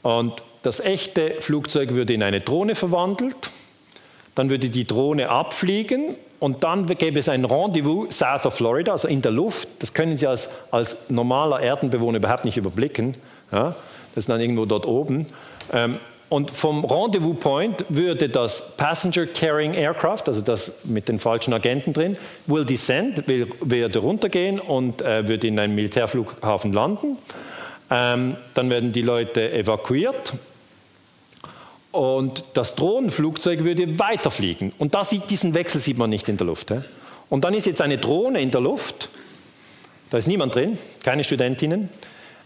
Und 0.00 0.42
das 0.62 0.80
echte 0.80 1.32
Flugzeug 1.40 1.90
würde 1.90 2.14
in 2.14 2.22
eine 2.22 2.40
Drohne 2.40 2.74
verwandelt. 2.74 3.50
Dann 4.34 4.48
würde 4.48 4.70
die 4.70 4.86
Drohne 4.86 5.28
abfliegen 5.28 6.16
und 6.40 6.64
dann 6.64 6.86
gäbe 6.86 7.18
es 7.18 7.28
ein 7.28 7.44
Rendezvous 7.44 8.18
south 8.18 8.46
of 8.46 8.54
Florida, 8.54 8.92
also 8.92 9.08
in 9.08 9.20
der 9.20 9.30
Luft. 9.30 9.68
Das 9.80 9.92
können 9.92 10.16
Sie 10.16 10.26
als, 10.26 10.48
als 10.70 11.10
normaler 11.10 11.60
Erdenbewohner 11.60 12.16
überhaupt 12.16 12.46
nicht 12.46 12.56
überblicken. 12.56 13.14
Ja, 13.52 13.74
das 14.14 14.24
ist 14.24 14.28
dann 14.28 14.40
irgendwo 14.40 14.64
dort 14.64 14.86
oben. 14.86 15.26
Ähm, 15.72 15.98
und 16.28 16.50
vom 16.50 16.86
Rendezvous 16.86 17.38
Point 17.38 17.84
würde 17.90 18.30
das 18.30 18.74
Passenger 18.78 19.26
Carrying 19.26 19.74
Aircraft, 19.74 20.22
also 20.28 20.40
das 20.40 20.84
mit 20.84 21.08
den 21.08 21.18
falschen 21.18 21.52
Agenten 21.52 21.92
drin, 21.92 22.16
will 22.46 22.64
descend, 22.64 23.28
will, 23.28 23.46
würde 23.60 23.98
runtergehen 23.98 24.58
und 24.58 25.02
äh, 25.02 25.28
würde 25.28 25.46
in 25.46 25.58
einem 25.58 25.74
Militärflughafen 25.74 26.72
landen. 26.72 27.18
Ähm, 27.90 28.36
dann 28.54 28.70
werden 28.70 28.92
die 28.92 29.02
Leute 29.02 29.52
evakuiert 29.52 30.32
und 31.90 32.44
das 32.54 32.76
Drohnenflugzeug 32.76 33.64
würde 33.64 33.98
weiterfliegen. 33.98 34.72
Und 34.78 34.94
da 34.94 35.04
sieht, 35.04 35.28
diesen 35.28 35.52
Wechsel 35.52 35.82
sieht 35.82 35.98
man 35.98 36.08
nicht 36.08 36.30
in 36.30 36.38
der 36.38 36.46
Luft. 36.46 36.70
He? 36.70 36.78
Und 37.28 37.44
dann 37.44 37.52
ist 37.52 37.66
jetzt 37.66 37.82
eine 37.82 37.98
Drohne 37.98 38.40
in 38.40 38.50
der 38.50 38.62
Luft, 38.62 39.10
da 40.08 40.18
ist 40.18 40.28
niemand 40.28 40.54
drin, 40.54 40.78
keine 41.02 41.24
Studentinnen. 41.24 41.90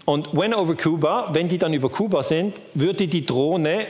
Und 0.06 0.32
when 0.32 0.54
over 0.54 0.76
Cuba, 0.76 1.30
wenn 1.32 1.48
die 1.48 1.58
dann 1.58 1.74
über 1.74 1.90
Kuba 1.90 2.22
sind, 2.22 2.54
würde 2.74 3.08
die 3.08 3.26
Drohne 3.26 3.86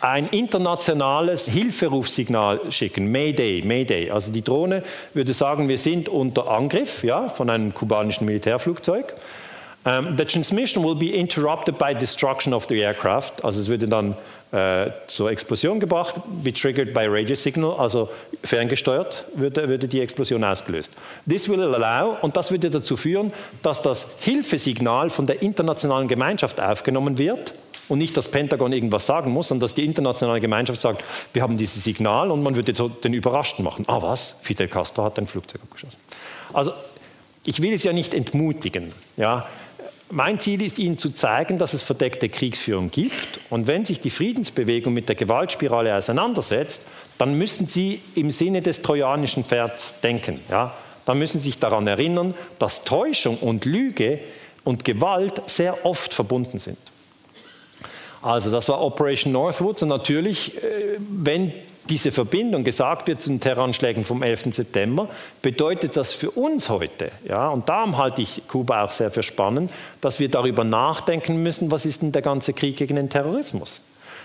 ein 0.00 0.28
internationales 0.28 1.48
Hilferufsignal 1.48 2.60
schicken, 2.70 3.10
Mayday, 3.10 3.62
Mayday. 3.64 4.10
Also 4.10 4.32
die 4.32 4.42
Drohne 4.42 4.82
würde 5.14 5.32
sagen, 5.32 5.68
wir 5.68 5.78
sind 5.78 6.08
unter 6.08 6.50
Angriff 6.50 7.02
ja, 7.02 7.28
von 7.28 7.48
einem 7.48 7.72
kubanischen 7.72 8.26
Militärflugzeug. 8.26 9.14
Um, 9.84 10.16
the 10.16 10.24
transmission 10.24 10.82
will 10.82 10.96
be 10.96 11.14
interrupted 11.14 11.78
by 11.78 11.94
destruction 11.94 12.52
of 12.52 12.66
the 12.68 12.80
aircraft. 12.80 13.44
Also 13.44 13.60
es 13.60 13.68
würde 13.68 13.86
dann 13.86 14.16
äh, 14.56 14.90
zur 15.06 15.30
Explosion 15.30 15.80
gebracht, 15.80 16.14
be 16.42 16.50
triggered 16.50 16.94
by 16.94 17.04
radio 17.06 17.34
signal, 17.34 17.74
also 17.78 18.08
ferngesteuert 18.42 19.24
würde, 19.34 19.68
würde 19.68 19.86
die 19.86 20.00
Explosion 20.00 20.42
ausgelöst. 20.42 20.92
This 21.28 21.46
will 21.48 21.60
allow, 21.60 22.16
und 22.22 22.38
das 22.38 22.50
würde 22.50 22.70
dazu 22.70 22.96
führen, 22.96 23.34
dass 23.62 23.82
das 23.82 24.14
Hilfesignal 24.20 25.10
von 25.10 25.26
der 25.26 25.42
internationalen 25.42 26.08
Gemeinschaft 26.08 26.58
aufgenommen 26.58 27.18
wird 27.18 27.52
und 27.88 27.98
nicht 27.98 28.16
das 28.16 28.28
Pentagon 28.30 28.72
irgendwas 28.72 29.04
sagen 29.04 29.30
muss, 29.30 29.48
sondern 29.48 29.66
dass 29.66 29.74
die 29.74 29.84
internationale 29.84 30.40
Gemeinschaft 30.40 30.80
sagt, 30.80 31.04
wir 31.34 31.42
haben 31.42 31.58
dieses 31.58 31.84
Signal 31.84 32.30
und 32.30 32.42
man 32.42 32.56
würde 32.56 32.72
den 32.72 33.12
Überraschten 33.12 33.62
machen. 33.62 33.84
Ah 33.88 34.00
was, 34.00 34.38
Fidel 34.40 34.68
Castro 34.68 35.04
hat 35.04 35.18
ein 35.18 35.26
Flugzeug 35.26 35.60
abgeschossen. 35.64 35.98
Also 36.54 36.72
ich 37.44 37.60
will 37.60 37.74
es 37.74 37.84
ja 37.84 37.92
nicht 37.92 38.14
entmutigen. 38.14 38.92
Ja. 39.18 39.46
Mein 40.10 40.38
Ziel 40.38 40.62
ist, 40.62 40.78
Ihnen 40.78 40.98
zu 40.98 41.10
zeigen, 41.10 41.58
dass 41.58 41.74
es 41.74 41.82
verdeckte 41.82 42.28
Kriegsführung 42.28 42.90
gibt. 42.90 43.40
Und 43.50 43.66
wenn 43.66 43.84
sich 43.84 44.00
die 44.00 44.10
Friedensbewegung 44.10 44.94
mit 44.94 45.08
der 45.08 45.16
Gewaltspirale 45.16 45.94
auseinandersetzt, 45.96 46.82
dann 47.18 47.34
müssen 47.34 47.66
Sie 47.66 48.00
im 48.14 48.30
Sinne 48.30 48.62
des 48.62 48.82
trojanischen 48.82 49.44
Pferds 49.44 50.00
denken. 50.00 50.40
Ja? 50.48 50.74
Dann 51.06 51.18
müssen 51.18 51.40
Sie 51.40 51.46
sich 51.46 51.58
daran 51.58 51.86
erinnern, 51.86 52.34
dass 52.58 52.84
Täuschung 52.84 53.38
und 53.38 53.64
Lüge 53.64 54.20
und 54.64 54.84
Gewalt 54.84 55.42
sehr 55.46 55.84
oft 55.84 56.14
verbunden 56.14 56.58
sind. 56.58 56.78
Also 58.22 58.50
das 58.50 58.68
war 58.68 58.82
Operation 58.82 59.32
Northwoods 59.32 59.82
und 59.82 59.88
natürlich, 59.88 60.56
äh, 60.56 60.98
wenn 60.98 61.52
diese 61.88 62.12
Verbindung 62.12 62.64
gesagt 62.64 63.06
wird 63.06 63.20
zu 63.20 63.30
den 63.30 63.40
Terroranschlägen 63.40 64.04
vom 64.04 64.22
11. 64.22 64.54
September, 64.54 65.08
bedeutet 65.42 65.96
das 65.96 66.12
für 66.12 66.30
uns 66.30 66.68
heute, 66.68 67.10
ja, 67.28 67.48
und 67.48 67.68
darum 67.68 67.96
halte 67.96 68.22
ich 68.22 68.42
Kuba 68.48 68.84
auch 68.84 68.90
sehr 68.90 69.10
für 69.10 69.22
spannend, 69.22 69.70
dass 70.00 70.20
wir 70.20 70.28
darüber 70.28 70.64
nachdenken 70.64 71.42
müssen, 71.42 71.70
was 71.70 71.86
ist 71.86 72.02
denn 72.02 72.12
der 72.12 72.22
ganze 72.22 72.52
Krieg 72.52 72.76
gegen 72.76 72.96
den 72.96 73.08
Terrorismus? 73.08 73.82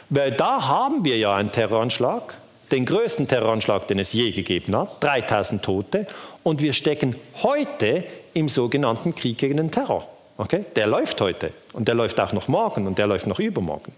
Weil 0.09 0.31
da 0.31 0.67
haben 0.67 1.05
wir 1.05 1.17
ja 1.17 1.33
einen 1.33 1.51
Terroranschlag, 1.51 2.33
den 2.71 2.85
größten 2.85 3.27
Terroranschlag, 3.27 3.87
den 3.87 3.99
es 3.99 4.13
je 4.13 4.31
gegeben 4.31 4.75
hat, 4.75 5.03
3000 5.03 5.63
Tote, 5.63 6.07
und 6.43 6.61
wir 6.61 6.73
stecken 6.73 7.15
heute 7.43 8.03
im 8.33 8.49
sogenannten 8.49 9.15
Krieg 9.15 9.37
gegen 9.37 9.57
den 9.57 9.71
Terror. 9.71 10.07
Okay? 10.37 10.65
Der 10.75 10.87
läuft 10.87 11.21
heute 11.21 11.51
und 11.73 11.87
der 11.87 11.95
läuft 11.95 12.19
auch 12.19 12.33
noch 12.33 12.47
morgen 12.47 12.87
und 12.87 12.97
der 12.97 13.07
läuft 13.07 13.27
noch 13.27 13.39
übermorgen. 13.39 13.93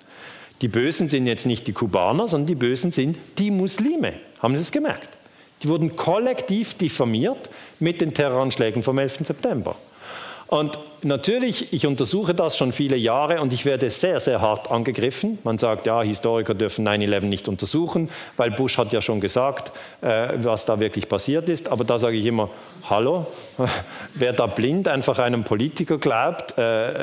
Die 0.63 0.69
Bösen 0.69 1.09
sind 1.09 1.27
jetzt 1.27 1.45
nicht 1.45 1.67
die 1.67 1.73
Kubaner, 1.73 2.29
sondern 2.29 2.47
die 2.47 2.55
Bösen 2.55 2.93
sind 2.93 3.17
die 3.37 3.51
Muslime. 3.51 4.13
Haben 4.39 4.55
Sie 4.55 4.61
es 4.61 4.71
gemerkt? 4.71 5.09
Die 5.61 5.67
wurden 5.67 5.97
kollektiv 5.97 6.75
diffamiert 6.75 7.49
mit 7.81 7.99
den 7.99 8.13
Terroranschlägen 8.13 8.81
vom 8.81 8.97
11. 8.97 9.27
September. 9.27 9.75
Und 10.47 10.79
natürlich, 11.01 11.73
ich 11.73 11.85
untersuche 11.85 12.33
das 12.33 12.57
schon 12.57 12.71
viele 12.71 12.95
Jahre 12.95 13.41
und 13.41 13.51
ich 13.51 13.65
werde 13.65 13.89
sehr, 13.89 14.21
sehr 14.21 14.39
hart 14.39 14.71
angegriffen. 14.71 15.37
Man 15.43 15.57
sagt, 15.57 15.85
ja, 15.85 16.01
Historiker 16.01 16.53
dürfen 16.53 16.87
9-11 16.87 17.21
nicht 17.21 17.49
untersuchen, 17.49 18.09
weil 18.37 18.51
Bush 18.51 18.77
hat 18.77 18.93
ja 18.93 19.01
schon 19.01 19.19
gesagt, 19.19 19.73
äh, 20.01 20.29
was 20.37 20.63
da 20.63 20.79
wirklich 20.79 21.09
passiert 21.09 21.49
ist. 21.49 21.73
Aber 21.73 21.83
da 21.83 21.99
sage 21.99 22.15
ich 22.15 22.25
immer, 22.25 22.49
hallo, 22.89 23.25
wer 24.13 24.31
da 24.31 24.47
blind 24.47 24.87
einfach 24.87 25.19
einem 25.19 25.43
Politiker 25.43 25.97
glaubt, 25.97 26.57
äh, 26.57 26.93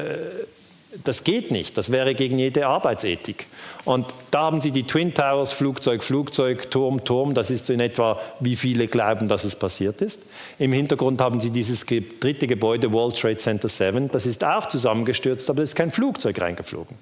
das 1.04 1.24
geht 1.24 1.50
nicht, 1.50 1.78
das 1.78 1.92
wäre 1.92 2.14
gegen 2.14 2.38
jede 2.38 2.66
Arbeitsethik. 2.66 3.46
Und 3.84 4.06
da 4.30 4.42
haben 4.42 4.60
Sie 4.60 4.70
die 4.70 4.82
Twin 4.82 5.14
Towers, 5.14 5.52
Flugzeug, 5.52 6.02
Flugzeug, 6.02 6.70
Turm, 6.70 7.04
Turm, 7.04 7.34
das 7.34 7.50
ist 7.50 7.66
so 7.66 7.72
in 7.72 7.80
etwa, 7.80 8.20
wie 8.40 8.56
viele 8.56 8.88
glauben, 8.88 9.28
dass 9.28 9.44
es 9.44 9.56
passiert 9.56 10.02
ist. 10.02 10.22
Im 10.58 10.72
Hintergrund 10.72 11.20
haben 11.20 11.40
Sie 11.40 11.50
dieses 11.50 11.86
dritte 11.86 12.46
Gebäude, 12.46 12.92
World 12.92 13.18
Trade 13.18 13.38
Center 13.38 13.68
7, 13.68 14.10
das 14.10 14.26
ist 14.26 14.44
auch 14.44 14.66
zusammengestürzt, 14.66 15.48
aber 15.48 15.62
es 15.62 15.70
ist 15.70 15.76
kein 15.76 15.92
Flugzeug 15.92 16.40
reingeflogen. 16.40 16.96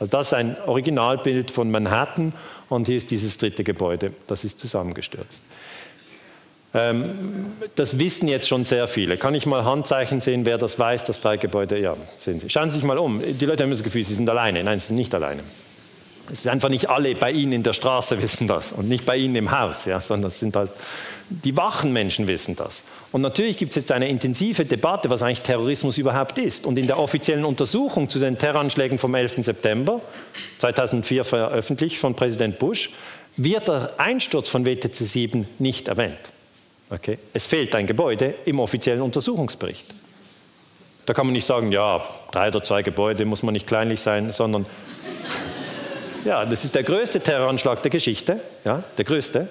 Also 0.00 0.10
das 0.10 0.28
ist 0.28 0.34
ein 0.34 0.56
Originalbild 0.66 1.50
von 1.50 1.70
Manhattan 1.70 2.32
und 2.68 2.86
hier 2.86 2.96
ist 2.96 3.10
dieses 3.10 3.38
dritte 3.38 3.64
Gebäude, 3.64 4.12
das 4.26 4.44
ist 4.44 4.60
zusammengestürzt. 4.60 5.42
Ähm, 6.74 7.10
das 7.76 7.98
wissen 7.98 8.28
jetzt 8.28 8.48
schon 8.48 8.64
sehr 8.64 8.88
viele. 8.88 9.16
Kann 9.16 9.34
ich 9.34 9.46
mal 9.46 9.64
Handzeichen 9.64 10.20
sehen, 10.20 10.44
wer 10.44 10.58
das 10.58 10.78
weiß, 10.78 11.04
das 11.04 11.20
drei 11.20 11.36
Gebäude? 11.36 11.78
Ja, 11.78 11.96
sehen 12.18 12.40
Sie. 12.40 12.50
Schauen 12.50 12.70
Sie 12.70 12.76
sich 12.76 12.84
mal 12.84 12.98
um. 12.98 13.22
Die 13.22 13.46
Leute 13.46 13.62
haben 13.62 13.70
das 13.70 13.82
Gefühl, 13.82 14.04
sie 14.04 14.14
sind 14.14 14.28
alleine. 14.28 14.62
Nein, 14.62 14.78
sie 14.78 14.88
sind 14.88 14.96
nicht 14.96 15.14
alleine. 15.14 15.42
Es 16.30 16.40
ist 16.40 16.48
einfach 16.48 16.68
nicht 16.68 16.90
alle 16.90 17.14
bei 17.14 17.32
Ihnen 17.32 17.52
in 17.52 17.62
der 17.62 17.72
Straße 17.72 18.20
wissen 18.22 18.46
das 18.46 18.72
und 18.72 18.88
nicht 18.88 19.06
bei 19.06 19.16
Ihnen 19.16 19.36
im 19.36 19.50
Haus, 19.50 19.86
ja, 19.86 20.00
sondern 20.00 20.28
es 20.28 20.38
sind 20.38 20.56
halt 20.56 20.70
die 21.30 21.56
wachen 21.56 21.92
Menschen 21.92 22.26
wissen 22.26 22.56
das. 22.56 22.84
Und 23.12 23.20
natürlich 23.20 23.58
gibt 23.58 23.70
es 23.70 23.76
jetzt 23.76 23.92
eine 23.92 24.08
intensive 24.08 24.64
Debatte, 24.64 25.10
was 25.10 25.22
eigentlich 25.22 25.42
Terrorismus 25.42 25.98
überhaupt 25.98 26.38
ist. 26.38 26.66
Und 26.66 26.78
in 26.78 26.86
der 26.86 26.98
offiziellen 26.98 27.44
Untersuchung 27.44 28.08
zu 28.08 28.18
den 28.18 28.38
Terroranschlägen 28.38 28.98
vom 28.98 29.14
11. 29.14 29.44
September 29.44 30.00
2004 30.58 31.24
veröffentlicht 31.24 31.98
von 31.98 32.14
Präsident 32.14 32.58
Bush 32.58 32.90
wird 33.36 33.68
der 33.68 33.92
Einsturz 33.98 34.48
von 34.48 34.64
WTC 34.64 34.94
7 34.94 35.46
nicht 35.58 35.88
erwähnt. 35.88 36.18
Okay? 36.90 37.18
Es 37.34 37.46
fehlt 37.46 37.74
ein 37.74 37.86
Gebäude 37.86 38.34
im 38.44 38.60
offiziellen 38.60 39.02
Untersuchungsbericht. 39.02 39.86
Da 41.06 41.14
kann 41.14 41.26
man 41.26 41.32
nicht 41.32 41.46
sagen, 41.46 41.72
ja, 41.72 42.02
drei 42.30 42.48
oder 42.48 42.62
zwei 42.62 42.82
Gebäude 42.82 43.24
muss 43.24 43.42
man 43.42 43.52
nicht 43.52 43.66
kleinlich 43.66 44.00
sein, 44.00 44.32
sondern 44.32 44.66
ja, 46.24 46.44
das 46.44 46.64
ist 46.64 46.74
der 46.74 46.82
größte 46.82 47.20
Terroranschlag 47.20 47.82
der 47.82 47.90
Geschichte, 47.90 48.40
ja, 48.64 48.82
der 48.96 49.04
größte. 49.04 49.48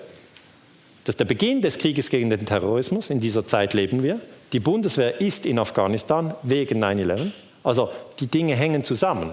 Das 1.03 1.13
ist 1.13 1.19
der 1.19 1.25
Beginn 1.25 1.61
des 1.61 1.77
Krieges 1.77 2.09
gegen 2.09 2.29
den 2.29 2.45
Terrorismus. 2.45 3.09
In 3.09 3.21
dieser 3.21 3.47
Zeit 3.47 3.73
leben 3.73 4.03
wir. 4.03 4.19
Die 4.51 4.59
Bundeswehr 4.59 5.21
ist 5.21 5.45
in 5.45 5.57
Afghanistan 5.57 6.33
wegen 6.43 6.83
9-11. 6.83 7.31
Also 7.63 7.89
die 8.19 8.27
Dinge 8.27 8.55
hängen 8.55 8.83
zusammen. 8.83 9.31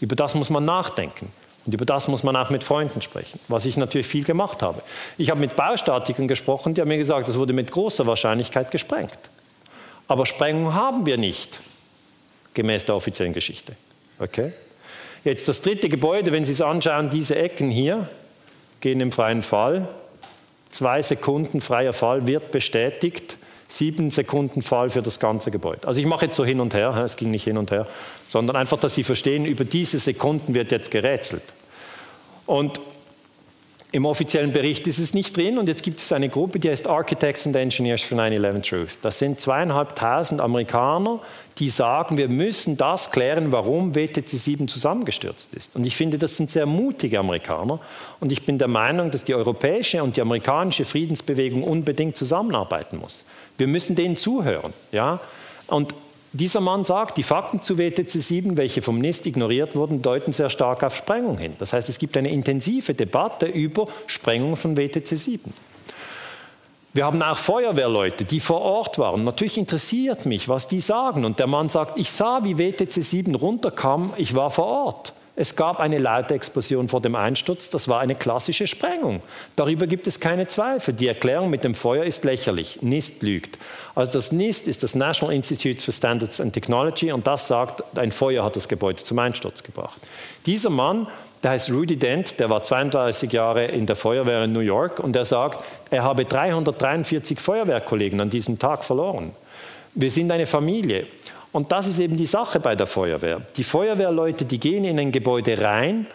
Über 0.00 0.16
das 0.16 0.34
muss 0.34 0.50
man 0.50 0.64
nachdenken. 0.64 1.30
Und 1.70 1.74
über 1.74 1.84
das 1.84 2.08
muss 2.08 2.24
man 2.24 2.34
auch 2.34 2.50
mit 2.50 2.64
Freunden 2.64 3.00
sprechen, 3.00 3.38
was 3.46 3.64
ich 3.64 3.76
natürlich 3.76 4.08
viel 4.08 4.24
gemacht 4.24 4.60
habe. 4.60 4.82
Ich 5.18 5.30
habe 5.30 5.38
mit 5.38 5.54
Baustatikern 5.54 6.26
gesprochen, 6.26 6.74
die 6.74 6.80
haben 6.80 6.88
mir 6.88 6.98
gesagt, 6.98 7.28
das 7.28 7.38
wurde 7.38 7.52
mit 7.52 7.70
großer 7.70 8.08
Wahrscheinlichkeit 8.08 8.72
gesprengt. 8.72 9.16
Aber 10.08 10.26
Sprengung 10.26 10.74
haben 10.74 11.06
wir 11.06 11.16
nicht, 11.16 11.60
gemäß 12.54 12.86
der 12.86 12.96
offiziellen 12.96 13.34
Geschichte. 13.34 13.74
Okay? 14.18 14.52
Jetzt 15.22 15.46
das 15.46 15.62
dritte 15.62 15.88
Gebäude, 15.88 16.32
wenn 16.32 16.44
Sie 16.44 16.50
es 16.50 16.60
anschauen, 16.60 17.08
diese 17.08 17.36
Ecken 17.36 17.70
hier 17.70 18.08
gehen 18.80 18.98
im 18.98 19.12
freien 19.12 19.42
Fall. 19.42 19.86
Zwei 20.72 21.02
Sekunden 21.02 21.60
freier 21.60 21.92
Fall 21.92 22.26
wird 22.26 22.50
bestätigt. 22.50 23.36
Sieben 23.68 24.10
Sekunden 24.10 24.62
Fall 24.62 24.90
für 24.90 25.02
das 25.02 25.20
ganze 25.20 25.52
Gebäude. 25.52 25.86
Also 25.86 26.00
ich 26.00 26.06
mache 26.08 26.24
jetzt 26.24 26.34
so 26.34 26.44
hin 26.44 26.58
und 26.58 26.74
her, 26.74 27.00
es 27.04 27.14
ging 27.14 27.30
nicht 27.30 27.44
hin 27.44 27.56
und 27.56 27.70
her, 27.70 27.86
sondern 28.26 28.56
einfach, 28.56 28.80
dass 28.80 28.96
Sie 28.96 29.04
verstehen, 29.04 29.44
über 29.46 29.64
diese 29.64 30.00
Sekunden 30.00 30.54
wird 30.54 30.72
jetzt 30.72 30.90
gerätselt. 30.90 31.44
Und 32.50 32.80
im 33.92 34.06
offiziellen 34.06 34.52
Bericht 34.52 34.88
ist 34.88 34.98
es 34.98 35.14
nicht 35.14 35.36
drin 35.36 35.56
und 35.56 35.68
jetzt 35.68 35.84
gibt 35.84 36.00
es 36.00 36.12
eine 36.12 36.28
Gruppe, 36.28 36.58
die 36.58 36.68
heißt 36.68 36.88
Architects 36.88 37.46
and 37.46 37.54
Engineers 37.54 38.02
for 38.02 38.18
9-11 38.18 38.68
Truth. 38.68 38.98
Das 39.02 39.20
sind 39.20 39.38
zweieinhalbtausend 39.38 40.40
Amerikaner, 40.40 41.20
die 41.58 41.68
sagen, 41.68 42.18
wir 42.18 42.28
müssen 42.28 42.76
das 42.76 43.12
klären, 43.12 43.52
warum 43.52 43.94
WTC 43.94 44.28
7 44.30 44.66
zusammengestürzt 44.66 45.54
ist. 45.54 45.76
Und 45.76 45.84
ich 45.84 45.94
finde, 45.94 46.18
das 46.18 46.36
sind 46.36 46.50
sehr 46.50 46.66
mutige 46.66 47.20
Amerikaner. 47.20 47.78
Und 48.18 48.32
ich 48.32 48.44
bin 48.44 48.58
der 48.58 48.66
Meinung, 48.66 49.12
dass 49.12 49.22
die 49.22 49.34
europäische 49.36 50.02
und 50.02 50.16
die 50.16 50.20
amerikanische 50.20 50.84
Friedensbewegung 50.84 51.62
unbedingt 51.62 52.16
zusammenarbeiten 52.16 52.98
muss. 52.98 53.26
Wir 53.58 53.68
müssen 53.68 53.94
denen 53.94 54.16
zuhören. 54.16 54.72
Ja? 54.90 55.20
Und 55.68 55.94
dieser 56.32 56.60
Mann 56.60 56.84
sagt, 56.84 57.16
die 57.16 57.22
Fakten 57.22 57.60
zu 57.60 57.78
WTC 57.78 58.10
7, 58.10 58.56
welche 58.56 58.82
vom 58.82 58.98
NIST 59.00 59.26
ignoriert 59.26 59.74
wurden, 59.74 60.00
deuten 60.00 60.32
sehr 60.32 60.50
stark 60.50 60.84
auf 60.84 60.94
Sprengung 60.94 61.38
hin. 61.38 61.54
Das 61.58 61.72
heißt, 61.72 61.88
es 61.88 61.98
gibt 61.98 62.16
eine 62.16 62.30
intensive 62.30 62.94
Debatte 62.94 63.46
über 63.46 63.88
Sprengung 64.06 64.54
von 64.56 64.76
WTC 64.76 65.18
7. 65.18 65.52
Wir 66.92 67.04
haben 67.04 67.22
auch 67.22 67.38
Feuerwehrleute, 67.38 68.24
die 68.24 68.40
vor 68.40 68.62
Ort 68.62 68.98
waren. 68.98 69.24
Natürlich 69.24 69.58
interessiert 69.58 70.26
mich, 70.26 70.48
was 70.48 70.66
die 70.66 70.80
sagen. 70.80 71.24
Und 71.24 71.38
der 71.38 71.46
Mann 71.46 71.68
sagt, 71.68 71.98
ich 71.98 72.10
sah, 72.10 72.42
wie 72.42 72.58
WTC 72.58 73.02
7 73.02 73.34
runterkam, 73.34 74.12
ich 74.16 74.34
war 74.34 74.50
vor 74.50 74.66
Ort. 74.66 75.12
Es 75.36 75.56
gab 75.56 75.80
eine 75.80 75.98
laute 75.98 76.34
Explosion 76.34 76.88
vor 76.88 77.00
dem 77.00 77.14
Einsturz, 77.14 77.70
das 77.70 77.88
war 77.88 78.00
eine 78.00 78.14
klassische 78.14 78.66
Sprengung. 78.66 79.22
Darüber 79.56 79.86
gibt 79.86 80.06
es 80.06 80.20
keine 80.20 80.46
Zweifel. 80.48 80.92
Die 80.92 81.06
Erklärung 81.06 81.50
mit 81.50 81.64
dem 81.64 81.74
Feuer 81.74 82.04
ist 82.04 82.24
lächerlich. 82.24 82.82
NIST 82.82 83.22
lügt. 83.22 83.58
Also 83.94 84.12
das 84.12 84.32
NIST 84.32 84.68
ist 84.68 84.82
das 84.82 84.94
National 84.94 85.34
Institute 85.34 85.82
for 85.82 85.94
Standards 85.94 86.40
and 86.40 86.52
Technology 86.52 87.12
und 87.12 87.26
das 87.26 87.48
sagt, 87.48 87.96
ein 87.96 88.12
Feuer 88.12 88.44
hat 88.44 88.56
das 88.56 88.68
Gebäude 88.68 89.02
zum 89.02 89.18
Einsturz 89.18 89.62
gebracht. 89.62 90.00
Dieser 90.46 90.70
Mann 90.70 91.06
der 91.42 91.52
heißt 91.52 91.70
Rudy 91.70 91.96
Dent, 91.96 92.38
der 92.38 92.50
war 92.50 92.62
32 92.62 93.32
Jahre 93.32 93.64
in 93.64 93.86
der 93.86 93.96
Feuerwehr 93.96 94.44
in 94.44 94.52
New 94.52 94.60
York 94.60 95.00
und 95.00 95.16
er 95.16 95.24
sagt, 95.24 95.64
er 95.90 96.02
habe 96.02 96.26
343 96.26 97.40
Feuerwehrkollegen 97.40 98.20
an 98.20 98.28
diesem 98.28 98.58
Tag 98.58 98.84
verloren. 98.84 99.32
Wir 99.94 100.10
sind 100.10 100.30
eine 100.30 100.46
Familie. 100.46 101.06
Und 101.52 101.72
das 101.72 101.86
ist 101.86 101.98
eben 101.98 102.16
die 102.16 102.26
Sache 102.26 102.60
bei 102.60 102.76
der 102.76 102.86
Feuerwehr. 102.86 103.40
Die 103.56 103.64
Feuerwehrleute, 103.64 104.44
die 104.44 104.60
gehen 104.60 104.84
in 104.84 104.98
ein 104.98 105.12
Gebäude 105.12 105.60
rein 105.60 106.06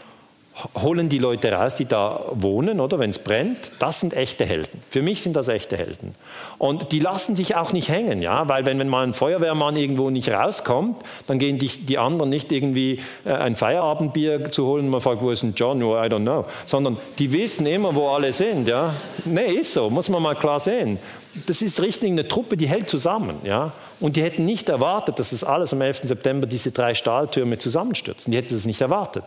holen 0.81 1.09
die 1.09 1.17
Leute 1.17 1.51
raus, 1.51 1.75
die 1.75 1.85
da 1.85 2.21
wohnen, 2.31 2.79
oder 2.79 2.97
wenn 2.97 3.09
es 3.09 3.19
brennt. 3.19 3.57
Das 3.79 3.99
sind 3.99 4.13
echte 4.13 4.45
Helden. 4.45 4.81
Für 4.89 5.01
mich 5.01 5.21
sind 5.21 5.35
das 5.35 5.49
echte 5.49 5.75
Helden. 5.75 6.15
Und 6.57 6.93
die 6.93 6.99
lassen 6.99 7.35
sich 7.35 7.57
auch 7.57 7.73
nicht 7.73 7.89
hängen, 7.89 8.21
ja, 8.21 8.47
weil 8.47 8.65
wenn, 8.65 8.79
wenn 8.79 8.87
mal 8.87 9.05
ein 9.05 9.13
Feuerwehrmann 9.13 9.75
irgendwo 9.75 10.09
nicht 10.09 10.29
rauskommt, 10.29 10.97
dann 11.27 11.39
gehen 11.39 11.57
die, 11.57 11.67
die 11.67 11.97
anderen 11.97 12.29
nicht 12.29 12.51
irgendwie 12.53 13.01
äh, 13.25 13.33
ein 13.33 13.57
Feierabendbier 13.57 14.49
zu 14.51 14.65
holen. 14.65 14.89
Man 14.89 15.01
fragt, 15.01 15.21
wo 15.21 15.29
ist 15.29 15.43
denn 15.43 15.53
John? 15.55 15.83
Oh, 15.83 15.95
I 15.95 16.07
don't 16.07 16.21
know. 16.21 16.45
Sondern 16.65 16.97
die 17.19 17.33
wissen 17.33 17.65
immer, 17.65 17.93
wo 17.93 18.07
alle 18.09 18.31
sind, 18.31 18.67
ja. 18.67 18.93
Nee, 19.25 19.53
ist 19.55 19.73
so, 19.73 19.89
muss 19.89 20.07
man 20.07 20.21
mal 20.21 20.35
klar 20.35 20.61
sehen. 20.61 20.97
Das 21.47 21.61
ist 21.61 21.81
richtig 21.81 22.11
eine 22.11 22.27
Truppe, 22.27 22.55
die 22.55 22.67
hält 22.67 22.89
zusammen, 22.89 23.35
ja. 23.43 23.73
Und 23.99 24.17
die 24.17 24.23
hätten 24.23 24.45
nicht 24.45 24.69
erwartet, 24.69 25.19
dass 25.19 25.29
das 25.29 25.43
alles 25.43 25.73
am 25.73 25.81
11. 25.81 26.01
September 26.03 26.47
diese 26.47 26.71
drei 26.71 26.93
Stahltürme 26.93 27.57
zusammenstürzen. 27.57 28.31
Die 28.31 28.37
hätten 28.37 28.53
das 28.53 28.65
nicht 28.65 28.81
erwartet. 28.81 29.25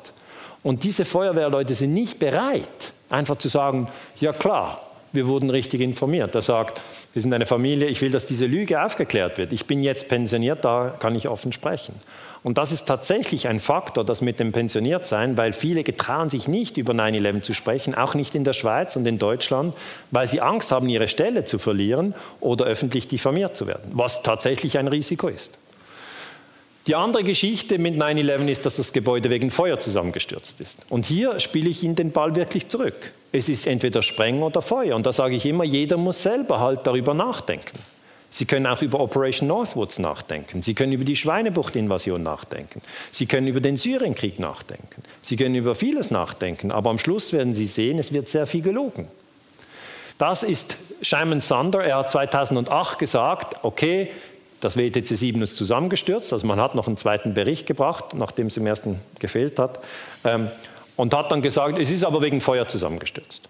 Und 0.63 0.85
diese 0.85 1.05
Feuerwehrleute 1.05 1.75
sind 1.75 1.95
nicht 1.95 2.19
bereit, 2.19 2.93
einfach 3.09 3.37
zu 3.37 3.49
sagen, 3.49 3.89
ja 4.21 4.33
klar, 4.33 4.83
wir 5.13 5.27
wurden 5.27 5.51
richtig 5.51 5.81
informiert. 5.81 6.35
Er 6.35 6.43
sagt, 6.43 6.81
wir 7.15 7.23
sind 7.23 7.33
eine 7.33 7.47
Familie, 7.47 7.87
ich 7.87 8.03
will, 8.03 8.11
dass 8.11 8.27
diese 8.27 8.47
Lüge 8.47 8.83
aufgeklärt 8.85 9.39
wird. 9.39 9.53
Ich 9.53 9.67
bin 9.67 9.83
jetzt 9.83 10.09
pensioniert, 10.09 10.65
da 10.65 10.95
kann 10.99 11.15
ich 11.15 11.29
offen 11.29 11.53
sprechen. 11.53 11.95
Und 12.43 12.59
das 12.59 12.73
ist 12.73 12.87
tatsächlich 12.87 13.49
ein 13.49 13.61
Faktor, 13.61 14.05
das 14.05 14.23
mit 14.23 14.39
dem 14.39 14.53
Pensioniertsein, 14.53 15.37
weil 15.37 15.53
viele 15.53 15.83
getrauen 15.83 16.31
sich 16.31 16.49
nicht 16.49 16.77
über 16.77 16.93
9-11 16.93 17.43
zu 17.43 17.55
sprechen, 17.55 17.95
auch 17.95 18.15
nicht 18.15 18.35
in 18.35 18.45
der 18.45 18.53
Schweiz 18.53 18.97
und 18.97 19.07
in 19.07 19.19
Deutschland, 19.19 19.75
weil 20.11 20.27
sie 20.27 20.41
Angst 20.41 20.71
haben, 20.71 20.89
ihre 20.89 21.09
Stelle 21.09 21.45
zu 21.45 21.59
verlieren 21.59 22.15
oder 22.41 22.65
öffentlich 22.67 23.09
diffamiert 23.09 23.57
zu 23.57 23.67
werden, 23.67 23.91
was 23.93 24.23
tatsächlich 24.23 24.79
ein 24.79 24.89
Risiko 24.89 25.29
ist. 25.29 25.51
Die 26.89 26.95
andere 26.95 27.23
Geschichte 27.23 27.79
mit 27.79 27.97
9-11 28.01 28.49
ist, 28.49 28.65
dass 28.65 28.77
das 28.77 28.95
Gebäude 28.95 29.29
wegen 29.29 29.51
Feuer 29.51 29.79
zusammengestürzt 29.79 30.63
ist. 30.63 30.87
Und 30.89 31.05
hier 31.05 31.39
spiele 31.39 31.69
ich 31.69 31.83
Ihnen 31.83 31.97
den 31.97 32.13
Ball 32.13 32.35
wirklich 32.35 32.69
zurück. 32.69 33.13
Es 33.31 33.51
ist 33.51 33.67
entweder 33.67 34.01
Sprengen 34.01 34.43
oder 34.43 34.63
Feuer. 34.63 34.97
Und 34.97 35.05
da 35.05 35.13
sage 35.13 35.35
ich 35.35 35.45
immer, 35.45 35.65
jeder 35.65 35.99
muss 35.99 36.23
selber 36.23 36.61
halt 36.61 36.87
darüber 36.87 37.13
nachdenken. 37.13 37.79
Sie 38.31 38.45
können 38.45 38.67
auch 38.67 38.83
über 38.83 39.01
Operation 39.01 39.49
Northwoods 39.49 39.99
nachdenken. 39.99 40.63
Sie 40.63 40.75
können 40.75 40.93
über 40.93 41.05
die 41.05 41.17
Schweinebucht-Invasion 41.17 42.23
nachdenken. 42.23 42.83
Sie 43.11 43.27
können 43.27 43.47
über 43.47 43.61
den 43.61 43.77
Syrienkrieg 43.77 44.39
nachdenken. 44.39 45.03
Sie 45.23 45.37
können 45.37 45.55
über 45.55 45.75
vieles 45.75 46.11
nachdenken. 46.11 46.71
Aber 46.71 46.91
am 46.91 46.99
Schluss 46.99 47.33
werden 47.33 47.55
Sie 47.55 47.67
sehen, 47.67 47.99
es 47.99 48.13
wird 48.13 48.29
sehr 48.29 48.47
viel 48.47 48.63
gelogen. 48.63 49.09
Das 50.19 50.43
ist 50.43 50.77
Simon 51.01 51.41
Sander. 51.41 51.83
Er 51.83 51.99
hat 51.99 52.11
2008 52.11 52.99
gesagt, 52.99 53.57
okay, 53.63 54.11
das 54.61 54.77
WTC 54.77 55.07
7 55.07 55.41
ist 55.43 55.57
zusammengestürzt, 55.57 56.33
also 56.33 56.47
man 56.47 56.61
hat 56.61 56.75
noch 56.75 56.89
einen 56.89 56.97
zweiten 56.97 57.35
Bericht 57.35 57.67
gebracht, 57.67 58.15
nachdem 58.15 58.49
es 58.49 58.57
im 58.57 58.67
ersten 58.67 59.01
gefehlt 59.21 59.59
hat, 59.59 59.79
ähm, 60.25 60.49
und 60.97 61.15
hat 61.15 61.31
dann 61.31 61.43
gesagt, 61.43 61.79
es 61.79 61.93
ist 61.93 62.05
aber 62.05 62.23
wegen 62.23 62.41
Feuer 62.41 62.67
zusammengestürzt. 62.67 63.49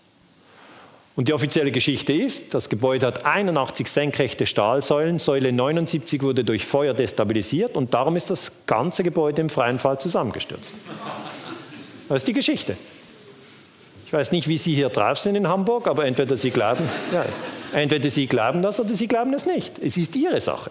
Und 1.19 1.27
die 1.27 1.33
offizielle 1.33 1.73
Geschichte 1.73 2.13
ist, 2.13 2.55
das 2.55 2.69
Gebäude 2.69 3.05
hat 3.09 3.27
81 3.27 3.89
senkrechte 3.89 4.47
Stahlsäulen, 4.47 5.19
Säule 5.19 5.51
79 5.51 6.23
wurde 6.23 6.45
durch 6.45 6.65
Feuer 6.65 6.95
destabilisiert 6.95 7.75
und 7.75 7.93
darum 7.93 8.15
ist 8.15 8.31
das 8.31 8.65
ganze 8.69 9.03
Gebäude 9.03 9.41
im 9.41 9.51
freien 9.51 9.81
Fall 9.81 9.99
zusammengestürzt. 9.99 10.75
Das 12.09 12.19
ist 12.19 12.29
die 12.29 12.35
Geschichte. 12.35 12.77
Ich 14.07 14.13
weiß 14.13 14.31
nicht, 14.31 14.47
wie 14.47 14.59
Sie 14.59 14.77
hier 14.77 14.91
drauf 14.91 15.19
sind 15.19 15.35
in 15.35 15.49
Hamburg, 15.49 15.89
aber 15.89 16.07
entweder 16.07 16.37
Sie 16.37 16.53
glauben, 16.53 16.89
ja, 17.13 17.25
entweder 17.73 18.11
Sie 18.11 18.29
glauben 18.29 18.63
das 18.63 18.79
oder 18.79 18.95
Sie 18.95 19.09
glauben 19.09 19.35
es 19.35 19.45
nicht. 19.45 19.81
Es 19.83 19.97
ist 19.97 20.15
Ihre 20.15 20.41
Sache. 20.41 20.71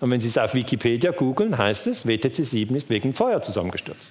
Und 0.00 0.10
wenn 0.10 0.20
Sie 0.20 0.26
es 0.26 0.36
auf 0.36 0.54
Wikipedia 0.54 1.12
googeln, 1.12 1.56
heißt 1.56 1.86
es, 1.86 2.04
WTC 2.04 2.44
7 2.44 2.74
ist 2.74 2.90
wegen 2.90 3.14
Feuer 3.14 3.42
zusammengestürzt. 3.42 4.10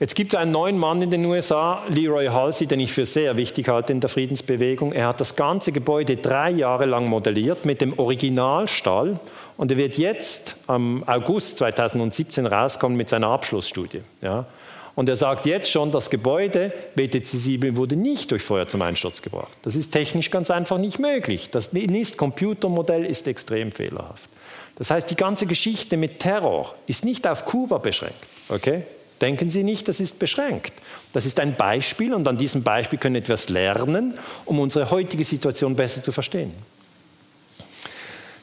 Jetzt 0.00 0.14
gibt 0.14 0.32
es 0.32 0.38
einen 0.38 0.52
neuen 0.52 0.78
Mann 0.78 1.02
in 1.02 1.10
den 1.10 1.24
USA, 1.24 1.82
Leroy 1.88 2.26
Halsey, 2.26 2.68
den 2.68 2.78
ich 2.78 2.92
für 2.92 3.04
sehr 3.04 3.36
wichtig 3.36 3.68
halte 3.68 3.92
in 3.92 3.98
der 3.98 4.08
Friedensbewegung. 4.08 4.92
Er 4.92 5.08
hat 5.08 5.20
das 5.20 5.34
ganze 5.34 5.72
Gebäude 5.72 6.16
drei 6.16 6.50
Jahre 6.50 6.84
lang 6.84 7.06
modelliert 7.06 7.64
mit 7.64 7.80
dem 7.80 7.98
Originalstall 7.98 9.18
und 9.56 9.72
er 9.72 9.76
wird 9.76 9.98
jetzt 9.98 10.54
am 10.68 11.02
August 11.08 11.58
2017 11.58 12.46
rauskommen 12.46 12.96
mit 12.96 13.08
seiner 13.08 13.26
Abschlussstudie. 13.26 14.02
Ja. 14.22 14.46
Und 14.94 15.08
er 15.08 15.16
sagt 15.16 15.46
jetzt 15.46 15.68
schon, 15.68 15.90
das 15.90 16.10
Gebäude 16.10 16.72
BTC 16.94 17.26
7 17.26 17.76
wurde 17.76 17.96
nicht 17.96 18.30
durch 18.30 18.42
Feuer 18.42 18.68
zum 18.68 18.82
Einsturz 18.82 19.20
gebracht. 19.20 19.50
Das 19.62 19.74
ist 19.74 19.90
technisch 19.90 20.30
ganz 20.30 20.50
einfach 20.50 20.78
nicht 20.78 21.00
möglich. 21.00 21.50
Das 21.50 21.72
NIST-Computermodell 21.72 23.04
ist 23.04 23.26
extrem 23.26 23.72
fehlerhaft. 23.72 24.28
Das 24.76 24.92
heißt, 24.92 25.10
die 25.10 25.16
ganze 25.16 25.46
Geschichte 25.46 25.96
mit 25.96 26.20
Terror 26.20 26.72
ist 26.86 27.04
nicht 27.04 27.26
auf 27.26 27.44
Kuba 27.44 27.78
beschränkt. 27.78 28.16
Okay? 28.48 28.84
Denken 29.20 29.50
Sie 29.50 29.64
nicht, 29.64 29.88
das 29.88 30.00
ist 30.00 30.18
beschränkt. 30.18 30.72
Das 31.12 31.26
ist 31.26 31.40
ein 31.40 31.56
Beispiel 31.56 32.14
und 32.14 32.28
an 32.28 32.38
diesem 32.38 32.62
Beispiel 32.62 32.98
können 32.98 33.14
wir 33.14 33.22
etwas 33.22 33.48
lernen, 33.48 34.14
um 34.44 34.60
unsere 34.60 34.90
heutige 34.90 35.24
Situation 35.24 35.74
besser 35.74 36.02
zu 36.02 36.12
verstehen. 36.12 36.52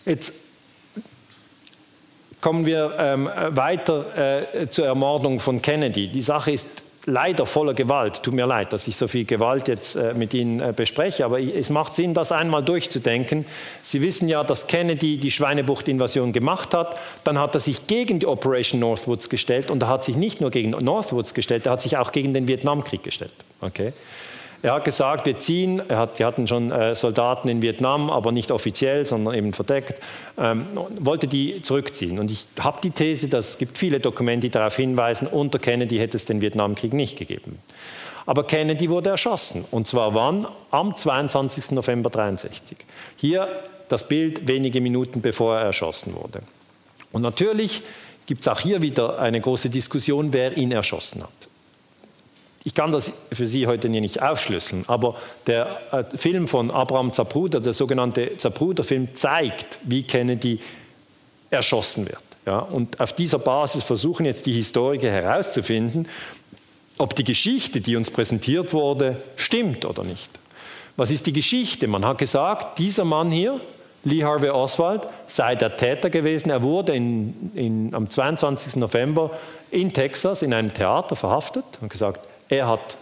Jetzt 0.06 0.45
kommen 2.41 2.65
wir 2.65 2.95
ähm, 2.99 3.30
weiter 3.49 4.43
äh, 4.53 4.69
zur 4.69 4.85
Ermordung 4.85 5.39
von 5.39 5.61
Kennedy. 5.61 6.10
Die 6.10 6.22
Sache 6.22 6.52
ist 6.52 6.84
leider 7.06 7.45
voller 7.45 7.73
Gewalt. 7.73 8.23
Tut 8.23 8.34
mir 8.34 8.45
leid, 8.45 8.73
dass 8.73 8.88
ich 8.88 8.95
so 8.95 9.07
viel 9.07 9.26
Gewalt 9.26 9.68
jetzt 9.68 9.95
äh, 9.95 10.14
mit 10.14 10.34
Ihnen 10.34 10.60
äh, 10.60 10.73
bespreche, 10.76 11.26
aber 11.26 11.40
es 11.40 11.69
macht 11.69 11.95
Sinn, 11.95 12.14
das 12.14 12.32
einmal 12.32 12.64
durchzudenken. 12.64 13.45
Sie 13.84 14.02
wissen 14.02 14.27
ja, 14.27 14.44
dass 14.44 14.68
Kennedy 14.68 15.18
die 15.18 15.32
Schweinebucht-Invasion 15.32 16.34
gemacht 16.34 16.73
hat. 16.73 16.98
Dann 17.23 17.40
hat 17.40 17.53
er 17.56 17.60
sich 17.60 17.88
gegen 17.88 18.19
die 18.19 18.27
Operation 18.27 18.80
Northwoods 18.80 19.30
gestellt 19.30 19.69
und 19.69 19.84
er 19.84 19.90
hat 19.90 20.03
sich 20.03 20.15
nicht 20.15 20.41
nur 20.41 20.52
gegen 20.52 20.72
Northwoods 20.72 21.34
gestellt, 21.34 21.65
er 21.65 21.73
hat 21.73 21.82
sich 21.82 21.98
auch 21.98 22.11
gegen 22.11 22.34
den 22.34 22.48
Vietnamkrieg 22.48 23.03
gestellt. 23.03 23.32
Okay? 23.61 23.94
Er 24.61 24.73
hat 24.73 24.86
gesagt, 24.86 25.26
wir 25.26 25.38
ziehen, 25.38 25.82
er 25.88 25.98
hat, 25.98 26.19
wir 26.19 26.26
hatten 26.26 26.48
schon 26.48 26.72
äh, 26.72 26.95
Soldaten 26.95 27.48
in 27.49 27.61
Vietnam, 27.61 28.10
aber 28.10 28.32
nicht 28.32 28.52
offiziell, 28.52 29.06
sondern 29.06 29.36
eben 29.36 29.53
verdeckt, 29.53 30.02
ähm, 30.38 30.65
wollte 30.99 31.27
die 31.27 31.61
zurückziehen. 31.61 32.19
Und 32.19 32.32
ich 32.32 32.48
habe 32.60 32.80
die 32.82 32.90
These, 32.90 33.30
dass 33.30 33.52
es 33.52 33.57
gibt 33.57 33.77
viele 33.77 33.99
Dokumente, 33.99 34.48
die 34.48 34.52
darauf 34.52 34.76
hinweisen, 34.76 35.27
unter 35.27 35.60
Kennedy 35.60 35.98
hätte 35.98 36.18
es 36.18 36.26
den 36.26 36.41
Vietnamkrieg 36.41 36.94
nicht 36.94 37.18
gegeben. 37.18 37.60
Aber 38.26 38.45
Kennedy 38.45 38.90
wurde 38.90 39.11
erschossen. 39.11 39.65
Und 39.72 39.88
zwar 39.88 40.15
wann? 40.15 40.48
Am 40.72 40.95
22. 40.95 41.72
November 41.72 42.10
1963. 42.10 42.77
Hier 43.18 43.48
das 43.88 44.07
Bild 44.07 44.48
wenige 44.48 44.82
Minuten 44.82 45.22
bevor 45.22 45.57
er 45.57 45.65
erschossen 45.65 46.15
wurde. 46.15 46.41
Und 47.11 47.22
natürlich 47.22 47.82
gibt 48.26 48.41
es 48.41 48.48
auch 48.48 48.60
hier 48.60 48.82
wieder 48.82 49.19
eine 49.19 49.40
große 49.40 49.69
Diskussion, 49.69 50.34
wer 50.34 50.57
ihn 50.57 50.72
erschossen 50.72 51.22
hat. 51.22 51.30
Ich 52.67 52.73
kann 52.73 52.91
das 52.91 53.11
für 53.31 53.45
Sie 53.45 53.67
heute 53.67 53.89
nicht 53.89 54.23
aufschlüsseln, 54.23 54.85
aber 54.87 55.15
der 55.45 55.79
äh, 55.91 56.17
Film 56.17 56.47
von 56.47 56.71
Abraham 56.71 57.13
Zapruder, 57.13 57.59
der 57.61 57.73
sogenannte 57.73 58.37
Zapruder-Film, 58.37 59.13
zeigt, 59.13 59.77
wie 59.83 60.01
Kennedy 60.01 60.59
erschossen 61.51 62.07
wird. 62.07 62.17
Ja, 62.47 62.57
und 62.57 62.99
auf 62.99 63.13
dieser 63.13 63.37
Basis 63.37 63.83
versuchen 63.83 64.25
jetzt 64.25 64.47
die 64.47 64.53
Historiker 64.53 65.11
herauszufinden, 65.11 66.07
ob 66.97 67.15
die 67.15 67.23
Geschichte, 67.23 67.81
die 67.81 67.95
uns 67.95 68.09
präsentiert 68.09 68.73
wurde, 68.73 69.17
stimmt 69.35 69.85
oder 69.85 70.03
nicht. 70.03 70.29
Was 70.97 71.11
ist 71.11 71.27
die 71.27 71.33
Geschichte? 71.33 71.87
Man 71.87 72.03
hat 72.03 72.17
gesagt, 72.17 72.79
dieser 72.79 73.05
Mann 73.05 73.29
hier, 73.29 73.61
Lee 74.05 74.23
Harvey 74.23 74.49
Oswald, 74.49 75.03
sei 75.27 75.55
der 75.55 75.77
Täter 75.77 76.09
gewesen. 76.09 76.49
Er 76.49 76.63
wurde 76.63 76.95
in, 76.95 77.51
in, 77.53 77.93
am 77.93 78.09
22. 78.09 78.77
November 78.77 79.31
in 79.69 79.93
Texas 79.93 80.41
in 80.41 80.53
einem 80.53 80.73
Theater 80.73 81.15
verhaftet 81.15 81.65
und 81.81 81.89
gesagt, 81.89 82.21
er 82.49 82.67
hat 82.67 82.97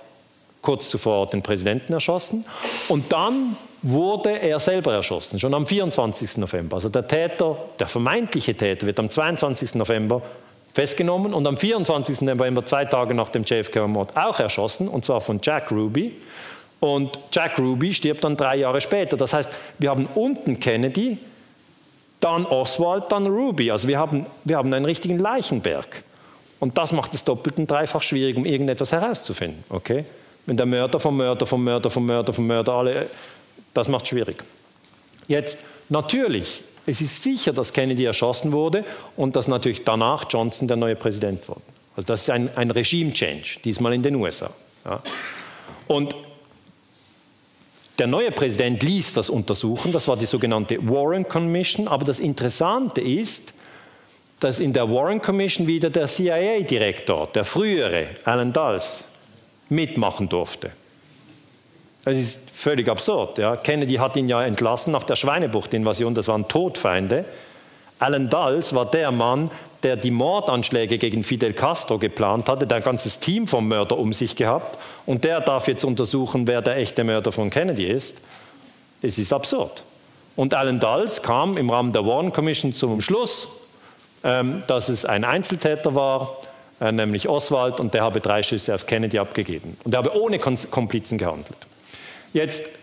kurz 0.62 0.90
zuvor 0.90 1.28
den 1.28 1.42
Präsidenten 1.42 1.94
erschossen 1.94 2.46
und 2.88 3.12
dann 3.12 3.58
wurde 3.82 4.40
er 4.40 4.60
selber 4.60 4.94
erschossen, 4.94 5.38
schon 5.38 5.54
am 5.54 5.68
24. 5.68 6.38
November. 6.38 6.78
Also 6.78 6.90
der 6.90 7.06
Täter, 7.06 7.58
der 7.80 7.88
vermeintliche 7.88 8.56
Täter, 8.56 8.88
wird 8.88 8.98
am 9.00 9.10
22. 9.10 9.76
November 9.76 10.22
festgenommen 10.74 11.34
und 11.34 11.46
am 11.46 11.58
24. 11.58 12.22
November, 12.22 12.66
zwei 12.66 12.86
Tage 12.86 13.14
nach 13.14 13.30
dem 13.30 13.44
JFK-Mord, 13.44 14.18
auch 14.18 14.40
erschossen, 14.40 14.88
und 14.88 15.06
zwar 15.06 15.22
von 15.22 15.40
Jack 15.44 15.72
Ruby. 15.72 16.14
Und 16.80 17.18
Jack 17.32 17.60
Ruby 17.60 17.94
stirbt 17.94 18.24
dann 18.24 18.36
drei 18.36 18.58
Jahre 18.58 18.82
später. 18.82 19.16
Das 19.16 19.34
heißt, 19.34 19.52
wir 19.80 19.90
haben 19.90 20.08
unten 20.16 20.60
Kennedy, 20.60 21.18
dann 22.20 22.46
Oswald, 22.46 23.06
dann 23.10 23.28
Ruby. 23.28 23.70
Also 23.70 23.88
wir 23.88 24.00
haben, 24.00 24.26
wir 24.44 24.58
haben 24.58 24.74
einen 24.74 24.86
richtigen 24.86 25.20
Leichenberg. 25.20 26.04
Und 26.64 26.78
das 26.78 26.94
macht 26.94 27.14
es 27.14 27.26
doppelt 27.26 27.58
und 27.58 27.70
dreifach 27.70 28.02
schwierig, 28.02 28.38
um 28.38 28.46
irgendetwas 28.46 28.94
herauszufinden. 28.94 29.66
Okay? 29.68 30.06
Wenn 30.46 30.56
der 30.56 30.66
Mörder 30.66 30.98
vom 30.98 31.18
Mörder 31.18 31.46
vom 31.46 31.62
Mörder 31.62 31.90
vom 31.90 32.06
Mörder 32.06 32.32
vom 32.32 32.48
Mörder 32.48 32.72
alle, 32.72 33.10
das 33.74 33.90
macht 33.90 34.04
es 34.06 34.10
schwierig. 34.12 34.42
Jetzt 35.28 35.66
natürlich, 35.90 36.64
es 36.86 37.02
ist 37.02 37.22
sicher, 37.22 37.52
dass 37.52 37.74
Kennedy 37.74 38.06
erschossen 38.06 38.54
wurde 38.54 38.86
und 39.18 39.36
dass 39.36 39.50
natürlich 39.50 39.84
danach 39.84 40.26
Johnson 40.30 40.70
der 40.70 40.78
neue 40.78 40.96
Präsident 40.96 41.50
wurde. 41.50 41.60
Also 41.98 42.08
das 42.08 42.22
ist 42.22 42.30
ein, 42.30 42.50
ein 42.56 42.72
Regime-Change, 42.72 43.60
diesmal 43.66 43.94
in 43.94 44.02
den 44.02 44.16
USA. 44.16 44.50
Ja. 44.86 45.02
Und 45.90 46.16
der 48.00 48.08
neue 48.08 48.32
Präsident 48.32 48.84
ließ 48.84 49.12
das 49.16 49.30
untersuchen, 49.30 49.92
das 49.92 50.08
war 50.08 50.16
die 50.16 50.26
sogenannte 50.26 50.78
Warren 50.90 51.28
Commission, 51.28 51.90
aber 51.90 52.06
das 52.06 52.20
Interessante 52.20 53.02
ist, 53.02 53.53
dass 54.44 54.60
in 54.60 54.74
der 54.74 54.92
Warren 54.92 55.22
Commission 55.22 55.68
wieder 55.68 55.90
der 55.90 56.08
CIA-Direktor, 56.08 57.28
der 57.34 57.46
frühere 57.46 58.08
Alan 58.26 58.52
Dulles, 58.52 59.06
mitmachen 59.70 60.28
durfte. 60.28 60.72
Das 62.04 62.18
ist 62.18 62.50
völlig 62.50 62.90
absurd. 62.90 63.38
Ja. 63.38 63.56
Kennedy 63.56 63.96
hat 63.96 64.18
ihn 64.18 64.28
ja 64.28 64.44
entlassen 64.44 64.92
nach 64.92 65.04
der 65.04 65.16
Schweinebucht-Invasion, 65.16 66.14
das 66.14 66.28
waren 66.28 66.48
Todfeinde. 66.48 67.24
Alan 68.00 68.30
Dulles 68.30 68.76
war 68.76 68.86
der 68.86 69.12
Mann, 69.12 69.50
der 69.84 69.96
die 69.96 70.12
Mordanschläge 70.12 70.98
gegen 70.98 71.24
Fidel 71.24 71.54
Castro 71.54 71.98
geplant 71.98 72.50
hatte, 72.50 72.68
der 72.68 72.78
ein 72.78 72.84
ganzes 72.84 73.20
Team 73.20 73.48
vom 73.48 73.68
Mörder 73.70 73.98
um 73.98 74.12
sich 74.12 74.36
gehabt 74.36 74.78
und 75.06 75.24
der 75.24 75.40
darf 75.40 75.70
jetzt 75.70 75.86
untersuchen, 75.86 76.48
wer 76.48 76.62
der 76.62 76.78
echte 76.78 77.06
Mörder 77.06 77.32
von 77.32 77.50
Kennedy 77.50 77.86
ist. 77.86 78.22
Es 79.02 79.18
ist 79.18 79.32
absurd. 79.32 79.84
Und 80.36 80.54
Alan 80.54 80.80
Dulles 80.80 81.22
kam 81.22 81.58
im 81.58 81.70
Rahmen 81.70 81.94
der 81.94 82.06
Warren 82.06 82.34
Commission 82.34 82.74
zum 82.74 83.00
Schluss, 83.00 83.63
dass 84.24 84.90
es 84.90 85.06
ein 85.06 85.24
Einzeltäter 85.24 85.96
war, 85.96 86.38
äh, 86.80 86.92
nämlich 86.92 87.30
Oswald, 87.30 87.80
und 87.80 87.94
der 87.94 88.04
habe 88.04 88.20
drei 88.20 88.42
Schüsse 88.42 88.74
auf 88.74 88.86
Kennedy 88.86 89.20
abgegeben. 89.20 89.78
Und 89.84 89.94
er 89.94 90.00
habe 90.00 90.20
ohne 90.20 90.40
Komplizen 90.40 91.18
gehandelt. 91.18 91.58
Jetzt 92.34 92.80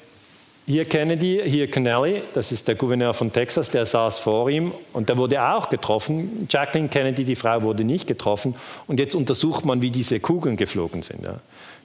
hier 0.67 0.85
Kennedy, 0.85 1.43
hier 1.45 1.71
Connelly, 1.71 2.23
das 2.33 2.53
ist 2.53 2.69
der 2.69 2.77
Gouverneur 2.77 3.13
von 3.13 3.33
Texas, 3.33 3.71
der 3.71 3.87
saß 3.87 4.21
vor 4.21 4.49
ihm 4.49 4.73
und 4.93 5.09
der 5.09 5.17
wurde 5.17 5.43
auch 5.43 5.69
getroffen. 5.69 6.47
Jacqueline 6.49 6.89
Kennedy, 6.89 7.25
die 7.25 7.35
Frau, 7.35 7.63
wurde 7.63 7.83
nicht 7.83 8.07
getroffen. 8.07 8.55
Und 8.87 9.01
jetzt 9.01 9.15
untersucht 9.15 9.65
man, 9.65 9.83
wie 9.83 9.91
diese 9.91 10.21
Kugeln 10.21 10.57
geflogen 10.57 11.03
sind. 11.03 11.25
Ja. 11.25 11.41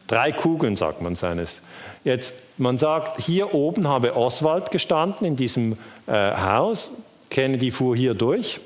Drei 0.08 0.32
Kugeln, 0.32 0.76
sagt 0.76 1.02
man 1.02 1.16
seines. 1.16 1.62
Jetzt, 2.04 2.34
man 2.58 2.78
sagt, 2.78 3.20
hier 3.22 3.56
oben 3.56 3.88
habe 3.88 4.16
Oswald 4.16 4.70
gestanden 4.70 5.26
in 5.26 5.36
diesem 5.36 5.78
äh, 6.06 6.12
Haus. 6.12 7.02
Kennedy 7.32 7.72
fuhr 7.72 7.96
hier 7.96 8.14
durch 8.14 8.60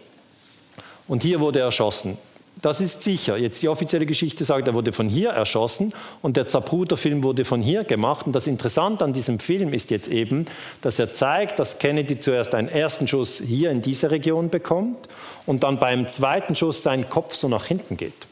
und 1.10 1.24
hier 1.24 1.42
wurde 1.42 1.60
er 1.60 1.66
erschossen. 1.66 2.18
Das 2.62 2.82
ist 2.82 3.04
sicher. 3.04 3.38
Jetzt 3.38 3.62
die 3.62 3.70
offizielle 3.70 4.06
Geschichte 4.06 4.44
sagt, 4.44 4.68
er 4.68 4.74
wurde 4.74 4.92
von 4.92 5.08
hier 5.08 5.30
erschossen 5.30 5.94
und 6.22 6.36
der 6.36 6.48
Zapruder-Film 6.48 7.24
wurde 7.24 7.46
von 7.46 7.62
hier 7.62 7.86
gemacht. 7.86 8.28
Und 8.28 8.34
das 8.34 8.48
Interessante 8.48 9.06
an 9.06 9.14
diesem 9.14 9.40
Film 9.40 9.74
ist 9.74 9.92
jetzt 9.92 10.10
eben, 10.10 10.46
dass 10.82 11.00
er 11.00 11.14
zeigt, 11.14 11.60
dass 11.60 11.80
Kennedy 11.80 12.20
zuerst 12.20 12.54
einen 12.56 12.68
ersten 12.68 13.08
Schuss 13.08 13.40
hier 13.40 13.72
in 13.72 13.82
dieser 13.82 14.12
Region 14.12 14.50
bekommt 14.50 15.08
und 15.46 15.64
dann 15.64 15.80
beim 15.80 16.08
zweiten 16.10 16.54
Schuss 16.54 16.84
sein 16.84 17.10
Kopf 17.10 17.34
so 17.34 17.48
nach 17.48 17.66
hinten 17.66 17.96
geht. 17.96 18.28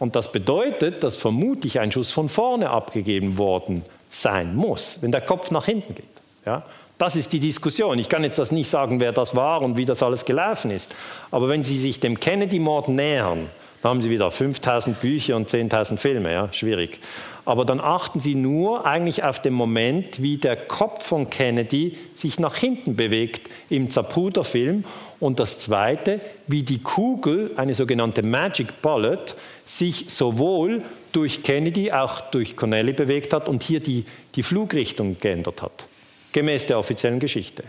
Und 0.00 0.16
das 0.16 0.32
bedeutet, 0.32 1.04
dass 1.04 1.16
vermutlich 1.16 1.78
ein 1.78 1.92
Schuss 1.92 2.10
von 2.10 2.28
vorne 2.28 2.70
abgegeben 2.70 3.38
worden 3.38 3.82
sein 4.10 4.56
muss, 4.56 4.98
wenn 5.00 5.12
der 5.12 5.20
Kopf 5.20 5.52
nach 5.52 5.66
hinten 5.66 5.94
geht. 5.94 6.04
Ja? 6.44 6.64
Das 6.96 7.16
ist 7.16 7.32
die 7.32 7.40
Diskussion. 7.40 7.98
Ich 7.98 8.08
kann 8.08 8.22
jetzt 8.22 8.38
das 8.38 8.52
nicht 8.52 8.70
sagen, 8.70 9.00
wer 9.00 9.12
das 9.12 9.34
war 9.34 9.62
und 9.62 9.76
wie 9.76 9.84
das 9.84 10.02
alles 10.02 10.24
gelaufen 10.24 10.70
ist. 10.70 10.94
Aber 11.32 11.48
wenn 11.48 11.64
Sie 11.64 11.78
sich 11.78 11.98
dem 11.98 12.20
Kennedy-Mord 12.20 12.88
nähern, 12.88 13.48
dann 13.82 13.90
haben 13.90 14.00
Sie 14.00 14.10
wieder 14.10 14.30
5000 14.30 15.00
Bücher 15.00 15.34
und 15.34 15.50
10.000 15.50 15.96
Filme. 15.96 16.32
Ja? 16.32 16.48
Schwierig. 16.52 17.00
Aber 17.44 17.64
dann 17.64 17.80
achten 17.80 18.20
Sie 18.20 18.36
nur 18.36 18.86
eigentlich 18.86 19.24
auf 19.24 19.42
den 19.42 19.54
Moment, 19.54 20.22
wie 20.22 20.36
der 20.36 20.54
Kopf 20.56 21.04
von 21.04 21.28
Kennedy 21.30 21.98
sich 22.14 22.38
nach 22.38 22.54
hinten 22.54 22.94
bewegt 22.94 23.50
im 23.70 23.90
Zapruder-Film. 23.90 24.84
Und 25.18 25.40
das 25.40 25.58
Zweite, 25.58 26.20
wie 26.46 26.62
die 26.62 26.78
Kugel, 26.78 27.50
eine 27.56 27.74
sogenannte 27.74 28.22
Magic 28.22 28.82
Bullet, 28.82 29.18
sich 29.66 30.06
sowohl 30.10 30.82
durch 31.12 31.42
Kennedy, 31.42 31.90
auch 31.90 32.20
durch 32.20 32.56
Connelly 32.56 32.92
bewegt 32.92 33.32
hat 33.32 33.48
und 33.48 33.64
hier 33.64 33.80
die, 33.80 34.04
die 34.36 34.42
Flugrichtung 34.44 35.16
geändert 35.20 35.60
hat 35.60 35.86
gemäß 36.34 36.66
der 36.66 36.78
offiziellen 36.78 37.20
Geschichte. 37.20 37.64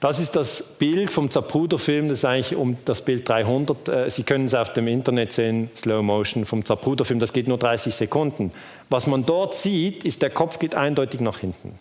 Das 0.00 0.20
ist 0.20 0.36
das 0.36 0.76
Bild 0.78 1.10
vom 1.10 1.28
Zapruder-Film, 1.28 2.06
das 2.06 2.18
ist 2.18 2.24
eigentlich 2.24 2.54
um 2.54 2.76
das 2.84 3.02
Bild 3.02 3.28
300. 3.28 3.88
Äh, 3.88 4.10
Sie 4.10 4.22
können 4.22 4.44
es 4.44 4.54
auf 4.54 4.72
dem 4.72 4.86
Internet 4.86 5.32
sehen, 5.32 5.70
Slow 5.76 6.02
Motion 6.02 6.44
vom 6.44 6.64
Zapruder-Film, 6.64 7.18
das 7.18 7.32
geht 7.32 7.48
nur 7.48 7.58
30 7.58 7.92
Sekunden. 7.92 8.52
Was 8.90 9.08
man 9.08 9.26
dort 9.26 9.54
sieht, 9.54 10.04
ist, 10.04 10.22
der 10.22 10.30
Kopf 10.30 10.60
geht 10.60 10.76
eindeutig 10.76 11.20
nach 11.20 11.38
hinten. 11.38 11.76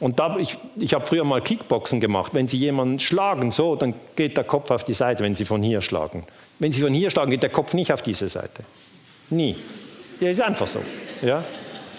Und 0.00 0.18
da, 0.18 0.36
ich, 0.36 0.58
ich 0.76 0.92
habe 0.92 1.06
früher 1.06 1.24
mal 1.24 1.40
Kickboxen 1.40 2.00
gemacht. 2.00 2.34
Wenn 2.34 2.48
Sie 2.48 2.58
jemanden 2.58 2.98
schlagen, 2.98 3.52
so, 3.52 3.76
dann 3.76 3.94
geht 4.16 4.36
der 4.36 4.44
Kopf 4.44 4.70
auf 4.70 4.84
die 4.84 4.94
Seite, 4.94 5.22
wenn 5.22 5.34
Sie 5.34 5.44
von 5.44 5.62
hier 5.62 5.80
schlagen. 5.80 6.26
Wenn 6.58 6.72
Sie 6.72 6.82
von 6.82 6.92
hier 6.92 7.08
schlagen, 7.08 7.30
geht 7.30 7.42
der 7.42 7.50
Kopf 7.50 7.72
nicht 7.72 7.92
auf 7.92 8.02
diese 8.02 8.28
Seite. 8.28 8.64
Nie. 9.30 9.56
Ja, 10.20 10.28
ist 10.28 10.42
einfach 10.42 10.66
so. 10.66 10.80
Ja? 11.22 11.42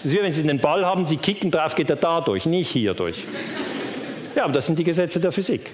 Das 0.04 0.14
wenn 0.14 0.34
Sie 0.34 0.42
den 0.42 0.58
Ball 0.58 0.84
haben, 0.84 1.06
Sie 1.06 1.16
kicken 1.16 1.50
drauf, 1.50 1.74
geht 1.74 1.88
er 1.88 1.96
da 1.96 2.20
durch, 2.20 2.44
nicht 2.44 2.70
hier 2.70 2.92
durch. 2.92 3.24
Ja, 4.36 4.44
aber 4.44 4.52
das 4.52 4.66
sind 4.66 4.78
die 4.78 4.84
Gesetze 4.84 5.18
der 5.18 5.32
Physik. 5.32 5.70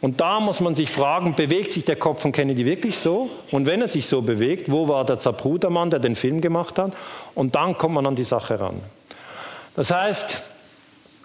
Und 0.00 0.20
da 0.20 0.38
muss 0.40 0.60
man 0.60 0.74
sich 0.74 0.90
fragen, 0.90 1.34
bewegt 1.34 1.72
sich 1.72 1.84
der 1.84 1.96
Kopf 1.96 2.20
von 2.20 2.32
Kennedy 2.32 2.66
wirklich 2.66 2.98
so? 2.98 3.30
Und 3.50 3.66
wenn 3.66 3.80
er 3.80 3.88
sich 3.88 4.06
so 4.06 4.20
bewegt, 4.20 4.70
wo 4.70 4.86
war 4.86 5.04
der 5.04 5.18
Zapruder-Mann, 5.18 5.90
der 5.90 6.00
den 6.00 6.14
Film 6.16 6.40
gemacht 6.40 6.78
hat? 6.78 6.92
Und 7.34 7.54
dann 7.54 7.76
kommt 7.76 7.94
man 7.94 8.06
an 8.06 8.14
die 8.14 8.24
Sache 8.24 8.60
ran. 8.60 8.80
Das 9.74 9.90
heißt, 9.90 10.42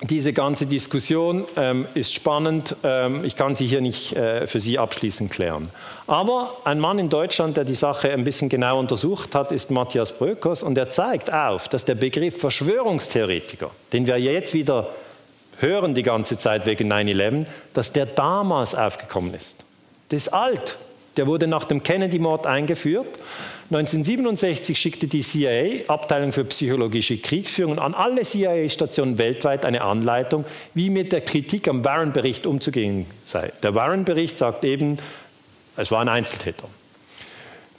diese 0.04 0.34
ganze 0.34 0.66
Diskussion 0.66 1.46
ähm, 1.56 1.86
ist 1.94 2.14
spannend. 2.14 2.76
Ähm, 2.84 3.24
ich 3.24 3.36
kann 3.36 3.56
sie 3.56 3.66
hier 3.66 3.82
nicht 3.82 4.16
äh, 4.16 4.48
für 4.48 4.60
Sie 4.60 4.78
abschließend 4.78 5.32
klären. 5.32 5.70
Aber 6.08 6.50
ein 6.66 6.80
Mann 6.80 7.00
in 7.00 7.10
Deutschland, 7.10 7.56
der 7.56 7.64
die 7.64 7.76
Sache 7.76 8.12
ein 8.12 8.24
bisschen 8.24 8.50
genau 8.50 8.80
untersucht 8.80 9.34
hat, 9.34 9.52
ist 9.52 9.72
Matthias 9.72 10.18
Brökers 10.18 10.62
und 10.62 10.78
er 10.78 10.90
zeigt 10.90 11.32
auf, 11.32 11.70
dass 11.70 11.86
der 11.86 11.96
Begriff 11.96 12.40
Verschwörungstheoretiker, 12.40 13.72
den 13.94 14.06
wir 14.06 14.18
jetzt 14.18 14.54
wieder 14.54 14.90
hören 15.60 15.94
die 15.94 16.04
ganze 16.04 16.38
Zeit 16.38 16.66
wegen 16.66 16.92
9-11, 16.92 17.46
dass 17.74 17.94
der 17.94 18.06
damals 18.06 18.76
aufgekommen 18.76 19.34
ist. 19.34 19.56
Das 20.10 20.28
ist 20.28 20.34
alt. 20.34 20.78
Der 21.16 21.28
wurde 21.28 21.48
nach 21.48 21.66
dem 21.66 21.84
Kennedy-Mord 21.84 22.48
eingeführt 22.48 23.08
1967 23.76 24.78
schickte 24.78 25.08
die 25.08 25.22
CIA, 25.22 25.88
Abteilung 25.88 26.32
für 26.32 26.46
psychologische 26.46 27.18
Kriegsführung, 27.18 27.80
an 27.80 27.94
alle 27.94 28.22
CIA-Stationen 28.22 29.18
weltweit 29.18 29.66
eine 29.66 29.82
Anleitung, 29.82 30.46
wie 30.74 30.90
mit 30.90 31.12
der 31.12 31.22
Kritik 31.22 31.68
am 31.68 31.84
Warren-Bericht 31.84 32.46
umzugehen 32.46 33.06
sei. 33.26 33.52
Der 33.64 33.74
Warren-Bericht 33.74 34.38
sagt 34.38 34.64
eben, 34.64 34.98
es 35.76 35.92
war 35.92 36.02
ein 36.02 36.10
Einzeltäter. 36.10 36.68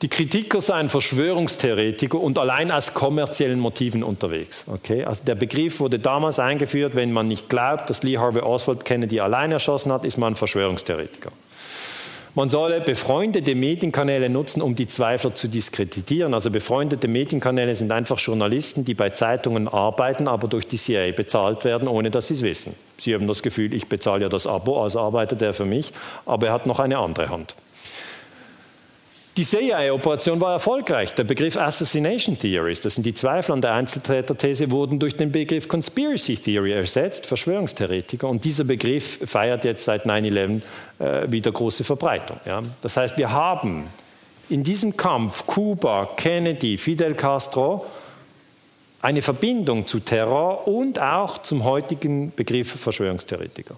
Die 0.02 0.08
Kritiker 0.08 0.60
seien 0.60 0.90
Verschwörungstheoretiker 0.90 2.18
und 2.20 2.38
allein 2.38 2.70
aus 2.70 2.92
kommerziellen 2.92 3.60
Motiven 3.60 4.02
unterwegs. 4.02 4.64
Okay? 4.66 5.04
Also 5.04 5.24
der 5.24 5.36
Begriff 5.36 5.80
wurde 5.80 5.98
damals 5.98 6.38
eingeführt, 6.38 6.94
wenn 6.94 7.12
man 7.12 7.28
nicht 7.28 7.48
glaubt, 7.48 7.88
dass 7.88 8.02
Lee 8.02 8.18
Harvey 8.18 8.42
Oswald 8.42 8.84
Kennedy 8.84 9.20
allein 9.20 9.52
erschossen 9.52 9.92
hat, 9.92 10.04
ist 10.04 10.18
man 10.18 10.34
Verschwörungstheoretiker. 10.34 11.30
Man 12.36 12.48
solle 12.48 12.80
befreundete 12.80 13.54
Medienkanäle 13.54 14.28
nutzen, 14.28 14.60
um 14.60 14.74
die 14.74 14.88
Zweifler 14.88 15.36
zu 15.36 15.46
diskreditieren. 15.46 16.34
Also 16.34 16.50
befreundete 16.50 17.06
Medienkanäle 17.06 17.76
sind 17.76 17.92
einfach 17.92 18.18
Journalisten, 18.18 18.84
die 18.84 18.94
bei 18.94 19.10
Zeitungen 19.10 19.68
arbeiten, 19.68 20.26
aber 20.26 20.48
durch 20.48 20.66
die 20.66 20.76
CIA 20.76 21.12
bezahlt 21.12 21.64
werden, 21.64 21.86
ohne 21.86 22.10
dass 22.10 22.26
sie 22.26 22.34
es 22.34 22.42
wissen. 22.42 22.74
Sie 22.98 23.14
haben 23.14 23.28
das 23.28 23.44
Gefühl, 23.44 23.72
ich 23.72 23.86
bezahle 23.86 24.22
ja 24.22 24.28
das 24.28 24.48
Abo, 24.48 24.82
also 24.82 24.98
arbeitet 24.98 25.42
er 25.42 25.54
für 25.54 25.64
mich, 25.64 25.92
aber 26.26 26.48
er 26.48 26.52
hat 26.54 26.66
noch 26.66 26.80
eine 26.80 26.98
andere 26.98 27.28
Hand. 27.28 27.54
Die 29.36 29.44
CIA-Operation 29.44 30.40
war 30.40 30.52
erfolgreich. 30.52 31.12
Der 31.16 31.24
Begriff 31.24 31.56
Assassination 31.56 32.38
Theories, 32.38 32.82
das 32.82 32.94
sind 32.94 33.04
die 33.04 33.14
Zweifel 33.14 33.50
an 33.50 33.60
der 33.60 33.72
Einzeltäter-These, 33.72 34.70
wurden 34.70 35.00
durch 35.00 35.16
den 35.16 35.32
Begriff 35.32 35.66
Conspiracy 35.66 36.36
Theory 36.36 36.72
ersetzt, 36.72 37.26
Verschwörungstheoretiker. 37.26 38.28
Und 38.28 38.44
dieser 38.44 38.62
Begriff 38.62 39.18
feiert 39.28 39.64
jetzt 39.64 39.86
seit 39.86 40.06
9-11 40.06 40.60
äh, 41.00 41.32
wieder 41.32 41.50
große 41.50 41.82
Verbreitung. 41.82 42.38
Ja. 42.46 42.62
Das 42.80 42.96
heißt, 42.96 43.18
wir 43.18 43.32
haben 43.32 43.88
in 44.50 44.62
diesem 44.62 44.96
Kampf 44.96 45.46
Kuba, 45.46 46.10
Kennedy, 46.16 46.76
Fidel 46.76 47.14
Castro 47.14 47.86
eine 49.02 49.20
Verbindung 49.20 49.88
zu 49.88 49.98
Terror 49.98 50.68
und 50.68 51.00
auch 51.00 51.38
zum 51.38 51.64
heutigen 51.64 52.32
Begriff 52.36 52.70
Verschwörungstheoretiker. 52.70 53.76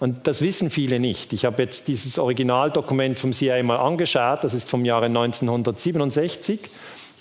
Und 0.00 0.26
das 0.26 0.42
wissen 0.42 0.70
viele 0.70 0.98
nicht. 0.98 1.32
Ich 1.32 1.44
habe 1.44 1.62
jetzt 1.62 1.88
dieses 1.88 2.18
Originaldokument 2.18 3.18
vom 3.18 3.32
CIA 3.32 3.62
mal 3.62 3.76
angeschaut, 3.76 4.42
das 4.42 4.54
ist 4.54 4.68
vom 4.68 4.84
Jahre 4.84 5.06
1967. 5.06 6.60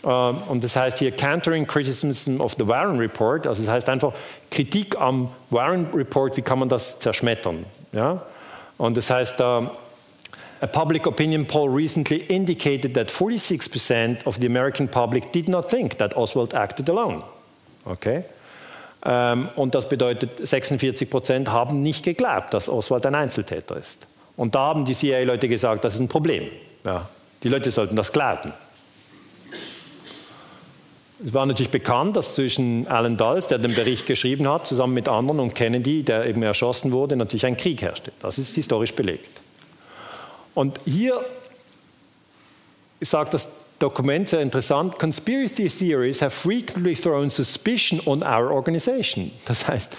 Äh, 0.04 0.08
und 0.08 0.64
das 0.64 0.76
heißt 0.76 1.00
hier 1.00 1.12
Countering 1.12 1.68
Criticism 1.68 2.42
of 2.42 2.56
the 2.58 2.68
Warren 2.68 2.98
Report. 2.98 3.48
Also 3.48 3.64
das 3.64 3.72
heißt 3.72 3.90
einfach 3.90 4.14
Kritik 4.52 5.00
am 5.00 5.30
Warren 5.50 5.88
Report, 5.94 6.36
wie 6.38 6.42
kann 6.42 6.60
man 6.60 6.70
das 6.70 7.00
zerschmettern. 7.00 7.66
Ja? 7.92 8.24
Und 8.78 8.98
das 8.98 9.10
heißt, 9.10 9.40
uh, 9.40 9.70
a 10.62 10.68
public 10.68 11.06
opinion 11.08 11.46
poll 11.46 11.70
recently 11.70 12.18
indicated 12.28 12.94
that 12.96 13.12
46% 13.12 14.26
of 14.26 14.38
the 14.38 14.46
American 14.46 14.88
public 14.88 15.32
did 15.32 15.48
not 15.48 15.70
think 15.70 15.98
that 15.98 16.16
Oswald 16.16 16.54
acted 16.54 16.90
alone. 16.90 17.22
Okay? 17.86 18.24
Ähm, 19.06 19.50
und 19.56 19.76
das 19.76 19.90
bedeutet, 19.90 20.48
46 20.48 21.10
Prozent 21.10 21.50
haben 21.50 21.82
nicht 21.82 22.04
geglaubt, 22.04 22.54
dass 22.54 22.70
Oswald 22.70 23.06
ein 23.06 23.16
Einzeltäter 23.16 23.78
ist. 23.78 24.08
Und 24.38 24.56
da 24.56 24.68
haben 24.68 24.86
die 24.86 24.94
CIA-Leute 24.94 25.48
gesagt, 25.48 25.84
das 25.84 25.96
ist 25.96 26.00
ein 26.00 26.08
Problem. 26.08 26.48
Ja, 26.86 27.08
die 27.44 27.50
Leute 27.50 27.72
sollten 27.72 27.96
das 27.96 28.12
glauben. 28.12 28.54
Es 31.26 31.34
war 31.34 31.46
natürlich 31.46 31.72
bekannt, 31.72 32.18
dass 32.18 32.36
zwischen 32.36 32.88
Alan 32.88 33.16
Dulles, 33.16 33.48
der 33.48 33.58
den 33.58 33.74
Bericht 33.74 34.06
geschrieben 34.08 34.48
hat, 34.50 34.68
zusammen 34.68 34.94
mit 34.94 35.08
anderen 35.08 35.40
und 35.40 35.54
Kennedy, 35.54 36.04
der 36.04 36.26
eben 36.26 36.44
erschossen 36.44 36.92
wurde, 36.92 37.16
natürlich 37.16 37.46
ein 37.46 37.56
Krieg 37.56 37.82
herrschte. 37.82 38.12
Das 38.22 38.38
ist 38.38 38.56
historisch 38.56 38.94
belegt. 38.94 39.42
Und 40.54 40.80
hier 40.86 41.24
sagt 43.00 43.34
das 43.34 43.63
Dokument 43.84 44.30
sehr 44.30 44.42
interessant. 44.42 44.98
Conspiracy 44.98 45.68
theories 45.68 46.22
have 46.22 46.32
frequently 46.32 46.96
thrown 46.96 47.30
suspicion 47.30 48.00
on 48.06 48.24
our 48.24 48.50
organization. 48.50 49.30
Das 49.44 49.68
heißt, 49.68 49.98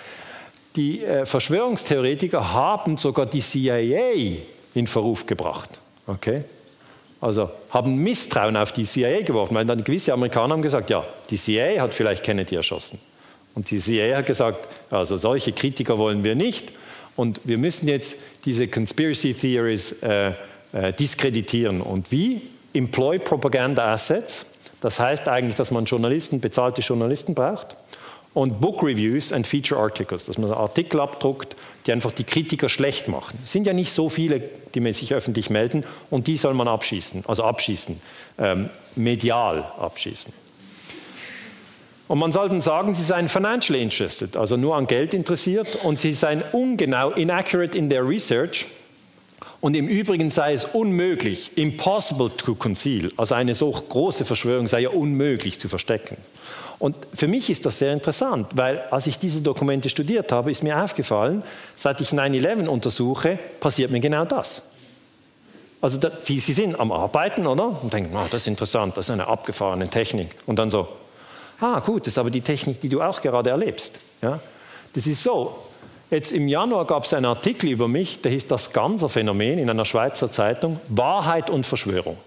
die 0.75 1.05
äh, 1.05 1.27
Verschwörungstheoretiker 1.27 2.55
haben 2.55 2.97
sogar 2.97 3.27
die 3.27 3.43
CIA 3.43 4.39
in 4.75 4.87
Verruf 4.87 5.27
gebracht. 5.27 5.69
Okay? 6.07 6.45
Also 7.21 7.51
haben 7.69 7.97
Misstrauen 7.97 8.57
auf 8.57 8.73
die 8.73 8.85
CIA 8.87 9.21
geworfen, 9.21 9.55
weil 9.55 9.67
dann 9.67 9.85
gewisse 9.85 10.15
Amerikaner 10.15 10.55
haben 10.55 10.63
gesagt, 10.63 10.89
ja, 10.89 11.05
die 11.29 11.37
CIA 11.37 11.83
hat 11.83 11.93
vielleicht 11.93 12.25
Kennedy 12.25 12.57
erschossen. 12.57 12.99
Und 13.55 13.71
die 13.71 13.79
CIA 13.79 14.17
hat 14.17 14.27
gesagt, 14.27 14.67
also 14.91 15.19
solche 15.19 15.53
Kritiker 15.53 15.99
wollen 15.99 16.25
wir 16.25 16.35
nicht 16.35 16.73
und 17.17 17.39
wir 17.45 17.59
müssen 17.59 17.87
jetzt 17.87 18.23
diese 18.47 18.67
Conspiracy 18.67 19.35
Theories 19.35 20.03
äh, 20.03 20.33
äh, 20.73 20.93
diskreditieren. 20.95 21.83
Und 21.83 22.11
wie? 22.11 22.41
Employ 22.75 23.19
Propaganda 23.19 23.93
Assets. 23.93 24.53
Das 24.81 25.01
heißt 25.01 25.29
eigentlich, 25.29 25.57
dass 25.57 25.71
man 25.71 25.87
Journalisten, 25.87 26.41
bezahlte 26.41 26.83
Journalisten 26.83 27.35
braucht. 27.35 27.69
Und 28.35 28.61
Book 28.61 28.83
Reviews 28.83 29.33
and 29.33 29.47
Feature 29.47 29.81
Articles, 29.81 30.27
dass 30.27 30.39
man 30.39 30.51
Artikel 30.51 31.01
abdruckt, 31.01 31.57
die 31.87 31.93
einfach 31.93 32.13
die 32.13 32.25
Kritiker 32.25 32.69
schlecht 32.69 33.07
machen. 33.07 33.39
Es 33.45 33.53
sind 33.53 33.67
ja 33.67 33.73
nicht 33.73 33.93
so 33.93 34.09
viele, 34.09 34.43
die 34.75 34.93
sich 34.93 35.15
öffentlich 35.15 35.51
melden 35.51 35.85
und 36.11 36.27
die 36.27 36.37
soll 36.37 36.53
man 36.55 36.67
abschießen, 36.67 37.25
also 37.29 37.45
abschießen, 37.45 38.01
ähm, 38.39 38.71
medial 38.97 39.65
abschießen. 39.79 40.33
Und 42.09 42.19
man 42.19 42.33
sollte 42.33 42.61
sagen, 42.61 42.95
sie 42.95 43.03
seien 43.03 43.29
financially 43.29 43.83
interested, 43.83 44.37
also 44.37 44.57
nur 44.57 44.77
an 44.77 44.87
Geld 44.87 45.15
interessiert 45.15 45.77
und 45.85 45.99
sie 45.99 46.15
seien 46.15 46.43
ungenau, 46.53 47.11
inaccurate 47.11 47.79
in 47.79 47.89
their 47.89 48.07
research 48.07 48.67
und 49.65 49.75
im 49.75 49.89
Übrigen 49.89 50.31
sei 50.31 50.53
es 50.53 50.67
unmöglich, 50.67 51.57
impossible 51.57 52.29
to 52.37 52.55
conceal, 52.55 53.11
also 53.17 53.35
eine 53.35 53.55
so 53.55 53.71
große 53.71 54.27
Verschwörung 54.27 54.69
sei 54.69 54.81
ja 54.81 54.91
unmöglich 54.91 55.59
zu 55.59 55.71
verstecken. 55.71 56.19
Und 56.79 56.95
für 57.15 57.29
mich 57.29 57.49
ist 57.49 57.65
das 57.65 57.79
sehr 57.79 57.95
interessant, 57.95 58.49
weil 58.57 58.81
als 58.91 59.07
ich 59.07 59.19
diese 59.19 59.41
Dokumente 59.41 59.89
studiert 59.89 60.33
habe, 60.33 60.51
ist 60.51 60.63
mir 60.63 60.85
aufgefallen, 60.85 61.43
seit 61.77 62.03
ich 62.03 62.11
9-11 62.11 62.67
untersuche, 62.67 63.39
passiert 63.59 63.91
mir 63.91 64.01
genau 64.01 64.27
das. 64.27 64.65
Also 65.81 65.97
da, 65.97 66.11
sie, 66.23 66.41
sie, 66.41 66.53
sind 66.53 66.79
am 66.79 66.93
Arbeiten, 66.93 67.47
oder? 67.47 67.83
Und 67.83 67.91
denken, 67.91 68.15
oh, 68.15 68.27
das 68.31 68.43
ist 68.43 68.49
interessant, 68.49 68.99
das 68.99 69.07
ist 69.07 69.13
eine 69.13 69.29
abgefahrene 69.29 69.89
Technik. 69.89 70.29
Und 70.45 70.59
dann 70.59 70.69
so, 70.69 70.89
ah 71.61 71.81
gut, 71.81 72.03
das 72.03 72.09
ist 72.09 72.19
aber 72.19 72.31
die 72.31 72.43
Technik, 72.43 72.83
die 72.83 72.91
du 72.91 73.01
auch 73.01 73.23
gerade 73.23 73.49
erlebst. 73.49 73.99
Ja? 74.21 74.39
Das 74.93 75.07
ist 75.07 75.23
so, 75.23 75.57
Jetzt 76.11 76.33
im 76.33 76.49
Januar 76.49 76.87
gab 76.87 77.05
es 77.05 77.15
einen 77.15 77.27
Artikel 77.27 77.71
über 77.71 77.89
mich, 77.89 78.21
der 78.21 78.33
hieß 78.33 78.47
Das 78.47 78.73
Ganser-Phänomen 78.73 79.59
in 79.59 79.71
einer 79.71 79.85
Schweizer 79.85 80.31
Zeitung, 80.31 80.79
Wahrheit 80.89 81.51
und 81.51 81.67
Verschwörung. 81.67 82.19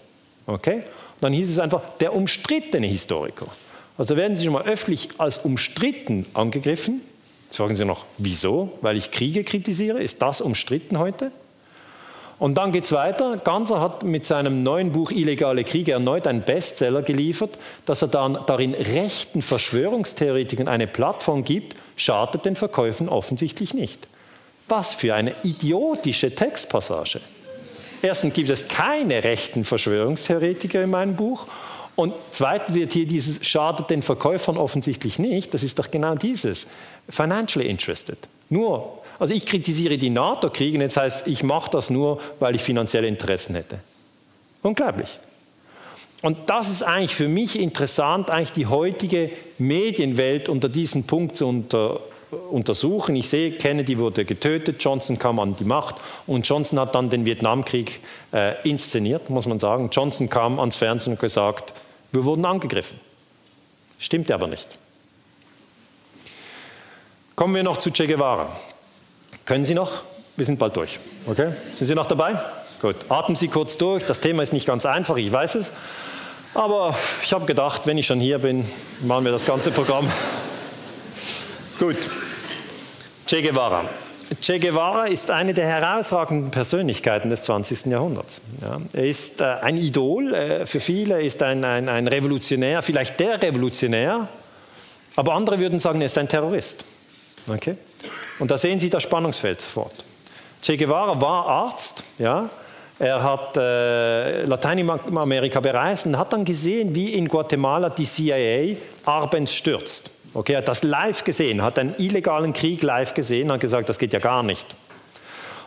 Okay? 0.46 0.84
Dann 1.22 1.34
hieß 1.34 1.50
es 1.50 1.60
einfach, 1.60 1.82
der 2.00 2.16
umstrittene 2.16 2.88
Historiker. 2.88 3.48
Also 3.98 4.16
werden 4.16 4.36
Sie 4.36 4.46
schon 4.46 4.54
mal 4.54 4.66
öffentlich 4.66 5.10
als 5.18 5.40
umstritten 5.40 6.26
angegriffen. 6.34 7.02
Jetzt 7.46 7.58
fragen 7.58 7.76
Sie 7.76 7.86
noch, 7.86 8.06
wieso? 8.18 8.72
Weil 8.82 8.98
ich 8.98 9.12
Kriege 9.12 9.44
kritisiere? 9.44 10.02
Ist 10.02 10.22
das 10.22 10.42
umstritten 10.42 11.00
heute? 11.00 11.32
Und 12.40 12.56
dann 12.56 12.72
geht 12.72 12.84
es 12.84 12.92
weiter. 12.92 13.38
Ganser 13.38 13.82
hat 13.82 14.04
mit 14.04 14.26
seinem 14.26 14.62
neuen 14.62 14.92
Buch 14.92 15.12
Illegale 15.12 15.64
Kriege 15.64 15.94
erneut 15.94 16.28
einen 16.28 16.44
Bestseller 16.44 17.02
geliefert, 17.02 17.58
dass 17.86 18.04
er 18.04 18.10
dann 18.10 18.38
darin 18.46 18.76
rechten 18.76 19.42
Verschwörungstheoretikern 19.42 20.68
eine 20.68 20.86
Plattform 20.86 21.44
gibt, 21.44 21.76
schadet 21.98 22.46
den 22.46 22.56
Verkäufen 22.56 23.10
offensichtlich 23.10 23.74
nicht. 23.74 24.08
Was 24.70 24.94
für 24.94 25.14
eine 25.14 25.36
idiotische 25.44 26.34
Textpassage. 26.34 27.20
Erstens 28.02 28.34
gibt 28.34 28.50
es 28.50 28.70
keine 28.70 29.24
rechten 29.24 29.66
Verschwörungstheoretiker 29.66 30.84
in 30.84 30.92
meinem 30.92 31.16
Buch. 31.16 31.46
Und 31.96 32.14
zweitens 32.32 32.76
wird 32.76 32.94
hier 32.94 33.08
dieses 33.08 33.46
schadet 33.46 33.90
den 33.90 34.02
Verkäufern 34.02 34.58
offensichtlich 34.58 35.20
nicht. 35.20 35.54
Das 35.54 35.64
ist 35.64 35.80
doch 35.80 35.92
genau 35.92 36.16
dieses. 36.16 36.68
Financially 37.10 37.68
interested. 37.68 38.20
Nur 38.50 39.02
also 39.20 39.34
ich 39.34 39.46
kritisiere 39.46 39.98
die 39.98 40.10
NATO-Kriege, 40.10 40.78
jetzt 40.78 40.98
heißt, 40.98 41.28
ich 41.28 41.44
mache 41.44 41.72
das 41.72 41.90
nur, 41.90 42.22
weil 42.40 42.56
ich 42.56 42.62
finanzielle 42.62 43.08
Interessen 43.08 43.56
hätte. 43.56 43.80
Unglaublich. 44.62 45.20
Und 46.22 46.38
das 46.48 46.70
ist 46.70 46.84
eigentlich 46.84 47.16
für 47.16 47.28
mich 47.28 47.60
interessant, 47.60 48.30
eigentlich 48.30 48.54
die 48.54 48.66
heutige 48.66 49.30
Medienwelt 49.60 50.50
unter 50.50 50.68
diesem 50.68 51.04
Punkt 51.04 51.38
zu 51.38 51.48
unter, 51.48 52.00
untersuchen. 52.50 53.16
Ich 53.16 53.30
sehe, 53.30 53.52
Kennedy 53.52 54.00
wurde 54.00 54.26
getötet, 54.26 54.84
Johnson 54.84 55.20
kam 55.20 55.40
an 55.40 55.56
die 55.58 55.64
Macht 55.64 55.96
und 56.26 56.48
Johnson 56.48 56.80
hat 56.80 56.96
dann 56.96 57.10
den 57.10 57.26
Vietnamkrieg 57.26 58.00
äh, 58.34 58.56
inszeniert, 58.68 59.30
muss 59.30 59.46
man 59.46 59.60
sagen. 59.60 59.90
Johnson 59.92 60.30
kam 60.30 60.60
ans 60.60 60.76
Fernsehen 60.76 61.14
und 61.14 61.20
gesagt, 61.20 61.74
wir 62.12 62.26
wurden 62.26 62.46
angegriffen. 62.46 63.00
Stimmt 64.00 64.32
aber 64.32 64.48
nicht. 64.48 64.68
Kommen 67.36 67.54
wir 67.54 67.64
noch 67.64 67.78
zu 67.78 67.92
Che 67.92 68.08
Guevara. 68.08 68.50
Können 69.46 69.66
Sie 69.66 69.76
noch? 69.76 69.92
Wir 70.36 70.46
sind 70.46 70.58
bald 70.58 70.76
durch. 70.76 71.00
Okay? 71.28 71.52
Sind 71.76 71.88
Sie 71.88 71.96
noch 71.96 72.08
dabei? 72.08 72.40
Gut. 72.82 72.96
Atmen 73.10 73.36
Sie 73.36 73.48
kurz 73.48 73.78
durch. 73.78 74.06
Das 74.06 74.20
Thema 74.20 74.44
ist 74.44 74.54
nicht 74.54 74.68
ganz 74.68 74.86
einfach, 74.86 75.18
ich 75.18 75.32
weiß 75.32 75.56
es. 75.56 75.72
Aber 76.54 76.96
ich 77.24 77.34
habe 77.34 77.46
gedacht, 77.46 77.86
wenn 77.86 77.98
ich 77.98 78.08
schon 78.08 78.20
hier 78.20 78.40
bin, 78.40 78.66
machen 79.02 79.26
wir 79.26 79.32
das 79.32 79.46
ganze 79.46 79.72
Programm. 79.72 80.12
Gut. 81.80 81.98
Che 83.28 83.42
Guevara. 83.42 83.84
Che 84.42 84.60
Guevara 84.60 85.06
ist 85.06 85.32
eine 85.32 85.54
der 85.54 85.68
herausragenden 85.68 86.52
Persönlichkeiten 86.52 87.30
des 87.30 87.44
20. 87.44 87.86
Jahrhunderts. 87.86 88.42
Ja, 88.62 88.80
er 88.94 89.06
ist 89.06 89.42
äh, 89.42 89.46
ein 89.46 89.78
Idol 89.78 90.34
äh, 90.34 90.66
für 90.66 90.80
viele, 90.80 91.22
ist 91.22 91.42
ein, 91.44 91.64
ein, 91.64 91.88
ein 91.90 92.08
Revolutionär, 92.08 92.82
vielleicht 92.82 93.20
der 93.20 93.42
Revolutionär, 93.42 94.28
aber 95.16 95.34
andere 95.34 95.60
würden 95.60 95.80
sagen, 95.80 96.02
er 96.02 96.08
ist 96.08 96.18
ein 96.18 96.28
Terrorist. 96.28 96.84
Okay? 97.48 97.78
Und 98.40 98.52
da 98.52 98.58
sehen 98.58 98.80
Sie 98.80 98.90
das 98.90 99.04
Spannungsfeld 99.04 99.62
sofort. 99.62 99.94
Che 100.62 100.76
Guevara 100.76 101.20
war 101.22 101.48
Arzt, 101.48 102.04
ja, 102.18 102.50
er 103.00 103.24
hat 103.24 103.56
äh, 103.58 104.46
Lateinamerika 104.46 105.60
bereist 105.60 106.08
und 106.08 106.18
hat 106.18 106.34
dann 106.34 106.46
gesehen, 106.46 106.96
wie 106.96 107.14
in 107.14 107.28
Guatemala 107.28 107.90
die 107.90 108.06
CIA 108.06 108.76
Arbenz 109.06 109.52
stürzt. 109.52 110.10
Okay, 110.34 110.54
er 110.54 110.60
hat 110.60 110.68
das 110.68 110.84
live 110.84 111.24
gesehen, 111.24 111.62
hat 111.62 111.80
einen 111.80 111.96
illegalen 111.98 112.54
Krieg 112.54 112.82
live 112.82 113.14
gesehen 113.14 113.48
und 113.48 113.56
hat 113.56 113.62
gesagt, 113.62 113.90
das 113.90 114.00
geht 114.00 114.14
ja 114.14 114.20
gar 114.20 114.44
nicht. 114.44 114.66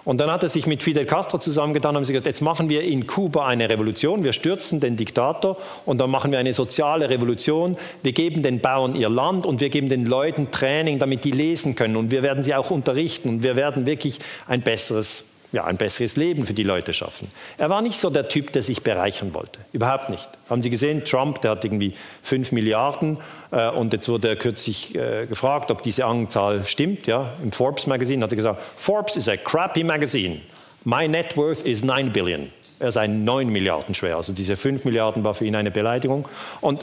Und 0.05 0.19
dann 0.20 0.31
hat 0.31 0.43
er 0.43 0.48
sich 0.48 0.66
mit 0.66 0.82
Fidel 0.82 1.05
Castro 1.05 1.39
zusammengetan 1.39 1.90
und 1.90 1.97
haben 1.97 2.09
gesagt, 2.09 2.27
jetzt 2.27 2.40
machen 2.40 2.69
wir 2.69 2.82
in 2.82 3.07
Kuba 3.07 3.47
eine 3.47 3.69
Revolution, 3.69 4.24
wir 4.24 4.32
stürzen 4.32 4.81
den 4.81 4.97
Diktator 4.97 5.57
und 5.85 5.98
dann 5.98 6.11
machen 6.11 6.32
wir 6.32 6.39
eine 6.39 6.55
soziale 6.55 7.11
Revolution, 7.11 7.77
wir 8.02 8.12
geben 8.12 8.43
den 8.43 8.61
Bauern 8.61 8.97
ihr 8.97 9.11
Land 9.11 9.44
und 9.44 9.61
wir 9.61 9.69
geben 9.69 9.89
den 9.89 10.07
Leuten 10.07 10.51
Training, 10.51 10.98
damit 10.98 11.24
die 11.24 11.32
lesen 11.32 11.77
können 11.77 11.97
und 11.97 12.11
wir 12.11 12.23
werden 12.23 12.43
sie 12.43 12.55
auch 12.55 12.70
unterrichten 12.70 13.28
und 13.28 13.43
wir 13.43 13.57
werden 13.57 13.86
wirklich 13.86 14.20
ein 14.48 14.62
besseres 14.62 15.31
ja, 15.52 15.64
ein 15.64 15.77
besseres 15.77 16.16
Leben 16.16 16.47
für 16.47 16.55
die 16.55 16.62
Leute 16.62 16.93
schaffen. 16.93 17.31
Er 17.59 17.70
war 17.70 17.82
nicht 17.82 17.98
so 17.98 18.09
der 18.10 18.28
Typ, 18.28 18.52
der 18.52 18.62
sich 18.62 18.82
bereichern 18.82 19.35
wollte. 19.35 19.59
Überhaupt 19.72 20.09
nicht. 20.09 20.28
Haben 20.48 20.62
Sie 20.62 20.70
gesehen, 20.70 21.05
Trump, 21.05 21.40
der 21.40 21.52
hat 21.52 21.64
irgendwie 21.64 21.94
5 22.22 22.52
Milliarden 22.52 23.18
äh, 23.51 23.68
und 23.70 23.93
jetzt 23.93 24.09
wurde 24.09 24.28
er 24.28 24.36
kürzlich 24.36 24.94
äh, 24.94 25.27
gefragt, 25.27 25.70
ob 25.70 25.82
diese 25.82 26.05
Anzahl 26.05 26.64
stimmt. 26.66 27.06
Ja? 27.06 27.32
Im 27.43 27.51
Forbes 27.51 27.86
Magazine 27.86 28.22
hat 28.22 28.32
er 28.32 28.36
gesagt, 28.36 28.62
Forbes 28.77 29.16
is 29.16 29.28
a 29.28 29.36
crappy 29.36 29.82
magazine. 29.82 30.40
My 30.85 31.09
net 31.09 31.36
worth 31.36 31.62
is 31.62 31.82
9 31.85 32.12
billion. 32.12 32.51
Er 32.78 32.93
sei 32.93 33.09
9 33.09 33.48
Milliarden 33.48 33.94
schwer. 33.94 34.16
Also 34.16 34.32
diese 34.32 34.56
5 34.56 34.85
Milliarden 34.85 35.24
war 35.24 35.35
für 35.35 35.44
ihn 35.44 35.56
eine 35.56 35.70
Beleidigung. 35.70 36.27
Und 36.60 36.81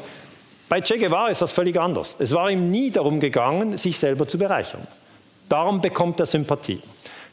bei 0.69 0.81
Che 0.81 0.97
Guevara 0.97 1.29
ist 1.29 1.41
das 1.41 1.53
völlig 1.53 1.79
anders. 1.79 2.17
Es 2.19 2.33
war 2.33 2.51
ihm 2.51 2.69
nie 2.69 2.91
darum 2.91 3.19
gegangen, 3.19 3.77
sich 3.77 3.97
selber 3.97 4.27
zu 4.27 4.37
bereichern. 4.37 4.85
Darum 5.47 5.79
bekommt 5.79 6.19
er 6.19 6.25
Sympathie. 6.25 6.81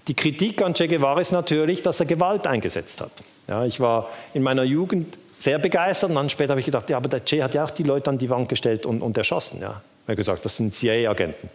Die 0.06 0.14
Kritik 0.14 0.62
an 0.62 0.74
Che 0.74 0.86
Guevara 0.86 1.20
ist 1.20 1.32
natürlich, 1.32 1.82
dass 1.82 2.00
er 2.00 2.06
Gewalt 2.06 2.46
eingesetzt 2.46 3.00
hat. 3.00 3.12
Ja, 3.48 3.64
ich 3.64 3.80
war 3.80 4.08
in 4.34 4.42
meiner 4.42 4.64
Jugend 4.64 5.18
sehr 5.38 5.58
begeistert 5.58 6.10
und 6.10 6.16
dann 6.16 6.30
später 6.30 6.50
habe 6.50 6.60
ich 6.60 6.66
gedacht, 6.66 6.88
ja, 6.90 6.96
aber 6.96 7.08
der 7.08 7.24
Che 7.24 7.42
hat 7.42 7.54
ja 7.54 7.64
auch 7.64 7.70
die 7.70 7.82
Leute 7.82 8.10
an 8.10 8.18
die 8.18 8.30
Wand 8.30 8.48
gestellt 8.48 8.86
und, 8.86 9.02
und 9.02 9.16
erschossen. 9.16 9.60
Ja. 9.60 9.82
Er 10.06 10.12
hat 10.12 10.16
gesagt, 10.16 10.44
das 10.44 10.56
sind 10.56 10.74
CIA-Agenten. 10.74 11.48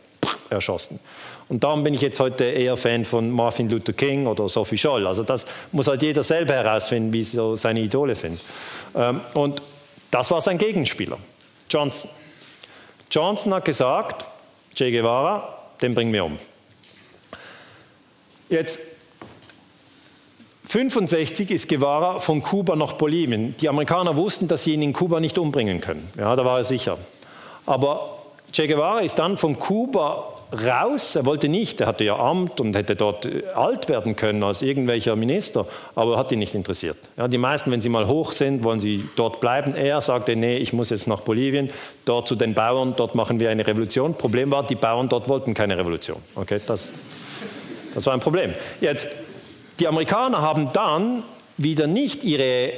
Erschossen. 0.50 1.00
Und 1.48 1.64
darum 1.64 1.84
bin 1.84 1.94
ich 1.94 2.02
jetzt 2.02 2.20
heute 2.20 2.44
eher 2.44 2.76
Fan 2.76 3.06
von 3.06 3.30
Martin 3.30 3.70
Luther 3.70 3.94
King 3.94 4.26
oder 4.26 4.50
Sophie 4.50 4.78
Scholl. 4.78 5.06
Also 5.06 5.24
das 5.24 5.46
muss 5.72 5.88
halt 5.88 6.02
jeder 6.02 6.24
selber 6.24 6.56
herausfinden, 6.56 7.14
wie 7.14 7.24
so 7.24 7.56
seine 7.56 7.82
Idole 7.82 8.16
sind. 8.16 8.40
Ähm, 8.96 9.22
und 9.36 9.62
das 10.12 10.32
war 10.32 10.42
sein 10.42 10.58
Gegenspieler, 10.58 11.18
Johnson. 11.70 12.10
Johnson 13.12 13.54
hat 13.54 13.66
gesagt, 13.66 14.26
Che 14.76 14.92
Guevara, 14.92 15.56
den 15.82 15.94
bringen 15.94 16.14
wir 16.14 16.26
um. 16.26 16.38
Jetzt 18.50 18.80
65 20.66 21.52
ist 21.52 21.70
Guevara 21.70 22.20
von 22.20 22.44
Kuba 22.44 22.76
nach 22.76 22.94
Bolivien. 22.94 23.56
Die 23.60 23.70
Amerikaner 23.70 24.16
wussten, 24.18 24.48
dass 24.48 24.64
sie 24.64 24.74
ihn 24.74 24.82
in 24.82 24.94
Kuba 24.94 25.20
nicht 25.20 25.38
umbringen 25.38 25.82
können. 25.82 26.08
Ja, 26.18 26.36
da 26.36 26.46
war 26.46 26.58
er 26.58 26.64
sicher. 26.64 26.98
Aber 27.66 28.20
Che 28.52 28.68
Guevara 28.68 29.00
ist 29.00 29.20
dann 29.20 29.38
von 29.38 29.60
Kuba 29.60 30.34
raus. 30.52 31.16
Er 31.16 31.26
wollte 31.26 31.48
nicht, 31.48 31.82
er 31.82 31.88
hatte 31.88 32.04
ja 32.04 32.18
Amt 32.18 32.60
und 32.60 32.76
hätte 32.76 32.96
dort 32.96 33.26
äh, 33.26 33.44
alt 33.54 33.90
werden 33.90 34.16
können 34.16 34.44
als 34.44 34.62
irgendwelcher 34.62 35.16
Minister, 35.16 35.68
aber 35.96 36.18
hat 36.18 36.32
ihn 36.32 36.40
nicht 36.40 36.56
interessiert. 36.56 36.98
Ja, 37.18 37.28
die 37.28 37.38
meisten, 37.38 37.72
wenn 37.72 37.82
sie 37.82 37.90
mal 37.90 38.08
hoch 38.08 38.32
sind, 38.32 38.64
wollen 38.64 38.80
sie 38.80 39.08
dort 39.16 39.40
bleiben. 39.40 39.76
Er 39.76 40.02
sagte, 40.02 40.36
nee, 40.36 40.58
ich 40.58 40.74
muss 40.74 40.90
jetzt 40.90 41.08
nach 41.08 41.22
Bolivien, 41.22 41.70
dort 42.06 42.28
zu 42.28 42.36
den 42.36 42.56
Bauern, 42.56 42.96
dort 42.98 43.14
machen 43.14 43.40
wir 43.40 43.52
eine 43.52 43.66
Revolution. 43.68 44.16
Problem 44.16 44.50
war, 44.50 44.64
die 44.64 44.76
Bauern 44.76 45.10
dort 45.10 45.28
wollten 45.30 45.54
keine 45.54 45.78
Revolution. 45.78 46.18
Okay, 46.36 46.60
das 46.66 46.92
das 48.00 48.06
war 48.06 48.14
ein 48.14 48.22
Problem. 48.22 48.54
Jetzt, 48.80 49.08
die 49.80 49.88
Amerikaner 49.88 50.42
haben 50.42 50.72
dann 50.72 51.22
wieder 51.58 51.86
nicht 51.86 52.24
ihre 52.24 52.72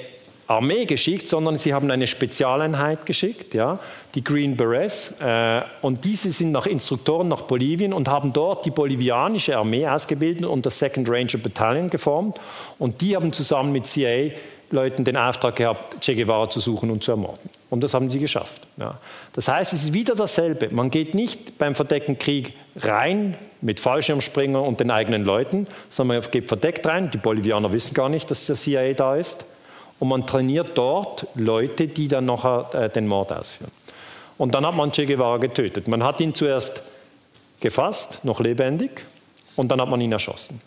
Armee 0.48 0.86
geschickt, 0.86 1.28
sondern 1.28 1.60
sie 1.60 1.76
haben 1.76 1.92
eine 1.92 2.08
Spezialeinheit 2.08 3.06
geschickt, 3.06 3.54
ja, 3.54 3.78
die 4.16 4.24
Green 4.24 4.58
Berets. 4.58 5.20
Äh, 5.22 5.62
und 5.82 6.06
diese 6.06 6.32
sind 6.32 6.52
nach 6.52 6.66
Instruktoren 6.66 7.28
nach 7.28 7.42
Bolivien 7.42 7.94
und 7.94 8.08
haben 8.08 8.34
dort 8.34 8.66
die 8.66 8.72
bolivianische 8.72 9.56
Armee 9.56 9.88
ausgebildet 9.88 10.46
und 10.46 10.66
das 10.66 10.80
Second 10.80 11.08
Ranger 11.08 11.38
Battalion 11.38 11.92
geformt. 11.92 12.40
Und 12.80 13.02
die 13.02 13.16
haben 13.16 13.32
zusammen 13.32 13.72
mit 13.72 13.86
CIA-Leuten 13.86 15.04
den 15.04 15.18
Auftrag 15.18 15.56
gehabt, 15.56 16.02
Che 16.04 16.16
Guevara 16.16 16.50
zu 16.50 16.60
suchen 16.60 16.90
und 16.90 17.04
zu 17.04 17.12
ermorden. 17.12 17.61
Und 17.72 17.82
das 17.84 17.94
haben 17.94 18.10
sie 18.10 18.20
geschafft. 18.20 18.68
Ja. 18.78 19.00
Das 19.32 19.48
heißt, 19.48 19.72
es 19.72 19.86
ist 19.86 19.94
wieder 19.94 20.14
dasselbe. 20.14 20.68
Man 20.72 20.92
geht 20.92 21.16
nicht 21.16 21.58
beim 21.58 21.74
verdeckten 21.74 22.18
Krieg 22.18 22.54
rein 22.76 23.36
mit 23.62 23.80
Fallschirmspringer 23.80 24.62
und 24.62 24.82
den 24.82 24.92
eigenen 24.92 25.24
Leuten, 25.24 25.68
sondern 25.90 26.20
man 26.20 26.32
geht 26.32 26.50
verdeckt 26.50 26.86
rein. 26.86 27.12
Die 27.12 27.18
Bolivianer 27.18 27.72
wissen 27.72 27.94
gar 27.94 28.10
nicht, 28.10 28.30
dass 28.30 28.46
der 28.46 28.58
CIA 28.58 28.92
da 28.92 29.16
ist. 29.16 29.46
Und 30.00 30.10
man 30.10 30.28
trainiert 30.28 30.72
dort 30.76 31.28
Leute, 31.36 31.88
die 31.88 32.10
dann 32.10 32.26
noch 32.26 32.74
äh, 32.74 32.90
den 32.90 33.08
Mord 33.08 33.32
ausführen. 33.32 33.72
Und 34.38 34.54
dann 34.54 34.66
hat 34.66 34.76
man 34.76 34.92
Che 34.92 35.06
Guevara 35.06 35.38
getötet. 35.38 35.88
Man 35.88 36.04
hat 36.04 36.20
ihn 36.20 36.34
zuerst 36.34 36.82
gefasst, 37.62 38.26
noch 38.26 38.42
lebendig, 38.42 39.06
und 39.56 39.72
dann 39.72 39.80
hat 39.80 39.88
man 39.88 40.02
ihn 40.02 40.12
erschossen. 40.12 40.60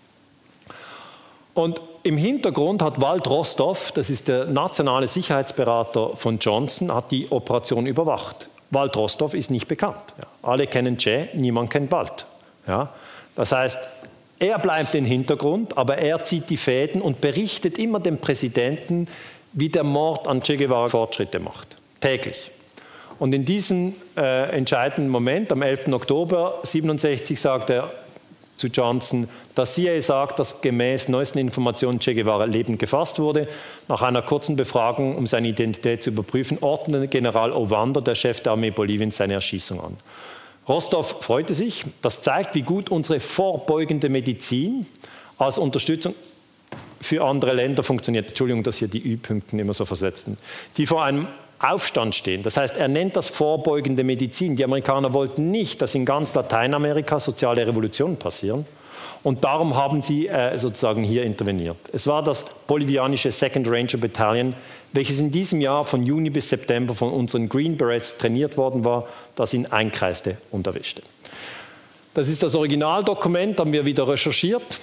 Und 1.55 1.81
im 2.03 2.17
Hintergrund 2.17 2.83
hat 2.83 3.01
Wald 3.01 3.29
Rostov, 3.29 3.93
das 3.93 4.11
ist 4.11 4.29
der 4.29 4.47
nationale 4.47 5.07
Sicherheitsberater 5.07 6.11
von 6.17 6.39
Johnson, 6.39 6.93
hat 6.93 7.11
die 7.13 7.31
Operation 7.31 7.87
überwacht. 7.87 8.49
Wald 8.71 8.97
Rostov 8.97 9.35
ist 9.35 9.51
nicht 9.51 9.69
bekannt. 9.69 9.97
Ja. 10.19 10.27
Alle 10.51 10.67
kennen 10.67 10.99
Che, 10.99 11.29
niemand 11.35 11.71
kennt 11.71 11.93
Wald. 11.93 12.27
Ja? 12.67 12.89
Das 13.37 13.53
heißt, 13.53 13.79
er 14.41 14.59
bleibt 14.59 14.97
im 14.97 15.05
Hintergrund, 15.05 15.79
aber 15.79 15.99
er 15.99 16.25
zieht 16.25 16.51
die 16.51 16.57
Fäden 16.57 17.01
und 17.01 17.21
berichtet 17.21 17.79
immer 17.79 18.01
dem 18.01 18.19
Präsidenten, 18.19 19.07
wie 19.53 19.69
der 19.69 19.85
Mord 19.85 20.27
an 20.27 20.43
Che 20.43 20.57
Guevara 20.57 20.89
Fortschritte 20.89 21.39
macht. 21.39 21.69
Täglich. 22.01 22.51
Und 23.21 23.33
in 23.33 23.45
diesem 23.45 23.95
äh, 24.17 24.51
entscheidenden 24.51 25.09
Moment, 25.09 25.53
am 25.53 25.63
11. 25.63 25.89
Oktober 25.93 26.57
1967, 26.65 27.41
sagt 27.41 27.71
er 27.71 27.91
zu 28.57 28.69
Johnson, 28.69 29.29
dass 29.55 29.75
CIA 29.75 30.01
sagt, 30.01 30.39
dass 30.39 30.61
gemäß 30.61 31.09
neuesten 31.09 31.39
Informationen 31.39 31.99
Che 31.99 32.15
Guevara 32.15 32.45
lebend 32.45 32.79
gefasst 32.79 33.19
wurde. 33.19 33.49
Nach 33.89 34.03
einer 34.03 34.23
kurzen 34.23 34.57
Befragung, 34.57 35.17
um 35.17 35.27
seine 35.27 35.49
Identität 35.49 36.03
zu 36.03 36.11
überprüfen, 36.11 36.59
ordnete 36.61 37.09
General 37.09 37.53
Ovando, 37.53 38.01
der 38.01 38.15
Chef 38.15 38.41
der 38.41 38.53
Armee 38.53 38.71
Boliviens, 38.71 39.17
seine 39.17 39.35
Erschießung 39.35 39.81
an. 39.81 39.97
Rostov 40.69 41.23
freute 41.23 41.55
sich. 41.55 41.85
Das 42.01 42.23
zeigt, 42.23 42.55
wie 42.55 42.63
gut 42.63 42.91
unsere 42.91 43.21
vorbeugende 43.21 44.09
Medizin 44.09 44.87
als 45.39 45.59
Unterstützung 45.59 46.15
für 47.01 47.23
andere 47.25 47.53
Länder 47.53 47.83
funktioniert. 47.83 48.29
Entschuldigung, 48.29 48.63
dass 48.63 48.79
hier 48.79 48.89
die 48.89 49.05
Ü-Punkten 49.05 49.59
immer 49.59 49.75
so 49.75 49.85
versetzen. 49.85 50.39
Die 50.79 50.87
vor 50.87 51.05
einem 51.05 51.29
Aufstand 51.65 52.15
stehen. 52.15 52.43
Das 52.43 52.57
heißt, 52.57 52.77
er 52.77 52.89
nennt 52.89 53.17
das 53.17 53.31
vorbeugende 53.31 54.05
Medizin. 54.05 54.57
Die 54.57 54.65
Amerikaner 54.65 55.15
wollten 55.15 55.51
nicht, 55.51 55.81
dass 55.83 55.95
in 55.95 56.05
ganz 56.05 56.35
Lateinamerika 56.35 57.21
soziale 57.21 57.67
Revolutionen 57.67 58.17
passieren. 58.17 58.67
Und 59.23 59.43
darum 59.43 59.75
haben 59.75 60.03
sie 60.03 60.29
äh, 60.29 60.59
sozusagen 60.59 61.03
hier 61.03 61.23
interveniert. 61.23 61.79
Es 61.93 62.07
war 62.07 62.23
das 62.23 62.45
bolivianische 62.67 63.33
Second 63.33 63.67
Ranger 63.67 63.97
Battalion, 63.97 64.55
welches 64.93 65.19
in 65.19 65.33
diesem 65.33 65.63
Jahr 65.63 65.85
von 65.85 66.05
Juni 66.05 66.29
bis 66.29 66.51
September 66.51 66.95
von 66.95 67.11
unseren 67.11 67.49
Green 67.49 67.77
Berets 67.77 68.19
trainiert 68.19 68.59
worden 68.59 68.85
war, 68.85 69.09
das 69.35 69.55
ihn 69.55 69.67
einkreiste 69.67 70.37
und 70.51 70.67
erwischte. 70.67 71.03
Das 72.13 72.29
ist 72.29 72.43
das 72.43 72.55
Originaldokument, 72.55 73.59
haben 73.59 73.73
wir 73.73 73.87
wieder 73.87 74.07
recherchiert. 74.07 74.79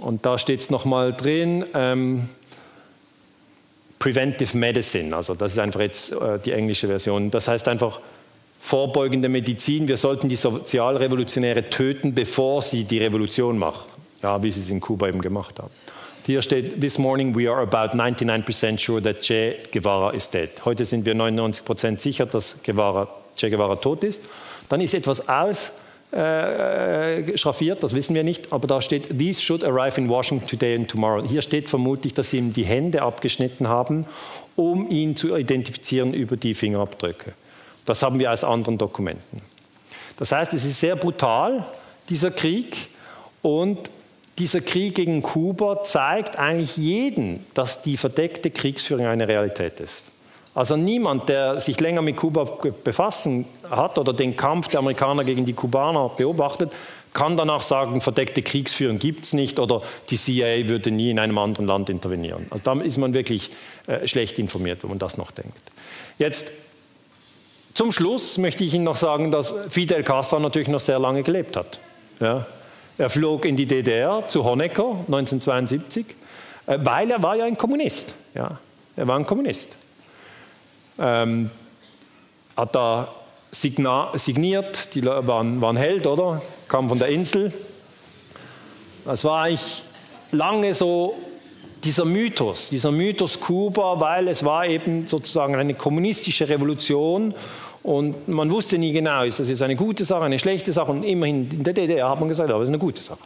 Und 0.00 0.24
da 0.24 0.38
steht 0.38 0.60
es 0.60 0.70
nochmal 0.70 1.12
drin, 1.12 1.66
ähm, 1.74 2.28
Preventive 3.98 4.56
Medicine, 4.56 5.14
also 5.16 5.34
das 5.34 5.52
ist 5.52 5.58
einfach 5.58 5.80
jetzt 5.80 6.12
äh, 6.12 6.38
die 6.44 6.52
englische 6.52 6.86
Version. 6.86 7.30
Das 7.30 7.48
heißt 7.48 7.66
einfach 7.68 8.00
vorbeugende 8.60 9.28
Medizin. 9.28 9.88
Wir 9.88 9.96
sollten 9.96 10.28
die 10.28 10.36
Sozialrevolutionäre 10.36 11.70
töten, 11.70 12.14
bevor 12.14 12.62
sie 12.62 12.84
die 12.84 12.98
Revolution 12.98 13.58
machen, 13.58 13.84
ja, 14.22 14.42
wie 14.42 14.50
sie 14.50 14.60
es 14.60 14.68
in 14.68 14.80
Kuba 14.80 15.08
eben 15.08 15.20
gemacht 15.20 15.58
haben. 15.58 15.70
Hier 16.26 16.42
steht, 16.42 16.80
this 16.80 16.98
morning 16.98 17.34
we 17.34 17.50
are 17.50 17.62
about 17.62 17.96
99% 17.96 18.78
sure 18.78 19.00
that 19.00 19.22
Che 19.22 19.56
Guevara 19.72 20.10
is 20.10 20.28
dead. 20.28 20.50
Heute 20.66 20.84
sind 20.84 21.06
wir 21.06 21.14
99% 21.14 21.98
sicher, 21.98 22.26
dass 22.26 22.62
Guevara, 22.62 23.08
Che 23.34 23.48
Guevara 23.48 23.76
tot 23.76 24.04
ist. 24.04 24.20
Dann 24.68 24.82
ist 24.82 24.92
etwas 24.92 25.26
aus 25.26 25.72
äh, 26.12 27.36
schraffiert, 27.36 27.82
das 27.82 27.94
wissen 27.94 28.14
wir 28.14 28.24
nicht, 28.24 28.52
aber 28.52 28.66
da 28.66 28.80
steht, 28.80 29.18
these 29.18 29.42
should 29.42 29.64
arrive 29.64 30.00
in 30.00 30.08
Washington 30.08 30.46
today 30.46 30.74
and 30.74 30.88
tomorrow. 30.88 31.22
Hier 31.22 31.42
steht 31.42 31.68
vermutlich, 31.68 32.14
dass 32.14 32.30
sie 32.30 32.38
ihm 32.38 32.52
die 32.52 32.64
Hände 32.64 33.02
abgeschnitten 33.02 33.68
haben, 33.68 34.06
um 34.56 34.90
ihn 34.90 35.16
zu 35.16 35.36
identifizieren 35.36 36.14
über 36.14 36.36
die 36.36 36.54
Fingerabdrücke. 36.54 37.32
Das 37.84 38.02
haben 38.02 38.18
wir 38.18 38.32
aus 38.32 38.44
anderen 38.44 38.78
Dokumenten. 38.78 39.42
Das 40.16 40.32
heißt, 40.32 40.52
es 40.54 40.64
ist 40.64 40.80
sehr 40.80 40.96
brutal, 40.96 41.64
dieser 42.08 42.30
Krieg, 42.30 42.88
und 43.42 43.78
dieser 44.38 44.60
Krieg 44.60 44.94
gegen 44.94 45.22
Kuba 45.22 45.84
zeigt 45.84 46.38
eigentlich 46.38 46.76
jeden, 46.76 47.44
dass 47.54 47.82
die 47.82 47.96
verdeckte 47.96 48.50
Kriegsführung 48.50 49.06
eine 49.06 49.26
Realität 49.26 49.80
ist. 49.80 50.02
Also 50.58 50.74
niemand, 50.74 51.28
der 51.28 51.60
sich 51.60 51.78
länger 51.78 52.02
mit 52.02 52.16
Kuba 52.16 52.42
befassen 52.82 53.44
hat 53.70 53.96
oder 53.96 54.12
den 54.12 54.36
Kampf 54.36 54.66
der 54.66 54.80
Amerikaner 54.80 55.22
gegen 55.22 55.46
die 55.46 55.52
Kubaner 55.52 56.08
beobachtet, 56.08 56.72
kann 57.12 57.36
danach 57.36 57.62
sagen, 57.62 58.00
verdeckte 58.00 58.42
Kriegsführung 58.42 58.98
gibt 58.98 59.24
es 59.24 59.34
nicht 59.34 59.60
oder 59.60 59.82
die 60.10 60.16
CIA 60.16 60.66
würde 60.66 60.90
nie 60.90 61.10
in 61.10 61.20
einem 61.20 61.38
anderen 61.38 61.68
Land 61.68 61.90
intervenieren. 61.90 62.48
Also 62.50 62.64
da 62.64 62.82
ist 62.82 62.96
man 62.96 63.14
wirklich 63.14 63.52
äh, 63.86 64.08
schlecht 64.08 64.36
informiert, 64.40 64.82
wenn 64.82 64.90
man 64.90 64.98
das 64.98 65.16
noch 65.16 65.30
denkt. 65.30 65.56
Jetzt 66.18 66.54
zum 67.72 67.92
Schluss 67.92 68.36
möchte 68.36 68.64
ich 68.64 68.74
Ihnen 68.74 68.82
noch 68.82 68.96
sagen, 68.96 69.30
dass 69.30 69.54
Fidel 69.70 70.02
Castro 70.02 70.40
natürlich 70.40 70.66
noch 70.66 70.80
sehr 70.80 70.98
lange 70.98 71.22
gelebt 71.22 71.56
hat. 71.56 71.78
Ja. 72.18 72.48
Er 72.98 73.10
flog 73.10 73.44
in 73.44 73.54
die 73.54 73.66
DDR 73.66 74.26
zu 74.26 74.42
Honecker 74.42 74.90
1972, 75.06 76.04
äh, 76.66 76.78
weil 76.82 77.12
er 77.12 77.22
war 77.22 77.36
ja 77.36 77.44
ein 77.44 77.56
Kommunist. 77.56 78.16
Ja. 78.34 78.58
Er 78.96 79.06
war 79.06 79.16
ein 79.16 79.24
Kommunist 79.24 79.76
ähm, 80.98 81.50
hat 82.56 82.74
da 82.74 83.08
signiert, 83.50 84.94
die 84.94 85.04
waren, 85.04 85.60
waren 85.60 85.76
Held, 85.76 86.06
oder? 86.06 86.42
Kam 86.68 86.88
von 86.88 86.98
der 86.98 87.08
Insel. 87.08 87.52
Das 89.04 89.24
war 89.24 89.44
eigentlich 89.44 89.82
lange 90.32 90.74
so 90.74 91.14
dieser 91.84 92.04
Mythos, 92.04 92.68
dieser 92.70 92.90
Mythos 92.90 93.40
Kuba, 93.40 94.00
weil 94.00 94.28
es 94.28 94.44
war 94.44 94.66
eben 94.66 95.06
sozusagen 95.06 95.54
eine 95.54 95.74
kommunistische 95.74 96.48
Revolution 96.48 97.32
und 97.82 98.28
man 98.28 98.50
wusste 98.50 98.76
nie 98.76 98.92
genau, 98.92 99.22
ist 99.22 99.38
das 99.38 99.48
jetzt 99.48 99.62
eine 99.62 99.76
gute 99.76 100.04
Sache, 100.04 100.24
eine 100.24 100.38
schlechte 100.38 100.72
Sache 100.72 100.90
und 100.90 101.04
immerhin 101.04 101.48
in 101.50 101.62
der 101.62 101.72
DDR 101.72 102.10
hat 102.10 102.20
man 102.20 102.28
gesagt, 102.28 102.50
aber 102.50 102.60
es 102.60 102.68
ist 102.68 102.74
eine 102.74 102.78
gute 102.78 103.00
Sache 103.00 103.20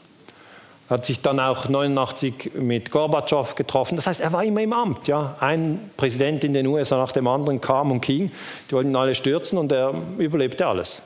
hat 0.93 1.07
sich 1.07 1.23
dann 1.23 1.41
auch 1.41 1.69
89 1.69 2.53
mit 2.61 2.91
Gorbatschow 2.91 3.55
getroffen. 3.55 3.97
Das 3.97 4.07
heißt, 4.07 4.21
er 4.21 4.33
war 4.33 4.45
immer 4.45 4.61
im 4.61 4.73
Amt. 4.73 5.09
Ja. 5.09 5.37
Ein 5.41 5.91
Präsident 5.97 6.45
in 6.45 6.55
den 6.55 6.67
USA 6.67 6.99
nach 6.99 7.13
dem 7.13 7.27
anderen 7.27 7.61
kam 7.61 7.91
und 7.91 8.03
ging. 8.03 8.31
Die 8.69 8.75
wollten 8.75 8.95
alle 8.95 9.15
stürzen 9.15 9.59
und 9.59 9.73
er 9.73 9.95
überlebte 10.19 10.67
alles. 10.67 11.03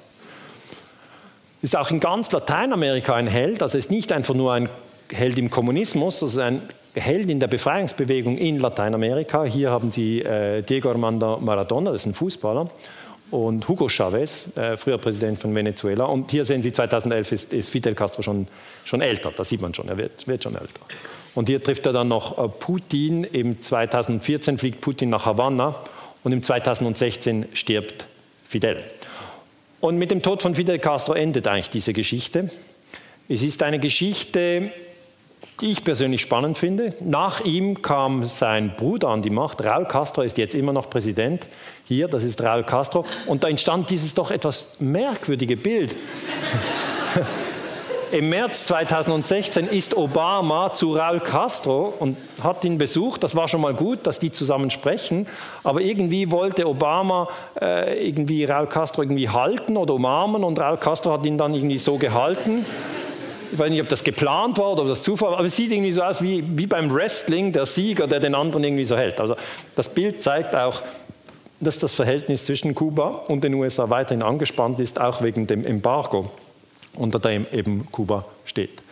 Ist 1.63 1.77
auch 1.77 1.91
in 1.91 2.01
ganz 2.01 2.31
Lateinamerika 2.33 3.15
ein 3.15 3.27
Held. 3.27 3.63
Also 3.63 3.79
ist 3.79 3.91
nicht 3.91 4.13
einfach 4.13 4.35
nur 4.35 4.53
ein 4.53 4.69
Held 5.11 5.39
im 5.39 5.51
Kommunismus, 5.51 6.23
also 6.23 6.41
ein 6.41 6.61
Held 6.95 7.31
in 7.31 7.41
der 7.41 7.47
Befreiungsbewegung 7.47 8.37
in 8.39 8.59
Lateinamerika. 8.59 9.45
Hier 9.45 9.71
haben 9.71 9.91
Sie 9.91 10.21
äh, 10.21 10.63
Diego 10.63 10.91
Armando 10.91 11.39
Maradona, 11.39 11.93
das 11.93 12.03
ist 12.03 12.07
ein 12.07 12.15
Fußballer 12.15 12.69
und 13.31 13.67
Hugo 13.69 13.89
Chavez, 13.89 14.57
äh, 14.57 14.77
früher 14.77 14.99
Präsident 14.99 15.39
von 15.39 15.55
Venezuela. 15.55 16.05
Und 16.05 16.31
hier 16.31 16.45
sehen 16.45 16.63
Sie, 16.63 16.73
2011 16.73 17.33
ist, 17.33 17.53
ist 17.53 17.71
Fidel 17.71 17.95
Castro 17.95 18.23
schon, 18.23 18.47
schon 18.85 19.01
älter, 19.01 19.33
das 19.37 19.49
sieht 19.49 19.61
man 19.61 19.75
schon, 19.75 19.89
er 19.89 19.99
wird, 19.99 20.27
wird 20.27 20.43
schon 20.45 20.55
älter. 20.55 20.81
Und 21.35 21.49
hier 21.49 21.63
trifft 21.63 21.85
er 21.87 21.93
dann 21.93 22.09
noch 22.09 22.39
äh, 22.39 22.49
Putin. 22.49 23.25
Im 23.25 23.61
2014 23.61 24.59
fliegt 24.59 24.81
Putin 24.81 25.11
nach 25.11 25.27
Havanna 25.27 25.77
und 26.25 26.33
im 26.33 26.43
2016 26.43 27.47
stirbt 27.53 28.07
Fidel. 28.49 28.83
Und 29.81 29.99
mit 29.99 30.11
dem 30.11 30.23
Tod 30.23 30.41
von 30.41 30.55
Fidel 30.55 30.79
Castro 30.79 31.13
endet 31.13 31.47
eigentlich 31.47 31.71
diese 31.71 31.93
Geschichte. 31.93 32.51
Es 33.29 33.43
ist 33.43 33.63
eine 33.63 33.79
Geschichte, 33.79 34.71
die 35.61 35.71
ich 35.71 35.85
persönlich 35.85 36.21
spannend 36.21 36.59
finde. 36.59 36.95
Nach 37.01 37.45
ihm 37.45 37.81
kam 37.83 38.25
sein 38.25 38.75
Bruder 38.77 39.09
an 39.09 39.23
die 39.23 39.31
Macht. 39.31 39.65
Raúl 39.65 39.87
Castro 39.87 40.23
ist 40.23 40.37
jetzt 40.39 40.55
immer 40.55 40.73
noch 40.73 40.91
Präsident. 40.91 41.47
Hier, 41.85 42.09
das 42.09 42.25
ist 42.25 42.43
Raúl 42.43 42.65
Castro. 42.65 43.05
Und 43.27 43.43
da 43.45 43.49
entstand 43.49 43.89
dieses 43.91 44.15
doch 44.15 44.31
etwas 44.31 44.77
merkwürdige 44.81 45.57
Bild. 45.57 45.95
Im 48.13 48.29
März 48.29 48.67
2016 48.67 49.67
ist 49.67 49.97
Obama 49.97 50.73
zu 50.73 50.95
Raúl 50.95 51.21
Castro 51.21 51.93
und 51.99 52.17
hat 52.43 52.65
ihn 52.65 52.79
besucht. 52.79 53.25
Das 53.25 53.35
war 53.35 53.49
schon 53.49 53.63
mal 53.63 53.75
gut, 53.75 54.07
dass 54.07 54.19
die 54.19 54.31
zusammen 54.31 54.71
sprechen. 54.71 55.27
Aber 55.65 55.81
irgendwie 55.81 56.31
wollte 56.31 56.69
Obama 56.69 57.29
äh, 57.61 58.07
irgendwie 58.09 58.45
Raúl 58.45 58.67
Castro 58.67 59.03
irgendwie 59.03 59.31
halten 59.31 59.77
oder 59.77 59.95
umarmen 59.95 60.45
und 60.45 60.61
Raúl 60.61 60.77
Castro 60.77 61.13
hat 61.13 61.25
ihn 61.25 61.39
dann 61.39 61.55
irgendwie 61.55 61.79
so 61.79 61.97
gehalten 61.97 62.67
ich 63.53 63.59
weiß 63.59 63.71
nicht, 63.71 63.81
ob 63.81 63.89
das 63.89 64.05
geplant 64.05 64.59
war 64.59 64.73
oder 64.73 64.83
ob 64.83 64.89
das 64.89 65.03
Zufall 65.03 65.31
war, 65.31 65.39
aber 65.39 65.47
es 65.47 65.57
sieht 65.57 65.73
irgendwie 65.73 65.93
so 65.93 66.03
aus 66.03 66.23
wie, 66.23 66.43
wie 66.57 66.67
beim 66.67 66.93
Wrestling, 66.93 67.53
der 67.53 67.67
Sieger, 67.67 68.07
der 68.07 68.21
den 68.21 68.35
anderen 68.35 68.65
irgendwie 68.65 68.85
so 68.85 68.97
hält. 68.97 69.21
Also 69.21 69.37
das 69.75 69.89
Bild 69.89 70.23
zeigt 70.23 70.55
auch, 70.55 70.83
dass 71.61 71.79
das 71.79 71.95
Verhältnis 71.95 72.45
zwischen 72.45 72.75
Kuba 72.75 73.09
und 73.29 73.43
den 73.43 73.55
USA 73.55 73.89
weiterhin 73.91 74.23
angespannt 74.23 74.79
ist, 74.79 75.01
auch 75.01 75.23
wegen 75.23 75.47
dem 75.47 75.65
Embargo, 75.65 76.31
unter 76.95 77.19
dem 77.19 77.47
eben 77.53 77.87
Kuba 77.91 78.25
steht. 78.45 78.83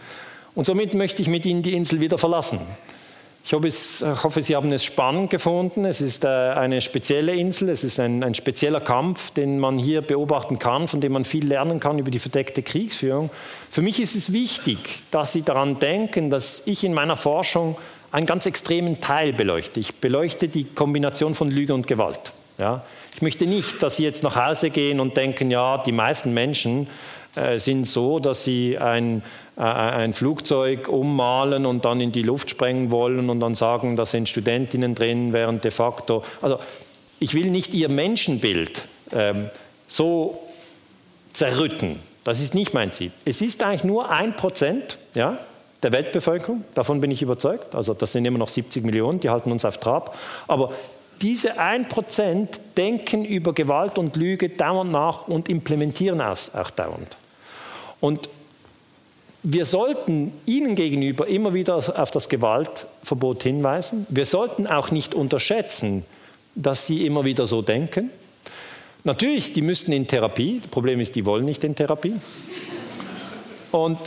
Und 0.55 0.65
somit 0.65 0.95
möchte 0.95 1.21
ich 1.21 1.29
mit 1.29 1.45
Ihnen 1.45 1.63
die 1.63 1.75
Insel 1.75 2.01
wieder 2.01 2.17
verlassen. 2.17 2.61
Ich 3.47 3.53
ich 3.53 4.03
hoffe, 4.03 4.41
Sie 4.41 4.57
haben 4.57 4.73
es 4.73 4.83
spannend 4.85 5.29
gefunden. 5.29 5.85
Es 5.85 6.01
ist 6.01 6.25
äh, 6.25 6.29
eine 6.29 6.81
spezielle 6.81 7.35
Insel, 7.35 7.69
es 7.69 7.85
ist 7.85 8.01
ein, 8.01 8.25
ein, 8.25 8.35
spezieller 8.35 8.81
Kampf, 8.81 9.33
den 9.33 9.59
man 9.59 9.77
hier 9.77 10.01
beobachten 10.01 10.59
kann, 10.59 10.89
von 10.89 11.03
dem 11.03 11.13
man 11.13 11.27
viel 11.27 11.47
lernen 11.47 11.79
kann 11.79 11.99
über 11.99 12.11
die 12.11 12.19
verdeckte 12.19 12.63
Kriegsführung. 12.63 13.29
Für 13.71 13.83
mich 13.83 14.01
ist 14.01 14.15
es 14.15 14.33
wichtig, 14.33 15.01
dass 15.11 15.35
Sie 15.35 15.43
daran 15.43 15.79
denken, 15.79 16.31
dass 16.31 16.63
ich 16.65 16.85
in 16.85 16.95
meiner 16.95 17.17
Forschung 17.17 17.77
einen 18.13 18.25
ganz 18.25 18.47
extremen 18.47 19.03
Teil 19.03 19.35
beleuchte. 19.35 19.79
Ich 19.79 19.97
beleuchte 19.97 20.49
die 20.49 20.65
Kombination 20.65 21.35
von 21.35 21.51
Lüge 21.51 21.75
und 21.75 21.87
Gewalt. 21.87 22.33
Ja? 22.57 22.83
Ich 23.15 23.21
möchte 23.21 23.45
nicht, 23.45 23.83
dass 23.83 23.97
Sie 23.97 24.05
jetzt 24.05 24.23
nach 24.23 24.37
Hause 24.37 24.71
gehen 24.71 25.01
und 25.01 25.19
denken, 25.19 25.51
ja, 25.51 25.77
die 25.85 25.93
meisten 25.93 26.33
Menschen 26.33 26.89
äh, 27.37 27.59
sind 27.59 27.85
so, 27.85 28.21
dass 28.21 28.45
sie 28.45 28.79
ein, 28.79 29.19
äh, 29.19 29.21
ein 29.57 30.13
Flugzeug 30.13 30.89
ummalen 30.89 31.65
und 31.65 31.85
dann 31.85 32.01
in 32.01 32.11
die 32.11 32.23
Luft 32.23 32.51
sprengen 32.51 32.91
wollen 32.91 33.31
und 33.31 33.39
dann 33.41 33.55
sagen, 33.55 33.97
da 33.97 34.05
sind 34.05 34.29
Studentinnen 34.29 34.95
drin, 34.95 35.33
während 35.33 35.63
de 35.63 35.71
facto. 35.71 36.25
Also 36.43 36.59
ich 37.21 37.35
will 37.35 37.51
nicht 37.51 37.73
ihr 37.73 37.89
Menschenbild 37.89 38.83
ähm, 39.13 39.49
so 39.87 40.41
zerrütten. 41.33 42.01
Das 42.25 42.41
ist 42.41 42.55
nicht 42.55 42.75
mein 42.75 42.93
Ziel. 42.93 43.13
Es 43.25 43.41
ist 43.43 43.63
eigentlich 43.63 43.85
nur 43.85 44.11
ein 44.11 44.35
Prozent 44.35 44.99
ja, 45.15 45.39
der 45.85 45.93
Weltbevölkerung, 45.93 46.65
davon 46.75 47.01
bin 47.01 47.11
ich 47.11 47.23
überzeugt. 47.23 47.75
Also 47.75 47.95
das 47.95 48.13
sind 48.13 48.25
immer 48.25 48.39
noch 48.39 48.49
70 48.49 48.85
Millionen, 48.85 49.21
die 49.21 49.31
halten 49.31 49.53
uns 49.53 49.65
auf 49.65 49.79
Trab. 49.79 50.17
Aber 50.49 50.73
diese 51.23 51.61
1% 51.61 52.49
denken 52.77 53.25
über 53.25 53.53
Gewalt 53.53 53.99
und 53.99 54.17
Lüge 54.17 54.49
dauernd 54.49 54.91
nach 54.91 55.29
und 55.29 55.49
implementieren 55.49 56.21
es 56.21 56.55
auch 56.55 56.71
dauernd. 56.71 57.17
Und 58.01 58.29
wir 59.47 59.67
sollten 59.67 60.33
ihnen 60.47 60.75
gegenüber 60.75 61.27
immer 61.29 61.53
wieder 61.53 61.77
auf 61.77 62.11
das 62.11 62.31
Gewaltverbot 62.31 63.43
hinweisen. 63.43 64.07
Wir 64.09 64.25
sollten 64.25 64.67
auch 64.67 64.91
nicht 64.91 65.15
unterschätzen, 65.15 66.03
dass 66.55 66.87
sie 66.87 67.05
immer 67.05 67.27
wieder 67.27 67.47
so 67.47 67.61
denken. 67.61 68.11
Natürlich, 69.05 69.53
die 69.53 69.61
müssten 69.61 69.93
in 69.93 70.07
Therapie. 70.07 70.61
Das 70.63 70.71
Problem 70.71 70.99
ist, 70.99 71.15
die 71.15 71.27
wollen 71.27 71.45
nicht 71.45 71.63
in 71.63 71.77
Therapie. 71.77 72.15
Und 73.71 73.99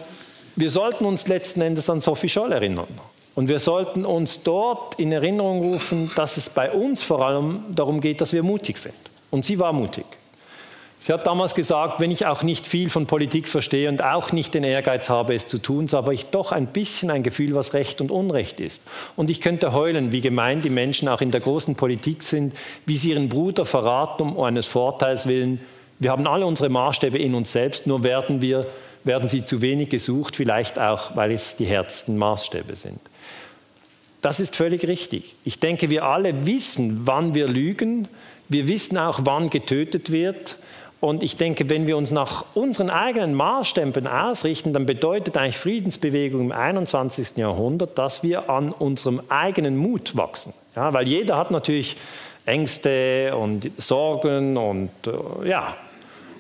wir 0.55 0.71
sollten 0.71 1.05
uns 1.05 1.27
letzten 1.27 1.61
Endes 1.61 1.87
an 1.87 2.01
Sophie 2.01 2.29
Scholl 2.29 2.51
erinnern. 2.51 2.87
Und 3.35 3.47
wir 3.47 3.59
sollten 3.59 4.05
uns 4.05 4.41
dort 4.41 4.99
in 4.99 5.11
Erinnerung 5.11 5.61
rufen, 5.61 6.09
dass 6.15 6.37
es 6.37 6.49
bei 6.49 6.71
uns 6.71 7.03
vor 7.03 7.23
allem 7.23 7.63
darum 7.75 8.01
geht, 8.01 8.21
dass 8.21 8.33
wir 8.33 8.41
mutig 8.41 8.79
sind. 8.79 8.95
Und 9.29 9.45
sie 9.45 9.59
war 9.59 9.71
mutig. 9.71 10.05
Sie 10.99 11.13
hat 11.13 11.27
damals 11.27 11.53
gesagt, 11.53 11.99
wenn 11.99 12.11
ich 12.11 12.25
auch 12.25 12.43
nicht 12.43 12.67
viel 12.67 12.89
von 12.89 13.05
Politik 13.05 13.47
verstehe 13.47 13.87
und 13.87 14.03
auch 14.03 14.31
nicht 14.31 14.53
den 14.53 14.63
Ehrgeiz 14.63 15.09
habe, 15.09 15.35
es 15.35 15.47
zu 15.47 15.59
tun, 15.59 15.87
so 15.87 15.97
habe 15.97 16.13
ich 16.13 16.25
doch 16.25 16.51
ein 16.51 16.67
bisschen 16.67 17.11
ein 17.11 17.23
Gefühl, 17.23 17.55
was 17.55 17.73
Recht 17.73 18.01
und 18.01 18.11
Unrecht 18.11 18.59
ist. 18.59 18.81
Und 19.15 19.29
ich 19.29 19.39
könnte 19.39 19.73
heulen, 19.73 20.11
wie 20.11 20.21
gemein 20.21 20.61
die 20.61 20.69
Menschen 20.69 21.07
auch 21.07 21.21
in 21.21 21.31
der 21.31 21.39
großen 21.39 21.75
Politik 21.75 22.23
sind, 22.23 22.53
wie 22.85 22.97
sie 22.97 23.11
ihren 23.11 23.29
Bruder 23.29 23.63
verraten 23.63 24.23
um 24.23 24.43
eines 24.43 24.65
Vorteils 24.65 25.27
willen. 25.27 25.61
Wir 25.99 26.11
haben 26.11 26.27
alle 26.27 26.45
unsere 26.45 26.69
Maßstäbe 26.69 27.17
in 27.17 27.35
uns 27.35 27.51
selbst, 27.51 27.87
nur 27.87 28.03
werden, 28.03 28.41
wir, 28.41 28.65
werden 29.03 29.29
sie 29.29 29.45
zu 29.45 29.61
wenig 29.61 29.89
gesucht, 29.89 30.35
vielleicht 30.35 30.77
auch, 30.79 31.15
weil 31.15 31.31
es 31.31 31.55
die 31.55 31.65
härtesten 31.65 32.17
Maßstäbe 32.17 32.75
sind. 32.75 32.99
Das 34.21 34.39
ist 34.39 34.55
völlig 34.55 34.87
richtig. 34.87 35.35
Ich 35.45 35.59
denke, 35.59 35.89
wir 35.89 36.03
alle 36.03 36.45
wissen, 36.45 37.01
wann 37.05 37.33
wir 37.33 37.47
lügen. 37.47 38.07
Wir 38.49 38.67
wissen 38.67 38.97
auch, 38.97 39.21
wann 39.23 39.49
getötet 39.49 40.11
wird. 40.11 40.57
Und 40.99 41.21
ich 41.21 41.35
denke, 41.35 41.69
wenn 41.69 41.85
wir 41.85 41.95
uns 41.95 42.09
nach 42.09 42.45
unseren 42.55 42.89
eigenen 42.89 43.35
Maßstäben 43.35 44.07
ausrichten, 44.07 44.73
dann 44.73 44.87
bedeutet 44.87 45.37
eigentlich 45.37 45.59
Friedensbewegung 45.59 46.41
im 46.41 46.51
21. 46.51 47.37
Jahrhundert, 47.37 47.99
dass 47.99 48.23
wir 48.23 48.49
an 48.49 48.71
unserem 48.71 49.21
eigenen 49.29 49.77
Mut 49.77 50.17
wachsen. 50.17 50.53
Ja, 50.75 50.93
weil 50.93 51.07
jeder 51.07 51.37
hat 51.37 51.51
natürlich 51.51 51.97
Ängste 52.45 53.35
und 53.35 53.69
Sorgen 53.77 54.57
und 54.57 54.89
äh, 55.05 55.49
ja. 55.49 55.75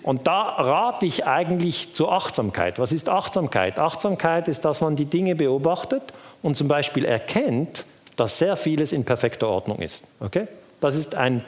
Und 0.01 0.25
da 0.25 0.41
rate 0.41 1.05
ich 1.05 1.27
eigentlich 1.27 1.93
zur 1.93 2.13
Achtsamkeit. 2.13 2.79
Was 2.79 2.93
ist 2.93 3.09
Achtsamkeit? 3.09 3.77
Achtsamkeit 3.77 4.47
ist, 4.47 4.63
dass 4.63 4.79
man 4.79 4.95
die 4.95 5.05
Dinge 5.05 5.35
beobachtet 5.35 6.01
und 6.41 6.55
zum 6.55 6.69
Beispiel 6.69 7.03
erkennt, 7.03 7.85
dass 8.15 8.37
sehr 8.37 8.55
vieles 8.55 8.93
in 8.93 9.03
perfekter 9.03 9.49
Ordnung 9.49 9.79
ist. 9.79 10.05
Okay? 10.21 10.47
Das 10.79 10.95
ist 10.95 11.15
ein, 11.15 11.43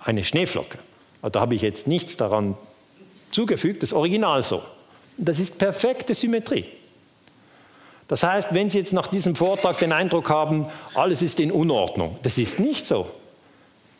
eine 0.00 0.24
Schneeflocke. 0.24 0.78
Da 1.22 1.40
habe 1.40 1.54
ich 1.54 1.62
jetzt 1.62 1.86
nichts 1.86 2.16
daran 2.16 2.56
zugefügt, 3.30 3.82
das 3.82 3.92
Original 3.92 4.42
so. 4.42 4.62
Das 5.16 5.38
ist 5.40 5.58
perfekte 5.58 6.14
Symmetrie. 6.14 6.64
Das 8.06 8.22
heißt, 8.22 8.54
wenn 8.54 8.70
Sie 8.70 8.78
jetzt 8.78 8.92
nach 8.92 9.08
diesem 9.08 9.34
Vortrag 9.34 9.78
den 9.78 9.92
Eindruck 9.92 10.30
haben, 10.30 10.66
alles 10.94 11.20
ist 11.20 11.40
in 11.40 11.52
Unordnung, 11.52 12.16
das 12.22 12.38
ist 12.38 12.58
nicht 12.58 12.86
so. 12.86 13.06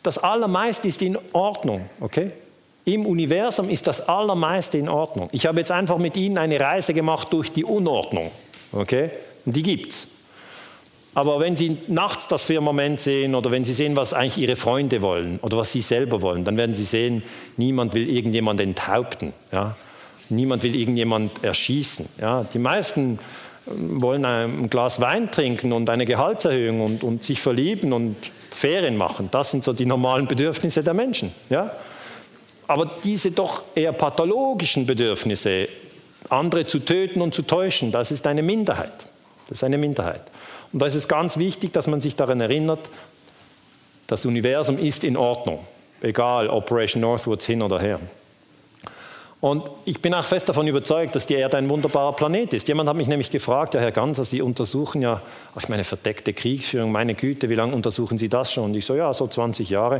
Das 0.01 0.17
Allermeiste 0.17 0.87
ist 0.87 1.01
in 1.01 1.17
Ordnung, 1.33 1.87
okay? 1.99 2.31
Im 2.85 3.05
Universum 3.05 3.69
ist 3.69 3.85
das 3.85 4.07
Allermeiste 4.07 4.77
in 4.77 4.89
Ordnung. 4.89 5.29
Ich 5.31 5.45
habe 5.45 5.59
jetzt 5.59 5.71
einfach 5.71 5.97
mit 5.97 6.17
Ihnen 6.17 6.37
eine 6.37 6.59
Reise 6.59 6.93
gemacht 6.93 7.27
durch 7.31 7.51
die 7.51 7.63
Unordnung, 7.63 8.31
okay? 8.71 9.11
Und 9.45 9.55
die 9.55 9.61
gibt's. 9.61 10.07
Aber 11.15 11.39
wenn 11.39 11.55
Sie 11.55 11.77
nachts 11.87 12.27
das 12.27 12.43
Firmament 12.43 12.99
sehen 12.99 13.33
oder 13.33 13.51
wenn 13.51 13.65
Sie 13.65 13.73
sehen, 13.73 13.95
was 13.95 14.13
eigentlich 14.13 14.37
Ihre 14.37 14.55
Freunde 14.55 15.01
wollen 15.01 15.39
oder 15.41 15.57
was 15.57 15.71
Sie 15.71 15.81
selber 15.81 16.21
wollen, 16.21 16.45
dann 16.45 16.57
werden 16.57 16.75
Sie 16.75 16.83
sehen, 16.83 17.23
niemand 17.57 17.93
will 17.93 18.07
irgendjemand 18.07 18.61
enthaupten. 18.61 19.33
Ja? 19.51 19.75
Niemand 20.29 20.63
will 20.63 20.75
irgendjemand 20.75 21.43
erschießen. 21.43 22.07
Ja? 22.21 22.45
Die 22.53 22.59
meisten 22.59 23.17
ähm, 23.67 24.01
wollen 24.01 24.23
ein 24.23 24.69
Glas 24.69 25.01
Wein 25.01 25.31
trinken 25.31 25.73
und 25.73 25.89
eine 25.89 26.05
Gehaltserhöhung 26.05 26.81
und, 26.81 27.03
und 27.03 27.23
sich 27.23 27.41
verlieben 27.41 27.91
und 27.91 28.15
Ferien 28.51 28.95
machen. 28.95 29.29
Das 29.31 29.51
sind 29.51 29.63
so 29.63 29.73
die 29.73 29.85
normalen 29.85 30.27
Bedürfnisse 30.27 30.83
der 30.83 30.93
Menschen. 30.93 31.31
Ja? 31.49 31.71
Aber 32.67 32.87
diese 33.03 33.31
doch 33.31 33.63
eher 33.73 33.93
pathologischen 33.93 34.85
Bedürfnisse, 34.85 35.67
andere 36.29 36.67
zu 36.67 36.77
töten 36.79 37.21
und 37.21 37.33
zu 37.33 37.41
täuschen, 37.41 37.91
das 37.91 38.11
ist 38.11 38.27
eine 38.27 38.43
Minderheit. 38.43 38.93
Das 39.47 39.57
ist 39.57 39.63
eine 39.63 39.79
Minderheit. 39.79 40.21
Und 40.71 40.81
da 40.81 40.85
ist 40.85 40.95
es 40.95 41.07
ganz 41.07 41.37
wichtig, 41.37 41.73
dass 41.73 41.87
man 41.87 42.01
sich 42.01 42.15
daran 42.15 42.41
erinnert, 42.41 42.79
das 44.07 44.25
Universum 44.25 44.77
ist 44.77 45.03
in 45.03 45.17
Ordnung, 45.17 45.59
egal 46.01 46.49
Operation 46.49 47.01
Northwoods 47.01 47.45
hin 47.45 47.61
oder 47.61 47.79
her. 47.79 47.99
Und 49.41 49.69
ich 49.85 50.01
bin 50.01 50.13
auch 50.13 50.25
fest 50.25 50.49
davon 50.49 50.67
überzeugt, 50.67 51.15
dass 51.15 51.25
die 51.25 51.35
Erde 51.35 51.57
ein 51.57 51.69
wunderbarer 51.69 52.13
Planet 52.13 52.53
ist. 52.53 52.67
Jemand 52.67 52.89
hat 52.89 52.97
mich 52.97 53.07
nämlich 53.07 53.31
gefragt, 53.31 53.73
ja 53.73 53.79
Herr 53.79 53.91
Ganser, 53.93 54.25
Sie 54.25 54.41
untersuchen 54.41 55.01
ja, 55.01 55.21
ich 55.57 55.69
meine 55.69 55.85
verdeckte 55.85 56.33
Kriegsführung, 56.33 56.91
meine 56.91 57.15
Güte, 57.15 57.49
wie 57.49 57.55
lange 57.55 57.73
untersuchen 57.73 58.17
Sie 58.17 58.27
das 58.27 58.51
schon? 58.51 58.65
Und 58.65 58.75
ich 58.75 58.85
so, 58.85 58.95
ja, 58.95 59.13
so 59.13 59.27
20 59.27 59.69
Jahre. 59.69 59.99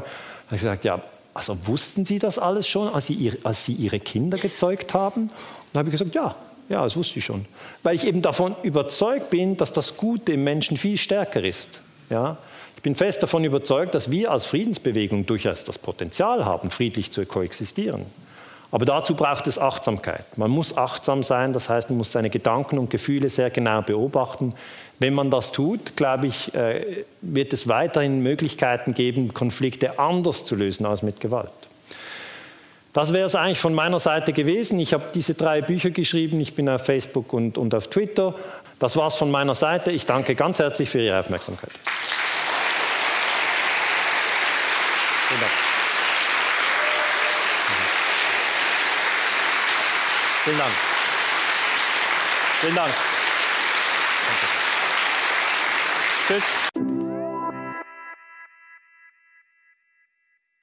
Da 0.50 0.56
ich 0.56 0.62
gesagt, 0.62 0.84
ja, 0.84 1.02
also 1.34 1.56
wussten 1.68 2.04
Sie 2.04 2.20
das 2.20 2.38
alles 2.38 2.68
schon, 2.68 2.94
als 2.94 3.08
Sie, 3.08 3.32
als 3.44 3.64
Sie 3.64 3.74
Ihre 3.74 4.02
Kinder 4.02 4.38
gezeugt 4.38 4.94
haben? 4.94 5.22
Und 5.24 5.32
da 5.72 5.80
habe 5.80 5.90
ich 5.90 5.94
gesagt, 5.94 6.14
ja, 6.14 6.36
ja, 6.70 6.84
das 6.84 6.96
wusste 6.96 7.20
ich 7.20 7.26
schon. 7.26 7.46
Weil 7.84 7.96
ich 7.96 8.06
eben 8.06 8.22
davon 8.22 8.56
überzeugt 8.64 9.32
bin, 9.32 9.58
dass 9.58 9.74
das 9.74 9.98
Gute 9.98 10.34
im 10.34 10.44
Menschen 10.44 10.78
viel 10.78 10.98
stärker 10.98 11.44
ist. 11.44 11.82
Ja? 12.10 12.38
Ich 12.76 12.84
bin 12.84 12.96
fest 12.96 13.22
davon 13.22 13.44
überzeugt, 13.44 13.94
dass 13.94 14.10
wir 14.10 14.32
als 14.32 14.46
Friedensbewegung 14.46 15.26
durchaus 15.26 15.64
das 15.66 15.78
Potenzial 15.78 16.46
haben, 16.46 16.70
friedlich 16.70 17.12
zu 17.12 17.26
koexistieren. 17.26 18.06
Aber 18.72 18.86
dazu 18.86 19.16
braucht 19.16 19.48
es 19.48 19.58
Achtsamkeit. 19.58 20.38
Man 20.38 20.52
muss 20.52 20.78
achtsam 20.78 21.24
sein, 21.24 21.54
das 21.54 21.70
heißt, 21.70 21.90
man 21.90 21.98
muss 21.98 22.12
seine 22.12 22.30
Gedanken 22.30 22.78
und 22.78 22.90
Gefühle 22.92 23.30
sehr 23.30 23.50
genau 23.50 23.82
beobachten. 23.82 24.54
Wenn 25.00 25.14
man 25.14 25.32
das 25.32 25.52
tut, 25.52 25.98
glaube 25.98 26.28
ich, 26.28 26.54
äh, 26.54 27.04
wird 27.22 27.52
es 27.52 27.68
weiterhin 27.68 28.22
Möglichkeiten 28.22 28.94
geben, 28.94 29.34
Konflikte 29.34 29.98
anders 29.98 30.46
zu 30.46 30.56
lösen 30.56 30.86
als 30.86 31.02
mit 31.02 31.20
Gewalt. 31.20 31.52
Das 32.94 33.14
wäre 33.14 33.28
es 33.28 33.36
eigentlich 33.36 33.60
von 33.60 33.74
meiner 33.74 34.00
Seite 34.00 34.34
gewesen. 34.34 34.80
Ich 34.80 34.94
habe 34.94 35.04
diese 35.14 35.36
drei 35.36 35.62
Bücher 35.62 35.92
geschrieben. 35.92 36.40
Ich 36.42 36.56
bin 36.56 36.68
auf 36.70 36.86
Facebook 36.86 37.34
und, 37.34 37.58
und 37.58 37.76
auf 37.76 37.88
Twitter. 37.88 38.34
Das 38.80 38.96
war 38.98 39.08
es 39.08 39.16
von 39.16 39.30
meiner 39.30 39.56
Seite. 39.56 39.92
Ich 39.92 40.06
danke 40.06 40.36
ganz 40.36 40.60
herzlich 40.60 40.90
für 40.90 41.00
Ihre 41.02 41.20
Aufmerksamkeit. 41.20 41.72
Vielen 45.28 45.42
Dank. 45.42 45.52
Vielen 50.44 50.58
Dank. 50.58 50.72
Vielen 52.62 52.76
Dank. 52.76 52.92
Tschüss. 56.28 56.99